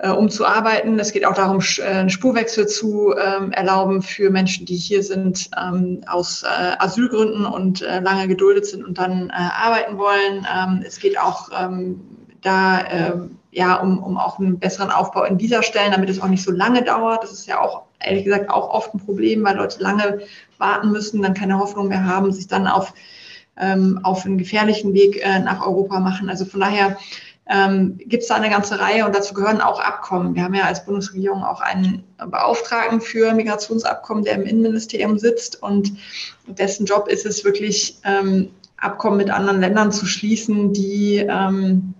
Äh, 0.00 0.10
um 0.10 0.30
zu 0.30 0.46
arbeiten. 0.46 0.96
Es 1.00 1.10
geht 1.10 1.26
auch 1.26 1.34
darum, 1.34 1.60
äh, 1.78 1.82
einen 1.82 2.08
Spurwechsel 2.08 2.68
zu 2.68 3.16
ähm, 3.16 3.50
erlauben 3.50 4.00
für 4.00 4.30
Menschen, 4.30 4.64
die 4.64 4.76
hier 4.76 5.02
sind 5.02 5.50
ähm, 5.60 6.02
aus 6.06 6.44
äh, 6.44 6.76
Asylgründen 6.78 7.44
und 7.44 7.82
äh, 7.82 7.98
lange 7.98 8.28
geduldet 8.28 8.66
sind 8.66 8.84
und 8.84 8.96
dann 8.96 9.30
äh, 9.30 9.32
arbeiten 9.32 9.98
wollen. 9.98 10.46
Ähm, 10.56 10.84
es 10.86 11.00
geht 11.00 11.18
auch 11.18 11.48
ähm, 11.52 12.00
da 12.42 12.86
ähm, 12.88 13.38
ja 13.50 13.74
um, 13.74 14.00
um 14.00 14.18
auch 14.18 14.38
einen 14.38 14.60
besseren 14.60 14.92
Aufbau 14.92 15.24
in 15.24 15.36
dieser 15.36 15.64
Stellen, 15.64 15.90
damit 15.90 16.10
es 16.10 16.22
auch 16.22 16.28
nicht 16.28 16.44
so 16.44 16.52
lange 16.52 16.82
dauert. 16.84 17.24
Das 17.24 17.32
ist 17.32 17.48
ja 17.48 17.60
auch 17.60 17.82
ehrlich 17.98 18.24
gesagt 18.24 18.50
auch 18.50 18.72
oft 18.72 18.94
ein 18.94 19.00
Problem, 19.00 19.42
weil 19.42 19.56
Leute 19.56 19.82
lange 19.82 20.20
warten 20.58 20.92
müssen, 20.92 21.22
dann 21.22 21.34
keine 21.34 21.58
Hoffnung 21.58 21.88
mehr 21.88 22.04
haben, 22.06 22.30
sich 22.32 22.46
dann 22.46 22.68
auf 22.68 22.94
ähm, 23.60 23.98
auf 24.04 24.24
einen 24.24 24.38
gefährlichen 24.38 24.94
Weg 24.94 25.20
äh, 25.24 25.40
nach 25.40 25.66
Europa 25.66 25.98
machen. 25.98 26.30
Also 26.30 26.44
von 26.44 26.60
daher 26.60 26.96
ähm, 27.48 27.98
gibt 27.98 28.22
es 28.22 28.28
da 28.28 28.34
eine 28.34 28.50
ganze 28.50 28.78
Reihe 28.78 29.06
und 29.06 29.14
dazu 29.14 29.34
gehören 29.34 29.60
auch 29.60 29.80
Abkommen. 29.80 30.34
Wir 30.34 30.44
haben 30.44 30.54
ja 30.54 30.64
als 30.64 30.84
Bundesregierung 30.84 31.42
auch 31.42 31.60
einen 31.60 32.04
Beauftragten 32.18 33.00
für 33.00 33.32
Migrationsabkommen, 33.32 34.24
der 34.24 34.34
im 34.34 34.42
Innenministerium 34.42 35.18
sitzt 35.18 35.62
und 35.62 35.92
dessen 36.46 36.86
Job 36.86 37.08
ist 37.08 37.26
es 37.26 37.44
wirklich, 37.44 37.98
ähm, 38.04 38.50
Abkommen 38.80 39.16
mit 39.16 39.30
anderen 39.30 39.60
Ländern 39.60 39.90
zu 39.90 40.06
schließen, 40.06 40.72
die, 40.72 41.16
ähm, 41.28 41.94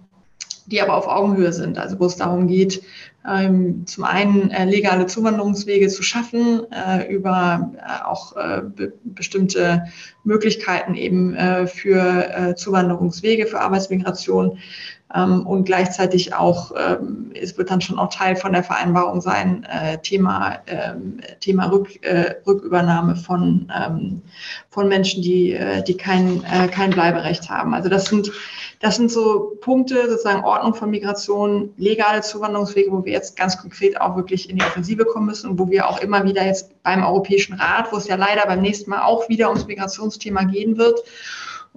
die 0.66 0.80
aber 0.80 0.94
auf 0.94 1.08
Augenhöhe 1.08 1.52
sind. 1.52 1.76
Also 1.76 1.98
wo 1.98 2.06
es 2.06 2.16
darum 2.16 2.46
geht, 2.46 2.82
ähm, 3.28 3.84
zum 3.86 4.04
einen 4.04 4.50
äh, 4.50 4.64
legale 4.64 5.06
Zuwanderungswege 5.06 5.88
zu 5.88 6.02
schaffen, 6.02 6.66
äh, 6.70 7.12
über 7.12 7.72
äh, 7.76 8.04
auch 8.04 8.36
äh, 8.36 8.62
be 8.62 8.92
bestimmte 9.04 9.86
Möglichkeiten 10.22 10.94
eben 10.94 11.34
äh, 11.34 11.66
für 11.66 12.32
äh, 12.32 12.54
Zuwanderungswege, 12.54 13.46
für 13.46 13.60
Arbeitsmigration 13.60 14.58
und 15.14 15.64
gleichzeitig 15.64 16.34
auch, 16.34 16.72
ähm, 16.76 17.30
es 17.34 17.56
wird 17.56 17.70
dann 17.70 17.80
schon 17.80 17.98
auch 17.98 18.12
Teil 18.12 18.36
von 18.36 18.52
der 18.52 18.62
Vereinbarung 18.62 19.22
sein, 19.22 19.64
äh, 19.64 19.96
Thema, 19.98 20.58
ähm, 20.66 21.20
Thema 21.40 21.70
Rück, 21.70 22.04
äh, 22.04 22.34
Rückübernahme 22.46 23.16
von, 23.16 23.72
ähm, 23.74 24.20
von 24.68 24.88
Menschen, 24.88 25.22
die, 25.22 25.52
äh, 25.52 25.82
die 25.82 25.96
kein, 25.96 26.42
kein 26.72 26.90
Bleiberecht 26.90 27.48
haben. 27.48 27.72
Also 27.72 27.88
das 27.88 28.06
sind, 28.06 28.30
das 28.80 28.96
sind 28.96 29.10
so 29.10 29.56
Punkte, 29.62 30.10
sozusagen 30.10 30.44
Ordnung 30.44 30.74
von 30.74 30.90
Migration, 30.90 31.70
legale 31.78 32.20
Zuwanderungswege, 32.20 32.92
wo 32.92 33.02
wir 33.04 33.12
jetzt 33.12 33.34
ganz 33.36 33.56
konkret 33.58 33.98
auch 34.00 34.14
wirklich 34.14 34.50
in 34.50 34.56
die 34.56 34.64
Offensive 34.64 35.06
kommen 35.06 35.26
müssen 35.26 35.50
und 35.50 35.58
wo 35.58 35.70
wir 35.70 35.88
auch 35.88 36.00
immer 36.00 36.24
wieder 36.24 36.44
jetzt 36.44 36.82
beim 36.82 37.02
Europäischen 37.02 37.54
Rat, 37.54 37.90
wo 37.92 37.96
es 37.96 38.06
ja 38.08 38.16
leider 38.16 38.46
beim 38.46 38.60
nächsten 38.60 38.90
Mal 38.90 39.02
auch 39.02 39.28
wieder 39.30 39.48
ums 39.48 39.66
Migrationsthema 39.66 40.44
gehen 40.44 40.76
wird, 40.76 41.00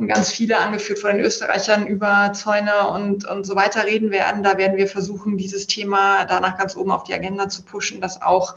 und 0.02 0.08
ganz 0.08 0.32
viele 0.32 0.58
angeführt 0.58 0.98
von 0.98 1.12
den 1.12 1.24
Österreichern 1.24 1.86
über 1.86 2.34
Zäune 2.34 2.88
und, 2.90 3.24
und 3.28 3.46
so 3.46 3.56
weiter 3.56 3.86
reden 3.86 4.10
werden. 4.10 4.42
Da 4.42 4.58
werden 4.58 4.76
wir 4.76 4.88
versuchen, 4.88 5.38
dieses 5.38 5.68
Thema 5.68 6.26
danach 6.26 6.58
ganz 6.58 6.76
oben 6.76 6.90
auf 6.90 7.04
die 7.04 7.14
Agenda 7.14 7.50
zu 7.50 7.62
pushen, 7.62 8.02
dass 8.02 8.20
auch 8.20 8.56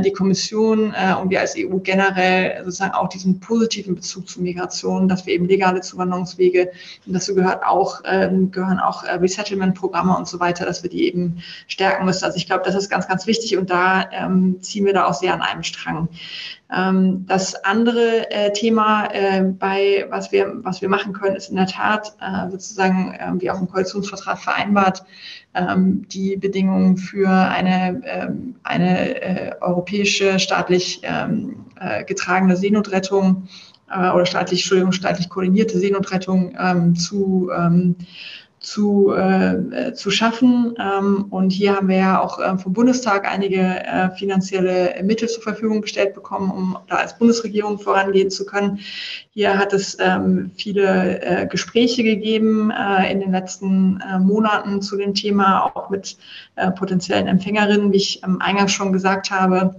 die 0.00 0.12
Kommission 0.12 0.94
äh, 0.94 1.14
und 1.14 1.30
wir 1.30 1.40
als 1.40 1.54
EU 1.56 1.78
generell 1.78 2.62
sozusagen 2.64 2.94
auch 2.94 3.08
diesen 3.08 3.40
positiven 3.40 3.94
Bezug 3.94 4.28
zu 4.28 4.42
Migration, 4.42 5.08
dass 5.08 5.26
wir 5.26 5.34
eben 5.34 5.46
legale 5.46 5.80
Zuwanderungswege, 5.80 6.70
und 7.06 7.12
dazu 7.12 7.34
gehört 7.34 7.64
auch, 7.64 8.02
ähm, 8.04 8.50
gehören 8.50 8.78
auch 8.78 9.04
äh, 9.04 9.14
Resettlement-Programme 9.14 10.16
und 10.16 10.28
so 10.28 10.40
weiter, 10.40 10.66
dass 10.66 10.82
wir 10.82 10.90
die 10.90 11.06
eben 11.06 11.42
stärken 11.66 12.04
müssen. 12.04 12.24
Also 12.24 12.36
ich 12.36 12.46
glaube, 12.46 12.64
das 12.64 12.74
ist 12.74 12.90
ganz, 12.90 13.08
ganz 13.08 13.26
wichtig 13.26 13.56
und 13.56 13.70
da 13.70 14.08
ähm, 14.12 14.60
ziehen 14.60 14.84
wir 14.84 14.92
da 14.92 15.06
auch 15.06 15.14
sehr 15.14 15.32
an 15.32 15.42
einem 15.42 15.62
Strang. 15.62 16.08
Ähm, 16.70 17.24
das 17.26 17.54
andere 17.64 18.30
äh, 18.30 18.52
Thema 18.52 19.06
äh, 19.06 19.42
bei, 19.42 20.06
was 20.10 20.32
wir, 20.32 20.52
was 20.62 20.82
wir 20.82 20.90
machen 20.90 21.14
können, 21.14 21.36
ist 21.36 21.48
in 21.48 21.56
der 21.56 21.66
Tat 21.66 22.14
äh, 22.20 22.50
sozusagen, 22.50 23.14
äh, 23.14 23.40
wie 23.40 23.50
auch 23.50 23.58
im 23.58 23.68
Koalitionsvertrag 23.68 24.38
vereinbart, 24.38 25.04
ähm, 25.54 26.06
die 26.08 26.36
Bedingungen 26.36 26.96
für 26.96 27.28
eine, 27.28 28.02
ähm, 28.04 28.56
eine 28.62 29.22
äh, 29.22 29.54
europäische 29.60 30.38
staatlich 30.38 31.00
ähm, 31.02 31.66
äh, 31.80 32.04
getragene 32.04 32.56
Seenotrettung 32.56 33.48
äh, 33.90 34.10
oder 34.10 34.26
staatlich, 34.26 34.60
Entschuldigung, 34.60 34.92
staatlich 34.92 35.28
koordinierte 35.28 35.78
Seenotrettung 35.78 36.56
ähm, 36.58 36.94
zu 36.94 37.50
ähm, 37.56 37.96
zu, 38.68 39.12
äh, 39.12 39.94
zu 39.94 40.10
schaffen. 40.10 40.74
Ähm, 40.78 41.26
und 41.30 41.50
hier 41.50 41.76
haben 41.76 41.88
wir 41.88 41.96
ja 41.96 42.22
auch 42.22 42.38
äh, 42.38 42.58
vom 42.58 42.74
Bundestag 42.74 43.26
einige 43.26 43.60
äh, 43.60 44.10
finanzielle 44.10 44.94
Mittel 45.02 45.28
zur 45.28 45.42
Verfügung 45.42 45.80
gestellt 45.80 46.14
bekommen, 46.14 46.50
um 46.50 46.78
da 46.88 46.96
als 46.96 47.16
Bundesregierung 47.16 47.78
vorangehen 47.78 48.30
zu 48.30 48.44
können. 48.44 48.80
Hier 49.30 49.56
hat 49.56 49.72
es 49.72 49.96
ähm, 50.00 50.50
viele 50.56 51.22
äh, 51.22 51.46
Gespräche 51.46 52.02
gegeben 52.02 52.70
äh, 52.70 53.10
in 53.10 53.20
den 53.20 53.32
letzten 53.32 54.00
äh, 54.00 54.18
Monaten 54.18 54.82
zu 54.82 54.96
dem 54.96 55.14
Thema, 55.14 55.64
auch 55.74 55.88
mit 55.88 56.18
äh, 56.56 56.70
potenziellen 56.70 57.26
Empfängerinnen, 57.26 57.92
wie 57.92 57.96
ich 57.96 58.22
ähm, 58.22 58.40
eingangs 58.40 58.72
schon 58.72 58.92
gesagt 58.92 59.30
habe 59.30 59.76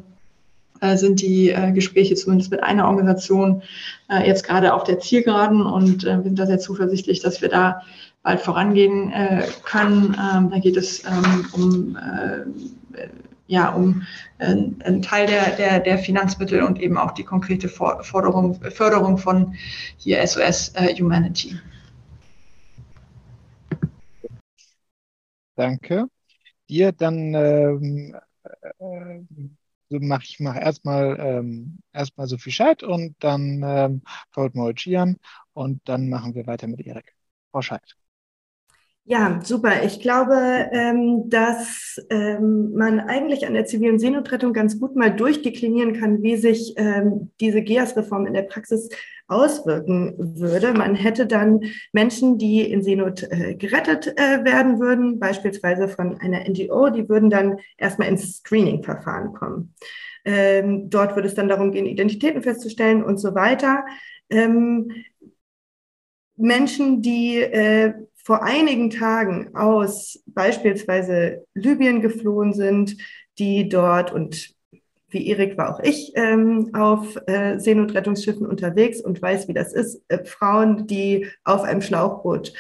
äh, 0.82 0.98
sind 0.98 1.22
die 1.22 1.50
äh, 1.50 1.72
Gespräche 1.74 2.16
zumindest 2.16 2.52
mit 2.52 2.64
einer 2.64 2.88
Organisation 2.88 3.62
äh, 4.10 4.26
jetzt 4.26 4.46
gerade 4.46 4.74
auf 4.74 4.86
der 4.86 5.00
Zielgeraden 5.00 5.62
und 5.62 6.06
äh, 6.06 6.18
wir 6.18 6.24
sind 6.24 6.40
da 6.40 6.46
sehr 6.46 6.60
zuversichtlich, 6.60 7.20
dass 7.20 7.42
wir 7.42 7.50
da 7.50 7.82
bald 8.24 8.42
vorangehen 8.42 9.12
äh, 9.12 9.48
können. 9.64 10.16
Ähm, 10.16 10.50
da 10.50 10.60
geht 10.60 10.78
es 10.78 11.04
ähm, 11.06 11.46
um, 11.54 11.96
äh, 11.96 13.08
ja, 13.48 13.70
um 13.70 14.04
äh, 14.38 14.46
einen 14.46 15.02
Teil 15.02 15.28
der, 15.28 15.56
der, 15.56 15.80
der 15.80 15.98
Finanzmittel 15.98 16.62
und 16.64 16.80
eben 16.80 16.98
auch 16.98 17.12
die 17.12 17.24
konkrete 17.24 17.70
Forderung, 17.70 18.60
Förderung 18.72 19.18
von 19.18 19.56
hier 19.98 20.26
SOS 20.26 20.70
äh, 20.76 20.94
Humanity. 20.96 21.58
Danke. 25.56 26.06
Dir 26.70 26.92
dann 26.92 27.34
ähm, 27.34 28.16
äh, 28.44 29.22
so 29.90 30.00
mache 30.00 30.24
ich 30.24 30.40
mache 30.40 30.60
erstmal 30.60 31.18
ähm, 31.20 31.80
erstmal 31.92 32.28
Sophie 32.28 32.52
Scheid 32.52 32.84
und 32.84 33.16
dann 33.20 33.64
ähm, 33.66 34.02
Paul 34.32 34.52
Moritz 34.54 34.88
und 35.54 35.82
dann 35.90 36.10
machen 36.10 36.36
wir 36.36 36.46
weiter 36.48 36.68
mit 36.68 36.86
Erik. 36.86 37.16
Frau 37.52 37.62
Scheid. 37.62 37.96
Ja, 39.12 39.40
super. 39.44 39.84
Ich 39.84 40.02
glaube, 40.02 40.36
ähm, 40.72 41.30
dass 41.32 42.00
ähm, 42.12 42.74
man 42.76 43.00
eigentlich 43.00 43.48
an 43.48 43.56
der 43.56 43.66
zivilen 43.66 43.98
Seenotrettung 43.98 44.54
ganz 44.54 44.80
gut 44.80 44.96
mal 44.96 45.10
durchdeklinieren 45.10 45.94
kann, 46.00 46.22
wie 46.22 46.36
sich 46.36 46.76
ähm, 46.78 47.32
diese 47.40 47.64
GEAS-Reform 47.64 48.28
in 48.28 48.36
der 48.36 48.44
Praxis 48.44 48.88
auswirken 49.28 50.14
würde. 50.40 50.74
Man 50.74 50.94
hätte 50.94 51.26
dann 51.26 51.62
Menschen, 51.92 52.38
die 52.38 52.62
in 52.62 52.84
Seenot 52.84 53.24
äh, 53.24 53.56
gerettet 53.56 54.14
äh, 54.16 54.46
werden 54.46 54.80
würden, 54.80 55.18
beispielsweise 55.20 55.88
von 55.90 56.20
einer 56.22 56.48
NGO, 56.48 56.92
die 56.92 57.10
würden 57.10 57.32
dann 57.32 57.58
erstmal 57.78 58.10
ins 58.10 58.38
Screening-Verfahren 58.38 59.34
kommen. 59.34 59.74
Dort 60.26 61.16
würde 61.16 61.30
es 61.30 61.34
dann 61.34 61.48
darum 61.48 61.72
gehen, 61.72 61.86
Identitäten 61.86 62.44
festzustellen 62.44 63.04
und 63.04 63.18
so 63.18 63.34
weiter. 63.34 63.86
Menschen, 66.36 67.02
die 67.02 67.38
äh, 67.38 67.94
vor 68.30 68.44
einigen 68.44 68.92
Tagen 68.92 69.56
aus 69.56 70.24
beispielsweise 70.28 71.48
Libyen 71.56 72.00
geflohen 72.00 72.54
sind, 72.54 72.96
die 73.40 73.70
dort 73.70 74.14
und 74.14 74.54
wie 75.10 75.26
Erik 75.30 75.58
war 75.58 75.74
auch 75.74 75.80
ich 75.80 76.12
ähm, 76.14 76.70
auf 76.76 77.18
äh, 77.26 77.58
Seenotrettungsschiffen 77.58 78.46
unterwegs 78.46 79.02
und 79.02 79.20
weiß, 79.20 79.48
wie 79.48 79.56
das 79.56 79.74
ist. 79.74 80.04
Äh, 80.10 80.26
Frauen, 80.26 80.86
die 80.86 81.26
auf 81.44 81.64
einem 81.64 81.82
Schlauchboot 81.82 82.54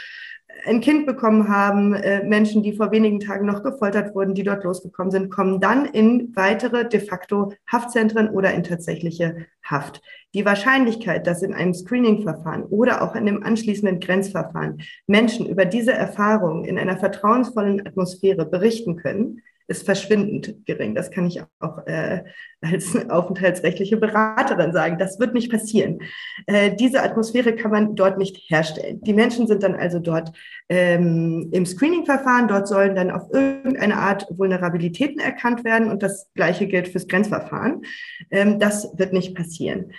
ein 0.65 0.81
Kind 0.81 1.05
bekommen 1.05 1.47
haben, 1.47 1.93
äh, 1.93 2.23
Menschen, 2.23 2.63
die 2.63 2.73
vor 2.73 2.91
wenigen 2.91 3.19
Tagen 3.19 3.45
noch 3.45 3.63
gefoltert 3.63 4.15
wurden, 4.15 4.33
die 4.33 4.43
dort 4.43 4.63
losgekommen 4.63 5.11
sind, 5.11 5.29
kommen 5.29 5.59
dann 5.59 5.85
in 5.85 6.35
weitere 6.35 6.87
de 6.87 6.99
facto 6.99 7.53
Haftzentren 7.67 8.29
oder 8.29 8.53
in 8.53 8.63
tatsächliche 8.63 9.45
Haft. 9.63 10.01
Die 10.33 10.45
Wahrscheinlichkeit, 10.45 11.25
dass 11.27 11.41
in 11.41 11.53
einem 11.53 11.73
Screening-Verfahren 11.73 12.63
oder 12.63 13.01
auch 13.01 13.15
in 13.15 13.25
dem 13.25 13.43
anschließenden 13.43 13.99
Grenzverfahren 13.99 14.81
Menschen 15.07 15.47
über 15.47 15.65
diese 15.65 15.93
Erfahrungen 15.93 16.65
in 16.65 16.77
einer 16.77 16.97
vertrauensvollen 16.97 17.85
Atmosphäre 17.85 18.45
berichten 18.45 18.95
können, 18.95 19.41
ist 19.69 19.85
verschwindend 19.85 20.65
gering. 20.65 20.95
Das 20.95 21.11
kann 21.11 21.27
ich 21.27 21.41
auch 21.59 21.85
äh, 21.85 22.23
als 22.61 22.95
aufenthaltsrechtliche 23.09 23.97
Beraterin 23.97 24.73
sagen. 24.73 24.97
Das 24.97 25.19
wird 25.19 25.33
nicht 25.33 25.51
passieren. 25.51 25.99
Äh, 26.47 26.75
diese 26.75 27.03
Atmosphäre 27.03 27.55
kann 27.55 27.71
man 27.71 27.95
dort 27.95 28.17
nicht 28.17 28.49
herstellen. 28.49 28.99
Die 29.01 29.13
Menschen 29.13 29.47
sind 29.47 29.61
dann 29.63 29.75
also 29.75 29.99
dort 29.99 30.31
ähm, 30.69 31.49
im 31.51 31.65
Screening-Verfahren. 31.65 32.47
Dort 32.47 32.67
sollen 32.67 32.95
dann 32.95 33.11
auf 33.11 33.31
irgendeine 33.31 33.97
Art 33.97 34.25
Vulnerabilitäten 34.35 35.19
erkannt 35.19 35.63
werden 35.63 35.89
und 35.89 36.01
das 36.01 36.29
Gleiche 36.33 36.67
gilt 36.67 36.87
fürs 36.87 37.07
Grenzverfahren. 37.07 37.83
Ähm, 38.31 38.59
das 38.59 38.97
wird 38.97 39.13
nicht 39.13 39.35
passieren. 39.35 39.91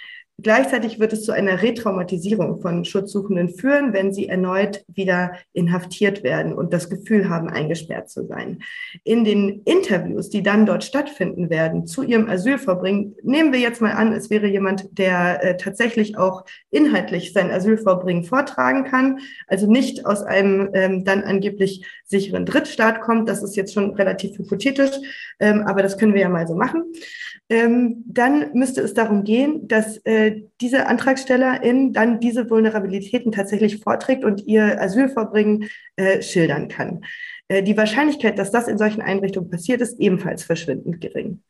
Gleichzeitig 0.42 1.00
wird 1.00 1.12
es 1.12 1.24
zu 1.24 1.32
einer 1.32 1.62
Retraumatisierung 1.62 2.60
von 2.60 2.84
Schutzsuchenden 2.84 3.48
führen, 3.48 3.92
wenn 3.92 4.12
sie 4.12 4.28
erneut 4.28 4.84
wieder 4.88 5.32
inhaftiert 5.52 6.22
werden 6.22 6.52
und 6.52 6.72
das 6.72 6.88
Gefühl 6.88 7.28
haben, 7.28 7.48
eingesperrt 7.48 8.10
zu 8.10 8.26
sein. 8.26 8.62
In 9.04 9.24
den 9.24 9.62
Interviews, 9.64 10.30
die 10.30 10.42
dann 10.42 10.66
dort 10.66 10.84
stattfinden 10.84 11.50
werden, 11.50 11.86
zu 11.86 12.02
ihrem 12.02 12.28
Asylverbringen, 12.28 13.16
nehmen 13.22 13.52
wir 13.52 13.60
jetzt 13.60 13.80
mal 13.80 13.92
an, 13.92 14.12
es 14.12 14.30
wäre 14.30 14.46
jemand, 14.46 14.98
der 14.98 15.42
äh, 15.44 15.56
tatsächlich 15.56 16.16
auch 16.16 16.44
inhaltlich 16.70 17.32
sein 17.32 17.50
Asylverbringen 17.50 18.24
vortragen 18.24 18.84
kann, 18.84 19.18
also 19.46 19.70
nicht 19.70 20.06
aus 20.06 20.22
einem 20.22 20.70
ähm, 20.74 21.04
dann 21.04 21.22
angeblich 21.22 21.84
sicheren 22.11 22.45
Drittstaat 22.45 23.01
kommt. 23.01 23.28
Das 23.28 23.43
ist 23.43 23.57
jetzt 23.57 23.73
schon 23.73 23.95
relativ 23.95 24.37
hypothetisch, 24.39 24.97
ähm, 25.39 25.62
aber 25.66 25.82
das 25.82 25.97
können 25.97 26.15
wir 26.15 26.20
ja 26.20 26.28
mal 26.28 26.47
so 26.47 26.55
machen 26.55 26.93
ähm, 27.51 28.05
dann 28.07 28.53
müsste 28.55 28.81
es 28.81 28.95
darum 28.95 29.24
gehen, 29.24 29.66
dass 29.66 29.99
äh, 30.05 30.43
diese 30.61 30.87
Antragstellerin 30.87 31.93
dann 31.93 32.20
diese 32.20 32.49
Vulnerabilitäten 32.49 33.32
tatsächlich 33.32 33.81
vorträgt 33.82 34.24
und 34.24 34.47
ihr 34.47 34.81
Asylverbringen 34.81 35.69
äh, 35.97 36.23
schildern 36.23 36.69
kann. 36.69 37.05
Äh, 37.49 37.65
die 37.65 37.77
Wahrscheinlichkeit, 37.77 38.39
dass 38.39 38.53
das 38.53 38.69
in 38.69 38.78
solchen 38.78 39.03
Einrichtungen 39.03 39.51
passiert, 39.51 39.81
ist 39.81 39.99
ebenfalls 39.99 40.45
verschwindend 40.45 41.01
gering. 41.01 41.43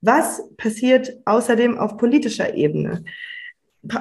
Was 0.00 0.42
passiert 0.56 1.12
außerdem 1.24 1.78
auf 1.78 1.96
politischer 1.98 2.54
Ebene? 2.54 3.04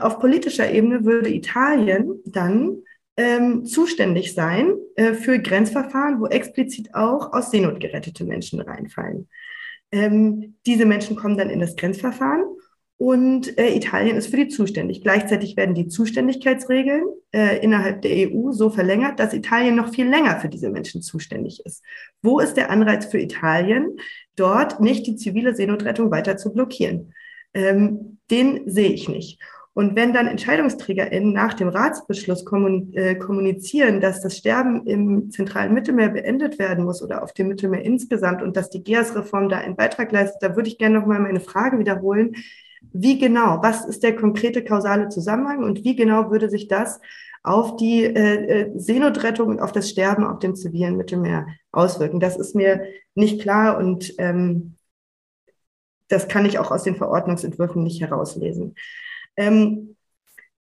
Auf 0.02 0.20
politischer 0.20 0.72
Ebene 0.72 1.06
würde 1.06 1.32
Italien 1.32 2.20
dann 2.26 2.78
ähm, 3.18 3.66
zuständig 3.66 4.34
sein 4.34 4.74
äh, 4.96 5.14
für 5.14 5.40
Grenzverfahren, 5.40 6.20
wo 6.20 6.28
explizit 6.28 6.94
auch 6.94 7.34
aus 7.34 7.52
Seenot 7.52 7.80
gerettete 7.80 8.24
Menschen 8.24 8.60
reinfallen. 8.60 9.28
Ähm, 9.92 10.56
diese 10.66 10.86
Menschen 10.86 11.16
kommen 11.16 11.38
dann 11.38 11.50
in 11.50 11.60
das 11.60 11.76
Grenzverfahren 11.76 12.44
und 12.98 13.58
äh, 13.58 13.76
Italien 13.76 14.18
ist 14.18 14.28
für 14.28 14.38
die 14.38 14.48
zuständig. 14.48 15.02
Gleichzeitig 15.02 15.58
werden 15.58 15.76
die 15.76 15.88
Zuständigkeitsregeln 15.88 17.04
äh, 17.32 17.58
innerhalb 17.64 18.02
der 18.02 18.32
EU 18.32 18.52
so 18.52 18.70
verlängert, 18.70 19.20
dass 19.20 19.34
Italien 19.34 19.76
noch 19.76 19.94
viel 19.94 20.08
länger 20.08 20.40
für 20.40 20.50
diese 20.50 20.70
Menschen 20.70 21.02
zuständig 21.02 21.66
ist. 21.66 21.84
Wo 22.22 22.40
ist 22.40 22.56
der 22.56 22.72
Anreiz 22.72 23.06
für 23.06 23.20
Italien, 23.20 23.98
dort 24.36 24.80
nicht 24.80 25.06
die 25.06 25.16
zivile 25.16 25.54
Seenotrettung 25.54 26.12
weiter 26.12 26.38
zu 26.38 26.54
blockieren? 26.54 27.14
Ähm, 27.54 28.20
den 28.32 28.70
sehe 28.70 28.92
ich 28.94 29.10
nicht. 29.10 29.40
Und 29.76 29.96
wenn 29.96 30.14
dann 30.14 30.28
EntscheidungsträgerInnen 30.28 31.34
nach 31.34 31.56
dem 31.56 31.68
Ratsbeschluss 31.68 32.46
äh, 32.94 33.16
kommunizieren, 33.16 34.02
dass 34.02 34.22
das 34.22 34.38
Sterben 34.38 34.86
im 34.86 35.32
zentralen 35.32 35.74
Mittelmeer 35.74 36.10
beendet 36.10 36.60
werden 36.60 36.86
muss 36.86 37.02
oder 37.02 37.24
auf 37.24 37.34
dem 37.34 37.48
Mittelmeer 37.48 37.84
insgesamt 37.84 38.44
und 38.44 38.56
dass 38.56 38.70
die 38.70 38.84
GEAS-Reform 38.84 39.50
da 39.50 39.58
einen 39.58 39.76
Beitrag 39.76 40.12
leistet, 40.12 40.44
da 40.44 40.56
würde 40.56 40.70
ich 40.70 40.78
gerne 40.78 41.00
nochmal 41.00 41.20
meine 41.20 41.40
Frage 41.40 41.80
wiederholen. 41.80 42.36
Wie 42.92 43.18
genau, 43.18 43.60
was 43.64 43.86
ist 43.86 44.04
der 44.04 44.16
konkrete 44.16 44.64
kausale 44.64 45.10
Zusammenhang 45.10 45.64
und 45.64 45.84
wie 45.84 45.96
genau 45.96 46.30
würde 46.30 46.50
sich 46.50 46.68
das 46.68 47.00
auf 47.42 47.76
die 47.78 48.04
äh, 48.04 48.62
äh 48.62 48.72
Seenotrettung 48.76 49.48
und 49.48 49.60
auf 49.60 49.72
das 49.72 49.90
Sterben 49.90 50.24
auf 50.24 50.38
dem 50.40 50.56
zivilen 50.56 50.98
Mittelmeer 50.98 51.48
auswirken? 51.72 52.20
Das 52.20 52.38
ist 52.38 52.54
mir 52.56 52.86
nicht 53.16 53.42
klar 53.42 53.78
und 53.80 54.14
ähm, 54.20 54.76
das 56.10 56.28
kann 56.28 56.46
ich 56.46 56.60
auch 56.60 56.70
aus 56.70 56.84
den 56.84 56.96
Verordnungsentwürfen 56.96 57.82
nicht 57.82 58.02
herauslesen. 58.02 58.76
Ähm, 59.38 59.96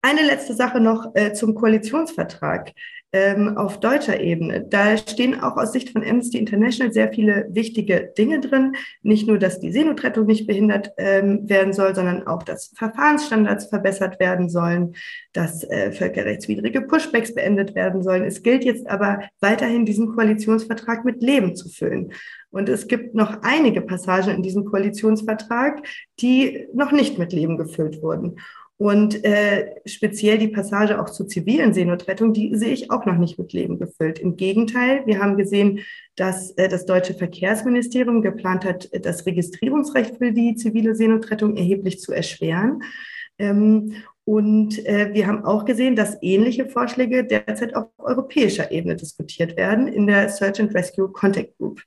eine 0.02 0.24
letzte 0.24 0.56
Sache 0.56 0.80
noch 0.80 1.14
äh, 1.14 1.34
zum 1.34 1.54
Koalitionsvertrag 1.54 2.74
ähm, 3.14 3.58
auf 3.58 3.80
deutscher 3.80 4.20
Ebene. 4.20 4.66
Da 4.68 4.98
stehen 4.98 5.40
auch 5.40 5.58
aus 5.58 5.74
Sicht 5.74 5.90
von 5.90 6.04
Amnesty 6.04 6.38
International 6.38 6.94
sehr 6.94 7.12
viele 7.12 7.48
wichtige 7.50 8.12
Dinge 8.18 8.40
drin. 8.40 8.76
Nicht 9.04 9.28
nur, 9.28 9.38
dass 9.38 9.60
die 9.60 9.72
Seenotrettung 9.72 10.26
nicht 10.26 10.48
behindert 10.48 10.92
ähm, 10.98 11.48
werden 11.48 11.74
soll, 11.74 11.94
sondern 11.94 12.26
auch, 12.26 12.44
dass 12.44 12.72
Verfahrensstandards 12.76 13.66
verbessert 13.66 14.20
werden 14.20 14.50
sollen, 14.50 14.96
dass 15.34 15.64
äh, 15.66 15.92
völkerrechtswidrige 15.92 16.82
Pushbacks 16.82 17.36
beendet 17.36 17.76
werden 17.76 18.02
sollen. 18.02 18.24
Es 18.24 18.44
gilt 18.44 18.64
jetzt 18.64 18.88
aber 18.88 19.22
weiterhin, 19.40 19.86
diesen 19.86 20.16
Koalitionsvertrag 20.16 21.04
mit 21.06 21.22
Leben 21.22 21.56
zu 21.56 21.70
füllen. 21.70 22.14
Und 22.50 22.70
es 22.70 22.88
gibt 22.88 23.16
noch 23.16 23.44
einige 23.44 23.82
Passagen 23.82 24.36
in 24.36 24.44
diesem 24.44 24.66
Koalitionsvertrag, 24.66 25.86
die 26.20 26.68
noch 26.74 26.92
nicht 26.92 27.18
mit 27.18 27.34
Leben 27.34 27.58
gefüllt 27.58 28.02
wurden. 28.02 28.38
Und 28.82 29.24
äh, 29.24 29.76
speziell 29.86 30.40
die 30.40 30.48
Passage 30.48 31.00
auch 31.00 31.08
zur 31.08 31.28
zivilen 31.28 31.72
Seenotrettung, 31.72 32.34
die 32.34 32.56
sehe 32.56 32.74
ich 32.74 32.90
auch 32.90 33.06
noch 33.06 33.20
nicht 33.20 33.38
mit 33.38 33.54
Leben 33.54 33.78
gefüllt. 33.78 34.18
Im 34.18 34.38
Gegenteil, 34.38 35.04
wir 35.06 35.20
haben 35.20 35.38
gesehen, 35.38 35.82
dass 36.16 36.50
äh, 36.58 36.68
das 36.68 36.88
deutsche 36.88 37.14
Verkehrsministerium 37.14 38.24
geplant 38.24 38.66
hat, 38.66 38.90
das 39.06 39.28
Registrierungsrecht 39.28 40.18
für 40.18 40.32
die 40.32 40.56
zivile 40.56 40.96
Seenotrettung 40.96 41.58
erheblich 41.58 42.00
zu 42.00 42.12
erschweren. 42.12 42.82
Ähm, 43.38 43.94
und 44.24 44.84
äh, 44.88 45.14
wir 45.14 45.28
haben 45.28 45.46
auch 45.46 45.66
gesehen, 45.66 45.96
dass 45.96 46.18
ähnliche 46.24 46.66
Vorschläge 46.66 47.24
derzeit 47.24 47.76
auf 47.76 47.90
europäischer 48.00 48.72
Ebene 48.72 48.96
diskutiert 48.96 49.58
werden 49.58 49.88
in 49.88 50.08
der 50.08 50.28
Search 50.30 50.60
and 50.60 50.74
Rescue 50.74 51.12
Contact 51.12 51.56
Group. 51.60 51.84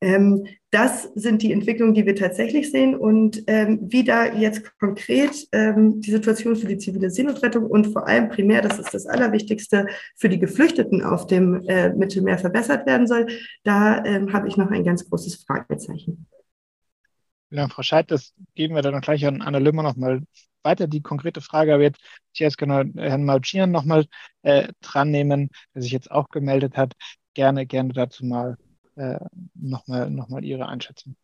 Ähm, 0.00 0.46
das 0.70 1.04
sind 1.14 1.40
die 1.42 1.52
Entwicklungen, 1.52 1.94
die 1.94 2.04
wir 2.04 2.16
tatsächlich 2.16 2.70
sehen 2.70 2.94
und 2.94 3.42
ähm, 3.46 3.78
wie 3.82 4.04
da 4.04 4.26
jetzt 4.26 4.78
konkret 4.78 5.48
ähm, 5.52 6.02
die 6.02 6.10
Situation 6.10 6.54
für 6.54 6.66
die 6.66 6.76
zivile 6.76 7.08
Seenotrettung 7.08 7.64
und 7.64 7.86
vor 7.86 8.06
allem 8.06 8.28
primär, 8.28 8.60
das 8.60 8.78
ist 8.78 8.92
das 8.92 9.06
Allerwichtigste, 9.06 9.86
für 10.16 10.28
die 10.28 10.38
Geflüchteten 10.38 11.02
auf 11.02 11.26
dem 11.26 11.66
äh, 11.66 11.94
Mittelmeer 11.94 12.38
verbessert 12.38 12.86
werden 12.86 13.06
soll, 13.06 13.26
da 13.64 14.04
ähm, 14.04 14.32
habe 14.34 14.48
ich 14.48 14.58
noch 14.58 14.70
ein 14.70 14.84
ganz 14.84 15.08
großes 15.08 15.44
Fragezeichen. 15.44 16.26
Vielen 17.48 17.58
Dank, 17.58 17.72
Frau 17.72 17.82
Scheid. 17.82 18.10
Das 18.10 18.34
geben 18.54 18.74
wir 18.74 18.82
dann 18.82 19.00
gleich 19.00 19.24
an 19.24 19.40
Anna 19.40 19.58
Lümmer 19.58 19.82
nochmal 19.82 20.22
weiter. 20.62 20.88
Die 20.88 21.00
konkrete 21.00 21.40
Frage 21.40 21.72
aber 21.72 21.84
jetzt, 21.84 22.00
jetzt 22.34 22.58
gerne 22.58 22.92
Herrn 22.96 23.24
Malchian 23.24 23.70
nochmal 23.70 24.04
äh, 24.42 24.68
dran 24.82 25.10
nehmen, 25.10 25.48
der 25.74 25.82
sich 25.82 25.92
jetzt 25.92 26.10
auch 26.10 26.28
gemeldet 26.28 26.76
hat. 26.76 26.92
Gerne, 27.34 27.66
gerne 27.66 27.94
dazu 27.94 28.26
mal 28.26 28.58
äh, 28.96 29.18
nochmal 29.54 30.10
noch 30.10 30.28
mal 30.28 30.44
Ihre 30.44 30.66
Einschätzung. 30.68 31.16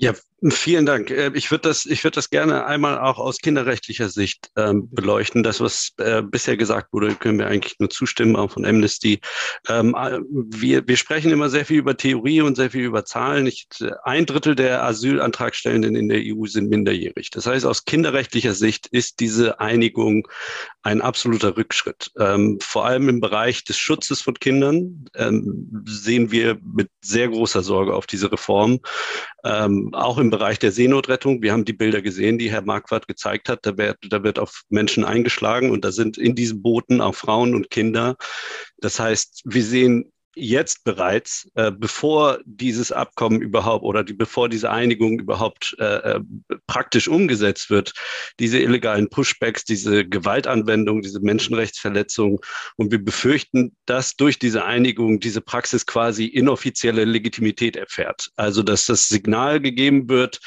Ja, 0.00 0.14
vielen 0.50 0.86
Dank. 0.86 1.10
Äh, 1.10 1.32
ich 1.34 1.50
würde 1.50 1.68
das, 1.68 1.84
ich 1.84 2.04
würde 2.04 2.14
das 2.14 2.30
gerne 2.30 2.64
einmal 2.66 3.00
auch 3.00 3.18
aus 3.18 3.38
kinderrechtlicher 3.38 4.08
Sicht 4.08 4.48
ähm, 4.56 4.88
beleuchten. 4.92 5.42
Das, 5.42 5.60
was 5.60 5.92
äh, 5.98 6.22
bisher 6.22 6.56
gesagt 6.56 6.92
wurde, 6.92 7.16
können 7.16 7.40
wir 7.40 7.48
eigentlich 7.48 7.80
nur 7.80 7.90
zustimmen, 7.90 8.36
auch 8.36 8.52
von 8.52 8.64
Amnesty. 8.64 9.18
Ähm, 9.68 9.96
äh, 9.98 10.20
wir, 10.30 10.86
wir 10.86 10.96
sprechen 10.96 11.32
immer 11.32 11.48
sehr 11.48 11.66
viel 11.66 11.78
über 11.78 11.96
Theorie 11.96 12.42
und 12.42 12.54
sehr 12.54 12.70
viel 12.70 12.84
über 12.84 13.04
Zahlen. 13.04 13.48
Ich, 13.48 13.66
ein 14.04 14.24
Drittel 14.24 14.54
der 14.54 14.84
Asylantragstellenden 14.84 15.96
in 15.96 16.08
der 16.08 16.20
EU 16.22 16.46
sind 16.46 16.68
minderjährig. 16.68 17.30
Das 17.30 17.46
heißt, 17.46 17.66
aus 17.66 17.84
kinderrechtlicher 17.84 18.54
Sicht 18.54 18.86
ist 18.86 19.18
diese 19.18 19.58
Einigung 19.58 20.28
ein 20.82 21.02
absoluter 21.02 21.56
Rückschritt. 21.56 22.12
Ähm, 22.20 22.58
vor 22.62 22.86
allem 22.86 23.08
im 23.08 23.20
Bereich 23.20 23.64
des 23.64 23.76
Schutzes 23.76 24.22
von 24.22 24.34
Kindern 24.34 25.06
ähm, 25.16 25.84
sehen 25.86 26.30
wir 26.30 26.56
mit 26.62 26.88
sehr 27.02 27.28
großer 27.28 27.64
Sorge 27.64 27.94
auf 27.94 28.06
diese 28.06 28.30
Reform. 28.30 28.78
Auch 29.92 30.18
im 30.18 30.30
Bereich 30.30 30.58
der 30.58 30.72
Seenotrettung. 30.72 31.42
Wir 31.42 31.52
haben 31.52 31.64
die 31.64 31.72
Bilder 31.72 32.02
gesehen, 32.02 32.38
die 32.38 32.50
Herr 32.50 32.62
Marquardt 32.62 33.08
gezeigt 33.08 33.48
hat. 33.48 33.66
Da 33.66 33.76
wird, 33.76 33.98
da 34.10 34.22
wird 34.22 34.38
auf 34.38 34.62
Menschen 34.68 35.04
eingeschlagen 35.04 35.70
und 35.70 35.84
da 35.84 35.92
sind 35.92 36.18
in 36.18 36.34
diesen 36.34 36.62
Booten 36.62 37.00
auch 37.00 37.14
Frauen 37.14 37.54
und 37.54 37.70
Kinder. 37.70 38.16
Das 38.78 39.00
heißt, 39.00 39.42
wir 39.44 39.62
sehen 39.62 40.12
jetzt 40.38 40.84
bereits, 40.84 41.48
äh, 41.54 41.70
bevor 41.70 42.38
dieses 42.44 42.92
Abkommen 42.92 43.40
überhaupt 43.40 43.84
oder 43.84 44.04
die, 44.04 44.12
bevor 44.12 44.48
diese 44.48 44.70
Einigung 44.70 45.18
überhaupt 45.18 45.76
äh, 45.78 45.84
äh, 45.84 46.20
praktisch 46.66 47.08
umgesetzt 47.08 47.70
wird, 47.70 47.92
diese 48.38 48.58
illegalen 48.58 49.08
Pushbacks, 49.08 49.64
diese 49.64 50.06
Gewaltanwendung, 50.06 51.02
diese 51.02 51.20
Menschenrechtsverletzungen. 51.20 52.38
Und 52.76 52.92
wir 52.92 53.04
befürchten, 53.04 53.76
dass 53.86 54.16
durch 54.16 54.38
diese 54.38 54.64
Einigung 54.64 55.20
diese 55.20 55.40
Praxis 55.40 55.86
quasi 55.86 56.26
inoffizielle 56.26 57.04
Legitimität 57.04 57.76
erfährt. 57.76 58.30
Also 58.36 58.62
dass 58.62 58.86
das 58.86 59.08
Signal 59.08 59.60
gegeben 59.60 60.08
wird, 60.08 60.40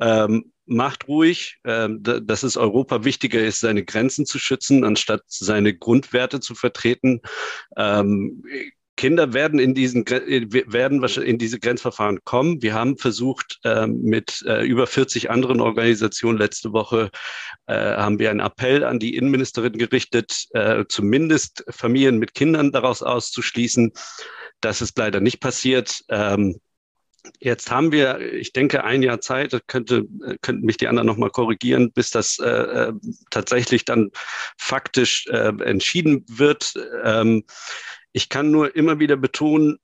ähm, 0.00 0.52
macht 0.66 1.08
ruhig, 1.08 1.58
äh, 1.64 1.88
dass 1.98 2.42
es 2.42 2.56
Europa 2.56 3.04
wichtiger 3.04 3.40
ist, 3.40 3.60
seine 3.60 3.84
Grenzen 3.84 4.26
zu 4.26 4.38
schützen, 4.38 4.84
anstatt 4.84 5.22
seine 5.26 5.74
Grundwerte 5.74 6.40
zu 6.40 6.54
vertreten. 6.54 7.20
Ähm, 9.04 9.10
Kinder 9.10 9.32
werden 9.34 9.58
in 9.58 9.74
diesen 9.74 10.04
werden 10.06 11.02
in 11.04 11.38
diese 11.38 11.60
Grenzverfahren 11.60 12.24
kommen. 12.24 12.62
Wir 12.62 12.74
haben 12.74 12.96
versucht, 12.96 13.60
äh, 13.64 13.86
mit 13.86 14.42
äh, 14.46 14.64
über 14.66 14.86
40 14.86 15.30
anderen 15.30 15.60
Organisationen 15.60 16.38
letzte 16.38 16.72
Woche 16.72 17.10
äh, 17.66 17.74
haben 17.74 18.18
wir 18.18 18.30
einen 18.30 18.40
Appell 18.40 18.84
an 18.84 18.98
die 18.98 19.16
Innenministerin 19.16 19.74
gerichtet, 19.74 20.46
äh, 20.52 20.84
zumindest 20.88 21.64
Familien 21.68 22.18
mit 22.18 22.34
Kindern 22.34 22.72
daraus 22.72 23.02
auszuschließen. 23.02 23.92
Das 24.60 24.80
ist 24.80 24.96
leider 24.98 25.20
nicht 25.20 25.40
passiert. 25.40 26.00
Ähm, 26.08 26.60
Jetzt 27.40 27.70
haben 27.70 27.90
wir, 27.90 28.20
ich 28.20 28.52
denke, 28.52 28.84
ein 28.84 29.02
Jahr 29.02 29.18
Zeit, 29.18 29.58
könnte, 29.66 30.04
könnten 30.42 30.66
mich 30.66 30.76
die 30.76 30.88
anderen 30.88 31.06
nochmal 31.06 31.30
korrigieren, 31.30 31.90
bis 31.90 32.10
das 32.10 32.38
äh, 32.38 32.46
äh, 32.46 32.92
tatsächlich 33.30 33.86
dann 33.86 34.10
faktisch 34.58 35.26
äh, 35.28 35.52
entschieden 35.64 36.26
wird. 36.28 36.74
Ähm, 37.02 37.44
ich 38.14 38.28
kann 38.28 38.50
nur 38.50 38.74
immer 38.74 39.00
wieder 39.00 39.16
betonen, 39.16 39.78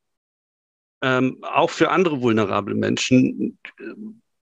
ähm, 1.02 1.42
auch 1.42 1.70
für 1.70 1.90
andere 1.90 2.22
vulnerable 2.22 2.74
Menschen 2.74 3.58
äh, 3.78 3.94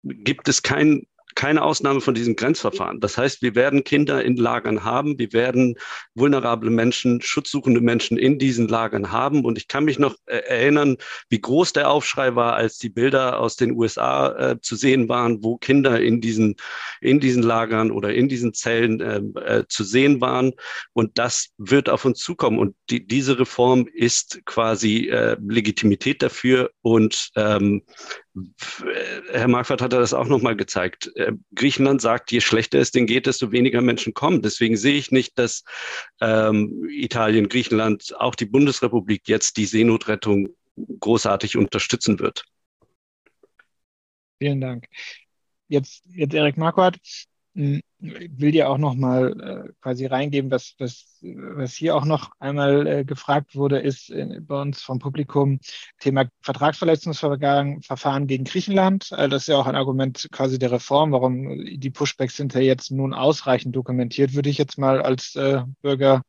gibt 0.03 0.49
es 0.49 0.63
kein 0.63 1.07
keine 1.35 1.63
Ausnahme 1.63 2.01
von 2.01 2.15
diesem 2.15 2.37
Grenzverfahren. 2.37 3.01
Das 3.01 3.19
heißt, 3.19 3.43
wir 3.43 3.55
werden 3.55 3.85
Kinder 3.85 4.25
in 4.25 4.37
Lagern 4.37 4.85
haben, 4.85 5.19
wir 5.19 5.33
werden 5.33 5.77
vulnerable 6.15 6.71
Menschen, 6.71 7.21
schutzsuchende 7.21 7.81
Menschen 7.81 8.17
in 8.17 8.39
diesen 8.39 8.69
Lagern 8.69 9.13
haben. 9.13 9.45
Und 9.45 9.59
ich 9.59 9.69
kann 9.69 9.85
mich 9.85 9.99
noch 9.99 10.15
äh, 10.27 10.37
erinnern, 10.39 10.97
wie 11.29 11.41
groß 11.41 11.73
der 11.73 11.91
Aufschrei 11.91 12.35
war, 12.35 12.55
als 12.55 12.79
die 12.79 12.89
Bilder 12.89 13.41
aus 13.41 13.57
den 13.57 13.73
USA 13.73 14.53
äh, 14.53 14.61
zu 14.61 14.77
sehen 14.77 15.09
waren, 15.09 15.43
wo 15.43 15.57
Kinder 15.57 16.01
in 16.01 16.21
diesen, 16.21 16.57
in 17.01 17.21
diesen 17.21 17.43
Lagern 17.43 17.91
oder 17.91 18.15
in 18.15 18.29
diesen 18.29 18.55
Zellen 18.55 19.01
äh, 19.01 19.21
äh, 19.41 19.65
zu 19.69 19.85
sehen 19.85 20.21
waren. 20.21 20.53
Und 20.93 21.19
das 21.19 21.51
wird 21.59 21.89
auf 21.89 22.05
uns 22.05 22.21
zukommen. 22.21 22.59
Und 22.59 22.77
die, 22.91 23.07
diese 23.07 23.39
Reform 23.39 23.87
ist 23.93 24.41
quasi 24.45 25.09
äh, 25.09 25.37
Legitimität 25.47 26.23
dafür 26.23 26.71
und 26.83 27.31
ähm, 27.37 27.83
Herr 29.31 29.49
Marquardt 29.49 29.81
hat 29.81 29.93
das 29.93 30.13
auch 30.13 30.27
nochmal 30.27 30.57
gezeigt. 30.57 31.13
Äh, 31.15 31.33
Griechenland 31.55 32.01
sagt, 32.01 32.33
je 32.33 32.41
schlechter 32.41 32.81
es 32.81 32.91
denen 32.91 33.07
geht, 33.07 33.27
desto 33.27 33.53
weniger 33.53 33.81
Menschen 33.81 34.13
kommen. 34.13 34.43
Deswegen 34.43 34.77
sehe 34.77 34.97
ich 34.97 35.13
nicht, 35.13 35.39
dass 35.39 35.63
ähm, 36.21 36.89
Italien, 36.91 37.49
Griechenland, 37.49 38.15
auch 38.19 38.35
die 38.35 38.47
Bundesrepublik 38.47 39.29
jetzt 39.29 39.57
die 39.57 39.67
Seenotrettung 39.67 40.49
großartig 41.01 41.57
unterstützen 41.57 42.19
wird. 42.19 42.45
Vielen 44.39 44.61
Dank. 44.61 44.87
Jetzt, 45.69 46.05
jetzt 46.11 46.35
Erik 46.35 46.57
Marquardt, 46.57 46.99
will 47.55 48.51
dir 48.51 48.69
auch 48.69 48.79
noch 48.79 48.95
mal 48.95 49.69
äh, 49.69 49.73
quasi 49.81 50.07
reingeben, 50.07 50.51
was, 50.51 50.75
was, 50.79 51.21
was 51.23 51.75
hier 51.75 51.95
auch 51.95 52.05
noch 52.05 52.33
einmal 52.41 52.87
äh, 52.87 53.05
gefragt 53.05 53.55
wurde, 53.55 53.79
ist 53.79 54.11
äh, 54.11 54.41
bei 54.41 54.61
uns 54.61 54.83
vom 54.83 54.99
Publikum 54.99 55.61
Thema 56.01 56.27
Vertragsverletzungsverfahren 56.41 58.27
gegen 58.27 58.45
Griechenland. 58.45 59.13
Äh, 59.13 59.29
das 59.29 59.43
ist 59.43 59.49
ja 59.49 59.57
auch 59.57 59.67
ein 59.67 59.77
Argument 59.77 60.29
quasi 60.33 60.59
der 60.59 60.73
Reform, 60.73 61.13
warum 61.13 61.65
die 61.65 61.91
Pushbacks 61.91 62.37
sind 62.37 62.55
ja 62.55 62.61
jetzt 62.61 62.91
nun 62.91 63.15
ausreichend 63.15 63.77
dokumentiert, 63.77 64.35
würde 64.35 64.51
ich 64.51 64.59
jetzt 64.59 64.77
mal 64.77 65.01
als 65.01 65.37
äh, 65.37 65.63
Bürger 65.81 66.23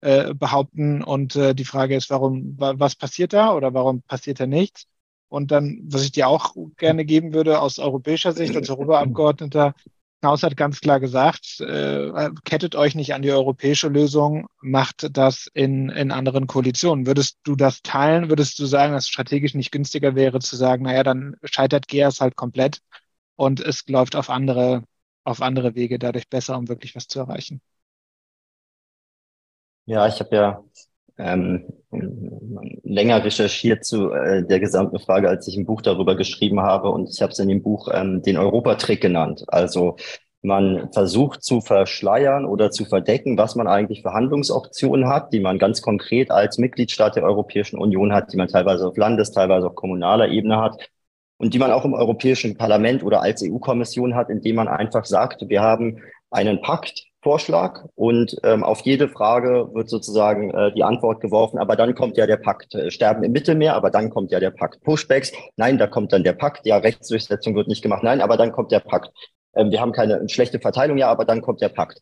äh, 0.00 0.34
behaupten. 0.34 1.02
Und 1.04 1.36
äh, 1.36 1.54
die 1.54 1.64
Frage 1.64 1.94
ist, 1.94 2.10
warum, 2.10 2.54
was 2.58 2.96
passiert 2.96 3.32
da 3.32 3.54
oder 3.54 3.74
warum 3.74 4.02
passiert 4.02 4.40
da 4.40 4.46
nichts? 4.46 4.86
Und 5.28 5.50
dann, 5.50 5.80
was 5.84 6.04
ich 6.04 6.12
dir 6.12 6.26
auch 6.26 6.54
gerne 6.76 7.04
geben 7.04 7.34
würde 7.34 7.60
aus 7.60 7.78
europäischer 7.78 8.32
Sicht 8.32 8.56
als 8.56 8.70
Europaabgeordneter, 8.70 9.74
Knaus 10.20 10.42
hat 10.42 10.56
ganz 10.56 10.80
klar 10.80 10.98
gesagt, 10.98 11.60
äh, 11.60 12.30
kettet 12.44 12.74
euch 12.74 12.96
nicht 12.96 13.14
an 13.14 13.22
die 13.22 13.30
europäische 13.30 13.88
Lösung, 13.88 14.48
macht 14.60 15.16
das 15.16 15.48
in, 15.54 15.90
in 15.90 16.10
anderen 16.10 16.48
Koalitionen. 16.48 17.06
Würdest 17.06 17.38
du 17.44 17.54
das 17.54 17.82
teilen? 17.82 18.28
Würdest 18.28 18.58
du 18.58 18.66
sagen, 18.66 18.92
dass 18.92 19.04
es 19.04 19.10
strategisch 19.10 19.54
nicht 19.54 19.70
günstiger 19.70 20.16
wäre, 20.16 20.40
zu 20.40 20.56
sagen, 20.56 20.84
naja, 20.84 21.04
dann 21.04 21.36
scheitert 21.44 21.86
GEAS 21.86 22.20
halt 22.20 22.34
komplett 22.34 22.80
und 23.36 23.60
es 23.60 23.86
läuft 23.86 24.16
auf 24.16 24.28
andere, 24.28 24.82
auf 25.22 25.40
andere 25.40 25.76
Wege 25.76 26.00
dadurch 26.00 26.28
besser, 26.28 26.58
um 26.58 26.68
wirklich 26.68 26.96
was 26.96 27.06
zu 27.06 27.20
erreichen? 27.20 27.60
Ja, 29.86 30.06
ich 30.08 30.18
habe 30.18 30.34
ja 30.34 30.64
ähm, 31.18 31.64
länger 32.82 33.24
recherchiert 33.24 33.84
zu 33.84 34.12
äh, 34.12 34.46
der 34.46 34.60
gesamten 34.60 34.98
Frage, 34.98 35.28
als 35.28 35.48
ich 35.48 35.56
ein 35.56 35.66
Buch 35.66 35.82
darüber 35.82 36.16
geschrieben 36.16 36.60
habe. 36.60 36.90
Und 36.90 37.10
ich 37.10 37.20
habe 37.22 37.32
es 37.32 37.38
in 37.38 37.48
dem 37.48 37.62
Buch 37.62 37.88
ähm, 37.92 38.22
den 38.22 38.36
Europatrick 38.36 39.00
genannt. 39.00 39.44
Also 39.48 39.96
man 40.42 40.92
versucht 40.92 41.42
zu 41.42 41.60
verschleiern 41.60 42.44
oder 42.44 42.70
zu 42.70 42.84
verdecken, 42.84 43.36
was 43.36 43.56
man 43.56 43.66
eigentlich 43.66 44.02
für 44.02 44.12
Handlungsoptionen 44.12 45.08
hat, 45.08 45.32
die 45.32 45.40
man 45.40 45.58
ganz 45.58 45.82
konkret 45.82 46.30
als 46.30 46.58
Mitgliedstaat 46.58 47.16
der 47.16 47.24
Europäischen 47.24 47.78
Union 47.78 48.12
hat, 48.12 48.32
die 48.32 48.36
man 48.36 48.48
teilweise 48.48 48.86
auf 48.86 48.96
Landes-, 48.96 49.32
teilweise 49.32 49.66
auf 49.66 49.74
kommunaler 49.74 50.28
Ebene 50.28 50.58
hat 50.58 50.88
und 51.38 51.54
die 51.54 51.58
man 51.58 51.72
auch 51.72 51.84
im 51.84 51.94
Europäischen 51.94 52.56
Parlament 52.56 53.02
oder 53.02 53.22
als 53.22 53.42
EU-Kommission 53.42 54.14
hat, 54.14 54.30
indem 54.30 54.56
man 54.56 54.68
einfach 54.68 55.04
sagt, 55.04 55.48
wir 55.48 55.60
haben 55.60 56.02
einen 56.30 56.60
Pakt, 56.60 57.07
Vorschlag 57.22 57.84
und 57.96 58.36
ähm, 58.44 58.62
auf 58.62 58.80
jede 58.82 59.08
Frage 59.08 59.68
wird 59.74 59.88
sozusagen 59.88 60.50
äh, 60.50 60.72
die 60.72 60.84
Antwort 60.84 61.20
geworfen, 61.20 61.58
aber 61.58 61.74
dann 61.74 61.94
kommt 61.94 62.16
ja 62.16 62.26
der 62.26 62.36
Pakt. 62.36 62.74
Äh, 62.74 62.90
Sterben 62.90 63.24
im 63.24 63.32
Mittelmeer, 63.32 63.74
aber 63.74 63.90
dann 63.90 64.10
kommt 64.10 64.30
ja 64.30 64.38
der 64.38 64.52
Pakt. 64.52 64.80
Pushbacks, 64.82 65.32
nein, 65.56 65.78
da 65.78 65.88
kommt 65.88 66.12
dann 66.12 66.22
der 66.22 66.34
Pakt. 66.34 66.64
Ja, 66.64 66.76
Rechtsdurchsetzung 66.76 67.56
wird 67.56 67.66
nicht 67.66 67.82
gemacht, 67.82 68.02
nein, 68.04 68.20
aber 68.20 68.36
dann 68.36 68.52
kommt 68.52 68.70
der 68.70 68.80
Pakt. 68.80 69.10
Ähm, 69.54 69.70
wir 69.70 69.80
haben 69.80 69.92
keine 69.92 70.28
schlechte 70.28 70.60
Verteilung, 70.60 70.96
ja, 70.96 71.08
aber 71.08 71.24
dann 71.24 71.42
kommt 71.42 71.60
der 71.60 71.70
Pakt. 71.70 71.98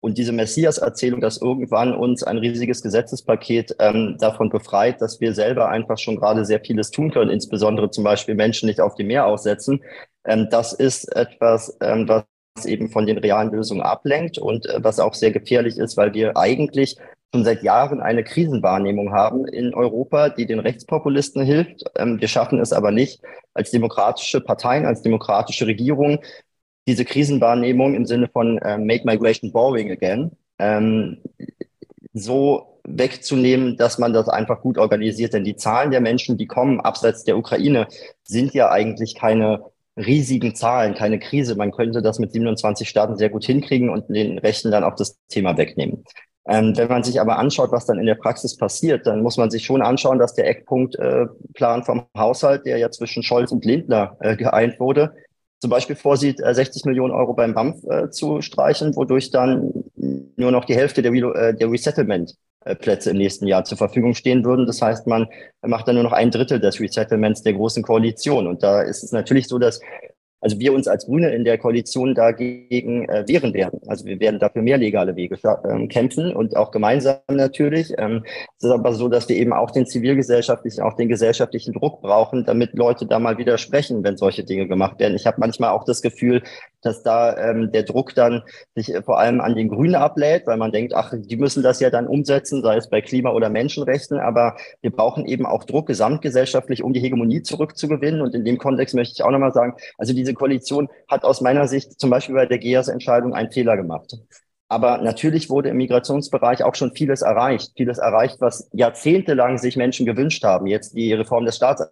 Und 0.00 0.18
diese 0.18 0.32
Messias-Erzählung, 0.32 1.20
dass 1.20 1.40
irgendwann 1.40 1.94
uns 1.94 2.22
ein 2.22 2.38
riesiges 2.38 2.82
Gesetzespaket 2.82 3.76
ähm, 3.78 4.16
davon 4.20 4.50
befreit, 4.50 5.00
dass 5.02 5.20
wir 5.20 5.34
selber 5.34 5.68
einfach 5.68 5.98
schon 5.98 6.16
gerade 6.16 6.44
sehr 6.44 6.60
vieles 6.60 6.90
tun 6.90 7.10
können, 7.10 7.30
insbesondere 7.30 7.90
zum 7.90 8.04
Beispiel 8.04 8.34
Menschen 8.34 8.68
nicht 8.68 8.80
auf 8.80 8.94
dem 8.94 9.08
Meer 9.08 9.26
aussetzen, 9.26 9.82
ähm, 10.24 10.48
das 10.50 10.72
ist 10.72 11.14
etwas, 11.14 11.76
ähm, 11.82 12.08
was 12.08 12.24
eben 12.64 12.88
von 12.88 13.06
den 13.06 13.18
realen 13.18 13.50
Lösungen 13.50 13.82
ablenkt 13.82 14.38
und 14.38 14.66
äh, 14.66 14.82
was 14.82 15.00
auch 15.00 15.14
sehr 15.14 15.32
gefährlich 15.32 15.78
ist, 15.78 15.96
weil 15.96 16.14
wir 16.14 16.36
eigentlich 16.36 16.96
schon 17.34 17.44
seit 17.44 17.62
Jahren 17.62 18.00
eine 18.00 18.24
Krisenwahrnehmung 18.24 19.12
haben 19.12 19.46
in 19.46 19.74
Europa, 19.74 20.30
die 20.30 20.46
den 20.46 20.60
Rechtspopulisten 20.60 21.42
hilft. 21.42 21.84
Ähm, 21.96 22.20
wir 22.20 22.28
schaffen 22.28 22.60
es 22.60 22.72
aber 22.72 22.92
nicht, 22.92 23.20
als 23.52 23.70
demokratische 23.70 24.40
Parteien, 24.40 24.86
als 24.86 25.02
demokratische 25.02 25.66
Regierung, 25.66 26.20
diese 26.88 27.04
Krisenwahrnehmung 27.04 27.94
im 27.94 28.06
Sinne 28.06 28.28
von 28.28 28.58
äh, 28.58 28.78
Make 28.78 29.04
Migration 29.04 29.52
Boring 29.52 29.90
Again 29.90 30.30
ähm, 30.58 31.18
so 32.12 32.80
wegzunehmen, 32.84 33.76
dass 33.76 33.98
man 33.98 34.12
das 34.12 34.28
einfach 34.28 34.60
gut 34.62 34.78
organisiert. 34.78 35.34
Denn 35.34 35.44
die 35.44 35.56
Zahlen 35.56 35.90
der 35.90 36.00
Menschen, 36.00 36.38
die 36.38 36.46
kommen 36.46 36.80
abseits 36.80 37.24
der 37.24 37.36
Ukraine, 37.36 37.88
sind 38.24 38.54
ja 38.54 38.70
eigentlich 38.70 39.16
keine 39.16 39.64
riesigen 39.96 40.54
Zahlen, 40.54 40.94
keine 40.94 41.18
Krise. 41.18 41.56
Man 41.56 41.72
könnte 41.72 42.02
das 42.02 42.18
mit 42.18 42.32
27 42.32 42.88
Staaten 42.88 43.16
sehr 43.16 43.30
gut 43.30 43.44
hinkriegen 43.44 43.90
und 43.90 44.08
den 44.08 44.38
Rechten 44.38 44.70
dann 44.70 44.84
auch 44.84 44.94
das 44.94 45.18
Thema 45.28 45.56
wegnehmen. 45.56 46.04
Ähm, 46.48 46.76
wenn 46.76 46.88
man 46.88 47.02
sich 47.02 47.20
aber 47.20 47.38
anschaut, 47.38 47.72
was 47.72 47.86
dann 47.86 47.98
in 47.98 48.06
der 48.06 48.14
Praxis 48.14 48.56
passiert, 48.56 49.06
dann 49.06 49.22
muss 49.22 49.36
man 49.36 49.50
sich 49.50 49.64
schon 49.64 49.82
anschauen, 49.82 50.18
dass 50.18 50.34
der 50.34 50.48
Eckpunktplan 50.48 51.80
äh, 51.80 51.84
vom 51.84 52.06
Haushalt, 52.16 52.66
der 52.66 52.78
ja 52.78 52.90
zwischen 52.90 53.22
Scholz 53.24 53.50
und 53.50 53.64
Lindner 53.64 54.16
äh, 54.20 54.36
geeint 54.36 54.78
wurde, 54.78 55.12
zum 55.58 55.70
Beispiel 55.70 55.96
vorsieht, 55.96 56.40
äh, 56.40 56.54
60 56.54 56.84
Millionen 56.84 57.12
Euro 57.12 57.34
beim 57.34 57.54
BAMF 57.54 57.82
äh, 57.84 58.10
zu 58.10 58.42
streichen, 58.42 58.94
wodurch 58.94 59.30
dann 59.30 59.72
nur 60.36 60.52
noch 60.52 60.66
die 60.66 60.76
Hälfte 60.76 61.02
der, 61.02 61.10
Re 61.10 61.34
äh, 61.34 61.54
der 61.54 61.70
Resettlement 61.70 62.36
Plätze 62.74 63.10
im 63.10 63.16
nächsten 63.16 63.46
Jahr 63.46 63.64
zur 63.64 63.78
Verfügung 63.78 64.14
stehen 64.14 64.44
würden. 64.44 64.66
Das 64.66 64.82
heißt, 64.82 65.06
man 65.06 65.28
macht 65.62 65.86
dann 65.88 65.94
nur 65.94 66.04
noch 66.04 66.12
ein 66.12 66.30
Drittel 66.30 66.60
des 66.60 66.80
Resettlements 66.80 67.42
der 67.42 67.54
großen 67.54 67.82
Koalition. 67.82 68.46
Und 68.46 68.62
da 68.62 68.82
ist 68.82 69.02
es 69.02 69.12
natürlich 69.12 69.48
so, 69.48 69.58
dass 69.58 69.80
also 70.40 70.58
wir 70.58 70.72
uns 70.72 70.88
als 70.88 71.06
Grüne 71.06 71.34
in 71.34 71.44
der 71.44 71.58
Koalition 71.58 72.14
dagegen 72.14 73.08
äh, 73.08 73.24
wehren 73.26 73.54
werden. 73.54 73.80
Also 73.86 74.04
wir 74.04 74.20
werden 74.20 74.38
dafür 74.38 74.62
mehr 74.62 74.78
legale 74.78 75.16
Wege 75.16 75.36
äh, 75.42 75.86
kämpfen 75.88 76.34
und 76.34 76.56
auch 76.56 76.70
gemeinsam 76.70 77.18
natürlich. 77.28 77.92
Ähm, 77.98 78.24
es 78.58 78.64
ist 78.64 78.70
aber 78.70 78.92
so, 78.92 79.08
dass 79.08 79.28
wir 79.28 79.36
eben 79.36 79.52
auch 79.52 79.70
den 79.70 79.86
zivilgesellschaftlichen, 79.86 80.82
auch 80.82 80.94
den 80.94 81.08
gesellschaftlichen 81.08 81.72
Druck 81.72 82.02
brauchen, 82.02 82.44
damit 82.44 82.74
Leute 82.74 83.06
da 83.06 83.18
mal 83.18 83.38
widersprechen, 83.38 84.04
wenn 84.04 84.16
solche 84.16 84.44
Dinge 84.44 84.68
gemacht 84.68 84.98
werden. 84.98 85.16
Ich 85.16 85.26
habe 85.26 85.40
manchmal 85.40 85.70
auch 85.70 85.84
das 85.84 86.02
Gefühl, 86.02 86.42
dass 86.82 87.02
da 87.02 87.36
ähm, 87.36 87.72
der 87.72 87.82
Druck 87.82 88.14
dann 88.14 88.42
sich 88.74 88.92
vor 89.04 89.18
allem 89.18 89.40
an 89.40 89.54
den 89.54 89.68
Grünen 89.68 89.96
ablädt, 89.96 90.46
weil 90.46 90.56
man 90.56 90.72
denkt, 90.72 90.94
ach, 90.94 91.12
die 91.16 91.36
müssen 91.36 91.62
das 91.62 91.80
ja 91.80 91.90
dann 91.90 92.06
umsetzen, 92.06 92.62
sei 92.62 92.76
es 92.76 92.88
bei 92.88 93.00
Klima- 93.00 93.32
oder 93.32 93.50
Menschenrechten. 93.50 94.18
Aber 94.18 94.56
wir 94.82 94.90
brauchen 94.90 95.26
eben 95.26 95.46
auch 95.46 95.64
Druck 95.64 95.86
gesamtgesellschaftlich, 95.86 96.82
um 96.82 96.92
die 96.92 97.00
Hegemonie 97.00 97.42
zurückzugewinnen. 97.42 98.20
Und 98.20 98.34
in 98.34 98.44
dem 98.44 98.58
Kontext 98.58 98.94
möchte 98.94 99.14
ich 99.14 99.24
auch 99.24 99.30
nochmal 99.30 99.52
sagen, 99.52 99.74
also 99.98 100.14
diese 100.26 100.34
Koalition 100.34 100.88
hat 101.08 101.24
aus 101.24 101.40
meiner 101.40 101.68
Sicht 101.68 102.00
zum 102.00 102.10
Beispiel 102.10 102.34
bei 102.34 102.46
der 102.46 102.58
GEAS-Entscheidung 102.58 103.32
einen 103.32 103.52
Fehler 103.52 103.76
gemacht. 103.76 104.18
Aber 104.68 104.98
natürlich 104.98 105.48
wurde 105.48 105.68
im 105.68 105.76
Migrationsbereich 105.76 106.64
auch 106.64 106.74
schon 106.74 106.92
vieles 106.92 107.22
erreicht. 107.22 107.72
Vieles 107.76 107.98
erreicht, 107.98 108.40
was 108.40 108.68
jahrzehntelang 108.72 109.58
sich 109.58 109.76
Menschen 109.76 110.04
gewünscht 110.04 110.42
haben. 110.42 110.66
Jetzt 110.66 110.96
die 110.96 111.12
Reform 111.12 111.44
des 111.44 111.54
Staats 111.54 111.84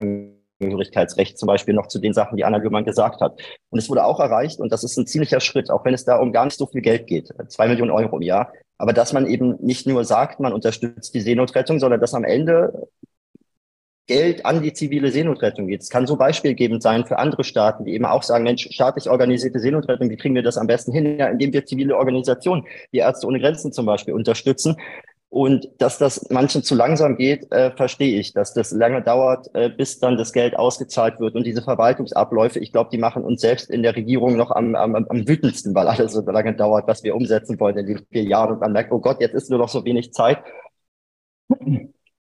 Angehörigkeitsrecht 0.00 1.38
zum 1.38 1.48
Beispiel 1.48 1.74
noch 1.74 1.88
zu 1.88 1.98
den 1.98 2.14
Sachen, 2.14 2.38
die 2.38 2.44
Anna 2.44 2.56
Löhmann 2.56 2.84
gesagt 2.84 3.20
hat. 3.20 3.38
Und 3.68 3.78
es 3.78 3.90
wurde 3.90 4.04
auch 4.04 4.20
erreicht, 4.20 4.58
und 4.58 4.72
das 4.72 4.84
ist 4.84 4.96
ein 4.96 5.06
ziemlicher 5.06 5.40
Schritt, 5.40 5.70
auch 5.70 5.84
wenn 5.84 5.92
es 5.92 6.06
da 6.06 6.16
um 6.16 6.32
gar 6.32 6.46
nicht 6.46 6.56
so 6.56 6.66
viel 6.66 6.80
Geld 6.80 7.06
geht, 7.06 7.28
zwei 7.48 7.68
Millionen 7.68 7.90
Euro 7.90 8.16
im 8.16 8.22
Jahr, 8.22 8.52
aber 8.78 8.92
dass 8.92 9.12
man 9.12 9.26
eben 9.26 9.56
nicht 9.60 9.86
nur 9.86 10.04
sagt, 10.04 10.40
man 10.40 10.52
unterstützt 10.52 11.14
die 11.14 11.20
Seenotrettung, 11.20 11.78
sondern 11.78 12.00
dass 12.00 12.14
am 12.14 12.24
Ende 12.24 12.88
Geld 14.06 14.46
an 14.46 14.62
die 14.62 14.72
zivile 14.72 15.10
Seenotrettung 15.10 15.66
geht. 15.66 15.82
Es 15.82 15.90
kann 15.90 16.06
so 16.06 16.16
beispielgebend 16.16 16.82
sein 16.82 17.06
für 17.06 17.18
andere 17.18 17.42
Staaten, 17.44 17.84
die 17.84 17.94
eben 17.94 18.04
auch 18.04 18.22
sagen, 18.22 18.44
Mensch, 18.44 18.68
staatlich 18.70 19.10
organisierte 19.10 19.58
Seenotrettung, 19.58 20.10
wie 20.10 20.16
kriegen 20.16 20.34
wir 20.34 20.42
das 20.42 20.58
am 20.58 20.66
besten 20.66 20.92
hin? 20.92 21.18
Ja, 21.18 21.26
indem 21.26 21.52
wir 21.52 21.66
zivile 21.66 21.96
Organisationen, 21.96 22.64
wie 22.92 22.98
Ärzte 22.98 23.26
ohne 23.26 23.40
Grenzen 23.40 23.72
zum 23.72 23.86
Beispiel, 23.86 24.14
unterstützen 24.14 24.76
und 25.28 25.68
dass 25.78 25.98
das 25.98 26.30
manchen 26.30 26.62
zu 26.62 26.74
langsam 26.74 27.16
geht, 27.16 27.52
äh, 27.52 27.72
verstehe 27.72 28.18
ich, 28.18 28.32
dass 28.32 28.54
das 28.54 28.70
lange 28.70 29.02
dauert, 29.02 29.48
äh, 29.54 29.68
bis 29.68 29.98
dann 29.98 30.16
das 30.16 30.32
Geld 30.32 30.56
ausgezahlt 30.56 31.18
wird. 31.20 31.34
Und 31.34 31.44
diese 31.44 31.62
Verwaltungsabläufe, 31.62 32.60
ich 32.60 32.72
glaube, 32.72 32.90
die 32.90 32.98
machen 32.98 33.24
uns 33.24 33.40
selbst 33.40 33.68
in 33.68 33.82
der 33.82 33.96
Regierung 33.96 34.36
noch 34.36 34.50
am, 34.52 34.74
am, 34.74 34.94
am 34.94 35.28
wütendsten, 35.28 35.74
weil 35.74 35.88
alles 35.88 36.12
so 36.12 36.22
lange 36.22 36.54
dauert, 36.54 36.86
was 36.86 37.02
wir 37.02 37.14
umsetzen 37.14 37.58
wollen 37.58 37.76
in 37.76 37.86
den 37.86 38.06
vier 38.10 38.22
Jahren. 38.22 38.52
Und 38.54 38.60
man 38.60 38.72
merkt, 38.72 38.92
oh 38.92 39.00
Gott, 39.00 39.20
jetzt 39.20 39.34
ist 39.34 39.50
nur 39.50 39.58
noch 39.58 39.68
so 39.68 39.84
wenig 39.84 40.12
Zeit. 40.12 40.38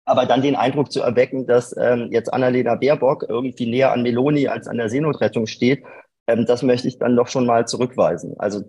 Aber 0.05 0.25
dann 0.25 0.41
den 0.41 0.55
Eindruck 0.55 0.91
zu 0.91 1.01
erwecken, 1.01 1.47
dass 1.47 1.75
ähm, 1.77 2.09
jetzt 2.11 2.31
Annalena 2.33 2.75
Baerbock 2.75 3.25
irgendwie 3.27 3.65
näher 3.65 3.91
an 3.91 4.03
Meloni 4.03 4.47
als 4.47 4.67
an 4.67 4.77
der 4.77 4.89
Seenotrettung 4.89 5.47
steht, 5.47 5.83
ähm, 6.27 6.45
das 6.45 6.63
möchte 6.63 6.87
ich 6.87 6.99
dann 6.99 7.15
doch 7.15 7.27
schon 7.27 7.45
mal 7.45 7.67
zurückweisen. 7.67 8.35
Also 8.37 8.63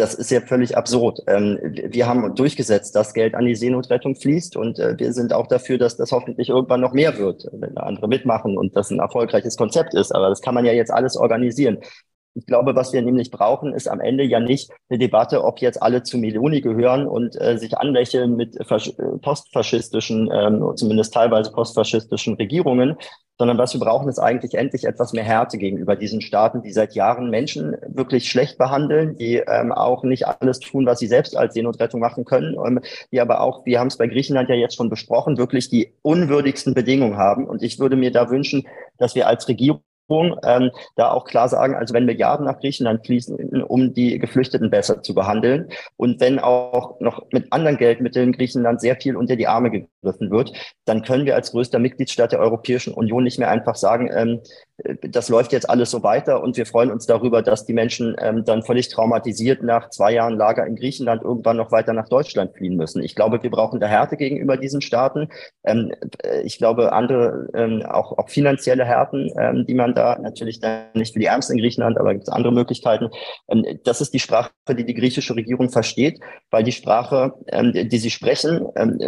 das 0.00 0.14
ist 0.14 0.30
ja 0.30 0.40
völlig 0.40 0.76
absurd. 0.76 1.20
Ähm, 1.26 1.58
wir 1.62 2.06
haben 2.06 2.34
durchgesetzt, 2.34 2.96
dass 2.96 3.12
Geld 3.12 3.34
an 3.34 3.44
die 3.44 3.54
Seenotrettung 3.54 4.16
fließt 4.16 4.56
und 4.56 4.78
äh, 4.78 4.98
wir 4.98 5.12
sind 5.12 5.32
auch 5.32 5.46
dafür, 5.46 5.76
dass 5.76 5.96
das 5.96 6.10
hoffentlich 6.10 6.48
irgendwann 6.48 6.80
noch 6.80 6.94
mehr 6.94 7.18
wird, 7.18 7.46
wenn 7.52 7.76
andere 7.76 8.08
mitmachen 8.08 8.56
und 8.56 8.74
das 8.76 8.90
ein 8.90 8.98
erfolgreiches 8.98 9.56
Konzept 9.56 9.94
ist. 9.94 10.12
Aber 10.12 10.30
das 10.30 10.40
kann 10.40 10.54
man 10.54 10.64
ja 10.64 10.72
jetzt 10.72 10.90
alles 10.90 11.16
organisieren. 11.16 11.78
Ich 12.34 12.46
glaube, 12.46 12.76
was 12.76 12.92
wir 12.92 13.02
nämlich 13.02 13.30
brauchen, 13.30 13.74
ist 13.74 13.88
am 13.88 14.00
Ende 14.00 14.24
ja 14.24 14.38
nicht 14.38 14.70
eine 14.88 14.98
Debatte, 14.98 15.44
ob 15.44 15.60
jetzt 15.60 15.82
alle 15.82 16.02
zu 16.02 16.16
Meloni 16.16 16.60
gehören 16.60 17.06
und 17.06 17.40
äh, 17.40 17.58
sich 17.58 17.76
anlächeln 17.76 18.36
mit 18.36 18.56
postfaschistischen, 19.22 20.30
ähm, 20.32 20.72
zumindest 20.76 21.12
teilweise 21.12 21.50
postfaschistischen 21.50 22.34
Regierungen, 22.34 22.96
sondern 23.40 23.56
was 23.56 23.72
wir 23.72 23.80
brauchen, 23.80 24.06
ist 24.10 24.18
eigentlich 24.18 24.52
endlich 24.52 24.84
etwas 24.84 25.14
mehr 25.14 25.24
Härte 25.24 25.56
gegenüber 25.56 25.96
diesen 25.96 26.20
Staaten, 26.20 26.60
die 26.60 26.72
seit 26.72 26.94
Jahren 26.94 27.30
Menschen 27.30 27.74
wirklich 27.88 28.30
schlecht 28.30 28.58
behandeln, 28.58 29.16
die 29.16 29.36
ähm, 29.36 29.72
auch 29.72 30.04
nicht 30.04 30.26
alles 30.26 30.60
tun, 30.60 30.84
was 30.84 30.98
sie 30.98 31.06
selbst 31.06 31.34
als 31.34 31.54
Seenotrettung 31.54 32.00
machen 32.00 32.26
können, 32.26 32.54
ähm, 32.62 32.80
die 33.10 33.18
aber 33.18 33.40
auch, 33.40 33.64
wir 33.64 33.80
haben 33.80 33.86
es 33.86 33.96
bei 33.96 34.08
Griechenland 34.08 34.50
ja 34.50 34.56
jetzt 34.56 34.76
schon 34.76 34.90
besprochen, 34.90 35.38
wirklich 35.38 35.70
die 35.70 35.94
unwürdigsten 36.02 36.74
Bedingungen 36.74 37.16
haben. 37.16 37.46
Und 37.46 37.62
ich 37.62 37.78
würde 37.78 37.96
mir 37.96 38.12
da 38.12 38.28
wünschen, 38.28 38.68
dass 38.98 39.14
wir 39.14 39.26
als 39.26 39.48
Regierung 39.48 39.80
ähm, 40.44 40.70
da 40.96 41.10
auch 41.10 41.24
klar 41.24 41.48
sagen, 41.48 41.74
also 41.74 41.94
wenn 41.94 42.04
Milliarden 42.04 42.46
nach 42.46 42.58
Griechenland 42.58 43.06
fließen, 43.06 43.62
um 43.62 43.94
die 43.94 44.18
Geflüchteten 44.18 44.70
besser 44.70 45.02
zu 45.02 45.14
behandeln. 45.14 45.68
Und 45.96 46.20
wenn 46.20 46.38
auch 46.38 47.00
noch 47.00 47.26
mit 47.32 47.52
anderen 47.52 47.76
Geldmitteln 47.76 48.32
Griechenland 48.32 48.80
sehr 48.80 48.96
viel 48.96 49.16
unter 49.16 49.36
die 49.36 49.46
Arme 49.46 49.70
gegriffen 49.70 50.30
wird, 50.30 50.52
dann 50.84 51.02
können 51.02 51.26
wir 51.26 51.34
als 51.34 51.52
größter 51.52 51.78
Mitgliedstaat 51.78 52.32
der 52.32 52.40
Europäischen 52.40 52.94
Union 52.94 53.24
nicht 53.24 53.38
mehr 53.38 53.50
einfach 53.50 53.76
sagen, 53.76 54.10
ähm, 54.12 54.40
das 55.02 55.28
läuft 55.28 55.52
jetzt 55.52 55.68
alles 55.68 55.90
so 55.90 56.02
weiter 56.02 56.42
und 56.42 56.56
wir 56.56 56.66
freuen 56.66 56.90
uns 56.90 57.06
darüber, 57.06 57.42
dass 57.42 57.66
die 57.66 57.72
Menschen 57.72 58.16
ähm, 58.18 58.44
dann 58.44 58.62
völlig 58.62 58.88
traumatisiert 58.88 59.62
nach 59.62 59.90
zwei 59.90 60.12
Jahren 60.12 60.36
Lager 60.36 60.66
in 60.66 60.76
Griechenland 60.76 61.22
irgendwann 61.22 61.56
noch 61.56 61.72
weiter 61.72 61.92
nach 61.92 62.08
Deutschland 62.08 62.54
fliehen 62.56 62.76
müssen. 62.76 63.02
Ich 63.02 63.14
glaube, 63.14 63.42
wir 63.42 63.50
brauchen 63.50 63.80
da 63.80 63.86
Härte 63.86 64.16
gegenüber 64.16 64.56
diesen 64.56 64.80
Staaten. 64.80 65.28
Ähm, 65.64 65.92
äh, 66.22 66.42
ich 66.42 66.58
glaube, 66.58 66.92
andere, 66.92 67.48
ähm, 67.54 67.82
auch, 67.82 68.16
auch 68.18 68.28
finanzielle 68.28 68.84
Härten, 68.84 69.30
ähm, 69.38 69.66
die 69.66 69.74
man 69.74 69.94
da 69.94 70.18
natürlich 70.18 70.60
dann 70.60 70.84
nicht 70.94 71.12
für 71.12 71.18
die 71.18 71.26
Ärmsten 71.26 71.56
in 71.56 71.62
Griechenland, 71.62 71.98
aber 71.98 72.14
gibt 72.14 72.28
es 72.28 72.32
andere 72.32 72.52
Möglichkeiten. 72.52 73.08
Ähm, 73.48 73.64
das 73.84 74.00
ist 74.00 74.14
die 74.14 74.20
Sprache, 74.20 74.50
die 74.70 74.84
die 74.84 74.94
griechische 74.94 75.34
Regierung 75.34 75.70
versteht, 75.70 76.20
weil 76.50 76.64
die 76.64 76.72
Sprache, 76.72 77.34
ähm, 77.48 77.72
die 77.72 77.98
sie 77.98 78.10
sprechen, 78.10 78.66
ähm, 78.76 78.98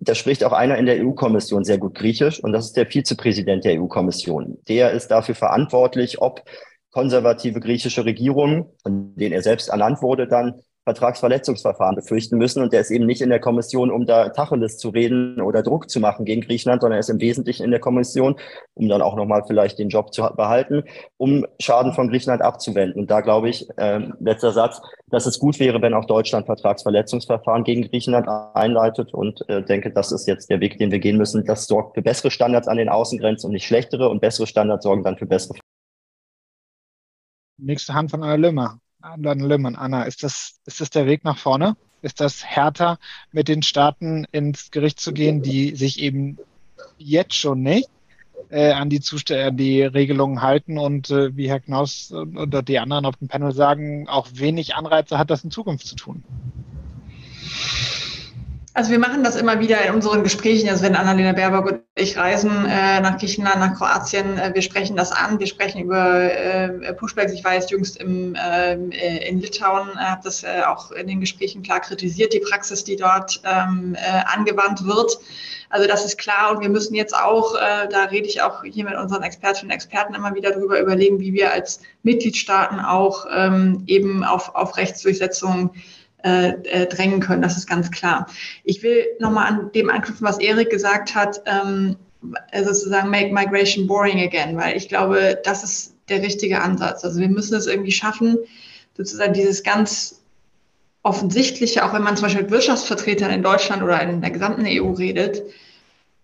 da 0.00 0.14
spricht 0.14 0.44
auch 0.44 0.52
einer 0.52 0.76
in 0.76 0.86
der 0.86 1.04
EU-Kommission 1.04 1.64
sehr 1.64 1.78
gut 1.78 1.94
Griechisch 1.94 2.42
und 2.42 2.52
das 2.52 2.66
ist 2.66 2.76
der 2.76 2.86
Vizepräsident 2.86 3.64
der 3.64 3.80
EU-Kommission. 3.80 4.58
Der 4.68 4.92
ist 4.92 5.05
dafür 5.08 5.34
verantwortlich, 5.34 6.20
ob 6.20 6.42
konservative 6.90 7.60
griechische 7.60 8.04
Regierungen, 8.04 8.70
von 8.82 9.14
denen 9.16 9.34
er 9.34 9.42
selbst 9.42 9.68
ernannt 9.68 10.02
wurde, 10.02 10.26
dann 10.26 10.62
Vertragsverletzungsverfahren 10.86 11.96
befürchten 11.96 12.38
müssen. 12.38 12.62
Und 12.62 12.72
der 12.72 12.80
ist 12.80 12.92
eben 12.92 13.06
nicht 13.06 13.20
in 13.20 13.28
der 13.28 13.40
Kommission, 13.40 13.90
um 13.90 14.06
da 14.06 14.28
Tacheles 14.28 14.78
zu 14.78 14.90
reden 14.90 15.40
oder 15.40 15.64
Druck 15.64 15.90
zu 15.90 15.98
machen 15.98 16.24
gegen 16.24 16.42
Griechenland, 16.42 16.80
sondern 16.80 16.98
er 16.98 17.00
ist 17.00 17.10
im 17.10 17.20
Wesentlichen 17.20 17.64
in 17.64 17.72
der 17.72 17.80
Kommission, 17.80 18.36
um 18.74 18.88
dann 18.88 19.02
auch 19.02 19.16
nochmal 19.16 19.42
vielleicht 19.46 19.80
den 19.80 19.88
Job 19.88 20.14
zu 20.14 20.22
behalten, 20.36 20.84
um 21.16 21.44
Schaden 21.60 21.92
von 21.92 22.08
Griechenland 22.08 22.40
abzuwenden. 22.40 23.00
Und 23.00 23.10
da 23.10 23.20
glaube 23.20 23.48
ich, 23.48 23.68
äh, 23.78 24.08
letzter 24.20 24.52
Satz, 24.52 24.80
dass 25.08 25.26
es 25.26 25.40
gut 25.40 25.58
wäre, 25.58 25.82
wenn 25.82 25.92
auch 25.92 26.04
Deutschland 26.04 26.46
Vertragsverletzungsverfahren 26.46 27.64
gegen 27.64 27.82
Griechenland 27.82 28.28
einleitet 28.54 29.12
und 29.12 29.44
äh, 29.48 29.64
denke, 29.64 29.90
das 29.90 30.12
ist 30.12 30.28
jetzt 30.28 30.50
der 30.50 30.60
Weg, 30.60 30.78
den 30.78 30.92
wir 30.92 31.00
gehen 31.00 31.16
müssen. 31.16 31.44
Das 31.44 31.66
sorgt 31.66 31.96
für 31.96 32.02
bessere 32.02 32.30
Standards 32.30 32.68
an 32.68 32.76
den 32.76 32.88
Außengrenzen 32.88 33.48
und 33.48 33.54
nicht 33.54 33.66
schlechtere 33.66 34.08
und 34.08 34.20
bessere 34.20 34.46
Standards 34.46 34.84
sorgen 34.84 35.02
dann 35.02 35.16
für 35.16 35.26
bessere. 35.26 35.58
Nächste 37.58 37.92
Hand 37.94 38.12
von 38.12 38.22
Anna 38.22 38.36
Lömer. 38.36 38.78
Anna 39.12 39.32
Löhmann, 39.34 39.76
Anna, 39.76 40.02
ist 40.02 40.22
das, 40.22 40.58
ist 40.66 40.80
das 40.80 40.90
der 40.90 41.06
Weg 41.06 41.24
nach 41.24 41.38
vorne? 41.38 41.76
Ist 42.02 42.20
das 42.20 42.44
härter, 42.44 42.98
mit 43.32 43.48
den 43.48 43.62
Staaten 43.62 44.26
ins 44.32 44.70
Gericht 44.70 45.00
zu 45.00 45.12
gehen, 45.12 45.42
die 45.42 45.76
sich 45.76 46.00
eben 46.00 46.38
jetzt 46.98 47.34
schon 47.34 47.62
nicht 47.62 47.88
äh, 48.50 48.72
an 48.72 48.90
die, 48.90 49.00
an 49.32 49.56
die 49.56 49.82
Regelungen 49.82 50.42
halten 50.42 50.78
und 50.78 51.10
äh, 51.10 51.36
wie 51.36 51.48
Herr 51.48 51.60
Knaus 51.60 52.12
oder 52.12 52.62
die 52.62 52.78
anderen 52.78 53.06
auf 53.06 53.16
dem 53.16 53.28
Panel 53.28 53.52
sagen, 53.52 54.08
auch 54.08 54.28
wenig 54.32 54.74
Anreize 54.74 55.18
hat, 55.18 55.30
das 55.30 55.44
in 55.44 55.50
Zukunft 55.50 55.86
zu 55.86 55.94
tun? 55.96 56.24
Also 58.76 58.90
wir 58.90 58.98
machen 58.98 59.24
das 59.24 59.36
immer 59.36 59.58
wieder 59.58 59.86
in 59.86 59.94
unseren 59.94 60.22
Gesprächen. 60.22 60.68
Also 60.68 60.82
wenn 60.82 60.96
Annalena 60.96 61.32
Baerbock 61.32 61.64
und 61.64 61.80
ich 61.94 62.18
reisen 62.18 62.66
äh, 62.66 63.00
nach 63.00 63.16
Griechenland, 63.16 63.58
nach 63.58 63.74
Kroatien, 63.74 64.36
äh, 64.36 64.50
wir 64.52 64.60
sprechen 64.60 64.96
das 64.96 65.12
an. 65.12 65.40
Wir 65.40 65.46
sprechen 65.46 65.80
über 65.80 66.30
äh, 66.30 66.92
Pushbacks. 66.92 67.32
Ich 67.32 67.42
war 67.42 67.54
jetzt 67.54 67.70
jüngst 67.70 67.96
im, 67.96 68.36
ähm, 68.38 68.90
äh, 68.90 69.26
in 69.30 69.40
Litauen, 69.40 69.98
habe 69.98 70.20
das 70.22 70.42
äh, 70.42 70.60
auch 70.66 70.90
in 70.90 71.06
den 71.06 71.20
Gesprächen 71.20 71.62
klar 71.62 71.80
kritisiert, 71.80 72.34
die 72.34 72.40
Praxis, 72.40 72.84
die 72.84 72.96
dort 72.96 73.40
ähm, 73.44 73.94
äh, 73.94 74.24
angewandt 74.26 74.84
wird. 74.84 75.20
Also 75.70 75.88
das 75.88 76.04
ist 76.04 76.18
klar 76.18 76.50
und 76.50 76.60
wir 76.60 76.68
müssen 76.68 76.94
jetzt 76.94 77.16
auch, 77.16 77.54
äh, 77.54 77.88
da 77.88 78.04
rede 78.04 78.28
ich 78.28 78.42
auch 78.42 78.62
hier 78.62 78.84
mit 78.84 78.94
unseren 78.94 79.22
Expertinnen 79.22 79.70
und 79.70 79.74
Experten 79.74 80.14
immer 80.14 80.34
wieder 80.34 80.50
drüber 80.50 80.78
überlegen, 80.78 81.18
wie 81.18 81.32
wir 81.32 81.50
als 81.50 81.80
Mitgliedstaaten 82.02 82.78
auch 82.78 83.26
ähm, 83.34 83.84
eben 83.86 84.22
auf, 84.22 84.54
auf 84.54 84.76
Rechtsdurchsetzung 84.76 85.70
äh, 86.26 86.48
äh, 86.64 86.86
drängen 86.86 87.20
können. 87.20 87.40
Das 87.40 87.56
ist 87.56 87.68
ganz 87.68 87.92
klar. 87.92 88.26
Ich 88.64 88.82
will 88.82 89.06
nochmal 89.20 89.46
an 89.46 89.70
dem 89.72 89.88
anknüpfen, 89.88 90.26
was 90.26 90.40
Erik 90.40 90.70
gesagt 90.70 91.14
hat, 91.14 91.40
ähm, 91.46 91.94
sozusagen 92.52 93.10
make 93.10 93.32
migration 93.32 93.86
boring 93.86 94.18
again, 94.18 94.56
weil 94.56 94.76
ich 94.76 94.88
glaube, 94.88 95.40
das 95.44 95.62
ist 95.62 95.94
der 96.08 96.22
richtige 96.22 96.60
Ansatz. 96.60 97.04
Also 97.04 97.20
wir 97.20 97.28
müssen 97.28 97.54
es 97.54 97.68
irgendwie 97.68 97.92
schaffen, 97.92 98.38
sozusagen 98.96 99.34
dieses 99.34 99.62
ganz 99.62 100.24
offensichtliche, 101.04 101.84
auch 101.84 101.92
wenn 101.92 102.02
man 102.02 102.16
zum 102.16 102.24
Beispiel 102.24 102.42
mit 102.42 102.50
Wirtschaftsvertretern 102.50 103.30
in 103.30 103.44
Deutschland 103.44 103.84
oder 103.84 104.02
in 104.02 104.20
der 104.20 104.32
gesamten 104.32 104.64
EU 104.66 104.90
redet, 104.94 105.44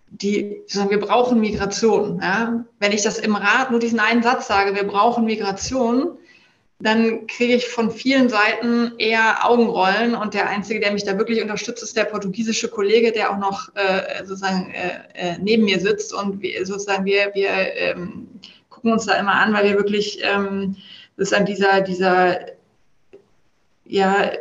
die 0.08 0.62
sagen, 0.66 0.90
wir 0.90 0.98
brauchen 0.98 1.38
Migration. 1.38 2.18
Ja? 2.20 2.64
Wenn 2.80 2.90
ich 2.90 3.02
das 3.02 3.20
im 3.20 3.36
Rat 3.36 3.70
nur 3.70 3.78
diesen 3.78 4.00
einen 4.00 4.24
Satz 4.24 4.48
sage, 4.48 4.74
wir 4.74 4.84
brauchen 4.84 5.26
Migration, 5.26 6.18
dann 6.82 7.28
kriege 7.28 7.54
ich 7.54 7.68
von 7.68 7.92
vielen 7.92 8.28
Seiten 8.28 8.92
eher 8.98 9.48
Augenrollen 9.48 10.16
und 10.16 10.34
der 10.34 10.48
Einzige, 10.48 10.80
der 10.80 10.92
mich 10.92 11.04
da 11.04 11.16
wirklich 11.16 11.40
unterstützt, 11.40 11.82
ist 11.82 11.96
der 11.96 12.04
portugiesische 12.04 12.68
Kollege, 12.68 13.12
der 13.12 13.30
auch 13.30 13.38
noch 13.38 13.68
äh, 13.76 14.24
sozusagen 14.24 14.72
äh, 14.74 15.34
äh, 15.34 15.38
neben 15.40 15.64
mir 15.64 15.78
sitzt 15.78 16.12
und 16.12 16.42
wir, 16.42 16.66
sozusagen 16.66 17.04
wir, 17.04 17.30
wir 17.34 17.50
ähm, 17.50 18.26
gucken 18.68 18.90
uns 18.90 19.06
da 19.06 19.14
immer 19.14 19.34
an, 19.34 19.54
weil 19.54 19.64
wir 19.64 19.76
wirklich 19.76 20.20
ähm, 20.22 20.76
sozusagen 21.16 21.46
dieser, 21.46 21.82
dieser 21.82 22.40
ja, 23.84 24.32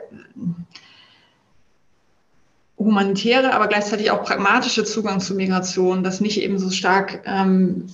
humanitäre, 2.84 3.54
aber 3.54 3.68
gleichzeitig 3.68 4.10
auch 4.10 4.24
pragmatische 4.24 4.84
Zugang 4.84 5.20
zu 5.20 5.36
Migration, 5.36 6.04
das 6.04 6.22
nicht 6.22 6.42
eben 6.42 6.58
so 6.58 6.72
stark 6.72 7.22
ähm, 7.26 7.86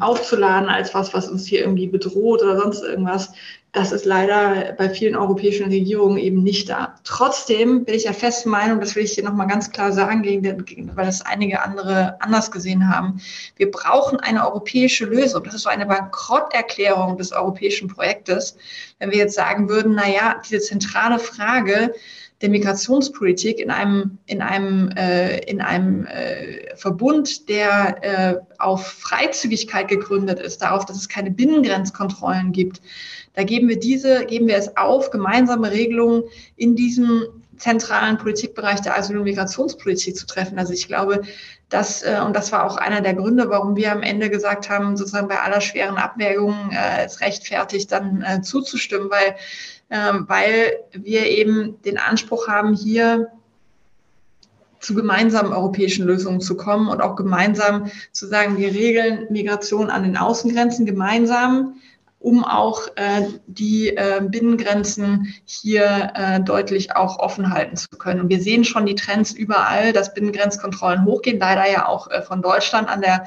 aufzuladen 0.00 0.68
als 0.68 0.94
was, 0.94 1.14
was 1.14 1.28
uns 1.28 1.46
hier 1.46 1.60
irgendwie 1.60 1.86
bedroht 1.86 2.42
oder 2.42 2.60
sonst 2.60 2.82
irgendwas, 2.82 3.32
das 3.72 3.92
ist 3.92 4.06
leider 4.06 4.72
bei 4.78 4.88
vielen 4.88 5.14
europäischen 5.14 5.68
Regierungen 5.68 6.16
eben 6.16 6.42
nicht 6.42 6.70
da. 6.70 6.94
Trotzdem 7.04 7.84
bin 7.84 7.94
ich 7.94 8.04
der 8.04 8.14
festen 8.14 8.48
Meinung, 8.48 8.80
das 8.80 8.96
will 8.96 9.04
ich 9.04 9.12
hier 9.12 9.24
nochmal 9.24 9.46
ganz 9.46 9.70
klar 9.70 9.92
sagen, 9.92 10.24
weil 10.24 11.04
das 11.06 11.20
einige 11.22 11.62
andere 11.62 12.20
anders 12.20 12.50
gesehen 12.50 12.88
haben. 12.88 13.20
Wir 13.56 13.70
brauchen 13.70 14.18
eine 14.20 14.46
europäische 14.46 15.04
Lösung. 15.04 15.44
Das 15.44 15.54
ist 15.54 15.62
so 15.62 15.68
eine 15.68 15.84
Bankrotterklärung 15.84 17.18
des 17.18 17.32
europäischen 17.32 17.88
Projektes. 17.88 18.56
Wenn 18.98 19.10
wir 19.10 19.18
jetzt 19.18 19.34
sagen 19.34 19.68
würden, 19.68 19.94
na 19.94 20.08
ja, 20.08 20.40
diese 20.48 20.60
zentrale 20.60 21.18
Frage, 21.18 21.94
der 22.40 22.50
Migrationspolitik 22.50 23.58
in 23.58 23.70
einem, 23.70 24.18
in 24.26 24.42
einem, 24.42 24.90
äh, 24.96 25.38
in 25.40 25.60
einem 25.60 26.06
äh, 26.06 26.76
Verbund, 26.76 27.48
der 27.48 27.96
äh, 28.02 28.36
auf 28.58 28.86
Freizügigkeit 28.86 29.88
gegründet 29.88 30.38
ist, 30.38 30.62
darauf, 30.62 30.84
dass 30.84 30.96
es 30.96 31.08
keine 31.08 31.30
Binnengrenzkontrollen 31.30 32.52
gibt. 32.52 32.80
Da 33.34 33.42
geben 33.42 33.68
wir 33.68 33.78
diese, 33.78 34.24
geben 34.24 34.46
wir 34.46 34.56
es 34.56 34.76
auf, 34.76 35.10
gemeinsame 35.10 35.70
Regelungen 35.72 36.24
in 36.56 36.76
diesem 36.76 37.24
zentralen 37.56 38.18
Politikbereich 38.18 38.80
der 38.82 38.96
Asyl- 38.96 39.18
und 39.18 39.24
Migrationspolitik 39.24 40.16
zu 40.16 40.26
treffen. 40.26 40.58
Also 40.58 40.72
ich 40.72 40.86
glaube, 40.86 41.22
das, 41.68 42.02
äh, 42.02 42.20
und 42.24 42.34
das 42.34 42.52
war 42.52 42.64
auch 42.64 42.76
einer 42.76 43.00
der 43.00 43.14
Gründe, 43.14 43.50
warum 43.50 43.76
wir 43.76 43.92
am 43.92 44.02
Ende 44.02 44.30
gesagt 44.30 44.70
haben, 44.70 44.96
sozusagen 44.96 45.28
bei 45.28 45.40
aller 45.40 45.60
schweren 45.60 45.96
Abwägung 45.96 46.70
äh, 46.70 47.04
es 47.04 47.20
rechtfertigt, 47.20 47.92
dann 47.92 48.22
äh, 48.22 48.40
zuzustimmen, 48.42 49.10
weil 49.10 49.36
weil 49.90 50.80
wir 50.92 51.26
eben 51.26 51.80
den 51.82 51.96
Anspruch 51.96 52.46
haben, 52.46 52.74
hier 52.74 53.30
zu 54.80 54.94
gemeinsamen 54.94 55.52
europäischen 55.52 56.06
Lösungen 56.06 56.40
zu 56.40 56.56
kommen 56.56 56.88
und 56.88 57.00
auch 57.00 57.16
gemeinsam 57.16 57.90
zu 58.12 58.26
sagen, 58.26 58.58
wir 58.58 58.72
regeln 58.72 59.26
Migration 59.30 59.90
an 59.90 60.04
den 60.04 60.16
Außengrenzen 60.16 60.86
gemeinsam, 60.86 61.74
um 62.20 62.44
auch 62.44 62.88
äh, 62.96 63.28
die 63.46 63.96
äh, 63.96 64.20
Binnengrenzen 64.22 65.34
hier 65.44 66.12
äh, 66.14 66.40
deutlich 66.40 66.96
auch 66.96 67.18
offen 67.18 67.50
halten 67.52 67.76
zu 67.76 67.90
können. 67.90 68.22
Und 68.22 68.28
wir 68.28 68.40
sehen 68.40 68.64
schon 68.64 68.86
die 68.86 68.96
Trends 68.96 69.32
überall, 69.32 69.92
dass 69.92 70.14
Binnengrenzkontrollen 70.14 71.04
hochgehen, 71.04 71.38
leider 71.38 71.70
ja 71.70 71.86
auch 71.86 72.10
äh, 72.10 72.22
von 72.22 72.42
Deutschland 72.42 72.88
an 72.88 73.02
der 73.02 73.24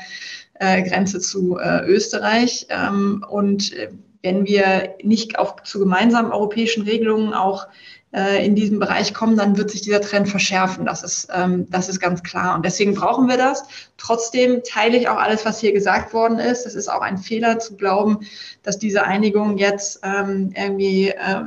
äh, 0.56 0.84
Grenze 0.84 1.22
zu 1.22 1.58
äh, 1.58 1.86
Österreich. 1.86 2.68
Ähm, 2.70 3.26
und 3.30 3.74
wenn 4.22 4.46
wir 4.46 4.96
nicht 5.04 5.40
auf, 5.40 5.64
zu 5.64 5.80
gemeinsamen 5.80 6.32
europäischen 6.32 6.84
Regelungen 6.84 7.34
auch 7.34 7.68
äh, 8.14 8.46
in 8.46 8.56
diesem 8.56 8.80
Bereich 8.80 9.14
kommen, 9.14 9.38
dann 9.38 9.58
wird 9.58 9.72
sich 9.72 9.82
dieser 9.82 10.02
Trend 10.02 10.28
verschärfen. 10.28 10.86
Das 10.86 11.02
ist, 11.02 11.30
ähm, 11.34 11.68
das 11.70 11.88
ist 11.88 12.00
ganz 12.00 12.24
klar. 12.24 12.56
Und 12.56 12.66
deswegen 12.66 12.94
brauchen 12.94 13.30
wir 13.30 13.38
das. 13.38 13.64
Trotzdem 13.98 14.64
teile 14.64 14.98
ich 14.98 15.08
auch 15.08 15.18
alles, 15.18 15.46
was 15.46 15.60
hier 15.60 15.72
gesagt 15.72 16.14
worden 16.14 16.40
ist. 16.40 16.66
Es 16.66 16.76
ist 16.76 16.90
auch 16.90 17.02
ein 17.02 17.18
Fehler 17.18 17.60
zu 17.60 17.78
glauben, 17.78 18.20
dass 18.64 18.78
diese 18.78 19.04
Einigung 19.04 19.58
jetzt 19.58 20.02
ähm, 20.04 20.52
irgendwie 20.56 21.10
äh, 21.10 21.44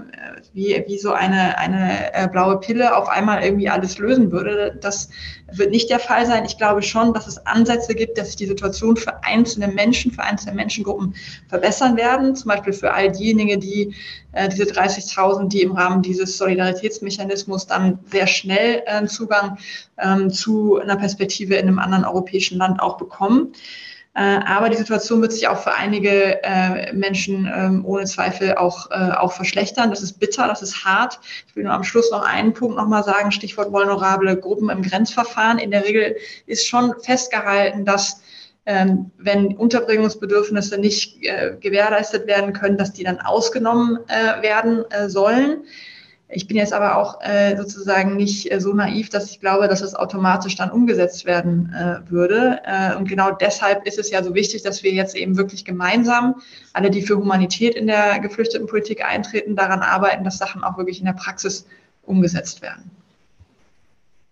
wie, 0.55 0.83
wie 0.87 0.99
so 0.99 1.13
eine, 1.13 1.59
eine 1.59 2.15
äh, 2.15 2.29
blaue 2.29 2.59
Pille 2.61 2.97
auf 2.97 3.09
einmal 3.09 3.45
irgendwie 3.45 3.69
alles 3.69 3.99
lösen 3.99 4.33
würde. 4.33 4.79
Das 4.81 5.11
wird 5.59 5.71
nicht 5.71 5.91
der 5.91 5.99
Fall 5.99 6.27
sein. 6.27 6.45
Ich 6.45 6.57
glaube 6.59 6.83
schon, 6.83 7.13
dass 7.15 7.27
es 7.27 7.45
Ansätze 7.47 7.95
gibt, 7.95 8.19
dass 8.19 8.29
sich 8.29 8.37
die 8.37 8.47
Situation 8.47 8.97
für 8.97 9.23
einzelne 9.25 9.69
Menschen, 9.69 10.13
für 10.13 10.23
einzelne 10.23 10.55
Menschengruppen 10.55 11.15
verbessern 11.49 11.97
werden. 11.97 12.35
Zum 12.37 12.49
Beispiel 12.49 12.73
für 12.73 12.93
all 12.93 13.11
diejenigen, 13.11 13.61
die 13.61 13.95
äh, 14.33 14.49
diese 14.49 14.65
30.000, 14.65 15.49
die 15.49 15.63
im 15.63 15.73
Rahmen 15.73 16.03
dieses 16.03 16.37
Solidaritätsmechanismus 16.39 17.67
dann 17.67 17.99
sehr 18.11 18.27
schnell 18.27 18.83
äh, 18.87 19.07
Zugang 19.07 19.59
ähm, 19.99 20.31
zu 20.31 20.79
einer 20.79 20.97
Perspektive 20.97 21.55
in 21.55 21.69
einem 21.69 21.79
anderen 21.79 22.05
europäischen 22.05 22.59
Land 22.59 22.81
auch 22.81 22.97
bekommen. 22.97 23.53
Äh, 24.17 24.39
aber 24.47 24.71
die 24.71 24.77
Situation 24.77 25.21
wird 25.23 25.33
sich 25.33 25.49
auch 25.49 25.59
für 25.59 25.75
einige 25.75 26.43
äh, 26.45 26.93
Menschen 26.93 27.51
ähm, 27.53 27.85
ohne 27.85 28.05
Zweifel 28.05 28.55
auch, 28.55 28.89
äh, 28.93 29.11
auch 29.13 29.33
verschlechtern. 29.33 29.91
Das 29.91 30.03
ist 30.03 30.21
bitter, 30.21 30.47
das 30.47 30.63
ist 30.63 30.85
hart. 30.85 31.19
Ich 31.49 31.57
will 31.57 31.65
nur 31.65 31.73
am 31.73 31.83
Schluss 31.83 32.13
noch 32.13 32.25
einen 32.25 32.53
Punkt 32.53 32.77
nochmal 32.77 33.03
sagen, 33.03 33.33
Stichwort 33.33 33.73
vulnerable 33.73 34.37
Gruppen 34.37 34.71
im 34.71 34.83
Grenzverfahren. 34.83 35.59
In 35.59 35.73
der 35.73 35.85
Regel 35.85 36.17
ist 36.47 36.69
schon 36.69 36.95
festgehalten, 37.03 37.85
dass 37.85 38.23
ähm, 38.67 39.11
wenn 39.19 39.57
Unterbringungsbedürfnisse 39.57 40.79
nicht 40.79 41.21
gewährleistet 41.61 42.27
werden 42.27 42.53
können, 42.55 42.79
dass 42.79 42.93
die 42.93 43.05
dann 43.05 43.21
ausgenommen 43.21 43.99
werden 44.41 44.85
sollen. 45.09 45.65
Ich 46.35 46.49
bin 46.49 46.57
jetzt 46.57 46.73
aber 46.73 46.97
auch 46.97 47.21
äh, 47.21 47.57
sozusagen 47.57 48.17
nicht 48.17 48.51
äh, 48.51 48.61
so 48.61 48.73
naiv, 48.73 49.09
dass 49.09 49.31
ich 49.31 49.41
glaube, 49.41 49.69
dass 49.69 49.83
es 49.83 49.95
automatisch 49.95 50.57
dann 50.57 50.71
umgesetzt 50.71 51.27
werden 51.27 51.73
äh, 51.73 52.11
würde. 52.11 52.61
Äh, 52.65 52.97
und 52.97 53.09
genau 53.09 53.31
deshalb 53.31 53.87
ist 53.87 53.99
es 53.99 54.11
ja 54.11 54.23
so 54.23 54.35
wichtig, 54.35 54.63
dass 54.63 54.83
wir 54.83 54.93
jetzt 54.93 55.15
eben 55.15 55.37
wirklich 55.37 55.65
gemeinsam, 55.65 56.43
alle, 56.73 56.91
die 56.91 57.03
für 57.03 57.17
Humanität 57.17 57.77
in 57.77 57.87
der 57.87 58.19
Geflüchtetenpolitik 58.19 59.05
eintreten, 59.05 59.55
daran 59.55 59.81
arbeiten, 59.81 60.25
dass 60.25 60.39
Sachen 60.39 60.65
auch 60.65 60.77
wirklich 60.77 60.99
in 60.99 61.07
der 61.07 61.13
Praxis 61.13 61.67
umgesetzt 62.03 62.63
werden. 62.63 62.91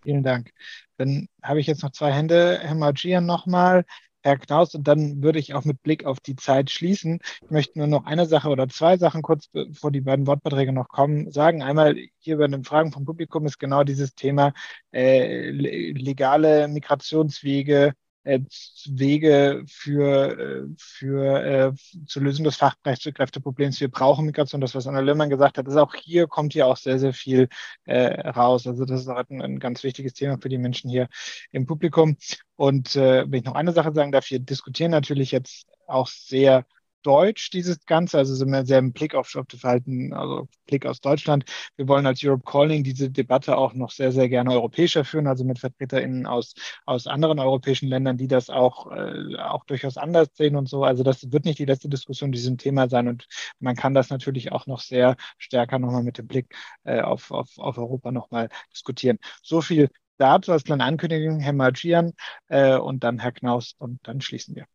Vielen 0.02 0.24
Dank. 0.24 0.50
Dann 0.96 1.28
habe 1.42 1.60
ich 1.60 1.68
jetzt 1.68 1.84
noch 1.84 1.92
zwei 1.92 2.10
Hände. 2.10 2.58
Herr 2.62 2.74
Magian 2.74 3.24
nochmal. 3.24 3.84
Herr 4.23 4.39
Knaus, 4.39 4.74
und 4.74 4.86
dann 4.89 5.23
würde 5.23 5.39
ich 5.39 5.55
auch 5.55 5.65
mit 5.65 5.82
Blick 5.82 6.05
auf 6.05 6.20
die 6.20 6.36
Zeit 6.36 6.70
schließen. 6.70 7.20
Ich 7.43 7.51
möchte 7.51 7.78
nur 7.78 7.89
noch 7.89 8.05
eine 8.07 8.27
Sache 8.27 8.49
oder 8.49 8.69
zwei 8.69 8.97
Sachen 8.97 9.23
kurz, 9.23 9.49
bevor 9.49 9.90
die 9.90 10.01
beiden 10.01 10.27
Wortbeiträge 10.27 10.73
noch 10.73 10.89
kommen, 10.89 11.31
sagen. 11.31 11.62
Einmal 11.62 11.97
hier 12.19 12.39
bei 12.39 12.47
den 12.47 12.65
Fragen 12.65 12.93
vom 12.93 13.05
Publikum 13.05 13.47
ist 13.47 13.59
genau 13.59 13.85
dieses 13.85 14.15
Thema 14.15 14.53
äh, 14.93 15.51
legale 15.51 16.69
Migrationswege 16.69 17.94
Wege 18.24 19.65
für, 19.66 20.39
äh, 20.39 20.74
für 20.78 21.43
äh, 21.44 21.73
zur 22.07 22.23
Lösung 22.23 22.44
des 22.44 22.57
Fachkräfteproblems. 22.57 23.81
Wir 23.81 23.90
brauchen 23.90 24.27
Migration, 24.27 24.61
das, 24.61 24.74
was 24.74 24.86
Anna 24.86 25.01
Löhmann 25.01 25.31
gesagt 25.31 25.59
hat, 25.59 25.66
ist 25.66 25.77
auch 25.77 25.94
hier, 25.94 26.27
kommt 26.28 26.53
hier 26.53 26.66
auch 26.66 26.77
sehr, 26.77 26.99
sehr 26.99 27.12
viel 27.12 27.49
äh, 27.85 28.28
raus. 28.31 28.66
Also 28.66 28.85
das 28.85 29.01
ist 29.03 29.09
auch 29.09 29.23
ein, 29.28 29.43
ein 29.43 29.59
ganz 29.59 29.82
wichtiges 29.82 30.15
Thema 30.15 30.39
für 30.40 30.49
die 30.49 30.59
Menschen 30.59 30.90
hier 30.90 31.09
im 31.51 31.66
Publikum. 31.66 32.16
Und 32.57 32.97
äh, 32.97 33.24
wenn 33.27 33.40
ich 33.40 33.44
noch 33.44 33.55
eine 33.55 33.73
Sache 33.73 33.93
sagen 33.93 34.12
darf, 34.12 34.31
wir 34.31 34.39
diskutieren 34.39 34.90
natürlich 34.90 35.32
jetzt 35.32 35.66
auch 35.86 36.07
sehr 36.07 36.65
deutsch, 37.02 37.50
dieses 37.50 37.84
Ganze, 37.86 38.18
also 38.18 38.34
sind 38.34 38.50
wir 38.50 38.64
sehr 38.64 38.78
im 38.78 38.92
Blick 38.92 39.14
auf, 39.14 39.34
auf 39.36 39.46
das 39.46 39.60
Verhalten, 39.60 40.12
also 40.12 40.48
Blick 40.66 40.86
aus 40.86 41.00
Deutschland. 41.00 41.44
Wir 41.76 41.88
wollen 41.88 42.06
als 42.06 42.22
Europe 42.24 42.44
Calling 42.44 42.84
diese 42.84 43.10
Debatte 43.10 43.56
auch 43.56 43.74
noch 43.74 43.90
sehr, 43.90 44.12
sehr 44.12 44.28
gerne 44.28 44.52
europäischer 44.52 45.04
führen, 45.04 45.26
also 45.26 45.44
mit 45.44 45.58
VertreterInnen 45.58 46.26
aus, 46.26 46.54
aus 46.86 47.06
anderen 47.06 47.38
europäischen 47.38 47.88
Ländern, 47.88 48.16
die 48.16 48.28
das 48.28 48.50
auch, 48.50 48.90
äh, 48.90 49.36
auch 49.36 49.64
durchaus 49.64 49.96
anders 49.96 50.28
sehen 50.34 50.56
und 50.56 50.68
so. 50.68 50.84
Also 50.84 51.02
das 51.02 51.30
wird 51.32 51.44
nicht 51.44 51.58
die 51.58 51.64
letzte 51.64 51.88
Diskussion 51.88 52.32
diesem 52.32 52.58
Thema 52.58 52.88
sein 52.88 53.08
und 53.08 53.26
man 53.58 53.76
kann 53.76 53.94
das 53.94 54.10
natürlich 54.10 54.52
auch 54.52 54.66
noch 54.66 54.80
sehr 54.80 55.16
stärker 55.38 55.78
nochmal 55.78 56.02
mit 56.02 56.18
dem 56.18 56.26
Blick 56.26 56.54
äh, 56.84 57.00
auf, 57.00 57.30
auf, 57.30 57.58
auf 57.58 57.78
Europa 57.78 58.12
nochmal 58.12 58.48
diskutieren. 58.72 59.18
So 59.42 59.60
viel 59.60 59.88
dazu 60.18 60.52
als 60.52 60.64
kleine 60.64 60.84
Ankündigung, 60.84 61.40
Herr 61.40 61.52
Margian 61.52 62.12
äh, 62.48 62.76
und 62.76 63.04
dann 63.04 63.18
Herr 63.18 63.32
Knaus 63.32 63.74
und 63.78 63.98
dann 64.04 64.20
schließen 64.20 64.54
wir. 64.54 64.66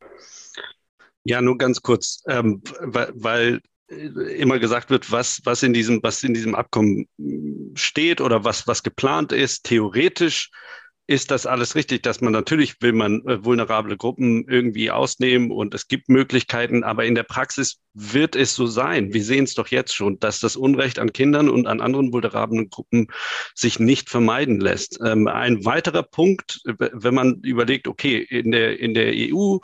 Ja, 1.28 1.42
nur 1.42 1.58
ganz 1.58 1.82
kurz, 1.82 2.24
ähm, 2.30 2.62
weil, 2.80 3.12
weil 3.14 3.62
äh, 3.90 3.96
immer 4.40 4.60
gesagt 4.60 4.90
wird, 4.90 5.12
was, 5.12 5.42
was 5.44 5.62
in 5.62 5.74
diesem, 5.74 6.02
was 6.02 6.24
in 6.24 6.34
diesem 6.34 6.56
Abkommen 6.56 7.06
steht 7.76 8.22
oder 8.22 8.46
was, 8.46 8.66
was 8.66 8.82
geplant 8.82 9.34
ist. 9.34 9.66
Theoretisch 9.66 10.50
ist 11.06 11.32
das 11.32 11.46
alles 11.46 11.76
richtig, 11.76 12.02
dass 12.04 12.22
man 12.22 12.32
natürlich 12.32 12.82
will 12.82 12.94
man 12.94 13.26
äh, 13.28 13.44
vulnerable 13.44 13.98
Gruppen 13.98 14.48
irgendwie 14.48 14.90
ausnehmen 14.90 15.52
und 15.52 15.74
es 15.74 15.90
gibt 15.90 16.08
Möglichkeiten, 16.08 16.86
aber 16.86 17.04
in 17.04 17.16
der 17.16 17.24
Praxis 17.24 17.82
wird 17.94 18.38
es 18.38 18.56
so 18.56 18.66
sein. 18.66 19.14
Wir 19.14 19.24
sehen 19.24 19.44
es 19.44 19.54
doch 19.54 19.68
jetzt 19.68 19.94
schon, 19.94 20.20
dass 20.20 20.40
das 20.40 20.56
Unrecht 20.56 20.98
an 20.98 21.12
Kindern 21.12 21.50
und 21.50 21.68
an 21.68 21.82
anderen 21.82 22.14
vulnerablen 22.14 22.70
Gruppen 22.70 23.08
sich 23.54 23.80
nicht 23.80 24.10
vermeiden 24.10 24.62
lässt. 24.62 25.00
Ähm, 25.04 25.28
ein 25.28 25.66
weiterer 25.66 26.04
Punkt, 26.04 26.62
wenn 26.64 27.14
man 27.14 27.42
überlegt, 27.44 27.90
okay, 27.90 28.18
in 28.18 28.52
der, 28.52 28.80
in 28.80 28.94
der 28.94 29.12
EU 29.14 29.58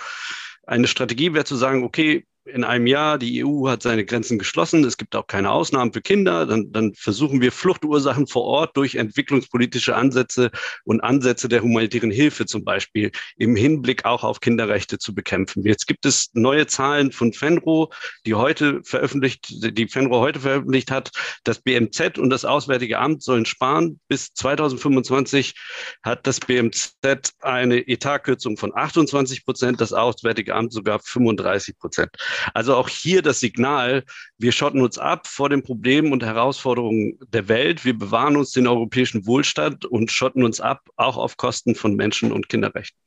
eine 0.65 0.87
Strategie 0.87 1.33
wäre 1.33 1.45
zu 1.45 1.55
sagen, 1.55 1.83
okay, 1.83 2.25
in 2.45 2.63
einem 2.63 2.87
Jahr, 2.87 3.17
die 3.17 3.45
EU 3.45 3.69
hat 3.69 3.83
seine 3.83 4.05
Grenzen 4.05 4.37
geschlossen, 4.37 4.83
es 4.83 4.97
gibt 4.97 5.15
auch 5.15 5.27
keine 5.27 5.51
Ausnahmen 5.51 5.93
für 5.93 6.01
Kinder, 6.01 6.45
dann, 6.45 6.71
dann 6.71 6.93
versuchen 6.93 7.41
wir 7.41 7.51
Fluchtursachen 7.51 8.27
vor 8.27 8.43
Ort 8.43 8.75
durch 8.75 8.95
entwicklungspolitische 8.95 9.95
Ansätze 9.95 10.51
und 10.83 11.01
Ansätze 11.01 11.47
der 11.47 11.61
humanitären 11.61 12.11
Hilfe 12.11 12.45
zum 12.45 12.65
Beispiel 12.65 13.11
im 13.37 13.55
Hinblick 13.55 14.03
auch 14.05 14.23
auf 14.23 14.41
Kinderrechte 14.41 14.97
zu 14.97 15.15
bekämpfen. 15.15 15.65
Jetzt 15.65 15.87
gibt 15.87 16.05
es 16.05 16.31
neue 16.33 16.67
Zahlen 16.67 17.11
von 17.11 17.31
FENRO, 17.31 17.91
die 18.25 18.35
heute 18.35 18.81
veröffentlicht, 18.83 19.77
die 19.77 19.87
FENRO 19.87 20.19
heute 20.19 20.41
veröffentlicht 20.41 20.91
hat. 20.91 21.11
Das 21.45 21.61
BMZ 21.61 22.17
und 22.17 22.29
das 22.29 22.43
Auswärtige 22.43 22.99
Amt 22.99 23.23
sollen 23.23 23.45
sparen. 23.45 23.99
Bis 24.09 24.33
2025 24.33 25.55
hat 26.03 26.27
das 26.27 26.41
BMZ 26.41 26.97
eine 27.39 27.87
Etatkürzung 27.87 28.57
von 28.57 28.75
28 28.75 29.45
Prozent, 29.45 29.79
das 29.79 29.93
Auswärtige 29.93 30.55
Amt 30.55 30.73
sogar 30.73 30.99
35 30.99 31.77
Prozent. 31.77 32.11
Also 32.53 32.75
auch 32.75 32.89
hier 32.89 33.21
das 33.21 33.39
Signal, 33.39 34.03
wir 34.37 34.51
schotten 34.51 34.81
uns 34.81 34.97
ab 34.97 35.27
vor 35.27 35.49
den 35.49 35.63
Problemen 35.63 36.11
und 36.11 36.23
Herausforderungen 36.23 37.17
der 37.27 37.47
Welt. 37.47 37.85
Wir 37.85 37.97
bewahren 37.97 38.35
uns 38.35 38.51
den 38.51 38.67
europäischen 38.67 39.25
Wohlstand 39.25 39.85
und 39.85 40.11
schotten 40.11 40.43
uns 40.43 40.59
ab, 40.59 40.87
auch 40.95 41.17
auf 41.17 41.37
Kosten 41.37 41.75
von 41.75 41.95
Menschen- 41.95 42.31
und 42.31 42.49
Kinderrechten. 42.49 42.99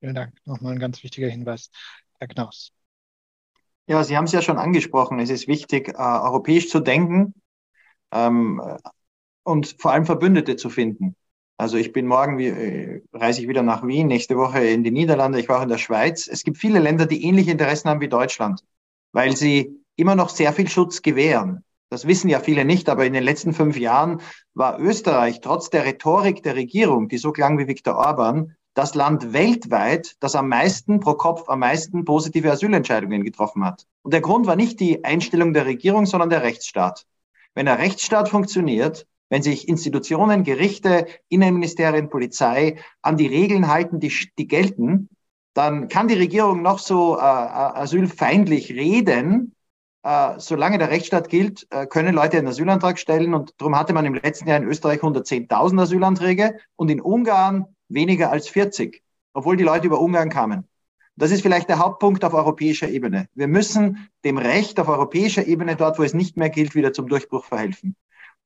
Vielen 0.00 0.14
Dank. 0.14 0.34
Nochmal 0.44 0.72
ein 0.72 0.78
ganz 0.78 1.02
wichtiger 1.02 1.28
Hinweis. 1.28 1.70
Herr 2.18 2.28
Knaus. 2.28 2.72
Ja, 3.86 4.02
Sie 4.02 4.16
haben 4.16 4.24
es 4.24 4.32
ja 4.32 4.42
schon 4.42 4.58
angesprochen. 4.58 5.20
Es 5.20 5.30
ist 5.30 5.48
wichtig, 5.48 5.88
äh, 5.88 5.92
europäisch 5.96 6.68
zu 6.68 6.80
denken 6.80 7.34
ähm, 8.10 8.60
und 9.44 9.76
vor 9.78 9.92
allem 9.92 10.06
Verbündete 10.06 10.56
zu 10.56 10.70
finden. 10.70 11.14
Also 11.58 11.78
ich 11.78 11.92
bin 11.92 12.06
morgen, 12.06 12.38
wie, 12.38 12.48
äh, 12.48 13.02
reise 13.12 13.40
ich 13.40 13.48
wieder 13.48 13.62
nach 13.62 13.86
Wien, 13.86 14.08
nächste 14.08 14.36
Woche 14.36 14.60
in 14.60 14.84
die 14.84 14.90
Niederlande, 14.90 15.40
ich 15.40 15.48
war 15.48 15.58
auch 15.58 15.62
in 15.62 15.70
der 15.70 15.78
Schweiz. 15.78 16.28
Es 16.28 16.44
gibt 16.44 16.58
viele 16.58 16.78
Länder, 16.78 17.06
die 17.06 17.24
ähnliche 17.24 17.50
Interessen 17.50 17.88
haben 17.88 18.00
wie 18.00 18.08
Deutschland, 18.08 18.60
weil 19.12 19.36
sie 19.36 19.74
immer 19.96 20.14
noch 20.14 20.28
sehr 20.28 20.52
viel 20.52 20.68
Schutz 20.68 21.00
gewähren. 21.00 21.64
Das 21.88 22.06
wissen 22.06 22.28
ja 22.28 22.40
viele 22.40 22.64
nicht, 22.64 22.88
aber 22.88 23.06
in 23.06 23.12
den 23.12 23.22
letzten 23.22 23.54
fünf 23.54 23.78
Jahren 23.78 24.20
war 24.54 24.78
Österreich 24.78 25.40
trotz 25.40 25.70
der 25.70 25.84
Rhetorik 25.84 26.42
der 26.42 26.56
Regierung, 26.56 27.08
die 27.08 27.18
so 27.18 27.32
klang 27.32 27.58
wie 27.58 27.68
Viktor 27.68 27.96
Orban, 27.96 28.54
das 28.74 28.94
Land 28.94 29.32
weltweit, 29.32 30.16
das 30.20 30.34
am 30.34 30.48
meisten 30.48 31.00
pro 31.00 31.14
Kopf 31.14 31.48
am 31.48 31.60
meisten 31.60 32.04
positive 32.04 32.50
Asylentscheidungen 32.50 33.24
getroffen 33.24 33.64
hat. 33.64 33.86
Und 34.02 34.12
der 34.12 34.20
Grund 34.20 34.46
war 34.46 34.56
nicht 34.56 34.80
die 34.80 35.04
Einstellung 35.04 35.54
der 35.54 35.64
Regierung, 35.64 36.04
sondern 36.04 36.28
der 36.28 36.42
Rechtsstaat. 36.42 37.06
Wenn 37.54 37.66
der 37.66 37.78
Rechtsstaat 37.78 38.28
funktioniert, 38.28 39.06
wenn 39.28 39.42
sich 39.42 39.68
Institutionen, 39.68 40.44
Gerichte, 40.44 41.06
Innenministerien, 41.28 42.08
Polizei 42.08 42.76
an 43.02 43.16
die 43.16 43.26
Regeln 43.26 43.68
halten, 43.68 44.00
die, 44.00 44.12
die 44.38 44.46
gelten, 44.46 45.08
dann 45.54 45.88
kann 45.88 46.08
die 46.08 46.14
Regierung 46.14 46.62
noch 46.62 46.78
so 46.78 47.16
äh, 47.16 47.20
äh, 47.20 47.22
asylfeindlich 47.22 48.72
reden. 48.72 49.54
Äh, 50.02 50.34
solange 50.38 50.78
der 50.78 50.90
Rechtsstaat 50.90 51.30
gilt, 51.30 51.66
äh, 51.70 51.86
können 51.86 52.14
Leute 52.14 52.36
einen 52.36 52.48
Asylantrag 52.48 52.98
stellen. 52.98 53.32
Und 53.34 53.54
darum 53.56 53.76
hatte 53.76 53.94
man 53.94 54.04
im 54.04 54.14
letzten 54.14 54.48
Jahr 54.48 54.58
in 54.58 54.68
Österreich 54.68 55.00
110.000 55.00 55.80
Asylanträge 55.80 56.58
und 56.76 56.90
in 56.90 57.00
Ungarn 57.00 57.64
weniger 57.88 58.30
als 58.30 58.48
40, 58.48 59.02
obwohl 59.32 59.56
die 59.56 59.64
Leute 59.64 59.86
über 59.86 60.00
Ungarn 60.00 60.28
kamen. 60.28 60.68
Das 61.16 61.30
ist 61.30 61.40
vielleicht 61.40 61.70
der 61.70 61.78
Hauptpunkt 61.78 62.22
auf 62.24 62.34
europäischer 62.34 62.90
Ebene. 62.90 63.26
Wir 63.34 63.48
müssen 63.48 64.10
dem 64.24 64.36
Recht 64.36 64.78
auf 64.78 64.88
europäischer 64.88 65.46
Ebene, 65.46 65.74
dort 65.74 65.98
wo 65.98 66.02
es 66.02 66.12
nicht 66.12 66.36
mehr 66.36 66.50
gilt, 66.50 66.74
wieder 66.74 66.92
zum 66.92 67.08
Durchbruch 67.08 67.46
verhelfen. 67.46 67.96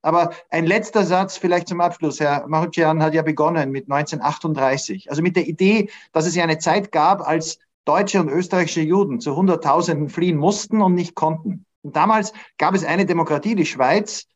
Aber 0.03 0.31
ein 0.51 0.67
letzter 0.67 1.05
Satz 1.05 1.37
vielleicht 1.37 1.69
zum 1.69 1.81
Abschluss. 1.81 2.21
Herr 2.21 2.47
Marucian 2.49 3.03
hat 3.03 3.15
ja 3.15 3.23
begonnen 3.23 3.71
mit 3.71 3.91
1938. 3.91 5.11
Also 5.11 5.23
mit 5.23 5.37
der 5.37 5.47
Idee, 5.47 5.91
dass 6.13 6.27
es 6.27 6.35
ja 6.35 6.43
eine 6.43 6.59
Zeit 6.59 6.91
gab, 6.91 7.27
als 7.27 7.59
deutsche 7.85 8.21
und 8.21 8.29
österreichische 8.29 8.81
Juden 8.81 9.21
zu 9.21 9.37
Hunderttausenden 9.37 10.09
fliehen 10.09 10.37
mussten 10.37 10.81
und 10.81 10.95
nicht 10.95 11.15
konnten. 11.15 11.67
Und 11.83 11.97
damals 11.97 12.33
gab 12.59 12.75
es 12.75 12.85
eine 12.85 13.07
Demokratie, 13.07 13.55
die 13.55 13.67
Schweiz, 13.67 14.27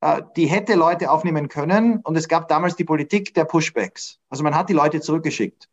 äh, 0.00 0.22
die 0.36 0.46
hätte 0.46 0.74
Leute 0.74 1.10
aufnehmen 1.10 1.48
können. 1.48 2.00
Und 2.00 2.16
es 2.16 2.28
gab 2.28 2.48
damals 2.48 2.76
die 2.76 2.84
Politik 2.84 3.34
der 3.34 3.44
Pushbacks. 3.44 4.18
Also 4.28 4.42
man 4.42 4.54
hat 4.54 4.68
die 4.68 4.74
Leute 4.74 5.00
zurückgeschickt. 5.00 5.68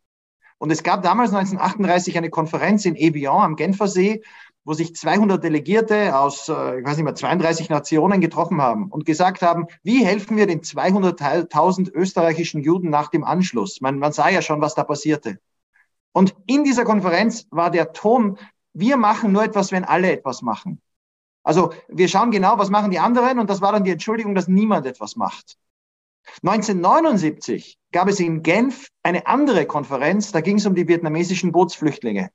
Und 0.58 0.72
es 0.72 0.82
gab 0.82 1.02
damals 1.02 1.32
1938 1.32 2.18
eine 2.18 2.30
Konferenz 2.30 2.84
in 2.84 2.96
Evian 2.96 3.42
am 3.42 3.56
Genfersee, 3.56 4.22
wo 4.64 4.74
sich 4.74 4.94
200 4.94 5.42
Delegierte 5.42 6.18
aus, 6.18 6.48
äh, 6.48 6.80
ich 6.80 6.84
weiß 6.86 6.96
nicht 6.96 7.04
mehr, 7.04 7.14
32 7.14 7.70
Nationen 7.70 8.20
getroffen 8.20 8.60
haben 8.60 8.90
und 8.90 9.06
gesagt 9.06 9.42
haben, 9.42 9.66
wie 9.82 10.04
helfen 10.04 10.36
wir 10.36 10.46
den 10.46 10.60
200.000 10.60 11.92
österreichischen 11.92 12.62
Juden 12.62 12.90
nach 12.90 13.08
dem 13.08 13.24
Anschluss? 13.24 13.80
Man, 13.80 13.98
man 13.98 14.12
sah 14.12 14.28
ja 14.28 14.42
schon, 14.42 14.60
was 14.60 14.74
da 14.74 14.84
passierte. 14.84 15.38
Und 16.12 16.34
in 16.46 16.64
dieser 16.64 16.84
Konferenz 16.84 17.46
war 17.50 17.70
der 17.70 17.92
Ton, 17.92 18.38
wir 18.72 18.96
machen 18.96 19.32
nur 19.32 19.44
etwas, 19.44 19.72
wenn 19.72 19.84
alle 19.84 20.12
etwas 20.12 20.42
machen. 20.42 20.80
Also 21.42 21.72
wir 21.88 22.08
schauen 22.08 22.30
genau, 22.30 22.58
was 22.58 22.70
machen 22.70 22.90
die 22.90 22.98
anderen 22.98 23.38
und 23.38 23.48
das 23.48 23.60
war 23.60 23.72
dann 23.72 23.84
die 23.84 23.90
Entschuldigung, 23.90 24.34
dass 24.34 24.48
niemand 24.48 24.84
etwas 24.86 25.16
macht. 25.16 25.56
1979 26.42 27.78
gab 27.90 28.08
es 28.08 28.20
in 28.20 28.42
Genf 28.42 28.88
eine 29.02 29.26
andere 29.26 29.64
Konferenz, 29.66 30.30
da 30.30 30.40
ging 30.40 30.58
es 30.58 30.66
um 30.66 30.74
die 30.74 30.86
vietnamesischen 30.86 31.52
Bootsflüchtlinge. 31.52 32.30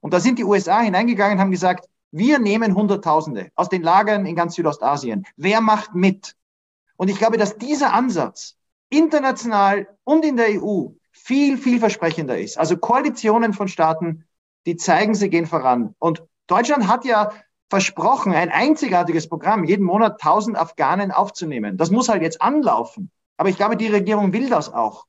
Und 0.00 0.14
da 0.14 0.20
sind 0.20 0.38
die 0.38 0.44
USA 0.44 0.80
hineingegangen 0.80 1.38
und 1.38 1.40
haben 1.40 1.50
gesagt, 1.50 1.88
wir 2.10 2.38
nehmen 2.38 2.74
Hunderttausende 2.74 3.50
aus 3.54 3.68
den 3.68 3.82
Lagern 3.82 4.26
in 4.26 4.36
ganz 4.36 4.54
Südostasien. 4.54 5.26
Wer 5.36 5.60
macht 5.60 5.94
mit? 5.94 6.34
Und 6.96 7.08
ich 7.08 7.18
glaube, 7.18 7.36
dass 7.36 7.58
dieser 7.58 7.92
Ansatz 7.92 8.56
international 8.88 9.88
und 10.04 10.24
in 10.24 10.36
der 10.36 10.62
EU 10.62 10.88
viel, 11.12 11.58
viel 11.58 11.80
versprechender 11.80 12.38
ist. 12.38 12.58
Also 12.58 12.76
Koalitionen 12.76 13.52
von 13.52 13.68
Staaten, 13.68 14.24
die 14.66 14.76
zeigen, 14.76 15.14
sie 15.14 15.30
gehen 15.30 15.46
voran. 15.46 15.94
Und 15.98 16.22
Deutschland 16.46 16.86
hat 16.88 17.04
ja 17.04 17.30
versprochen, 17.68 18.32
ein 18.32 18.50
einzigartiges 18.50 19.28
Programm, 19.28 19.64
jeden 19.64 19.84
Monat 19.84 20.22
1000 20.22 20.56
Afghanen 20.56 21.10
aufzunehmen. 21.10 21.76
Das 21.76 21.90
muss 21.90 22.08
halt 22.08 22.22
jetzt 22.22 22.40
anlaufen. 22.40 23.10
Aber 23.36 23.48
ich 23.48 23.56
glaube, 23.56 23.76
die 23.76 23.88
Regierung 23.88 24.32
will 24.32 24.48
das 24.48 24.72
auch. 24.72 25.06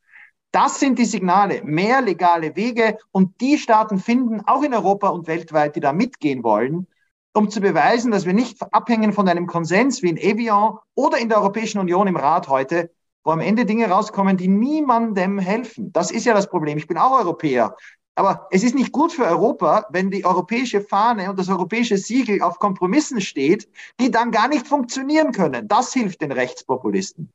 Das 0.51 0.79
sind 0.79 0.97
die 0.97 1.05
Signale, 1.05 1.61
mehr 1.63 2.01
legale 2.01 2.55
Wege 2.55 2.97
und 3.11 3.41
die 3.41 3.57
Staaten 3.57 3.99
finden, 3.99 4.41
auch 4.45 4.63
in 4.63 4.73
Europa 4.73 5.09
und 5.09 5.27
weltweit, 5.27 5.75
die 5.75 5.81
da 5.81 5.93
mitgehen 5.93 6.43
wollen, 6.43 6.87
um 7.33 7.49
zu 7.49 7.61
beweisen, 7.61 8.11
dass 8.11 8.25
wir 8.25 8.33
nicht 8.33 8.61
abhängen 8.73 9.13
von 9.13 9.27
einem 9.27 9.45
Konsens 9.45 10.01
wie 10.01 10.09
in 10.09 10.17
Evian 10.17 10.77
oder 10.95 11.17
in 11.17 11.29
der 11.29 11.39
Europäischen 11.39 11.79
Union 11.79 12.07
im 12.07 12.15
Rat 12.15 12.47
heute, 12.47 12.91
wo 13.23 13.31
am 13.31 13.41
Ende 13.41 13.65
Dinge 13.65 13.89
rauskommen, 13.89 14.37
die 14.37 14.47
niemandem 14.47 15.37
helfen. 15.37 15.91
Das 15.91 16.11
ist 16.11 16.25
ja 16.25 16.33
das 16.33 16.49
Problem. 16.49 16.77
Ich 16.77 16.87
bin 16.87 16.97
auch 16.97 17.11
Europäer. 17.11 17.75
Aber 18.15 18.47
es 18.49 18.63
ist 18.63 18.73
nicht 18.73 18.91
gut 18.91 19.11
für 19.11 19.25
Europa, 19.25 19.85
wenn 19.91 20.09
die 20.09 20.25
europäische 20.25 20.81
Fahne 20.81 21.29
und 21.29 21.37
das 21.37 21.49
europäische 21.49 21.97
Siegel 21.97 22.41
auf 22.41 22.57
Kompromissen 22.57 23.21
steht, 23.21 23.69
die 23.99 24.09
dann 24.09 24.31
gar 24.31 24.47
nicht 24.47 24.65
funktionieren 24.65 25.33
können. 25.33 25.67
Das 25.67 25.93
hilft 25.93 26.21
den 26.21 26.31
Rechtspopulisten. 26.31 27.31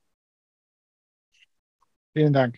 Vielen 2.14 2.32
Dank. 2.32 2.56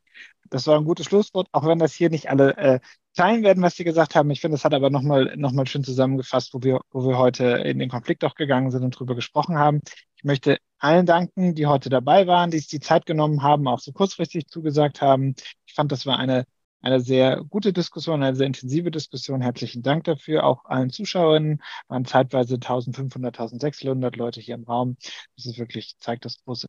Das 0.54 0.68
war 0.68 0.78
ein 0.78 0.84
gutes 0.84 1.06
Schlusswort, 1.06 1.48
auch 1.50 1.66
wenn 1.66 1.80
das 1.80 1.94
hier 1.94 2.10
nicht 2.10 2.30
alle 2.30 2.56
äh, 2.56 2.80
teilen 3.16 3.42
werden, 3.42 3.60
was 3.60 3.74
Sie 3.74 3.82
gesagt 3.82 4.14
haben. 4.14 4.30
Ich 4.30 4.40
finde, 4.40 4.54
das 4.54 4.64
hat 4.64 4.72
aber 4.72 4.88
nochmal 4.88 5.34
noch 5.36 5.50
mal 5.50 5.66
schön 5.66 5.82
zusammengefasst, 5.82 6.54
wo 6.54 6.62
wir, 6.62 6.80
wo 6.92 7.08
wir 7.08 7.18
heute 7.18 7.44
in 7.44 7.80
den 7.80 7.88
Konflikt 7.88 8.24
auch 8.24 8.36
gegangen 8.36 8.70
sind 8.70 8.84
und 8.84 8.96
drüber 8.96 9.16
gesprochen 9.16 9.58
haben. 9.58 9.80
Ich 10.14 10.22
möchte 10.22 10.58
allen 10.78 11.06
danken, 11.06 11.56
die 11.56 11.66
heute 11.66 11.90
dabei 11.90 12.28
waren, 12.28 12.52
die 12.52 12.58
sich 12.58 12.68
die 12.68 12.78
Zeit 12.78 13.04
genommen 13.04 13.42
haben, 13.42 13.66
auch 13.66 13.80
so 13.80 13.90
kurzfristig 13.90 14.46
zugesagt 14.46 15.00
haben. 15.00 15.34
Ich 15.66 15.74
fand, 15.74 15.90
das 15.90 16.06
war 16.06 16.20
eine, 16.20 16.44
eine 16.82 17.00
sehr 17.00 17.42
gute 17.42 17.72
Diskussion, 17.72 18.22
eine 18.22 18.36
sehr 18.36 18.46
intensive 18.46 18.92
Diskussion. 18.92 19.40
Herzlichen 19.40 19.82
Dank 19.82 20.04
dafür. 20.04 20.44
Auch 20.44 20.66
allen 20.66 20.90
Zuschauerinnen 20.90 21.62
waren 21.88 22.04
zeitweise 22.04 22.54
1500, 22.54 23.40
1600 23.40 24.14
Leute 24.14 24.40
hier 24.40 24.54
im 24.54 24.62
Raum. 24.62 24.98
Das 25.36 25.46
ist 25.46 25.58
wirklich, 25.58 25.96
zeigt 25.98 26.24
das 26.24 26.38
große 26.44 26.68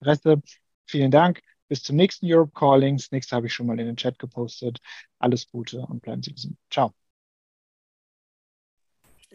Interesse. 0.00 0.40
Vielen 0.86 1.10
Dank. 1.10 1.40
Bis 1.68 1.82
zum 1.82 1.96
nächsten 1.96 2.26
Europe 2.26 2.52
Calling. 2.54 2.96
Das 2.96 3.10
nächste 3.10 3.36
habe 3.36 3.46
ich 3.46 3.54
schon 3.54 3.66
mal 3.66 3.78
in 3.78 3.86
den 3.86 3.96
Chat 3.96 4.18
gepostet. 4.18 4.78
Alles 5.18 5.48
Gute 5.48 5.80
und 5.80 6.02
bleiben 6.02 6.22
Sie 6.22 6.32
gesund. 6.32 6.56
Ciao. 6.70 6.92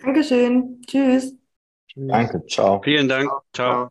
Dankeschön. 0.01 0.81
Tschüss. 0.87 1.35
Tschüss. 1.87 2.07
Danke. 2.07 2.45
Ciao. 2.47 2.81
Vielen 2.81 3.07
Dank. 3.07 3.29
Ciao. 3.29 3.41
Ciao. 3.53 3.89